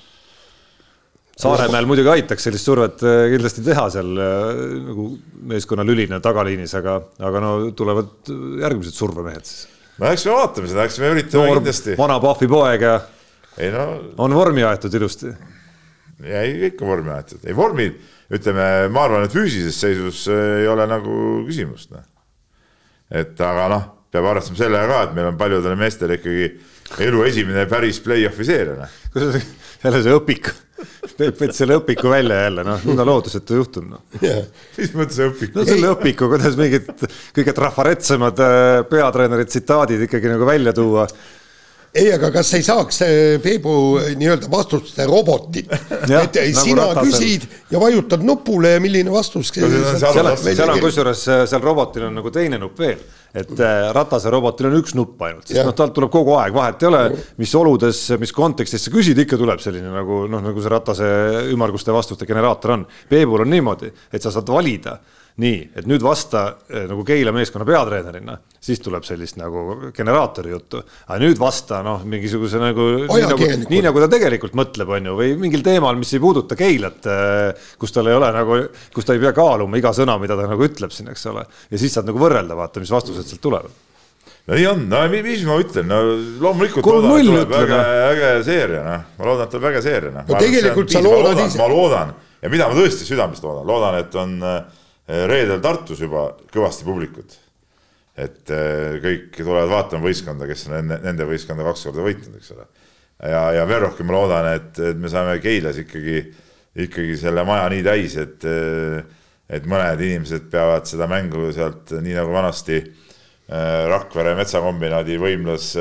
Saaremäel 1.40 1.86
muidugi 1.88 2.10
aitaks 2.12 2.44
sellist 2.44 2.68
survet 2.68 3.02
äh, 3.08 3.24
kindlasti 3.32 3.64
teha 3.64 3.86
seal 3.94 4.10
äh, 4.20 4.50
nagu 4.84 5.06
meeskonna 5.48 5.84
lüline 5.86 6.18
tagaliinis, 6.22 6.74
aga, 6.76 6.98
aga 7.24 7.40
no 7.40 7.52
tulevad 7.76 8.28
järgmised 8.60 8.96
survemehed 8.96 9.48
siis. 9.48 9.64
no 9.96 10.10
eks 10.12 10.26
me 10.28 10.36
vaatame 10.36 10.68
seda, 10.68 10.84
eks 10.84 11.00
me 11.00 11.10
üritame 11.14 11.48
Noor, 11.48 11.62
kindlasti. 11.62 11.96
vana 11.98 12.18
Pahvi 12.22 12.50
poeg 12.52 12.84
ja 12.84 12.98
ei, 13.56 13.72
no, 13.72 13.86
on 14.20 14.36
vormi 14.36 14.64
aetud 14.68 14.94
ilusti. 15.00 15.32
ei, 16.22 16.52
kõik 16.66 16.84
on 16.84 16.92
vormi 16.92 17.14
aetud, 17.16 17.40
ei 17.48 17.56
vormi, 17.56 17.88
ütleme, 18.32 18.68
ma 18.92 19.08
arvan, 19.08 19.24
et 19.26 19.32
füüsilises 19.34 19.80
seisus 19.86 20.26
äh, 20.28 20.60
ei 20.60 20.68
ole 20.70 20.86
nagu 20.90 21.16
küsimust, 21.48 21.94
noh. 21.96 22.04
et 23.08 23.40
aga 23.40 23.66
noh, 23.72 23.88
peab 24.12 24.28
arvestama 24.34 24.60
sellega 24.60 24.92
ka, 24.92 25.00
et 25.08 25.16
meil 25.16 25.32
on 25.32 25.40
paljudele 25.40 25.80
meestele 25.80 26.20
ikkagi 26.20 26.52
elu 27.08 27.24
esimene 27.24 27.64
päris 27.72 28.04
play-off'i 28.04 28.52
seeria, 28.52 28.84
noh. 28.84 29.42
Jälle 29.82 30.02
see 30.04 30.18
õpik 30.18 30.52
Peep 31.16 31.38
võttis 31.38 31.58
selle 31.60 31.76
õpiku 31.78 32.10
välja 32.10 32.38
jälle, 32.46 32.64
noh, 32.66 32.80
mida 32.88 33.04
lootusetu 33.06 33.58
juhtum, 33.60 33.92
noh. 33.92 34.02
mis 34.78 34.94
mõttes 34.96 35.20
õpik? 35.22 35.52
no 35.54 35.64
selle 35.66 35.92
õpiku, 35.92 36.28
kuidas 36.32 36.56
mingid 36.58 36.88
kõige 37.36 37.54
trafaretsemad 37.56 38.42
äh, 38.42 38.80
peatreeneri 38.90 39.46
tsitaadid 39.46 40.06
ikkagi 40.08 40.32
nagu 40.32 40.48
välja 40.48 40.74
tuua 40.76 41.06
ei, 41.94 42.12
aga 42.14 42.30
kas 42.34 42.52
ei 42.56 42.66
saaks 42.66 43.02
Peebu 43.42 43.74
nii-öelda 44.18 44.50
vastuste 44.52 45.06
robotit, 45.08 45.72
et 45.72 46.08
nagu 46.08 46.46
sina 46.56 46.88
ratasel. 46.92 47.10
küsid 47.10 47.48
ja 47.72 47.80
vajutad 47.82 48.24
nupule 48.26 48.76
ja 48.76 48.84
milline 48.84 49.12
vastus. 49.12 49.52
seal 49.52 50.22
on, 50.22 50.36
seal 50.42 50.72
on 50.72 50.80
kusjuures, 50.82 51.26
seal 51.50 51.64
robotil 51.64 52.08
on 52.08 52.16
nagu 52.20 52.32
teine 52.34 52.60
nupp 52.62 52.80
veel 52.80 53.02
et 53.34 53.60
äh, 53.60 53.88
Ratase 53.96 54.30
robotil 54.32 54.68
on 54.68 54.76
üks 54.76 54.92
nupp 54.96 55.22
ainult, 55.24 55.48
sest 55.48 55.64
noh, 55.64 55.74
talt 55.76 55.94
tuleb 55.96 56.12
kogu 56.12 56.34
aeg, 56.36 56.52
vahet 56.56 56.84
ei 56.84 56.88
ole, 56.90 57.02
mis 57.40 57.54
oludes, 57.56 58.02
mis 58.20 58.34
kontekstis 58.36 58.84
sa 58.86 58.92
küsid, 58.92 59.18
ikka 59.24 59.38
tuleb 59.40 59.62
selline 59.64 59.92
nagu 59.92 60.24
noh, 60.30 60.42
nagu 60.44 60.60
see 60.60 60.72
Ratase 60.72 61.08
ümmarguste 61.54 61.94
vastuste 61.96 62.28
generaator 62.28 62.76
on. 62.76 62.84
Peebul 63.08 63.46
on 63.46 63.52
niimoodi, 63.52 63.88
et 64.12 64.24
sa 64.24 64.32
saad 64.34 64.52
valida 64.52 64.98
nii, 65.40 65.60
et 65.78 65.86
nüüd 65.88 66.02
vasta 66.04 66.42
eh, 66.68 66.84
nagu 66.90 67.04
Keila 67.06 67.32
meeskonna 67.32 67.64
peatreenerina, 67.68 68.34
siis 68.62 68.82
tuleb 68.84 69.06
sellist 69.06 69.38
nagu 69.40 69.92
generaatori 69.96 70.52
juttu. 70.52 70.82
aga 71.06 71.18
nüüd 71.22 71.40
vasta 71.40 71.80
noh, 71.84 72.02
mingisuguse 72.08 72.60
nagu, 72.60 72.88
nii 73.08 73.28
nagu, 73.30 73.48
nii 73.70 73.84
nagu 73.86 74.02
ta 74.02 74.10
tegelikult 74.12 74.56
mõtleb, 74.58 74.92
on 74.98 75.08
ju, 75.08 75.14
või 75.18 75.36
mingil 75.40 75.64
teemal, 75.64 75.96
mis 76.00 76.12
ei 76.12 76.20
puuduta 76.22 76.58
Keilat, 76.58 77.06
eh, 77.06 77.70
kus 77.80 77.94
tal 77.94 78.10
ei 78.10 78.18
ole 78.18 78.32
nagu, 78.34 78.58
kus 78.92 79.08
ta 79.08 79.16
ei 79.16 79.22
pea 79.22 79.32
kaaluma 79.36 79.80
iga 79.80 79.94
sõna, 79.96 80.18
mida 80.20 80.36
ta 80.38 80.50
nagu 80.50 80.68
ütleb 80.68 80.92
siin, 80.92 81.08
eks 81.14 81.24
ole. 81.32 81.46
ja 81.70 81.80
siis 81.80 81.96
saad 81.96 82.10
nagu 82.10 82.20
võrrelda, 82.20 82.58
vaata, 82.58 82.82
mis 82.82 82.92
vastused 82.92 83.24
sealt 83.24 83.42
tulevad 83.42 83.80
no 84.46 84.58
nii 84.58 84.66
on, 84.66 84.84
no 84.90 85.00
mis 85.12 85.46
ma 85.46 85.56
ütlen, 85.62 85.88
no 85.88 86.02
loomulikult 86.42 86.86
loodan, 86.86 87.14
et 87.14 87.28
tuleb 87.30 87.56
äge, 87.60 87.80
äge 88.10 88.30
seeria, 88.46 88.82
noh, 88.84 89.08
ma 89.18 89.28
loodan, 89.30 89.46
et 89.46 89.54
tuleb 89.54 89.70
äge 89.70 89.82
seeria, 89.86 90.12
noh. 90.16 90.28
no 90.28 90.42
tegelikult 90.42 90.92
sa 90.92 91.02
loodad 91.04 91.42
ise. 91.46 91.60
ma 91.60 91.68
loodan 91.70 92.14
ja 92.42 92.50
mida 92.50 92.68
ma 92.68 92.78
tõesti 92.78 93.06
südamest 93.06 93.44
loodan, 93.46 93.66
loodan, 93.68 93.98
et 94.02 94.16
on 94.18 94.34
äh, 94.46 94.80
reedel 95.08 95.62
Tartus 95.62 96.00
juba 96.02 96.30
kõvasti 96.52 96.86
publikut. 96.86 97.38
et 98.12 98.50
äh, 98.52 98.98
kõik 99.00 99.38
tulevad 99.38 99.70
vaatama 99.70 100.04
võistkonda, 100.04 100.44
kes 100.44 100.66
on 100.68 100.74
enne, 100.82 100.98
nende 101.00 101.24
võistkonda 101.24 101.64
kaks 101.64 101.86
korda 101.88 102.02
võitnud, 102.04 102.36
eks 102.36 102.50
ole. 102.52 102.66
ja, 103.24 103.40
ja 103.56 103.62
veel 103.66 103.86
rohkem 103.86 104.06
ma 104.06 104.18
loodan, 104.18 104.48
et, 104.52 104.78
et 104.78 104.98
me 105.00 105.08
saame 105.08 105.38
Keilas 105.40 105.78
ikkagi, 105.80 106.18
ikkagi 106.84 107.16
selle 107.16 107.44
maja 107.48 107.70
nii 107.72 107.86
täis, 107.86 108.18
et, 108.20 108.44
äh, 108.44 109.00
et 109.48 109.64
mõned 109.64 110.00
inimesed 110.04 110.50
peavad 110.52 110.84
seda 110.90 111.08
mängu 111.08 111.48
sealt 111.56 111.94
nii 112.00 112.18
nagu 112.18 112.34
vanasti 112.34 112.82
Rakvere 113.52 114.30
metsakombinaadi 114.38 115.18
võimlas, 115.20 115.72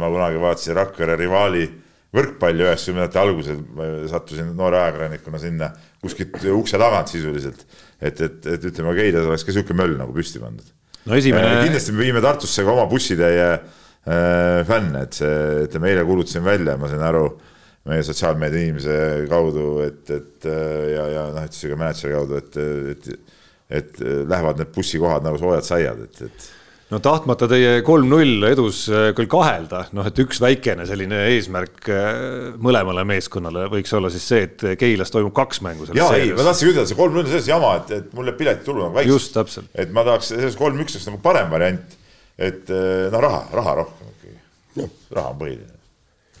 ma 0.00 0.08
kunagi 0.10 0.40
vaatasin 0.42 0.74
Rakvere 0.74 1.14
rivaali 1.20 1.68
võrkpalli 2.12 2.66
üheksakümnendate 2.66 3.20
algusel, 3.20 3.60
ma 3.76 3.86
sattusin 4.10 4.50
noore 4.56 4.78
ajakirjanikuna 4.82 5.40
sinna 5.40 5.70
kuskilt 6.02 6.36
ukse 6.52 6.80
tagant 6.80 7.12
sisuliselt. 7.12 7.64
et, 8.00 8.20
et, 8.20 8.48
et 8.56 8.66
ütleme, 8.68 8.92
Keilas 8.98 9.28
oleks 9.28 9.46
ka 9.46 9.54
sihuke 9.54 9.76
möll 9.78 9.96
nagu 10.00 10.12
püsti 10.16 10.42
pandud. 10.42 10.66
no 11.08 11.16
esimene. 11.16 11.62
kindlasti 11.64 11.94
me 11.94 12.04
viime 12.04 12.24
Tartusse 12.24 12.66
ka 12.66 12.74
oma 12.74 12.84
bussitäie 12.90 13.48
äh, 13.54 14.60
fänne, 14.68 15.06
et 15.06 15.16
see, 15.22 15.34
ütleme 15.68 15.92
eile 15.92 16.04
kuulutasin 16.08 16.44
välja, 16.44 16.76
ma 16.76 16.90
sain 16.92 17.04
aru 17.08 17.26
meie 17.88 18.04
sotsiaalmeedia 18.06 18.68
inimese 18.68 18.96
kaudu, 19.30 19.68
et, 19.86 20.02
et 20.12 20.50
äh, 20.50 20.88
ja, 20.92 21.06
ja 21.16 21.28
noh, 21.34 21.46
ütles 21.48 21.64
ka 21.64 21.78
mänedžeri 21.80 22.18
kaudu, 22.18 22.42
et, 22.42 22.60
et, 22.92 23.38
et 23.80 24.02
lähevad 24.28 24.60
need 24.60 24.74
bussikohad 24.74 25.24
nagu 25.24 25.40
soojad 25.40 25.64
saiad, 25.64 26.04
et, 26.10 26.26
et 26.28 26.50
no 26.92 27.00
tahtmata 27.02 27.48
teie 27.50 27.80
kolm-null 27.86 28.44
edus 28.50 28.84
äh, 28.92 29.10
küll 29.16 29.30
kahelda, 29.30 29.86
noh, 29.96 30.06
et 30.08 30.18
üks 30.22 30.40
väikene 30.42 30.84
selline 30.88 31.22
eesmärk 31.32 31.88
äh, 31.92 32.08
mõlemale 32.62 33.04
meeskonnale 33.08 33.66
võiks 33.72 33.94
olla 33.96 34.12
siis 34.12 34.26
see, 34.28 34.46
et 34.48 34.66
Keilas 34.80 35.12
toimub 35.14 35.34
kaks 35.36 35.62
mängu. 35.64 35.88
ja 35.96 36.10
ei, 36.18 36.32
ma 36.36 36.46
tahtsin 36.46 36.72
ütelda, 36.72 36.86
see 36.90 36.98
kolm-null 36.98 37.24
on 37.24 37.32
selles 37.32 37.50
jama, 37.50 37.74
et, 37.80 37.94
et 37.98 38.16
mul 38.16 38.28
jääb 38.28 38.40
piletitulu 38.40 38.86
nagu 38.86 38.98
väikseks. 38.98 39.14
just, 39.16 39.34
täpselt. 39.36 39.70
et 39.74 39.94
ma 39.94 40.04
tahaks, 40.08 40.32
selles 40.34 40.58
kolm-üks 40.60 40.98
oleks 40.98 41.08
nagu 41.08 41.22
parem 41.24 41.52
variant, 41.52 42.00
et 42.38 42.72
äh, 42.72 43.06
noh, 43.12 43.22
raha, 43.24 43.44
raha 43.56 43.78
rohkem 43.82 44.12
ikkagi, 44.16 44.90
raha 45.16 45.32
on 45.32 45.40
põhiline 45.40 45.81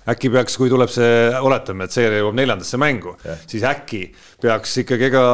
äkki 0.08 0.30
peaks, 0.34 0.56
kui 0.58 0.70
tuleb 0.70 0.90
see, 0.90 1.30
oletame, 1.38 1.86
et 1.86 1.94
seeria 1.94 2.22
jõuab 2.22 2.38
neljandasse 2.38 2.78
mängu, 2.80 3.14
siis 3.46 3.62
äkki 3.66 4.08
peaks 4.42 4.74
ikkagi, 4.82 5.06
ega, 5.06 5.24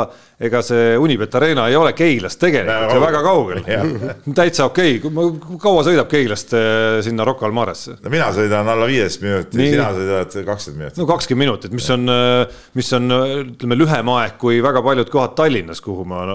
ega 0.44 0.60
see 0.64 0.90
Unibet 1.00 1.34
Arena 1.38 1.64
ei 1.70 1.76
ole 1.78 1.94
Keilast 1.96 2.40
tegelikult 2.42 2.92
ju 2.92 3.02
väga 3.02 3.22
kaugel. 3.24 3.62
täitsa 4.40 4.66
okei 4.68 4.98
okay., 5.00 5.30
kaua 5.62 5.84
sõidab 5.86 6.10
Keilast 6.12 6.52
eh, 6.58 6.98
sinna 7.06 7.24
Rocca 7.28 7.48
al 7.48 7.56
Maresse? 7.56 7.96
no 8.02 8.12
mina 8.12 8.28
sõidan 8.36 8.68
alla 8.68 8.88
viieteist 8.90 9.24
minutit, 9.24 9.56
sina 9.56 9.88
sõidad 9.96 10.36
kakskümmend 10.50 10.82
minutit. 10.84 11.00
no 11.00 11.08
kakskümmend 11.08 11.46
minutit, 11.46 11.78
mis 11.78 11.88
on, 11.94 12.04
eh, 12.12 12.60
mis 12.76 12.92
on 12.98 13.16
ütleme 13.54 13.80
lühem 13.80 14.12
aeg 14.18 14.36
kui 14.42 14.60
väga 14.64 14.84
paljud 14.84 15.12
kohad 15.14 15.36
Tallinnas, 15.38 15.80
kuhu 15.84 16.04
ma, 16.08 16.26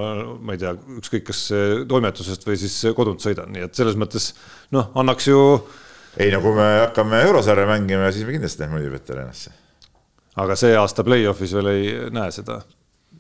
ma 0.42 0.58
ei 0.58 0.64
tea, 0.66 0.74
ükskõik 0.98 1.30
kas 1.30 1.46
toimetusest 1.90 2.50
või 2.50 2.58
siis 2.62 2.82
kodunt 2.98 3.22
sõidan, 3.22 3.54
nii 3.54 3.70
et 3.70 3.78
selles 3.78 4.00
mõttes 4.00 4.32
noh, 4.74 4.90
annaks 4.98 5.30
ju 5.30 5.40
ei 6.18 6.32
no 6.32 6.41
kui 6.43 6.53
me 6.57 6.70
hakkame 6.84 7.22
eurosarja 7.28 7.66
mängima, 7.70 8.11
siis 8.11 8.28
me 8.28 8.36
kindlasti 8.36 8.64
lähme 8.64 8.80
Unibet 8.82 9.09
Arenasse. 9.09 9.51
aga 10.36 10.55
see 10.59 10.76
aasta 10.78 11.05
play-off'is 11.05 11.53
veel 11.57 11.72
ei 11.74 11.91
näe 12.14 12.32
seda? 12.36 12.61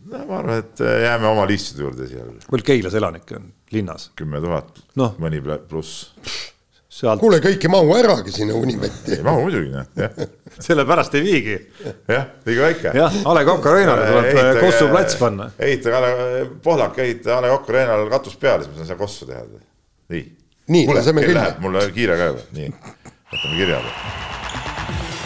no 0.05 0.23
ma 0.29 0.39
arvan, 0.41 0.63
et 0.63 0.83
jääme 1.07 1.27
oma 1.29 1.47
liistude 1.49 1.87
juurde 1.87 2.07
esialgu. 2.09 2.39
palju 2.49 2.69
Keilas 2.69 2.97
elanikke 2.99 3.37
on 3.39 3.51
linnas? 3.71 4.11
kümme 4.19 4.41
tuhat 4.41 4.83
no., 4.99 5.13
mõni 5.21 5.41
pluss. 5.43 6.11
Sealt... 6.93 7.17
kuule, 7.23 7.39
kõik 7.41 7.63
ei 7.65 7.71
mahu 7.73 7.95
äragi 7.97 8.31
sinna 8.35 8.53
Unibetti. 8.53 9.17
ei 9.17 9.25
mahu 9.25 9.47
muidugi, 9.47 9.71
noh, 9.73 9.89
jah 9.97 10.13
sellepärast 10.67 11.15
ei 11.17 11.23
viigi. 11.25 11.57
jah, 12.07 12.29
liiga 12.45 12.67
väike. 12.67 12.93
jah, 12.99 13.17
A 13.25 13.33
Le 13.33 13.45
Coq 13.49 13.65
Arena'le 13.71 14.05
tuleb 14.29 14.61
Kossu 14.61 14.91
plats 14.91 15.17
panna. 15.17 15.49
ehitage 15.57 15.97
A 15.97 16.05
Le, 16.05 16.45
Pohlak, 16.63 17.01
ehita 17.01 17.39
A 17.39 17.41
Le 17.41 17.49
Coq 17.55 17.73
Arena'le 17.73 18.09
katus 18.13 18.37
peale, 18.37 18.67
siis 18.67 18.75
ma 18.75 18.83
saan 18.83 18.91
seal 18.93 19.01
Kossu 19.01 19.29
teha. 19.29 19.41
nii 20.13 20.23
nii, 20.67 20.87
laseme 20.93 21.21
küll. 21.21 21.39
mul 21.59 21.79
kiire 21.93 22.17
ka 22.17 22.29
juba, 22.31 22.45
nii, 22.51 22.73
võtame 23.31 23.57
kirja. 23.57 23.81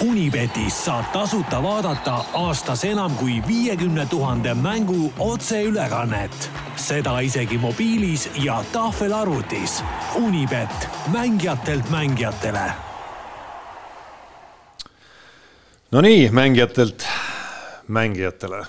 Unibetis 0.06 0.76
saab 0.86 1.08
tasuta 1.14 1.58
vaadata 1.64 2.20
aastas 2.38 2.84
enam 2.86 3.16
kui 3.18 3.42
viiekümne 3.48 4.06
tuhande 4.06 4.54
mängu 4.54 5.14
otseülekannet. 5.20 6.50
seda 6.76 7.20
isegi 7.20 7.58
mobiilis 7.58 8.30
ja 8.36 8.64
tahvelarvutis. 8.72 9.84
Unibet, 10.16 10.90
mängijatelt 11.12 11.90
mängijatele. 11.90 12.72
Nonii, 15.92 16.30
mängijatelt 16.30 17.08
mängijatele. 17.88 18.66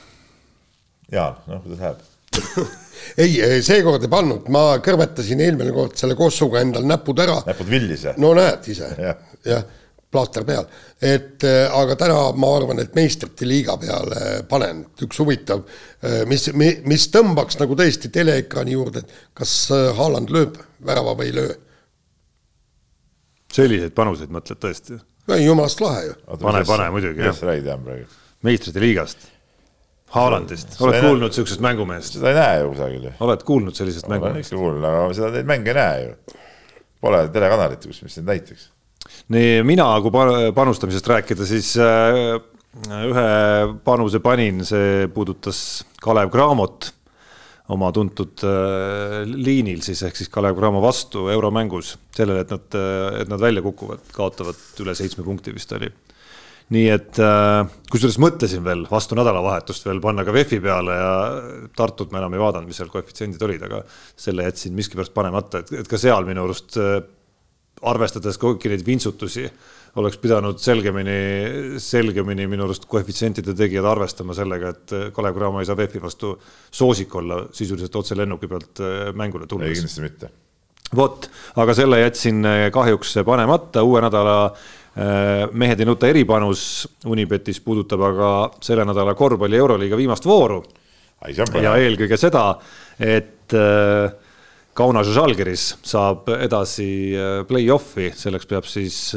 Jaan, 1.13 1.37
noh, 1.47 1.63
kuidas 1.63 1.79
läheb 1.81 2.79
ei, 3.17 3.63
seekord 3.65 4.05
ei 4.05 4.13
pannud, 4.13 4.49
ma 4.55 4.79
kõrvetasin 4.85 5.43
eelmine 5.45 5.75
kord 5.75 5.97
selle 5.99 6.17
kossuga 6.19 6.63
endal 6.65 6.87
näpud 6.89 7.21
ära. 7.25 7.41
näpud 7.47 7.71
villis, 7.71 8.07
jah? 8.09 8.19
no 8.21 8.33
näed 8.39 8.69
ise 8.73 8.91
ja., 8.99 9.15
jah, 9.47 9.65
plaaster 10.11 10.47
peal. 10.49 10.67
et 11.03 11.45
äh, 11.47 11.65
aga 11.81 11.97
täna 12.01 12.19
ma 12.37 12.53
arvan, 12.57 12.83
et 12.83 12.95
meistrite 12.99 13.49
liiga 13.49 13.77
peale 13.81 14.43
panen, 14.51 14.85
üks 15.05 15.23
huvitav, 15.23 15.65
äh, 16.03 16.23
mis, 16.31 16.49
mis 16.55 17.09
tõmbaks 17.15 17.61
nagu 17.61 17.79
tõesti 17.79 18.13
teleekraani 18.15 18.77
juurde, 18.77 19.05
et 19.05 19.33
kas 19.39 19.57
Haaland 19.99 20.33
lööb 20.35 20.61
värava 20.85 21.17
või 21.19 21.31
ei 21.31 21.39
löö. 21.41 21.57
selliseid 23.53 23.95
panuseid 23.97 24.33
mõtled 24.35 24.61
tõesti? 24.63 25.01
ei, 25.29 25.45
jumalast 25.45 25.81
lahe 25.85 26.07
ju. 26.11 26.21
pane, 26.41 26.65
pane 26.65 26.93
muidugi, 26.95 27.21
millest 27.21 27.45
sa 27.45 27.53
räägid, 27.53 27.69
Jaan, 27.73 27.85
praegu? 27.85 28.23
meistrite 28.47 28.81
liigast 28.81 29.29
Haalandist, 30.15 30.79
oled 30.81 31.03
kuulnud 31.05 31.29
niisugusest 31.29 31.61
mängumehest? 31.65 32.17
seda 32.17 32.31
ei 32.33 32.37
näe 32.39 32.61
ju 32.63 32.69
kusagil 32.73 33.09
oled 33.27 33.43
kuulnud 33.49 33.77
sellisest 33.77 34.09
mängumehest? 34.09 34.55
olen 34.55 34.63
ikka 34.63 34.63
kuulnud, 34.63 34.87
aga 34.89 35.17
seda 35.19 35.33
neid 35.35 35.49
mänge 35.51 35.73
ei 35.75 35.79
näe 35.79 36.05
ju. 36.07 36.37
Pole 36.99 37.21
telekanalit, 37.35 37.85
kus, 37.85 38.01
mis 38.03 38.17
neid 38.19 38.31
näitaks. 38.33 38.69
nii, 39.35 39.59
mina, 39.69 39.89
kui 40.05 40.15
panustamisest 40.57 41.13
rääkida, 41.13 41.49
siis 41.49 41.75
äh, 41.83 42.39
ühe 43.05 43.29
panuse 43.85 44.23
panin, 44.25 44.65
see 44.67 45.11
puudutas 45.13 45.85
Kalev 46.03 46.33
Cramot 46.33 46.93
oma 47.69 47.93
tuntud 47.93 48.41
äh, 48.49 49.23
liinil 49.29 49.85
siis 49.85 50.01
ehk 50.09 50.17
siis 50.17 50.33
Kalev 50.33 50.57
Cramo 50.57 50.81
vastu 50.81 51.29
euromängus 51.29 51.99
sellele, 52.17 52.47
et 52.47 52.57
nad, 52.57 52.81
et 53.21 53.29
nad 53.29 53.45
välja 53.45 53.65
kukuvad, 53.65 54.09
kaotavad 54.17 54.81
üle 54.81 54.97
seitsme 54.97 55.27
punkti 55.27 55.53
vist 55.53 55.77
oli 55.77 55.93
nii 56.75 56.89
et 56.93 57.19
äh, 57.25 57.63
kusjuures 57.89 58.19
mõtlesin 58.21 58.65
veel 58.65 58.85
vastu 58.91 59.17
nädalavahetust 59.17 59.87
veel 59.89 60.03
panna 60.05 60.25
ka 60.27 60.35
VEF-i 60.37 60.61
peale 60.61 60.97
ja 60.99 61.13
Tartut 61.77 62.13
ma 62.13 62.21
enam 62.21 62.35
ei 62.37 62.43
vaadanud, 62.43 62.69
mis 62.69 62.81
seal 62.81 62.91
koefitsiendid 62.93 63.45
olid, 63.47 63.63
aga 63.65 63.81
selle 64.19 64.45
jätsin 64.45 64.75
miskipärast 64.77 65.15
panemata, 65.17 65.63
et, 65.63 65.73
et 65.81 65.89
ka 65.89 66.01
seal 66.01 66.29
minu 66.29 66.45
arust 66.45 66.77
äh, 66.83 66.99
arvestades 67.89 68.37
kõiki 68.43 68.73
neid 68.73 68.85
vintsutusi, 68.85 69.47
oleks 69.99 70.19
pidanud 70.21 70.59
selgemini, 70.61 71.15
selgemini 71.81 72.45
minu 72.51 72.67
arust 72.67 72.85
koefitsientide 72.91 73.55
tegijad 73.57 73.87
arvestama 73.89 74.37
sellega, 74.37 74.75
et 74.75 75.15
Kalev 75.17 75.39
Cramo 75.39 75.63
ei 75.63 75.69
saa 75.69 75.79
VEF-i 75.79 76.03
vastu 76.03 76.35
soosik 76.69 77.15
olla 77.17 77.47
sisuliselt 77.55 77.97
otse 77.97 78.19
lennuki 78.19 78.51
pealt 78.51 78.83
mängule 79.17 79.49
tulles. 79.49 79.71
ei, 79.71 79.79
kindlasti 79.79 80.05
mitte. 80.05 80.31
Vot, 80.97 81.27
aga 81.61 81.75
selle 81.77 82.01
jätsin 82.01 82.45
kahjuks 82.73 83.19
panemata, 83.27 83.83
uue 83.85 84.01
nädala 84.05 84.37
Äh, 84.49 84.78
mehed 85.53 85.81
ei 85.81 85.87
nuta 85.87 86.09
eripanus 86.11 86.63
Unibetis 87.07 87.61
puudutab 87.63 88.03
aga 88.09 88.31
selle 88.65 88.87
nädala 88.89 89.15
korvpalli 89.19 89.59
Euroliiga 89.59 89.99
viimast 89.99 90.27
vooru. 90.27 90.63
ja 91.63 91.77
eelkõige 91.77 92.17
seda, 92.17 92.59
et 92.99 93.55
äh, 93.55 94.11
Kaunas 94.79 95.09
ja 95.11 95.17
Žalgiris 95.19 95.69
saab 95.83 96.29
edasi 96.39 97.15
äh, 97.15 97.45
play-off'i, 97.47 98.13
selleks 98.15 98.47
peab 98.47 98.67
siis 98.71 99.17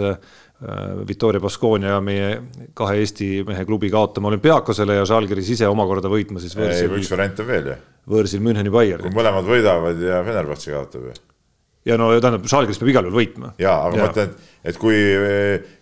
Victoria 1.07 1.41
Baskonia 1.41 1.95
meie 2.05 2.35
kahe 2.77 2.99
Eesti 3.01 3.41
mehe 3.47 3.63
klubi 3.65 3.89
kaotama 3.89 4.29
olümpiaakosele 4.29 4.99
ja 4.99 5.07
Žalgiris 5.09 5.49
ise 5.55 5.65
omakorda 5.65 6.11
võitma 6.11 6.43
siis 6.43 6.53
võõrsil. 6.53 6.93
üks 6.99 7.09
variant 7.09 7.41
on 7.41 7.49
veel 7.49 7.71
ju. 7.71 7.79
võõrsil 8.13 8.45
Müncheni 8.45 8.69
Bayern. 8.69 9.01
kui 9.01 9.17
mõlemad 9.17 9.49
võidavad 9.49 10.05
ja 10.05 10.21
Fenerbahce 10.27 10.75
kaotab 10.75 11.09
ju 11.09 11.17
ja 11.85 11.97
no 11.97 12.11
tähendab, 12.17 12.47
Žalgiris 12.49 12.81
peab 12.81 12.93
igal 12.93 13.07
juhul 13.07 13.19
võitma. 13.21 13.53
ja, 13.61 13.77
aga 13.85 13.95
ja. 13.95 14.01
ma 14.01 14.09
mõtlen, 14.09 14.33
et 14.67 14.81
kui, 14.81 14.97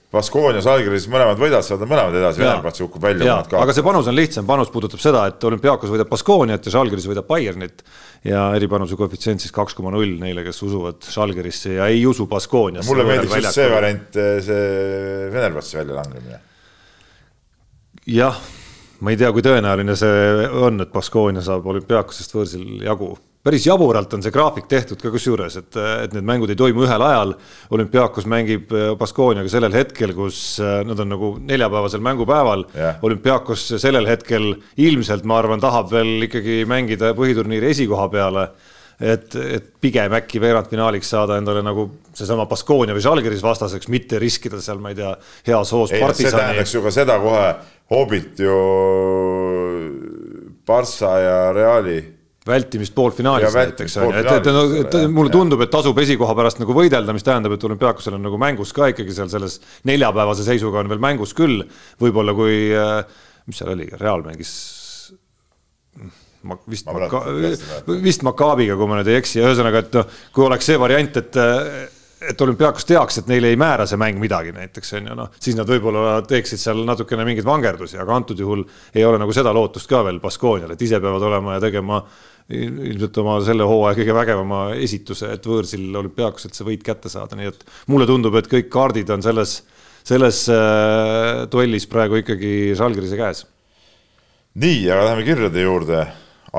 Baskoonias, 0.09 0.65
Algeris 0.65 1.03
mõlemad 1.05 1.37
võidavad, 1.37 1.65
saavad 1.65 1.85
mõlemad 1.85 2.15
edasi, 2.17 2.41
Venerbahce 2.41 2.81
kukub 2.81 3.03
välja. 3.03 3.35
aga 3.59 3.73
see 3.77 3.85
panus 3.85 4.07
on 4.09 4.15
lihtsam, 4.17 4.47
panus 4.49 4.71
puudutab 4.73 5.01
seda, 5.03 5.27
et 5.29 5.43
olümpiaakos 5.45 5.91
võidab 5.93 6.09
Baskooniat 6.09 6.65
ja 6.65 6.73
Žalgiris 6.73 7.05
võidab 7.11 7.27
Bayernit. 7.29 7.83
ja 8.25 8.47
eripanuse 8.57 8.97
koefitsient 8.97 9.39
siis 9.39 9.53
kaks 9.53 9.77
koma 9.77 9.93
null 9.93 10.17
neile, 10.19 10.41
kes 10.43 10.63
usuvad 10.65 11.05
Žalgirisse 11.13 11.75
ja 11.77 11.85
ei 11.93 12.01
usu 12.09 12.25
Baskooniasse. 12.27 12.89
mulle 12.89 13.05
meeldiks 13.05 13.37
just 13.37 13.53
see 13.53 13.69
variant, 13.69 14.17
see 14.47 15.29
Venerbahce 15.29 15.77
väljalangemine. 15.77 16.41
jah, 18.09 18.41
ma 19.05 19.13
ei 19.13 19.21
tea, 19.21 19.29
kui 19.31 19.45
tõenäoline 19.45 19.93
see 19.95 20.49
on, 20.57 20.81
et 20.81 20.89
Baskoonia 20.91 21.45
saab 21.45 21.69
olümpiaakosest 21.69 22.33
võõrsil 22.33 22.81
jagu 22.81 23.13
päris 23.43 23.65
jaburalt 23.69 24.13
on 24.13 24.23
see 24.23 24.33
graafik 24.35 24.67
tehtud 24.71 24.99
ka 25.01 25.11
kusjuures, 25.13 25.55
et, 25.61 25.77
et 26.05 26.15
need 26.15 26.27
mängud 26.27 26.51
ei 26.51 26.59
toimu 26.59 26.83
ühel 26.87 27.03
ajal. 27.05 27.35
olümpiaakos 27.75 28.27
mängib 28.29 28.73
äh, 28.75 28.89
Baskooniaga 28.99 29.51
sellel 29.51 29.75
hetkel, 29.75 30.13
kus 30.17 30.41
äh, 30.63 30.81
nad 30.87 30.99
on 30.99 31.13
nagu 31.15 31.31
neljapäevasel 31.39 32.03
mängupäeval 32.03 32.65
yeah.. 32.75 32.99
olümpiaakos 33.01 33.69
sellel 33.77 34.09
hetkel 34.09 34.51
ilmselt, 34.77 35.23
ma 35.23 35.39
arvan, 35.39 35.63
tahab 35.63 35.91
veel 35.93 36.27
ikkagi 36.27 36.65
mängida 36.69 37.13
põhiturniiri 37.17 37.71
esikoha 37.71 38.09
peale 38.11 38.49
et, 38.99 39.35
et 39.39 39.71
pigem 39.79 40.13
äkki 40.19 40.41
veerandfinaaliks 40.43 41.15
saada 41.15 41.39
endale 41.39 41.63
nagu 41.63 41.87
seesama 42.11 42.43
Baskonia 42.51 42.95
või 42.97 43.03
Žalgiris 43.05 43.43
vastaseks, 43.43 43.87
mitte 43.87 44.19
riskida 44.19 44.59
seal, 44.61 44.83
ma 44.83 44.91
ei 44.91 44.99
tea, 44.99 45.15
hoos 45.55 45.95
partisani. 45.95 46.27
see 46.27 46.35
tähendaks 46.35 46.75
ju 46.75 46.83
ka 46.83 46.91
seda 46.93 47.19
kohe, 47.23 47.49
Hobbit 47.89 48.43
ju 48.43 48.55
Barca 50.67 51.15
ja 51.23 51.37
Reali 51.55 52.18
vältimist 52.49 52.95
poolfinaalis 52.97 53.55
näiteks 53.55 53.97
on 54.01 54.09
ju, 54.09 54.23
et, 54.23 54.31
et, 54.39 54.49
et, 54.49 54.97
et 55.03 55.13
mulle 55.13 55.33
tundub, 55.33 55.61
et 55.65 55.71
tasub 55.73 55.97
esikoha 56.03 56.35
pärast 56.37 56.61
nagu 56.61 56.75
võidelda, 56.75 57.15
mis 57.15 57.25
tähendab, 57.25 57.55
et 57.55 57.69
olümpiaakosel 57.69 58.17
on 58.17 58.25
nagu 58.27 58.41
mängus 58.41 58.73
ka 58.75 58.89
ikkagi 58.93 59.15
seal 59.15 59.31
selles 59.31 59.59
neljapäevase 59.89 60.47
seisuga 60.47 60.83
on 60.83 60.91
veel 60.91 61.03
mängus 61.03 61.35
küll. 61.37 61.63
võib-olla 62.01 62.35
kui, 62.37 62.67
äh, 62.75 62.99
mis 63.49 63.61
seal 63.61 63.73
oli, 63.75 63.89
Real 64.01 64.25
mängis 64.25 64.57
ma 66.47 66.55
vist 66.69 66.87
ma 66.87 66.95
Maka, 66.95 67.23
vist 67.99 68.23
Makaabiga, 68.23 68.77
kui 68.79 68.87
ma 68.87 68.99
nüüd 68.99 69.09
ei 69.11 69.19
eksi, 69.19 69.41
ühesõnaga, 69.43 69.83
et 69.83 69.95
noh, 69.99 70.19
kui 70.35 70.45
oleks 70.45 70.69
see 70.69 70.79
variant, 70.79 71.17
et 71.19 71.39
et 72.19 72.41
olümpiaakos 72.41 72.83
teaks, 72.83 73.21
et 73.21 73.29
neile 73.31 73.47
ei 73.53 73.57
määra 73.59 73.85
see 73.87 73.99
mäng 73.99 74.19
midagi 74.19 74.51
näiteks 74.51 74.91
on 74.97 75.05
ju 75.07 75.13
noh, 75.15 75.29
siis 75.39 75.55
nad 75.55 75.69
võib-olla 75.69 76.17
teeksid 76.27 76.59
seal 76.59 76.81
natukene 76.87 77.23
mingeid 77.27 77.47
vangerdusi, 77.47 77.95
aga 78.01 78.17
antud 78.17 78.39
juhul 78.39 78.65
ei 78.91 79.05
ole 79.07 79.21
nagu 79.21 79.35
seda 79.35 79.53
lootust 79.55 79.87
ka 79.87 80.01
veel 80.03 80.19
Baskoonial, 80.23 80.73
et 80.75 80.83
ise 80.83 80.99
peavad 80.99 81.23
olema 81.29 81.55
ja 81.55 81.63
tegema 81.63 82.01
ilmselt 82.49 83.17
oma 83.21 83.35
selle 83.45 83.65
hooaja 83.69 83.97
kõige 83.99 84.15
vägevama 84.17 84.61
esituse, 84.81 85.29
et 85.35 85.45
võõrsil 85.45 85.93
olümpiaakoselt 86.01 86.57
see 86.57 86.65
võit 86.65 86.83
kätte 86.85 87.11
saada, 87.11 87.37
nii 87.37 87.51
et 87.51 87.65
mulle 87.91 88.07
tundub, 88.09 88.35
et 88.39 88.49
kõik 88.49 88.71
kaardid 88.73 89.09
on 89.13 89.21
selles, 89.25 89.59
selles 90.07 90.41
äh, 90.53 91.43
duellis 91.51 91.85
praegu 91.89 92.21
ikkagi 92.23 92.73
Žalgirise 92.79 93.19
käes. 93.19 93.43
nii, 94.59 94.87
aga 94.89 95.11
läheme 95.11 95.27
kirjade 95.27 95.65
juurde. 95.65 96.07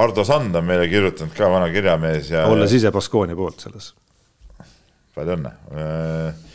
Ardo 0.01 0.23
Sand 0.23 0.55
on 0.55 0.63
meile 0.69 0.85
kirjutanud 0.87 1.35
ka, 1.35 1.49
vana 1.51 1.67
kirjamees 1.73 2.29
ja. 2.31 2.45
olles 2.47 2.71
ise 2.77 2.93
Baskonia 2.95 3.35
poolt 3.35 3.65
selles. 3.67 3.89
palju 5.17 5.35
õnne. 5.35 5.51
Äh, 5.75 6.53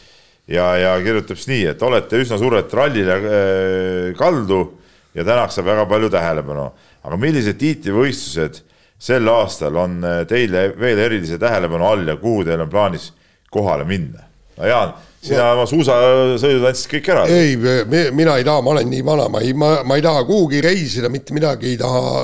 ja, 0.55 0.69
ja 0.79 0.93
kirjutab 1.03 1.41
siis 1.41 1.51
nii, 1.51 1.65
et 1.73 1.83
olete 1.83 2.21
üsna 2.23 2.39
suurelt 2.39 2.71
rallile 2.71 3.19
äh, 3.19 4.15
kaldu 4.15 4.61
ja 5.15 5.27
tänaks 5.27 5.59
saab 5.59 5.67
väga 5.73 5.83
palju 5.91 6.07
tähelepanu, 6.13 6.69
aga 7.03 7.19
millised 7.19 7.59
tiitlivõistlused 7.59 8.63
sel 8.99 9.27
aastal 9.27 9.75
on 9.75 9.99
äh, 10.03 10.21
teile 10.29 10.69
veel 10.79 11.01
erilise 11.07 11.39
tähelepanu 11.41 11.87
all 11.87 12.07
ja 12.07 12.15
kuhu 12.17 12.45
teil 12.47 12.63
on 12.63 12.69
plaanis 12.71 13.11
kohale 13.51 13.87
minna? 13.87 14.23
no 14.57 14.69
Jaan, 14.69 14.93
sina 15.25 15.49
oma 15.53 15.65
suusasõidud 15.69 16.67
andsid 16.69 16.91
kõik 16.93 17.09
ära. 17.11 17.25
ei, 17.31 17.57
mina 18.15 18.37
ei 18.39 18.45
taha, 18.47 18.63
ma 18.63 18.75
olen 18.75 18.87
nii 18.91 19.03
vana, 19.05 19.27
ma 19.31 19.41
ei, 19.43 19.53
ma, 19.57 19.77
ma 19.87 19.97
ei 19.99 20.05
taha 20.05 20.23
kuhugi 20.27 20.61
reisida, 20.63 21.11
mitte 21.11 21.35
midagi 21.35 21.73
ei 21.73 21.81
taha 21.81 22.23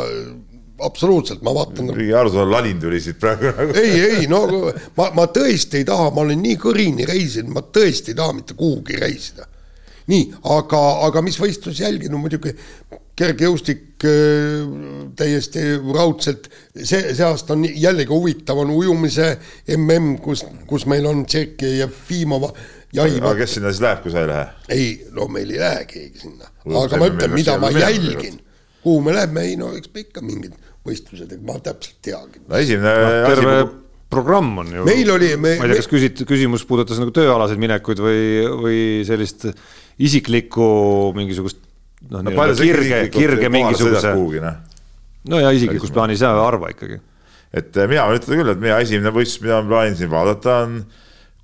absoluutselt, 0.81 1.41
ma 1.45 1.53
vaatan. 1.55 1.91
mingi 1.95 2.13
Ardo 2.13 2.45
Lalin 2.47 2.79
tuli 2.79 3.01
siit 3.01 3.19
praegu 3.19 3.51
nagu. 3.51 3.75
ei, 3.77 3.99
ei 4.07 4.27
no 4.31 4.45
ma, 4.97 5.11
ma 5.17 5.27
tõesti 5.33 5.81
ei 5.81 5.87
taha, 5.87 6.09
ma 6.15 6.25
olen 6.25 6.41
nii 6.41 6.57
kõrini 6.61 7.07
reisinud, 7.09 7.53
ma 7.55 7.65
tõesti 7.65 8.13
ei 8.13 8.19
taha 8.21 8.37
mitte 8.37 8.57
kuhugi 8.57 8.99
reisida. 9.01 9.47
nii, 10.11 10.31
aga, 10.55 10.81
aga 11.07 11.21
mis 11.25 11.37
võistlusi 11.39 11.85
jälgin, 11.85 12.11
no 12.11 12.21
muidugi 12.21 12.55
kergejõustik 13.19 13.90
täiesti 15.17 15.63
raudselt, 15.93 16.49
see, 16.75 17.13
see 17.13 17.25
aasta 17.25 17.55
on 17.55 17.65
jällegi 17.65 18.11
huvitav, 18.11 18.61
on 18.63 18.73
ujumise 18.73 19.33
mm, 19.75 20.15
kus, 20.23 20.45
kus 20.69 20.87
meil 20.89 21.05
on 21.09 21.25
Tšehhi 21.25 21.77
ja 21.79 21.87
Fimova. 21.87 22.51
aga 22.99 23.35
kes 23.39 23.57
sinna 23.57 23.71
siis 23.71 23.83
läheb, 23.83 24.01
kui 24.03 24.13
sa 24.13 24.23
ei 24.23 24.31
lähe? 24.31 24.47
ei, 24.69 24.89
no 25.15 25.27
meil 25.31 25.53
ei 25.53 25.61
lähe 25.61 25.85
keegi 25.89 26.25
sinna, 26.25 26.49
aga 26.83 26.99
ma 27.01 27.11
ütlen, 27.11 27.35
mida 27.35 27.57
ma 27.61 27.71
jälgin, 27.75 28.41
kuhu 28.83 29.05
me 29.05 29.15
läheme, 29.15 29.45
ei 29.51 29.55
no 29.59 29.71
eks 29.77 29.93
me 29.93 30.05
ikka 30.07 30.25
mingid 30.25 30.57
võistlused, 30.87 31.37
ma 31.45 31.59
täpselt 31.63 32.01
teagi. 32.03 32.43
no 32.47 32.59
esimene 32.59 32.93
no, 32.97 33.15
terve 33.29 33.57
asi, 33.61 33.73
programm 34.11 34.63
on 34.63 34.71
ju. 34.75 34.85
meil 34.87 35.11
oli 35.13 35.33
me,. 35.37 35.55
ma 35.61 35.67
ei 35.67 35.75
tea, 35.75 35.81
kas 35.83 35.91
küsit-, 35.91 36.23
küsimus 36.27 36.65
puudutas 36.67 36.99
nagu 37.01 37.13
tööalaseid 37.15 37.61
minekuid 37.61 38.01
või, 38.03 38.23
või 38.65 38.79
sellist 39.07 39.47
isiklikku 40.01 40.65
mingisugust 41.17 41.61
noh 42.09 42.23
no,, 42.23 42.31
nii-öelda 42.31 42.65
kirge, 42.65 42.99
kirge 43.13 43.49
mingisuguse. 43.53 44.13
Noh. 44.41 44.59
no 45.29 45.39
ja 45.41 45.53
isiklikus 45.55 45.93
plaanis 45.93 46.23
ja 46.23 46.33
harva 46.39 46.71
ikkagi. 46.73 46.99
et 47.53 47.77
eh, 47.77 47.89
mina 47.89 48.07
võin 48.09 48.19
ütelda 48.19 48.39
küll, 48.41 48.53
et 48.55 48.61
mina 48.63 48.79
esimene 48.81 49.13
võistlus, 49.13 49.43
mida 49.45 49.61
ma 49.61 49.69
plaanin 49.69 49.97
siin 49.99 50.11
vaadata, 50.11 50.57
on 50.65 50.77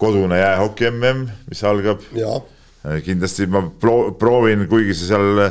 kodune 0.01 0.39
jäähoki 0.39 0.91
mm, 0.91 1.25
mis 1.51 1.63
algab. 1.67 2.05
Eh, 2.13 3.01
kindlasti 3.05 3.49
ma 3.51 3.63
proovin, 3.81 4.65
kuigi 4.69 4.95
see 4.95 5.11
seal 5.11 5.43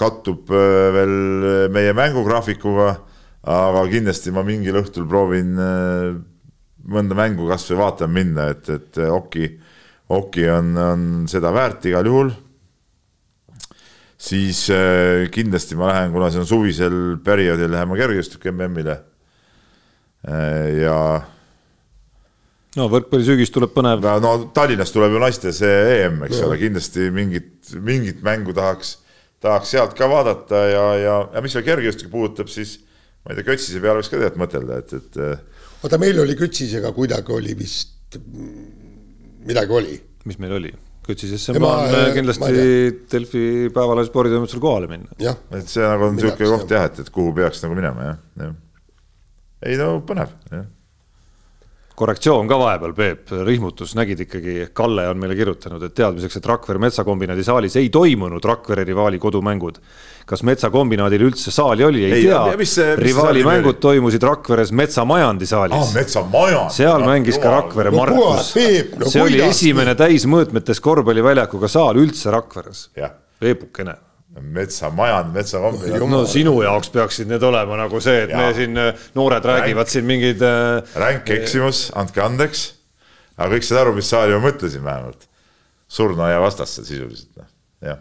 kattub 0.00 0.50
eh, 0.52 0.90
veel 0.96 1.14
meie 1.72 1.94
mängugraafikuga, 1.96 2.90
aga 3.50 3.86
kindlasti 3.88 4.34
ma 4.36 4.44
mingil 4.44 4.82
õhtul 4.82 5.08
proovin 5.08 5.56
mõnda 6.90 7.16
mängu 7.16 7.46
kasvõi 7.48 7.78
vaatama 7.78 8.12
minna, 8.12 8.46
et, 8.52 8.68
et 8.72 8.98
hoki, 9.08 9.46
hoki 10.12 10.46
on, 10.52 10.70
on 10.80 11.02
seda 11.28 11.52
väärt 11.54 11.86
igal 11.88 12.08
juhul 12.08 12.32
siis 14.20 14.66
äh, 14.74 15.26
kindlasti 15.32 15.78
ma 15.80 15.90
lähen, 15.90 16.12
kuna 16.12 16.30
see 16.32 16.42
on 16.42 16.48
suvisel 16.48 16.96
perioodil, 17.24 17.70
lähen 17.72 17.88
ma 17.88 17.98
kergejõustiku 17.98 18.52
MM-ile 18.52 18.96
äh,. 20.28 20.82
ja. 20.82 20.96
no 22.76 22.88
võrkpallisügis 22.92 23.52
tuleb 23.54 23.72
põnev. 23.76 24.04
no 24.20 24.34
Tallinnas 24.56 24.92
tuleb 24.92 25.16
ju 25.16 25.22
naiste 25.22 25.54
see 25.56 25.78
EM, 25.94 26.20
eks 26.28 26.42
ole, 26.44 26.58
kindlasti 26.60 27.08
mingit, 27.14 27.72
mingit 27.80 28.20
mängu 28.26 28.54
tahaks, 28.56 28.98
tahaks 29.40 29.72
sealt 29.72 29.96
ka 29.96 30.10
vaadata 30.10 30.66
ja, 30.68 30.84
ja, 31.00 31.16
ja 31.32 31.44
mis 31.44 31.56
veel 31.56 31.66
kergejõustikku 31.70 32.12
puudutab, 32.12 32.52
siis 32.52 32.76
ma 33.24 33.32
ei 33.32 33.40
tea, 33.40 33.48
Kötsise 33.54 33.80
peale 33.80 34.02
võiks 34.02 34.12
ka 34.12 34.18
tegelikult 34.20 34.44
mõtelda, 34.44 34.82
et, 34.84 34.94
et. 35.00 35.18
Äh, 35.24 35.72
oota, 35.80 36.02
meil 36.02 36.20
oli 36.20 36.36
Kötsisega 36.36 36.92
kuidagi 36.96 37.36
oli 37.40 37.56
vist, 37.56 38.20
midagi 39.48 39.80
oli. 39.80 39.96
mis 40.28 40.40
meil 40.44 40.60
oli? 40.60 40.76
Kütsisesse 41.10 41.54
ma 41.58 41.74
plaan 41.90 42.14
kindlasti 42.16 42.64
Delfi 43.12 43.44
päevalehel 43.74 44.08
sporditoimetusel 44.10 44.62
kohale 44.62 44.90
minna. 44.90 45.12
et 45.58 45.70
see 45.70 45.86
nagu 45.86 46.08
on 46.08 46.18
niisugune 46.18 46.50
koht 46.56 46.76
jah, 46.76 46.90
et, 46.90 47.00
et 47.04 47.14
kuhu 47.14 47.34
peaks 47.36 47.64
nagu 47.66 47.78
minema 47.78 48.10
jah, 48.12 48.20
jah. 48.44 48.58
ei 49.68 49.80
no 49.80 49.96
põnev, 50.06 50.36
jah 50.52 50.68
korrektsioon 52.00 52.48
ka 52.48 52.56
vahepeal, 52.58 52.94
Peep, 52.96 53.32
rihmutus, 53.44 53.92
nägid 53.98 54.24
ikkagi, 54.24 54.54
Kalle 54.76 55.06
on 55.10 55.20
meile 55.20 55.36
kirjutanud, 55.36 55.82
et 55.84 55.94
teadmiseks, 55.96 56.38
et 56.40 56.48
Rakvere 56.48 56.80
metsakombinaadi 56.82 57.44
saalis 57.44 57.76
ei 57.80 57.90
toimunud 57.92 58.44
Rakvere 58.44 58.84
rivaali 58.88 59.20
kodumängud. 59.20 59.80
kas 60.30 60.44
metsakombinaadil 60.46 61.24
üldse 61.26 61.50
saali 61.50 61.82
oli, 61.84 62.04
ei, 62.06 62.12
ei 62.12 62.26
tea. 62.28 62.96
rivaali 62.96 63.42
mängud 63.42 63.80
toimusid 63.82 64.22
Rakveres 64.22 64.70
metsamajandi 64.72 65.46
saalis 65.46 65.78
ah,. 65.80 65.94
metsamajand. 65.94 66.70
seal 66.70 67.02
mängis 67.02 67.40
ka 67.42 67.50
Rakvere 67.56 67.90
no, 67.90 67.96
Markus. 67.96 68.52
No, 68.54 69.08
see 69.10 69.24
oli 69.24 69.42
esimene 69.42 69.96
täismõõtmetes 69.98 70.80
korvpalliväljakuga 70.84 71.68
saal 71.68 71.98
üldse 71.98 72.30
Rakveres. 72.30 72.86
Peepukene 73.40 73.96
metsamajand, 74.38 75.32
metsakombinaat. 75.34 76.04
no 76.10 76.20
sinu 76.28 76.54
jaoks 76.62 76.92
peaksid 76.94 77.30
need 77.30 77.42
olema 77.42 77.78
nagu 77.80 78.00
see, 78.02 78.26
et 78.26 78.30
ja. 78.30 78.38
me 78.38 78.52
siin 78.54 78.78
äh, 78.78 79.08
noored 79.18 79.46
räägivad 79.46 79.82
ränk, 79.82 79.94
siin 79.94 80.06
mingeid 80.06 80.44
äh,. 80.46 80.92
ränk 81.02 81.32
eksimus, 81.34 81.88
andke 81.98 82.22
andeks. 82.22 82.68
aga 83.36 83.50
kõik 83.56 83.66
said 83.66 83.80
aru, 83.82 83.96
mis 83.96 84.10
saali 84.10 84.36
ma 84.36 84.44
mõtlesin 84.44 84.84
vähemalt. 84.86 85.26
surnuaia 85.90 86.38
vastasse 86.42 86.84
sisuliselt, 86.86 87.32
noh, 87.40 87.50
jah. 87.82 87.98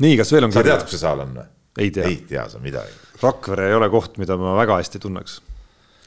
nii, 0.00 0.16
kas 0.22 0.32
veel 0.32 0.48
on 0.48 0.56
sa 0.56 0.64
tead, 0.64 0.86
kus 0.86 0.96
see 0.96 1.04
saal 1.04 1.20
on 1.26 1.36
või? 1.42 1.46
ei 1.84 1.92
tea. 1.94 2.08
ei 2.08 2.16
tea 2.28 2.46
sa 2.48 2.62
midagi. 2.62 2.96
Rakvere 3.20 3.68
ei 3.68 3.76
ole 3.76 3.90
koht, 3.92 4.16
mida 4.20 4.38
ma 4.40 4.56
väga 4.56 4.80
hästi 4.80 5.02
tunneks. 5.02 5.40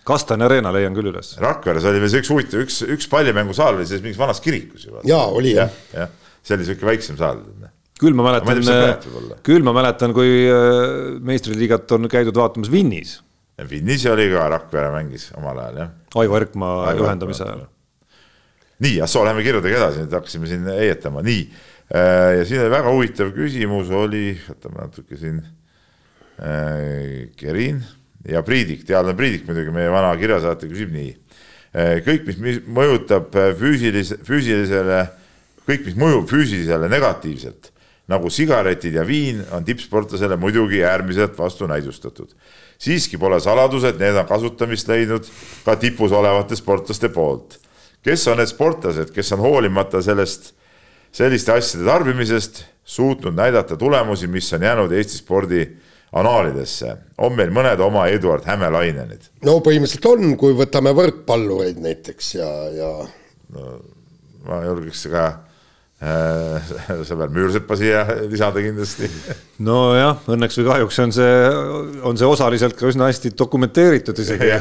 Kastani 0.03 0.43
Arena 0.43 0.73
leian 0.73 0.97
küll 0.97 1.13
üles. 1.13 1.35
Rakveres 1.39 1.85
oli 1.87 2.01
veel 2.01 2.11
see 2.11 2.23
üks 2.25 2.33
huvitav, 2.33 2.65
üks, 2.65 2.81
üks 2.89 3.07
pallimängusaal 3.11 3.77
oli 3.77 3.85
selles 3.87 4.03
mingis 4.03 4.19
vanas 4.19 4.41
kirikus 4.43 4.89
juba. 4.89 5.05
jaa, 5.07 5.29
oli 5.31 5.53
jah. 5.53 5.71
jah, 5.93 6.11
see 6.43 6.57
oli 6.57 6.67
sihuke 6.67 6.89
väiksem 6.89 7.21
saal 7.21 7.39
küll 8.01 8.15
ma 8.17 8.25
mäletan, 8.25 8.63
küll 9.45 9.65
ma 9.65 9.75
mäletan, 9.75 10.15
kui 10.15 10.47
äh, 10.49 11.19
meistriliigat 11.23 11.91
on 11.97 12.09
käidud 12.11 12.37
vaatamas 12.39 12.71
Vinnis. 12.73 13.19
Vinnis 13.69 14.05
oli 14.09 14.29
ka, 14.31 14.47
Rakvere 14.55 14.89
mängis 14.95 15.29
omal 15.37 15.59
ajal 15.61 15.83
jah. 15.83 15.93
Aivo 16.23 16.39
Erkmaa 16.39 16.95
juhendamise 16.97 17.45
ajal. 17.45 17.67
nii, 18.83 18.97
ah 19.03 19.07
soo, 19.07 19.21
lähme 19.23 19.45
kirjadega 19.45 19.77
edasi, 19.77 20.01
nüüd 20.03 20.15
hakkasime 20.17 20.49
siin 20.49 20.65
heietama, 20.67 21.21
nii 21.23 21.43
ja 21.93 22.45
siin 22.45 22.63
oli 22.63 22.71
väga 22.73 22.91
huvitav 22.91 23.33
küsimus 23.35 23.91
oli, 23.93 24.33
võtame 24.47 24.79
natuke 24.81 25.17
siin 25.19 25.41
äh,, 26.41 27.29
Kerin 27.37 27.83
ja 28.29 28.41
Priidik, 28.45 28.85
teadlane 28.87 29.17
Priidik 29.17 29.45
muidugi, 29.47 29.73
meie 29.75 29.91
vana 29.91 30.13
kirjasaatja 30.19 30.69
küsib 30.71 30.93
nii. 30.95 31.11
kõik, 32.05 32.27
mis 32.29 32.59
mõjutab 32.69 33.33
füüsilise, 33.59 34.19
füüsilisele, 34.25 34.99
kõik, 35.65 35.87
mis 35.87 35.95
mõjub 35.97 36.27
füüsilisele 36.29 36.89
negatiivselt, 36.91 37.71
nagu 38.11 38.29
sigaretid 38.29 38.97
ja 38.97 39.05
viin, 39.07 39.43
on 39.51 39.63
tippsportlasele 39.65 40.35
muidugi 40.37 40.83
äärmiselt 40.83 41.37
vastunäidustatud. 41.37 42.29
siiski 42.77 43.17
pole 43.17 43.39
saladus, 43.39 43.83
et 43.83 43.99
need 43.99 44.15
on 44.15 44.25
kasutamist 44.27 44.87
leidnud 44.87 45.27
ka 45.65 45.75
tipus 45.75 46.11
olevate 46.11 46.55
sportlaste 46.55 47.09
poolt. 47.09 47.59
kes 48.03 48.27
on 48.27 48.37
need 48.37 48.51
sportlased, 48.51 49.13
kes 49.15 49.31
on 49.31 49.39
hoolimata 49.39 50.01
sellest 50.01 50.53
selliste 51.13 51.53
asjade 51.53 51.85
tarbimisest 51.85 52.63
suutnud 52.83 53.33
näidata 53.33 53.77
tulemusi, 53.77 54.27
mis 54.27 54.53
on 54.53 54.61
jäänud 54.61 54.91
Eesti 54.91 55.17
spordi 55.17 55.67
anaalidesse. 56.11 56.97
on 57.17 57.33
meil 57.35 57.49
mõned 57.49 57.79
oma 57.79 58.07
Eduard 58.07 58.45
Hämelainenid? 58.45 59.29
no 59.45 59.59
põhimõtteliselt 59.63 60.09
on, 60.11 60.35
kui 60.37 60.53
võtame 60.57 60.93
võrkpallureid 60.95 61.79
näiteks 61.79 62.35
ja, 62.35 62.51
ja 62.73 62.91
no, 63.55 63.79
ma 64.47 64.63
julgeks 64.65 65.07
ka 65.13 65.27
sõber 67.09 67.31
Müürsepa 67.31 67.77
siia 67.79 68.03
lisada 68.27 68.63
kindlasti. 68.63 69.07
nojah, 69.67 70.19
õnneks 70.33 70.59
või 70.59 70.67
kahjuks 70.67 70.99
on 71.05 71.15
see, 71.15 71.37
on 72.03 72.19
see 72.19 72.27
osaliselt 72.27 72.75
ka 72.79 72.89
üsna 72.91 73.07
hästi 73.11 73.31
dokumenteeritud 73.39 74.19
isegi 74.23 74.51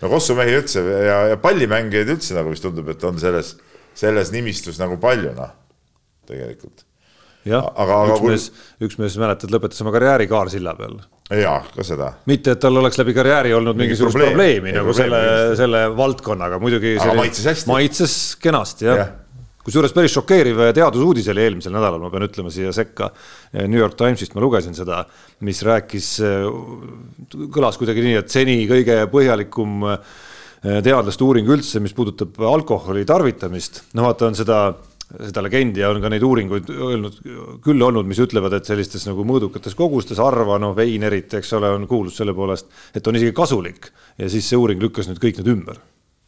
no 0.00 0.10
kossumehi 0.12 0.58
üldse 0.60 0.84
ja, 0.84 1.22
ja 1.32 1.40
pallimängijaid 1.40 2.12
üldse 2.16 2.36
nagu 2.36 2.52
vist 2.52 2.64
tundub, 2.66 2.88
et 2.92 3.08
on 3.08 3.18
selles, 3.22 3.54
selles 3.96 4.32
nimistus 4.34 4.80
nagu 4.80 5.00
palju 5.00 5.32
noh 5.36 5.56
tegelikult. 6.30 6.84
jah, 7.48 7.64
üks 7.64 8.20
kui... 8.20 8.34
mees, 8.34 8.50
üks 8.84 9.00
mees 9.00 9.16
mäletad, 9.20 9.52
lõpetas 9.52 9.80
oma 9.84 9.94
karjääri 9.94 10.28
Kaarsilla 10.30 10.74
peal. 10.76 10.98
jaa, 11.40 11.62
ka 11.72 11.86
seda. 11.86 12.12
mitte, 12.28 12.52
et 12.56 12.62
tal 12.62 12.76
oleks 12.82 13.00
läbi 13.00 13.16
karjääri 13.16 13.54
olnud 13.56 13.78
Mingi 13.78 13.94
mingisugust 13.94 14.18
probleemi, 14.18 14.36
probleemi 14.36 14.76
nagu 14.76 14.92
probleemi, 14.92 15.24
selle, 15.24 15.56
selle 15.62 15.82
valdkonnaga, 15.96 16.60
muidugi. 16.62 16.98
maitses 17.16 17.48
hästi. 17.52 17.72
maitses 17.72 18.20
kenasti 18.44 18.90
jah 18.90 19.02
ja 19.04 19.10
kusjuures 19.70 19.94
päris 19.94 20.16
šokeeriv 20.16 20.64
teadusuudis 20.74 21.28
oli 21.30 21.44
eelmisel 21.46 21.70
nädalal, 21.70 22.02
ma 22.02 22.10
pean 22.10 22.26
ütlema 22.26 22.50
siia 22.50 22.72
sekka. 22.74 23.12
New 23.62 23.78
York 23.78 23.94
Timesist 23.98 24.34
ma 24.34 24.42
lugesin 24.42 24.74
seda, 24.74 25.04
mis 25.46 25.62
rääkis, 25.66 26.08
kõlas 27.54 27.78
kuidagi 27.78 28.02
nii, 28.02 28.18
et 28.18 28.34
seni 28.34 28.64
kõige 28.70 28.98
põhjalikum 29.12 29.86
teadlaste 30.60 31.24
uuring 31.24 31.48
üldse, 31.54 31.80
mis 31.80 31.94
puudutab 31.94 32.34
alkoholi 32.50 33.06
tarvitamist. 33.08 33.84
no 33.94 34.08
vaata, 34.08 34.26
on 34.26 34.38
seda 34.38 34.60
seda 35.10 35.42
legendi 35.42 35.82
ja 35.82 35.88
on 35.90 35.98
ka 36.02 36.10
neid 36.12 36.22
uuringuid 36.22 36.68
öelnud 36.70 37.16
küll 37.64 37.82
olnud, 37.82 38.06
mis 38.06 38.20
ütlevad, 38.22 38.54
et 38.54 38.68
sellistes 38.68 39.08
nagu 39.08 39.24
mõõdukates 39.26 39.74
kogustes, 39.74 40.20
harva 40.22 40.58
noh, 40.62 40.74
vein 40.76 41.02
eriti, 41.06 41.40
eks 41.40 41.50
ole, 41.58 41.70
on 41.74 41.88
kuulus 41.90 42.20
selle 42.20 42.34
poolest, 42.36 42.70
et 42.94 43.06
on 43.06 43.18
isegi 43.18 43.34
kasulik. 43.34 43.90
ja 44.18 44.28
siis 44.30 44.46
see 44.46 44.58
uuring 44.58 44.82
lükkas 44.82 45.10
nüüd 45.10 45.18
kõik 45.22 45.40
need 45.40 45.50
ümber. 45.50 45.82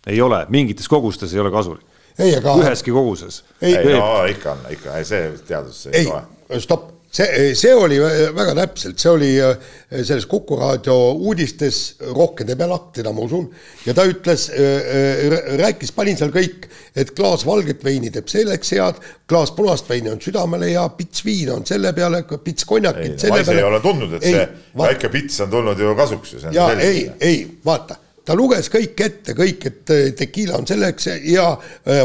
ei 0.07 0.19
ole, 0.21 0.47
mingites 0.51 0.91
kogustes 0.91 1.35
ei 1.35 1.41
ole 1.41 1.55
kasulik. 1.55 1.92
Aga... 2.19 2.57
üheski 2.61 2.95
koguses. 2.95 3.43
ei, 3.61 3.77
ei, 3.77 3.95
no, 3.97 4.25
ikka 4.29 4.57
on, 4.57 4.67
ikka, 4.75 4.99
see 5.09 5.31
teadus 5.49 5.87
ei, 5.93 6.03
ei 6.05 6.11
loe. 6.11 6.61
stopp 6.61 6.93
see, 7.13 7.53
see 7.59 7.73
oli 7.77 7.99
väga 8.01 8.55
täpselt, 8.57 9.01
see 9.01 9.11
oli 9.13 9.31
äh, 9.43 9.57
selles 10.01 10.27
Kuku 10.31 10.57
raadio 10.61 10.97
uudistes, 11.13 11.81
rohkem 12.17 12.49
teeb 12.49 12.63
elak, 12.65 12.89
teda 12.97 13.13
ma 13.15 13.25
usun, 13.27 13.49
ja 13.87 13.95
ta 13.97 14.07
ütles, 14.09 14.49
äh, 14.53 14.93
äh, 15.29 15.51
rääkis, 15.61 15.93
panin 15.97 16.19
seal 16.19 16.33
kõik, 16.35 16.69
et 16.97 17.13
klaas 17.17 17.45
valget 17.49 17.85
veini 17.85 18.13
teeb 18.15 18.31
selleks 18.33 18.73
head, 18.77 19.03
klaas 19.29 19.53
punast 19.57 19.91
veini 19.93 20.13
on 20.13 20.23
südamele 20.25 20.73
hea, 20.73 20.87
pits 20.97 21.25
viina 21.27 21.57
on 21.59 21.67
selle 21.69 21.93
peale, 21.97 22.25
pits 22.45 22.69
konjakit 22.69 23.19
selle 23.21 23.43
peale. 23.43 23.61
ei 23.61 23.69
ole 23.69 23.83
tundnud, 23.85 24.17
et 24.19 24.29
ei, 24.29 24.39
see 24.39 24.49
väike 24.83 25.13
pits 25.13 25.45
on 25.45 25.53
tulnud 25.53 25.85
ju 25.85 25.93
kasuks 25.99 26.37
ju. 26.37 26.47
ja 26.57 26.71
ei, 26.81 27.05
ei 27.21 27.45
vaata 27.65 28.01
ta 28.25 28.37
luges 28.39 28.71
kõik 28.73 29.01
ette, 29.05 29.35
kõik, 29.39 29.67
et 29.71 29.95
tekiila 30.19 30.59
on 30.61 30.67
selleks 30.69 31.09
ja 31.27 31.49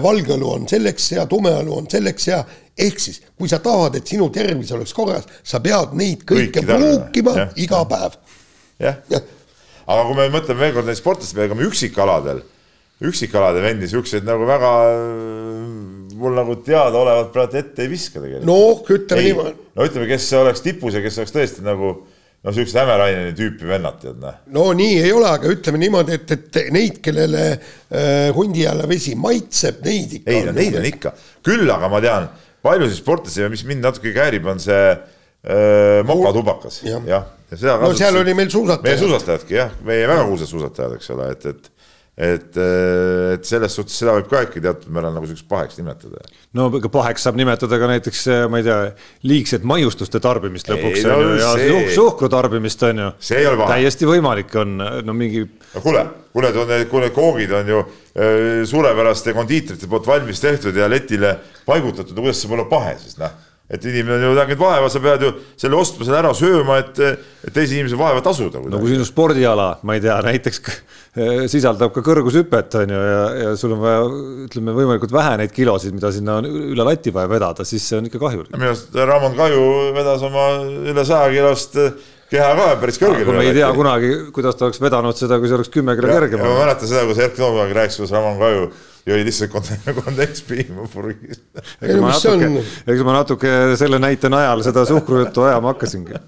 valge 0.03 0.33
õlu 0.35 0.49
on 0.53 0.67
selleks 0.69 1.11
ja 1.13 1.27
tume 1.29 1.53
õlu 1.61 1.75
on 1.81 1.89
selleks 1.91 2.27
ja 2.27 2.41
ehk 2.77 3.01
siis, 3.01 3.21
kui 3.37 3.49
sa 3.49 3.59
tahad, 3.63 3.97
et 3.97 4.07
sinu 4.07 4.29
tervis 4.33 4.71
oleks 4.75 4.93
korras, 4.97 5.27
sa 5.43 5.61
pead 5.63 5.95
neid 5.97 6.25
kõike 6.27 6.63
pruukima 6.65 7.49
iga 7.57 7.83
päev. 7.89 8.19
jah 8.81 9.01
ja., 9.13 9.23
aga 9.87 10.03
kui 10.03 10.17
me 10.19 10.29
mõtleme 10.33 10.65
veel 10.65 10.75
kord 10.75 10.89
neid 10.89 10.99
sportlaste 10.99 11.37
peale, 11.37 11.49
ega 11.49 11.57
me 11.57 11.67
üksikaladel, 11.69 12.43
üksikalade 13.07 13.61
vendi 13.63 13.89
siukseid 13.89 14.25
nagu 14.27 14.45
väga 14.49 14.73
mul 16.17 16.37
nagu 16.37 16.57
teadaolevalt 16.65 17.31
praegu 17.33 17.59
ette 17.61 17.85
ei 17.85 17.91
viska 17.91 18.19
tegelikult. 18.19 18.47
noh, 18.49 18.81
ütleme 18.97 19.25
niimoodi. 19.25 19.55
no 19.77 19.87
ütleme, 19.87 20.09
kes 20.09 20.29
oleks 20.39 20.63
tipus 20.65 20.97
ja 20.97 21.03
kes 21.05 21.21
oleks 21.21 21.35
tõesti 21.35 21.65
nagu 21.65 21.93
no 22.45 22.53
siuksed 22.53 22.79
Hämeraineni 22.79 23.35
tüüpi 23.37 23.67
vennad, 23.69 23.99
tead 24.01 24.19
noh. 24.21 24.41
no 24.53 24.65
nii 24.77 24.99
ei 25.01 25.13
ole, 25.15 25.29
aga 25.39 25.51
ütleme 25.51 25.81
niimoodi, 25.81 26.17
et, 26.19 26.33
et 26.35 26.59
neid, 26.73 26.99
kellele 27.03 27.45
äh, 27.53 28.27
hundi 28.35 28.67
alla 28.69 28.87
vesi 28.89 29.15
maitseb, 29.19 29.81
neid 29.85 30.19
ikka. 30.19 30.33
ei 30.33 30.45
no 30.47 30.55
neid 30.57 30.77
on 30.79 30.87
ikka, 30.87 31.13
küll 31.45 31.69
aga 31.73 31.89
ma 31.91 32.01
tean 32.03 32.29
paljusid 32.65 33.01
sportlasi 33.01 33.45
ja 33.45 33.49
mis 33.53 33.63
mind 33.67 33.85
natuke 33.85 34.13
häirib, 34.15 34.47
on 34.49 34.61
see 34.63 34.83
äh, 34.93 36.03
mokatubakas 36.07 36.81
ja., 36.85 37.01
jah. 37.07 37.31
ja 37.51 37.59
seda 37.59 37.79
no 37.81 37.93
seal 37.97 38.21
oli 38.21 38.35
meil 38.37 38.51
suusatajad. 38.53 38.85
meie 38.85 39.01
suusatajadki 39.01 39.59
jah, 39.59 39.73
meie 39.87 40.05
väga 40.09 40.27
kuulsad 40.29 40.53
suusatajad, 40.53 40.97
eks 40.99 41.15
ole, 41.15 41.31
et, 41.33 41.49
et 41.53 41.71
et, 42.17 42.57
äh, 42.57 43.35
et 43.35 43.45
selles 43.45 43.75
suhtes 43.77 43.93
seda 43.99 44.15
võib 44.17 44.29
ka 44.31 44.41
ikka 44.47 44.61
teatud 44.63 44.89
määral 44.93 45.13
nagu 45.13 45.27
siukseks 45.29 45.45
paheks 45.51 45.77
nimetada. 45.77 46.23
no 46.57 46.69
paheks 46.73 47.27
saab 47.27 47.37
nimetada 47.37 47.77
ka 47.77 47.89
näiteks, 47.91 48.23
äh, 48.33 48.45
ma 48.49 48.61
ei 48.61 48.65
tea, 48.65 48.77
liigset 49.29 49.67
maiustuste 49.67 50.21
tarbimist 50.23 50.71
lõpuks 50.71 51.03
ei, 51.03 51.11
on 51.13 51.21
ju 51.21 51.35
ja 51.43 51.51
see... 51.61 51.83
suhkru 51.93 52.29
tarbimist 52.33 52.81
on 52.89 53.03
ju. 53.03 53.11
täiesti 53.21 54.09
võimalik 54.09 54.55
on, 54.57 54.79
no 55.05 55.17
mingi. 55.17 55.45
no 55.75 55.83
kuule, 55.85 56.07
kuule, 56.33 56.53
kuule, 56.89 57.11
koogid 57.13 57.53
on 57.59 57.73
ju 57.75 57.83
äh, 57.83 58.31
suurepäraste 58.65 59.37
kondiitrite 59.37 59.89
poolt 59.91 60.09
valmis 60.09 60.41
tehtud 60.41 60.75
ja 60.75 60.89
letile 60.89 61.37
paigutatud, 61.69 62.17
no 62.17 62.25
kuidas 62.25 62.41
see 62.41 62.49
pole 62.49 62.65
pahe 62.71 62.97
siis 62.97 63.21
noh 63.21 63.45
et 63.67 63.83
inimene 63.83 64.15
on 64.15 64.29
ju 64.29 64.35
näinud 64.37 64.59
vaeva, 64.61 64.87
sa 64.91 65.01
pead 65.03 65.23
ju 65.25 65.31
selle 65.59 65.75
ostma, 65.75 66.05
selle 66.07 66.21
ära 66.21 66.31
sööma, 66.37 66.77
et, 66.79 66.99
et 67.43 67.53
teise 67.53 67.75
inimese 67.75 67.99
vaeva 67.99 68.21
tasuda. 68.23 68.61
no 68.63 68.79
kui 68.79 68.93
sinu 68.93 69.07
spordiala, 69.07 69.67
ma 69.87 69.97
ei 69.97 70.03
tea, 70.03 70.15
näiteks 70.23 70.61
sisaldab 71.53 71.91
ka 71.95 72.03
kõrgushüpet, 72.05 72.77
on 72.81 72.93
ju, 72.95 73.01
ja, 73.11 73.23
ja 73.43 73.55
sul 73.59 73.75
on 73.75 73.83
vaja, 73.83 74.03
ütleme 74.47 74.75
võimalikult 74.77 75.15
vähe 75.15 75.35
neid 75.43 75.55
kilosid, 75.55 75.95
mida 75.97 76.13
sinna 76.15 76.39
on 76.39 76.47
üle 76.47 76.87
lati 76.87 77.11
vaja 77.15 77.31
vedada, 77.31 77.67
siis 77.67 77.83
see 77.87 77.99
on 77.99 78.07
ikka 78.07 78.23
kahjulik. 78.23 78.53
minu 78.55 78.71
arust 78.71 78.95
Ramon 78.95 79.35
Kaju 79.37 79.65
vedas 79.97 80.23
oma 80.27 80.47
üle 80.63 81.07
saja 81.07 81.27
kilost 81.35 81.75
keha 82.31 82.51
ka 82.55 82.73
päris 82.79 82.99
kõrgele. 83.01 83.35
me 83.35 83.47
ei 83.49 83.55
tea 83.55 83.71
kunagi, 83.75 84.13
kuidas 84.35 84.55
ta 84.55 84.67
oleks 84.67 84.79
vedanud 84.83 85.19
seda, 85.19 85.39
kui 85.39 85.51
see 85.51 85.59
oleks 85.59 85.71
kümme 85.73 85.95
kilo 85.99 86.11
kergem. 86.11 86.43
ma 86.43 86.61
mäletan 86.63 86.87
seda, 86.87 87.03
kus 87.09 87.19
Erki 87.19 87.43
Toomag 87.43 87.75
rääkis, 87.75 87.99
kuidas 87.99 88.15
Ramon 88.15 88.39
Kaju 88.39 88.69
jõi 89.07 89.23
lihtsalt 89.27 89.53
kondentspiima 90.01 90.87
purgis. 90.93 91.39
eks 91.81 92.01
ma 92.03 92.11
natuke, 92.11 92.51
eks 92.87 93.07
ma 93.07 93.17
natuke 93.21 93.55
selle 93.79 94.01
näite 94.03 94.31
najal 94.33 94.65
seda 94.67 94.85
suhkrujuttu 94.89 95.47
ajama 95.47 95.73
hakkasingi 95.75 96.19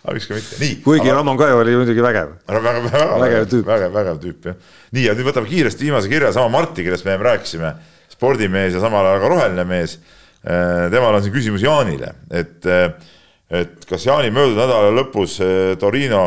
aga 0.00 0.16
miks 0.16 0.28
ka 0.28 0.36
mitte, 0.36 0.58
nii. 0.60 0.76
kuigi 0.84 1.08
aga... 1.08 1.18
Ramon 1.18 1.38
Kajo 1.40 1.60
oli 1.60 1.76
muidugi 1.76 2.04
vägev. 2.04 2.32
vägev, 2.48 2.86
vägev, 2.88 3.14
vägev 3.20 3.48
tüüp, 3.52 3.66
vägev, 3.68 3.92
vägev 3.96 4.20
tüüp 4.22 4.48
jah. 4.48 4.58
nii, 4.96 5.04
ja 5.08 5.16
nüüd 5.16 5.28
võtame 5.28 5.50
kiiresti 5.50 5.88
viimase 5.88 6.12
kirja, 6.12 6.32
sama 6.36 6.52
Marti, 6.54 6.84
kellest 6.86 7.06
me 7.08 7.18
rääkisime, 7.20 7.74
spordimees 8.14 8.76
ja 8.76 8.82
samal 8.82 9.06
ajal 9.06 9.22
ka 9.22 9.32
roheline 9.34 9.66
mees. 9.68 9.98
Äh, 10.40 10.86
temal 10.92 11.18
on 11.18 11.24
siin 11.24 11.34
küsimus 11.34 11.64
Jaanile, 11.64 12.14
et, 12.32 12.64
äh, 12.64 12.94
et 13.60 13.84
kas 13.88 14.06
Jaani 14.08 14.32
möödunud 14.32 14.62
nädala 14.62 14.94
lõpus 14.96 15.36
äh, 15.44 15.74
Torino 15.80 16.24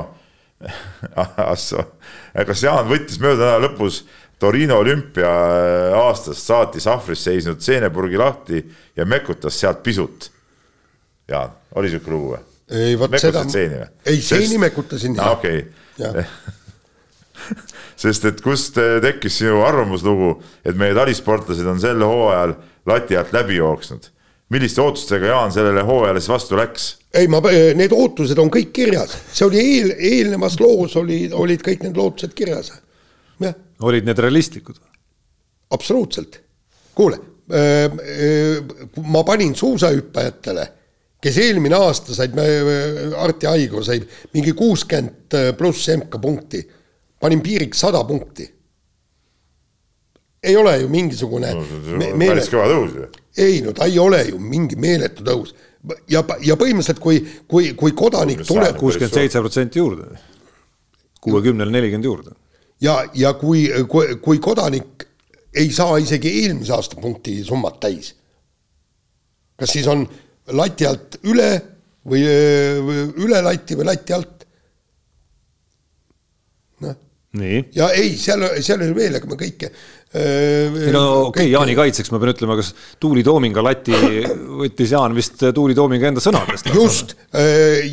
kas 2.48 2.62
Jaan 2.62 2.86
võttis 2.92 3.18
möödunud 3.18 3.42
nädala 3.42 3.66
lõpus 3.66 4.04
Torino 4.44 4.78
olümpia 4.84 5.30
aastast 5.96 6.44
saatis 6.44 6.88
ahvris 6.92 7.22
seisnud 7.30 7.62
seenepurgi 7.64 8.20
lahti 8.20 8.60
ja 8.98 9.06
mekutas 9.08 9.56
sealt 9.60 9.84
pisut. 9.86 10.28
Jaan, 11.32 11.54
oli 11.80 11.92
siuke 11.94 12.12
lugu 12.12 12.34
või? 12.34 12.42
ei 12.74 12.98
vot 13.00 13.16
seda, 13.20 13.44
ei 14.06 14.22
seeni 14.24 14.58
mekutasin. 14.58 15.16
okei 15.20 15.62
okay. 16.00 16.24
sest 18.04 18.26
et 18.26 18.42
kust 18.44 18.80
tekkis 19.04 19.40
sinu 19.44 19.62
arvamuslugu, 19.64 20.36
et 20.66 20.76
meie 20.80 20.96
talisportlased 20.98 21.68
on 21.70 21.80
sel 21.80 22.04
hooajal 22.04 22.56
lati 22.90 23.20
alt 23.20 23.34
läbi 23.36 23.60
jooksnud? 23.62 24.10
milliste 24.54 24.82
ootustega 24.84 25.32
Jaan 25.32 25.52
sellele 25.56 25.82
hooajale 25.88 26.20
siis 26.20 26.34
vastu 26.34 26.60
läks? 26.60 26.90
ei, 27.14 27.28
ma, 27.32 27.40
need 27.80 27.96
ootused 27.96 28.40
on 28.44 28.52
kõik 28.52 28.72
kirjas, 28.76 29.16
see 29.32 29.48
oli 29.48 29.64
eel, 29.64 29.94
eelnevas 30.00 30.60
loos 30.60 30.98
oli, 31.00 31.26
olid 31.32 31.64
kõik 31.64 31.88
need 31.88 32.00
lootused 32.00 32.36
kirjas 32.36 32.74
olid 33.90 34.08
need 34.08 34.22
realistlikud? 34.24 34.80
absoluutselt. 35.74 36.40
kuule, 36.96 37.18
ma 39.10 39.24
panin 39.26 39.56
suusahüppajatele, 39.56 40.68
kes 41.22 41.38
eelmine 41.42 41.76
aasta 41.76 42.16
said, 42.16 42.38
Arti 43.18 43.50
Aigro 43.50 43.84
sai 43.84 44.02
mingi 44.34 44.54
kuuskümmend 44.54 45.38
pluss 45.58 45.90
MK 45.98 46.22
punkti, 46.22 46.62
panin 47.20 47.42
piiriks 47.42 47.86
sada 47.86 48.04
punkti. 48.04 48.50
ei 50.44 50.56
ole 50.60 50.78
ju 50.82 50.90
mingisugune 50.92 51.54
no,. 51.54 52.08
päris 52.20 52.50
kõva 52.52 52.68
tõus 52.68 52.96
ju 52.98 53.12
ei 53.38 53.62
no 53.62 53.72
ta 53.74 53.86
ei 53.88 54.00
ole 54.00 54.20
ju 54.28 54.40
mingi 54.40 54.76
meeletu 54.76 55.24
tõus 55.24 55.54
ja, 56.12 56.22
ja 56.44 56.56
põhimõtteliselt 56.60 57.02
kui, 57.04 57.22
kui, 57.50 57.74
kui 57.80 57.96
kodanik 57.98 58.44
tuleb. 58.48 58.78
kuuskümmend 58.80 59.16
seitse 59.16 59.42
protsenti 59.44 59.82
juurde, 59.82 60.20
kuuekümnele 61.24 61.74
nelikümmend 61.74 62.08
juurde. 62.08 62.36
Ja, 62.84 62.98
ja 63.16 63.34
kui, 63.40 63.66
kui, 63.90 64.18
kui 64.22 64.42
kodanik 64.44 65.08
ei 65.54 65.72
saa 65.74 65.98
isegi 66.02 66.32
eelmise 66.44 66.74
aasta 66.76 67.00
punkti 67.02 67.40
summat 67.46 67.80
täis. 67.84 68.14
kas 69.60 69.72
siis 69.76 69.88
on 69.88 70.06
lati 70.58 70.88
alt 70.90 71.20
üle 71.30 71.50
või, 72.10 72.24
või 72.88 73.04
üle 73.26 73.42
lati 73.46 73.78
või 73.80 73.88
lati 73.92 74.16
alt? 74.16 74.48
noh. 76.84 76.96
ja 77.76 77.92
ei, 77.96 78.18
seal, 78.18 78.48
seal 78.60 78.82
oli 78.82 78.98
veel, 78.98 79.20
ega 79.20 79.30
me 79.30 79.40
kõike 79.40 79.72
ei 80.14 80.92
no 80.94 81.04
okei 81.28 81.48
okay,, 81.48 81.52
Jaani 81.52 81.76
kaitseks 81.78 82.12
ma 82.14 82.20
pean 82.22 82.34
ütlema, 82.34 82.58
kas 82.60 82.74
Tuuli 83.02 83.24
Toominga 83.26 83.64
lati 83.66 83.94
võttis 84.62 84.94
Jaan 84.94 85.16
vist 85.18 85.42
Tuuli 85.56 85.76
Toominga 85.78 86.12
enda 86.12 86.24
sõnadest. 86.24 86.70
just, 86.74 87.16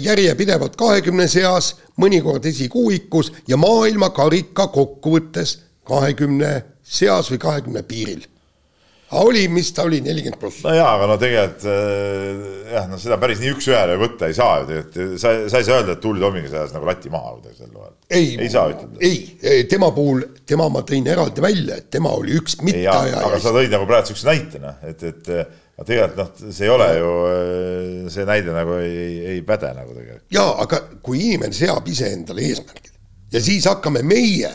järjepidevalt 0.05 0.76
kahekümne 0.80 1.28
seas, 1.32 1.74
mõnikord 2.01 2.44
esikuuikus 2.51 3.32
ja 3.48 3.56
maailmakarika 3.60 4.68
kokkuvõttes 4.74 5.59
kahekümne 5.88 6.52
seas 6.82 7.30
või 7.32 7.40
kahekümne 7.40 7.82
piiril 7.88 8.28
aga 9.11 9.23
oli, 9.27 9.45
mis 9.51 9.73
ta 9.74 9.85
oli, 9.89 10.01
nelikümmend 10.05 10.41
pluss. 10.41 10.62
no 10.65 10.74
jaa, 10.74 10.91
aga 10.97 11.09
no 11.11 11.16
tegelikult 11.20 11.65
äh, 11.70 12.74
jah, 12.74 12.91
no 12.91 12.99
seda 13.03 13.19
päris 13.23 13.41
nii 13.43 13.55
üks-ühele 13.57 13.97
võtta 14.01 14.28
ei 14.31 14.37
saa 14.37 14.61
ju 14.61 14.69
tegelikult, 14.69 15.16
sa, 15.23 15.32
sa 15.51 15.62
ei 15.62 15.66
saa 15.66 15.81
öelda, 15.81 15.97
et 15.97 16.05
Tuuli 16.05 16.23
Tomingas 16.23 16.55
ajas 16.55 16.77
nagu 16.77 16.89
lati 16.89 17.12
maha 17.12 17.35
kuidagi 17.37 17.59
sel 17.59 17.73
loal. 17.74 17.95
ei, 18.07 18.28
ei 18.37 18.53
saa 18.53 18.70
ütelda. 18.74 19.01
ei, 19.07 19.65
tema 19.70 19.91
puhul, 19.97 20.23
tema 20.47 20.69
ma 20.73 20.85
tõin 20.87 21.11
eraldi 21.11 21.45
välja, 21.45 21.81
et 21.82 21.91
tema 21.91 22.15
oli 22.19 22.39
üks 22.39 22.61
mitteaja. 22.62 23.24
aga 23.27 23.43
sa 23.43 23.55
tõid 23.57 23.74
nagu 23.74 23.89
praegu 23.91 24.12
siukse 24.12 24.31
näitena, 24.31 24.77
et, 24.87 25.03
et 25.11 25.32
aga 25.35 25.89
tegelikult 25.89 26.23
noh, 26.23 26.55
see 26.55 26.69
ei 26.69 26.73
ole 26.77 26.89
ju, 27.01 27.12
see 28.15 28.28
näide 28.28 28.55
nagu 28.55 28.78
ei, 28.78 28.95
ei, 28.95 29.20
ei 29.35 29.45
päde 29.47 29.74
nagu 29.74 29.97
tegelikult. 29.97 30.27
jaa, 30.39 30.55
aga 30.66 30.85
kui 31.03 31.27
inimene 31.27 31.57
seab 31.57 31.89
iseendale 31.91 32.47
eesmärgid 32.47 32.95
ja 33.32 33.43
siis 33.43 33.66
hakkame 33.70 34.03
meie 34.07 34.51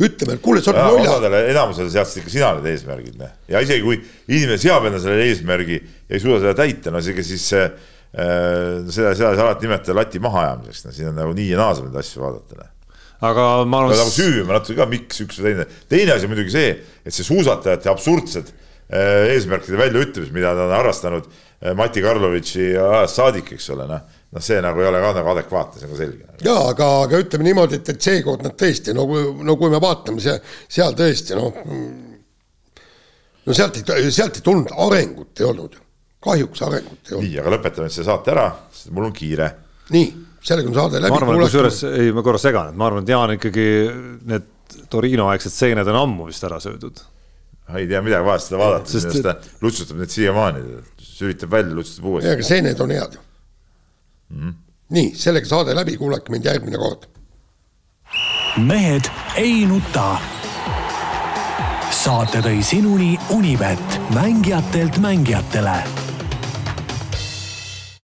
ütleme, 0.00 0.36
et 0.36 0.42
kuule, 0.44 0.62
sa 0.64 0.72
oled 0.72 0.80
nalja. 0.80 1.12
osadele, 1.12 1.44
enamusele 1.52 1.92
seadsid 1.92 2.22
ikka 2.22 2.32
sina 2.32 2.50
need 2.56 2.68
eesmärgid, 2.72 3.20
noh. 3.20 3.30
ja 3.52 3.62
isegi 3.64 3.84
kui 3.84 4.00
inimene 4.32 4.58
seab 4.60 4.88
endale 4.88 5.02
selle 5.04 5.28
eesmärgi 5.28 5.78
ja 5.78 6.16
ei 6.16 6.22
suuda 6.22 6.40
seda 6.42 6.56
täita, 6.62 6.92
no 6.94 7.02
isegi 7.02 7.24
siis 7.32 7.46
äh, 7.58 7.70
seda, 8.10 9.12
seda 9.12 9.12
ei 9.12 9.20
saa 9.20 9.46
alati 9.46 9.68
nimetada 9.68 9.98
lati 10.00 10.22
mahaajamiseks, 10.22 10.84
no 10.86 10.94
siin 10.96 11.10
on 11.12 11.18
nagu 11.20 11.34
nii 11.36 11.50
ja 11.52 11.60
naa 11.60 11.74
saab 11.76 11.90
neid 11.90 12.00
asju 12.02 12.24
vaadata, 12.24 12.62
noh 12.62 12.76
aga 13.20 13.46
ma 13.68 13.82
arvan. 13.82 13.98
nagu 14.00 14.14
süüvima 14.14 14.56
natuke 14.56 14.78
ka, 14.78 14.88
miks 14.88 15.20
üks 15.26 15.40
või 15.40 15.50
teine. 15.50 15.66
teine 15.92 16.14
asi 16.14 16.24
on 16.24 16.32
muidugi 16.32 16.54
see, 16.54 16.70
et 17.04 17.12
see 17.12 17.26
suusatajate 17.26 17.90
absurdsed 17.92 18.48
äh, 18.48 19.34
eesmärkide 19.34 19.76
väljaütlemised, 19.80 20.32
mida 20.32 20.54
ta 20.56 20.64
on 20.64 20.72
harrastanud 20.78 21.28
äh, 21.28 21.74
Mati 21.76 22.00
Karlovitši 22.04 22.70
ajast 22.80 23.20
saadik, 23.20 23.52
eks 23.58 23.68
ole, 23.76 23.84
noh 23.90 24.16
noh, 24.30 24.42
see 24.44 24.60
nagu 24.62 24.82
ei 24.82 24.88
ole 24.90 25.00
ka 25.02 25.10
nagu 25.16 25.32
adekvaatne, 25.32 25.80
see 25.80 25.88
on 25.88 25.92
ka 25.94 25.98
selge. 25.98 26.28
jaa, 26.46 26.62
aga, 26.70 26.88
aga 27.06 27.20
ütleme 27.24 27.46
niimoodi, 27.48 27.80
et, 27.80 27.92
et 27.94 28.08
seekord 28.08 28.44
nad 28.46 28.54
tõesti, 28.58 28.94
no 28.96 29.06
kui, 29.10 29.26
no 29.46 29.56
kui 29.58 29.72
me 29.72 29.80
vaatame, 29.82 30.22
see, 30.22 30.36
seal 30.70 30.96
tõesti 30.98 31.38
noh, 31.38 31.60
no 33.46 33.56
sealt 33.56 33.80
ei, 33.80 34.10
sealt 34.14 34.38
ei 34.38 34.46
tulnud, 34.46 34.74
arengut 34.86 35.42
ei 35.42 35.48
olnud 35.50 35.78
ju. 35.78 35.86
kahjuks 36.22 36.62
arengut 36.68 37.10
ei 37.10 37.16
olnud. 37.16 37.28
nii, 37.28 37.38
aga 37.42 37.54
lõpetame 37.56 37.88
nüüd 37.88 37.96
selle 37.96 38.10
saate 38.12 38.34
ära, 38.36 38.48
sest 38.74 38.92
mul 38.94 39.08
on 39.08 39.14
kiire. 39.16 39.48
nii, 39.96 40.10
sellega 40.46 40.70
on 40.70 40.78
saade 40.78 41.00
läbi. 41.02 41.14
ma 41.14 41.22
arvan, 41.24 41.44
kusjuures, 41.46 41.80
ei 41.90 42.12
ma 42.14 42.24
korra 42.26 42.42
segan, 42.42 42.70
et 42.70 42.78
ma 42.78 42.90
arvan, 42.90 43.06
et 43.06 43.14
Jaan 43.14 43.34
ikkagi 43.34 43.70
need 44.30 44.52
Torino 44.90 45.26
aegsed 45.32 45.50
seened 45.50 45.88
on 45.90 45.98
ammu 46.04 46.28
vist 46.28 46.46
ära 46.46 46.60
söödud. 46.62 47.02
ei 47.74 47.88
tea 47.90 48.02
midagi, 48.02 48.26
vahest 48.26 48.50
seda 48.50 48.62
vaadata, 48.62 48.94
sest 48.94 49.18
ta 49.26 49.34
lutsutab 49.64 49.98
neid 49.98 50.14
siiamaani, 50.14 50.62
sülitab 51.02 51.50
välja, 51.50 51.74
lutsutab 51.74 52.06
uuesti. 52.12 52.30
aga 52.30 52.46
seened 52.46 52.86
on 52.86 52.94
head 52.94 53.18
ju 53.18 53.24
mm.. 54.30 54.54
nii, 54.96 55.14
sellega 55.14 55.48
saade 55.48 55.74
läbi, 55.74 55.96
kuulake 55.96 56.32
mind 56.32 56.44
järgmine 56.44 56.78
kord. 56.78 57.08
mehed 58.66 59.10
ei 59.36 59.64
nuta. 59.66 60.18
saate 61.90 62.40
tõi 62.44 62.62
sinuni 62.62 63.16
Unibet, 63.36 64.00
mängijatelt 64.14 64.98
mängijatele 64.98 66.09